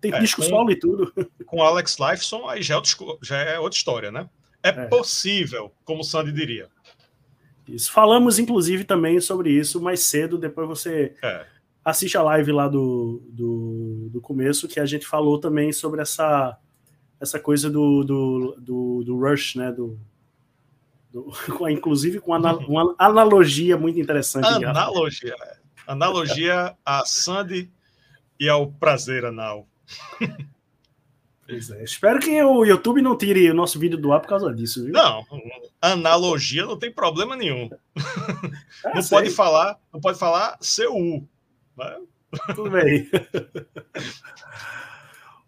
Tem 0.01 0.13
é, 0.13 0.19
disco 0.19 0.43
com, 0.43 0.49
solo 0.49 0.71
e 0.71 0.79
tudo. 0.79 1.13
Com 1.47 1.63
Alex 1.63 1.97
Lifeson, 1.99 2.49
aí 2.49 2.63
já 2.63 2.75
é, 2.75 2.77
outra, 2.77 2.93
já 3.23 3.37
é 3.37 3.59
outra 3.59 3.77
história, 3.77 4.11
né? 4.11 4.29
É, 4.63 4.71
é, 4.71 4.87
possível, 4.87 5.73
como 5.85 6.01
o 6.01 6.05
Sandy 6.05 6.33
diria. 6.33 6.69
Isso. 7.69 7.93
Falamos, 7.93 8.39
inclusive, 8.39 8.85
também 8.85 9.21
sobre 9.21 9.51
isso 9.51 9.81
mais 9.81 10.01
cedo. 10.01 10.39
Depois 10.39 10.67
você 10.67 11.15
é. 11.23 11.47
assiste 11.85 12.17
a 12.17 12.23
live 12.23 12.53
lá 12.53 12.69
do, 12.69 13.23
do, 13.29 14.09
do, 14.11 14.21
começo, 14.21 14.69
que 14.69 14.81
a 14.81 14.87
gente 14.87 15.07
falou 15.07 15.39
também 15.39 15.73
sobre 15.73 16.01
essa, 16.01 16.59
essa 17.21 17.41
coisa 17.41 17.71
do, 17.71 18.05
do, 18.05 18.57
do, 18.59 19.05
do 19.05 19.19
Rush, 19.19 19.55
né? 19.57 19.73
Do, 19.73 19.99
inclusive 21.71 22.21
com 22.21 22.33
uma 22.33 22.95
analogia 22.99 23.77
muito 23.77 23.99
interessante. 23.99 24.47
Analogia. 24.65 25.35
É. 25.41 25.57
Analogia 25.87 26.77
a 26.85 27.05
Sandy 27.05 27.71
e 28.39 28.49
ao 28.49 28.71
prazer 28.73 29.25
anal. 29.25 29.67
Pois 31.49 31.71
é. 31.71 31.85
Espero 31.85 32.19
que 32.19 32.43
o 32.43 32.65
YouTube 32.65 33.01
não 33.01 33.17
tire 33.17 33.49
o 33.49 33.55
nosso 33.55 33.79
vídeo 33.79 33.97
do 33.97 34.13
ar 34.13 34.21
por 34.21 34.29
causa 34.29 34.53
disso, 34.53 34.83
viu? 34.83 34.93
Não, 34.93 35.25
analogia 35.81 36.67
não 36.67 36.77
tem 36.77 36.91
problema 36.91 37.37
nenhum. 37.37 37.71
É, 38.85 38.91
não 38.97 39.01
sei. 39.01 39.17
pode 39.17 39.31
falar, 39.31 39.79
não 39.93 40.01
pode 40.01 40.19
falar 40.19 40.59
CU. 40.59 41.25
Né? 41.77 42.01
Tudo 42.53 42.71
bem. 42.71 43.09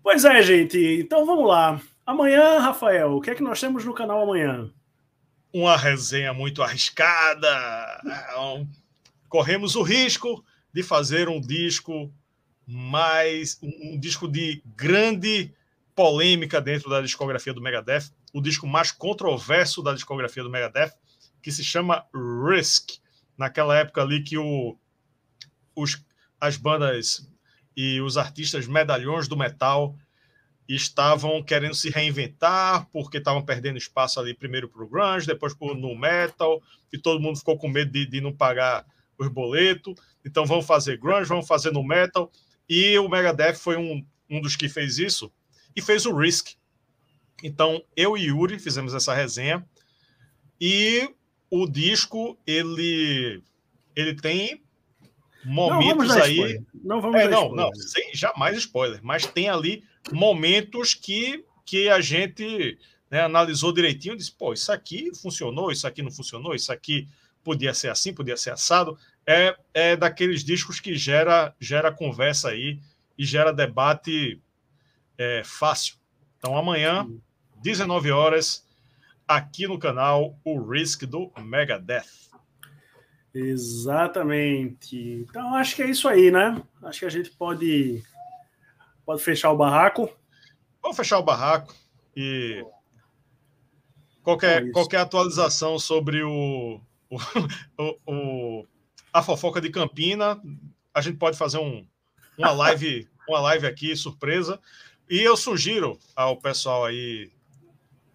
Pois 0.09 0.25
é, 0.25 0.43
gente. 0.43 0.79
Então 0.79 1.27
vamos 1.27 1.47
lá. 1.47 1.79
Amanhã, 2.07 2.61
Rafael, 2.61 3.13
o 3.13 3.21
que 3.21 3.29
é 3.29 3.35
que 3.35 3.43
nós 3.43 3.61
temos 3.61 3.85
no 3.85 3.93
canal 3.93 4.23
amanhã? 4.23 4.73
uma 5.53 5.77
resenha 5.77 6.33
muito 6.33 6.63
arriscada. 6.63 7.49
Corremos 9.29 9.77
o 9.77 9.83
risco 9.83 10.43
de 10.73 10.83
fazer 10.83 11.29
um 11.29 11.39
disco 11.39 12.11
mais 12.67 13.59
um 13.63 14.01
disco 14.01 14.27
de 14.27 14.63
grande 14.65 15.53
polêmica 15.95 16.59
dentro 16.59 16.89
da 16.89 17.03
discografia 17.03 17.53
do 17.53 17.61
Megadeth, 17.61 18.11
o 18.33 18.41
disco 18.41 18.67
mais 18.67 18.91
controverso 18.91 19.83
da 19.83 19.93
discografia 19.93 20.43
do 20.43 20.51
Megadeth, 20.51 20.93
que 21.43 21.53
se 21.53 21.63
chama 21.63 22.07
Risk. 22.49 22.99
Naquela 23.37 23.77
época 23.77 24.01
ali 24.01 24.23
que 24.23 24.39
o, 24.39 24.75
os, 25.77 26.03
as 26.41 26.57
bandas 26.57 27.31
e 27.81 28.01
os 28.01 28.17
artistas 28.17 28.67
medalhões 28.67 29.29
do 29.29 29.37
metal 29.37 29.97
estavam 30.69 31.41
querendo 31.41 31.77
se 31.77 31.89
reinventar 31.89 32.89
porque 32.93 33.19
estavam 33.19 33.41
perdendo 33.41 33.79
espaço 33.79 34.19
ali 34.19 34.35
primeiro 34.35 34.69
para 34.69 34.83
o 34.83 34.89
grunge, 34.89 35.29
depois 35.29 35.55
para 35.55 35.69
o 35.69 35.75
no 35.77 35.97
metal 35.97 36.61
e 36.93 36.99
todo 36.99 37.21
mundo 37.21 37.39
ficou 37.39 37.57
com 37.57 37.69
medo 37.69 37.93
de, 37.93 38.05
de 38.05 38.21
não 38.21 38.35
pagar 38.35 38.85
os 39.17 39.29
boletos. 39.29 39.95
Então 40.27 40.45
vamos 40.45 40.67
fazer 40.67 40.99
grunge, 40.99 41.29
vamos 41.29 41.47
fazer 41.47 41.71
no 41.71 41.85
metal 41.85 42.33
e 42.69 42.99
o 42.99 43.09
Megadeth 43.09 43.55
foi 43.55 43.77
um, 43.77 44.05
um 44.29 44.41
dos 44.41 44.57
que 44.57 44.69
fez 44.69 44.99
isso 44.99 45.33
e 45.77 45.81
fez 45.81 46.05
o 46.05 46.13
Risk. 46.13 46.57
Então 47.45 47.81
eu 47.95 48.19
e 48.19 48.25
Yuri 48.25 48.59
fizemos 48.59 48.93
essa 48.93 49.15
resenha 49.15 49.65
e 50.61 51.09
o 51.49 51.65
disco 51.65 52.37
ele 52.45 53.41
ele 53.95 54.17
tem 54.17 54.65
momentos 55.45 56.09
não, 56.09 56.23
aí. 56.23 56.61
Não 56.83 57.01
vamos 57.01 57.21
é, 57.21 57.29
não, 57.29 57.55
não, 57.55 57.73
sem 57.75 58.15
jamais 58.15 58.57
spoiler, 58.59 59.01
mas 59.03 59.27
tem 59.27 59.49
ali 59.49 59.85
momentos 60.13 60.95
que, 60.95 61.45
que 61.65 61.89
a 61.89 62.01
gente 62.01 62.79
né, 63.11 63.23
analisou 63.23 63.73
direitinho, 63.73 64.17
disse, 64.17 64.33
pô, 64.33 64.53
isso 64.53 64.71
aqui 64.73 65.15
funcionou, 65.15 65.71
isso 65.71 65.87
aqui 65.87 66.03
não 66.03 66.11
funcionou, 66.11 66.55
isso 66.55 66.73
aqui 66.73 67.09
podia 67.43 67.73
ser 67.73 67.91
assim, 67.91 68.13
podia 68.13 68.37
ser 68.37 68.51
assado. 68.51 68.99
É, 69.27 69.57
é 69.75 69.97
daqueles 69.97 70.43
discos 70.43 70.81
que 70.81 70.95
gera, 70.95 71.55
gera 71.61 71.93
conversa 71.93 72.51
aí 72.51 72.81
e 73.17 73.25
gera 73.25 73.53
debate 73.53 74.41
é, 75.17 75.43
fácil. 75.45 75.97
Então 76.39 76.57
amanhã, 76.57 77.09
19 77.63 78.11
horas, 78.11 78.67
aqui 79.27 79.67
no 79.67 79.79
canal, 79.79 80.39
o 80.45 80.61
Risk 80.61 81.05
do 81.05 81.31
Megadeth. 81.39 82.28
Exatamente. 83.39 85.27
Então 85.29 85.55
acho 85.55 85.77
que 85.77 85.83
é 85.83 85.91
isso 85.91 86.09
aí, 86.09 86.31
né? 86.31 86.61
Acho 86.83 87.01
que 87.01 87.07
a 87.07 87.11
gente 87.11 87.31
pode 87.31 88.03
pode 89.05 89.23
fechar 89.23 89.51
o 89.53 89.57
barraco. 89.57 90.11
Vamos 90.83 90.97
fechar 90.97 91.19
o 91.19 91.23
barraco 91.23 91.75
e 92.17 92.65
qualquer, 94.23 94.67
é 94.67 94.71
qualquer 94.71 94.99
atualização 94.99 95.79
sobre 95.79 96.23
o, 96.23 96.81
o, 97.09 97.17
o, 97.79 97.99
o, 98.07 98.67
a 99.13 99.23
fofoca 99.23 99.61
de 99.61 99.71
Campina, 99.71 100.41
a 100.93 101.01
gente 101.01 101.17
pode 101.17 101.39
fazer 101.39 101.59
um, 101.59 101.87
uma 102.37 102.51
live 102.53 103.09
uma 103.29 103.41
live 103.41 103.67
aqui 103.67 103.95
surpresa. 103.95 104.59
E 105.09 105.21
eu 105.21 105.37
sugiro 105.37 105.99
ao 106.17 106.37
pessoal 106.37 106.85
aí 106.85 107.31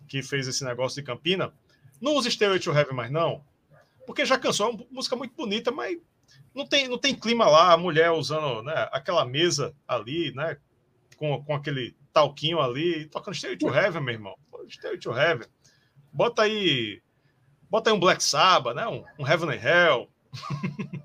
que 0.08 0.22
fez 0.22 0.48
esse 0.48 0.64
negócio 0.64 1.02
de 1.02 1.06
Campina, 1.06 1.54
não 2.02 2.16
use 2.16 2.30
Stairway 2.30 2.60
to 2.60 2.72
Heaven 2.72 2.96
mais 2.96 3.12
não, 3.12 3.44
porque 4.06 4.26
já 4.26 4.38
cansou, 4.38 4.68
é 4.68 4.70
uma 4.72 4.86
música 4.92 5.16
muito 5.16 5.34
bonita, 5.36 5.72
mas 5.72 5.98
não 6.54 6.68
tem, 6.68 6.88
não 6.88 6.98
tem 6.98 7.16
clima 7.16 7.48
lá, 7.48 7.74
a 7.74 7.78
mulher 7.78 8.12
usando 8.12 8.62
né, 8.64 8.88
aquela 8.92 9.26
mesa 9.26 9.76
ali, 9.88 10.34
né, 10.34 10.58
com, 11.18 11.44
com 11.44 11.56
aquele 11.56 11.96
talquinho 12.12 12.60
ali, 12.60 13.08
tocando 13.08 13.36
Stairway 13.36 13.58
to 13.58 13.74
Heaven, 13.74 14.02
meu 14.02 14.14
irmão. 14.14 14.36
Stairway 14.70 15.00
to 15.00 15.12
Heaven. 15.12 15.48
Bota 16.12 16.44
aí, 16.44 17.02
bota 17.70 17.90
aí 17.90 17.96
um 17.96 18.00
Black 18.00 18.24
Sabbath, 18.24 18.76
né, 18.76 18.88
um, 18.88 19.04
um 19.20 19.28
Heaven 19.28 19.50
and 19.50 19.62
Hell. 19.62 20.10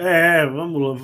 É, 0.00 0.46
vamos 0.46 0.80
lá. 0.80 0.96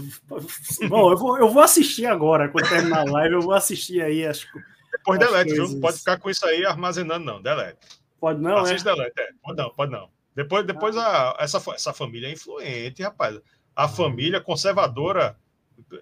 Bom, 0.88 1.10
eu 1.10 1.18
vou, 1.18 1.38
eu 1.38 1.50
vou 1.50 1.62
assistir 1.62 2.06
agora, 2.06 2.48
quando 2.48 2.66
terminar 2.66 3.00
a 3.00 3.10
live, 3.10 3.34
eu 3.34 3.42
vou 3.42 3.52
assistir 3.52 4.00
aí 4.00 4.24
as 4.24 4.46
Depois 4.90 5.20
as 5.20 5.28
delete, 5.28 5.52
viu? 5.52 5.68
Não 5.68 5.80
pode 5.80 5.98
ficar 5.98 6.18
com 6.18 6.30
isso 6.30 6.46
aí 6.46 6.64
armazenando, 6.64 7.22
não. 7.22 7.42
Delete. 7.42 7.76
Pode 8.20 8.40
não, 8.40 8.58
Assiste 8.58 8.88
é? 8.88 8.92
é. 8.92 9.32
Pode 9.42 9.58
não, 9.58 9.70
pode 9.70 9.90
não. 9.92 10.08
Depois, 10.34 10.66
depois 10.66 10.96
a, 10.96 11.36
essa, 11.38 11.62
essa 11.74 11.92
família 11.92 12.28
é 12.28 12.32
influente, 12.32 13.02
rapaz. 13.02 13.38
A 13.74 13.84
uhum. 13.84 13.88
família 13.88 14.40
conservadora 14.40 15.38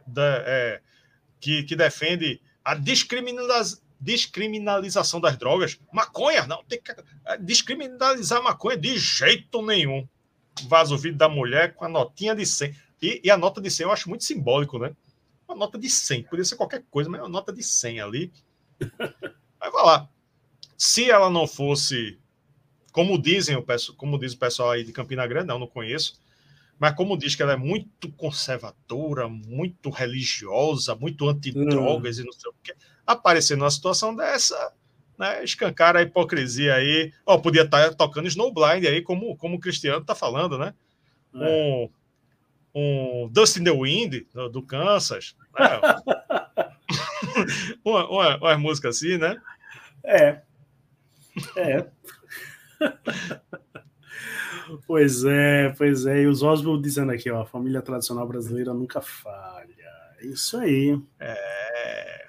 da, 0.06 0.42
é, 0.46 0.80
que, 1.40 1.64
que 1.64 1.76
defende 1.76 2.40
a 2.64 2.74
descriminalização 2.74 5.20
das 5.20 5.36
drogas. 5.36 5.78
Maconha, 5.92 6.46
não, 6.46 6.64
tem 6.64 6.80
que 6.80 6.92
é, 7.26 7.36
descriminalizar 7.38 8.42
maconha 8.42 8.76
de 8.76 8.98
jeito 8.98 9.62
nenhum. 9.62 10.08
Vaza 10.68 10.94
o 10.94 10.98
vídeo 10.98 11.18
da 11.18 11.28
mulher 11.28 11.74
com 11.74 11.84
a 11.84 11.88
notinha 11.88 12.34
de 12.34 12.46
100. 12.46 12.74
E, 13.02 13.20
e, 13.24 13.30
a 13.30 13.36
nota 13.36 13.60
de 13.60 13.70
100 13.70 13.84
eu 13.84 13.92
acho 13.92 14.08
muito 14.08 14.24
simbólico, 14.24 14.78
né? 14.78 14.94
Uma 15.46 15.56
nota 15.56 15.78
de 15.78 15.90
100, 15.90 16.22
podia 16.24 16.44
ser 16.44 16.56
qualquer 16.56 16.82
coisa, 16.90 17.10
mas 17.10 17.20
é 17.20 17.22
uma 17.22 17.28
nota 17.28 17.52
de 17.52 17.62
100 17.62 18.00
ali. 18.00 18.32
Aí 19.60 19.70
vai 19.70 19.84
lá 19.84 20.08
se 20.84 21.10
ela 21.10 21.30
não 21.30 21.46
fosse, 21.46 22.18
como 22.92 23.18
dizem 23.18 23.56
o 23.56 23.64
como 23.96 24.18
diz 24.18 24.34
o 24.34 24.38
pessoal 24.38 24.72
aí 24.72 24.84
de 24.84 24.92
Campina 24.92 25.26
Grande, 25.26 25.46
não, 25.46 25.58
não 25.58 25.66
conheço, 25.66 26.20
mas 26.78 26.94
como 26.94 27.16
diz 27.16 27.34
que 27.34 27.42
ela 27.42 27.54
é 27.54 27.56
muito 27.56 28.12
conservadora, 28.12 29.26
muito 29.26 29.88
religiosa, 29.88 30.94
muito 30.94 31.26
antidrogas 31.26 32.18
hum. 32.18 32.20
e 32.20 32.24
não 32.26 32.32
sei 32.32 32.50
o 32.50 32.54
quê, 32.62 32.74
aparecer 33.06 33.56
numa 33.56 33.70
situação 33.70 34.14
dessa, 34.14 34.74
né, 35.18 35.42
escancar 35.42 35.96
a 35.96 36.02
hipocrisia 36.02 36.74
aí. 36.74 37.14
Ó, 37.24 37.38
podia 37.38 37.62
estar 37.62 37.88
tá 37.88 37.94
tocando 37.94 38.28
Snowblind 38.28 38.86
aí, 38.86 39.00
como, 39.00 39.34
como 39.38 39.56
o 39.56 39.60
Cristiano 39.60 40.02
está 40.02 40.14
falando, 40.14 40.58
né? 40.58 40.74
É. 41.34 41.88
Um, 42.74 43.22
um 43.22 43.28
Dust 43.32 43.56
in 43.56 43.64
the 43.64 43.72
Wind, 43.72 44.26
do, 44.34 44.50
do 44.50 44.62
Kansas. 44.62 45.34
Né? 45.58 45.80
uma, 47.82 48.06
uma, 48.06 48.36
uma 48.36 48.58
música 48.58 48.90
assim, 48.90 49.16
né? 49.16 49.40
É. 50.04 50.42
É. 51.56 51.86
pois 54.86 55.24
é, 55.24 55.70
pois 55.76 56.06
é. 56.06 56.22
E 56.22 56.26
os 56.26 56.42
Oswald 56.42 56.82
dizendo 56.82 57.12
aqui, 57.12 57.30
ó, 57.30 57.42
a 57.42 57.46
família 57.46 57.82
tradicional 57.82 58.26
brasileira 58.26 58.72
nunca 58.72 59.00
falha. 59.00 59.74
Isso 60.22 60.56
aí. 60.58 60.98
É. 61.20 62.26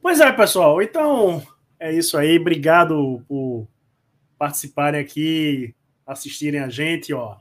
Pois 0.00 0.20
é, 0.20 0.30
pessoal. 0.32 0.80
Então, 0.80 1.42
é 1.78 1.92
isso 1.92 2.16
aí. 2.16 2.38
Obrigado 2.38 3.22
por 3.28 3.68
participarem 4.38 5.00
aqui, 5.00 5.74
assistirem 6.06 6.60
a 6.60 6.68
gente, 6.68 7.12
ó. 7.12 7.36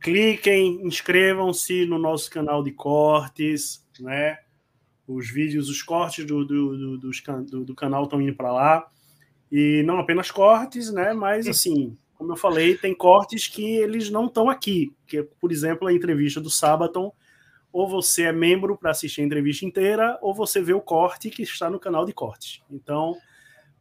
Cliquem, 0.00 0.80
inscrevam-se 0.86 1.84
no 1.84 1.98
nosso 1.98 2.30
canal 2.30 2.62
de 2.62 2.72
cortes, 2.72 3.84
né? 3.98 4.38
Os 5.06 5.30
vídeos, 5.30 5.68
os 5.68 5.82
cortes 5.82 6.24
do, 6.24 6.44
do, 6.44 6.98
do, 6.98 7.10
do, 7.44 7.64
do 7.64 7.74
canal 7.74 8.04
estão 8.04 8.20
indo 8.20 8.34
para 8.34 8.52
lá. 8.52 8.90
E 9.50 9.82
não 9.84 9.98
apenas 9.98 10.30
cortes, 10.30 10.92
né? 10.92 11.12
Mas 11.12 11.46
assim, 11.46 11.96
como 12.14 12.32
eu 12.32 12.36
falei, 12.36 12.76
tem 12.76 12.94
cortes 12.94 13.46
que 13.46 13.76
eles 13.76 14.10
não 14.10 14.26
estão 14.26 14.50
aqui. 14.50 14.92
Que, 15.06 15.22
por 15.22 15.52
exemplo, 15.52 15.88
a 15.88 15.92
entrevista 15.92 16.40
do 16.40 16.50
Sabaton, 16.50 17.12
ou 17.72 17.88
você 17.88 18.24
é 18.24 18.32
membro 18.32 18.76
para 18.76 18.90
assistir 18.90 19.20
a 19.20 19.24
entrevista 19.24 19.64
inteira, 19.64 20.18
ou 20.20 20.34
você 20.34 20.60
vê 20.60 20.72
o 20.72 20.80
corte 20.80 21.30
que 21.30 21.42
está 21.42 21.70
no 21.70 21.78
canal 21.78 22.04
de 22.04 22.12
cortes. 22.12 22.62
Então, 22.70 23.16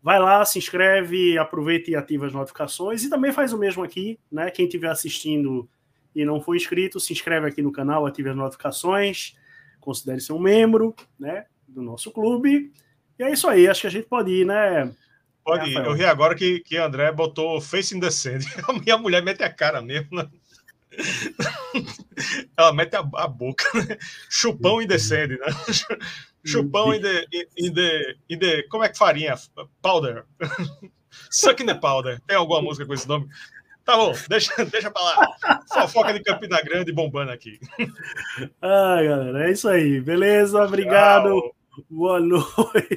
vai 0.01 0.19
lá, 0.19 0.45
se 0.45 0.59
inscreve, 0.59 1.37
aproveita 1.37 1.91
e 1.91 1.95
ativa 1.95 2.27
as 2.27 2.33
notificações. 2.33 3.03
E 3.03 3.09
também 3.09 3.31
faz 3.31 3.53
o 3.53 3.57
mesmo 3.57 3.83
aqui, 3.83 4.19
né? 4.31 4.51
Quem 4.51 4.65
estiver 4.65 4.89
assistindo 4.89 5.67
e 6.15 6.25
não 6.25 6.41
for 6.41 6.55
inscrito, 6.55 6.99
se 6.99 7.13
inscreve 7.13 7.47
aqui 7.47 7.61
no 7.61 7.71
canal, 7.71 8.05
ative 8.05 8.29
as 8.29 8.35
notificações, 8.35 9.35
considere 9.79 10.19
ser 10.19 10.33
um 10.33 10.39
membro, 10.39 10.95
né? 11.19 11.45
Do 11.67 11.81
nosso 11.81 12.11
clube. 12.11 12.71
E 13.19 13.23
é 13.23 13.31
isso 13.31 13.47
aí, 13.47 13.67
acho 13.67 13.81
que 13.81 13.87
a 13.87 13.91
gente 13.91 14.07
pode 14.07 14.31
ir, 14.31 14.45
né? 14.45 14.93
Pode 15.47 15.69
ir. 15.69 15.77
Eu 15.77 15.93
ri 15.93 16.03
agora 16.03 16.35
que, 16.35 16.59
que 16.59 16.75
André 16.75 17.09
botou 17.09 17.61
Face 17.61 17.95
in 17.95 18.01
the 18.01 18.11
Sand. 18.11 18.39
A 18.67 18.73
minha 18.73 18.97
mulher 18.97 19.23
mete 19.23 19.43
a 19.43 19.49
cara 19.49 19.81
mesmo. 19.81 20.17
Né? 20.17 20.29
Ela 22.57 22.73
mete 22.73 22.95
a, 22.97 22.99
a 22.99 23.27
boca. 23.29 23.63
Né? 23.73 23.97
Chupão 24.29 24.81
in 24.81 24.87
the 24.87 24.97
sand, 24.97 25.29
né? 25.29 25.45
Chupão 26.45 26.93
in 26.93 27.01
the, 27.01 27.25
in, 27.57 27.73
the, 27.73 28.15
in 28.29 28.39
the. 28.39 28.63
Como 28.63 28.83
é 28.83 28.89
que 28.89 28.97
farinha? 28.97 29.35
Powder. 29.81 30.25
Suck 31.31 31.63
in 31.63 31.67
the 31.67 31.75
powder. 31.75 32.19
Tem 32.27 32.35
alguma 32.35 32.61
música 32.61 32.85
com 32.85 32.93
esse 32.93 33.07
nome? 33.07 33.29
Tá 33.85 33.95
bom, 33.95 34.13
deixa, 34.27 34.65
deixa 34.65 34.91
pra 34.91 35.01
lá. 35.01 35.27
Fofoca 35.73 36.13
de 36.13 36.21
Campina 36.21 36.61
Grande 36.61 36.91
bombando 36.91 37.31
aqui. 37.31 37.57
Ah, 38.61 39.01
galera, 39.01 39.47
é 39.47 39.51
isso 39.51 39.69
aí. 39.69 40.01
Beleza, 40.01 40.61
obrigado. 40.61 41.29
Tchau. 41.29 41.55
Boa 41.89 42.19
noite. 42.19 42.85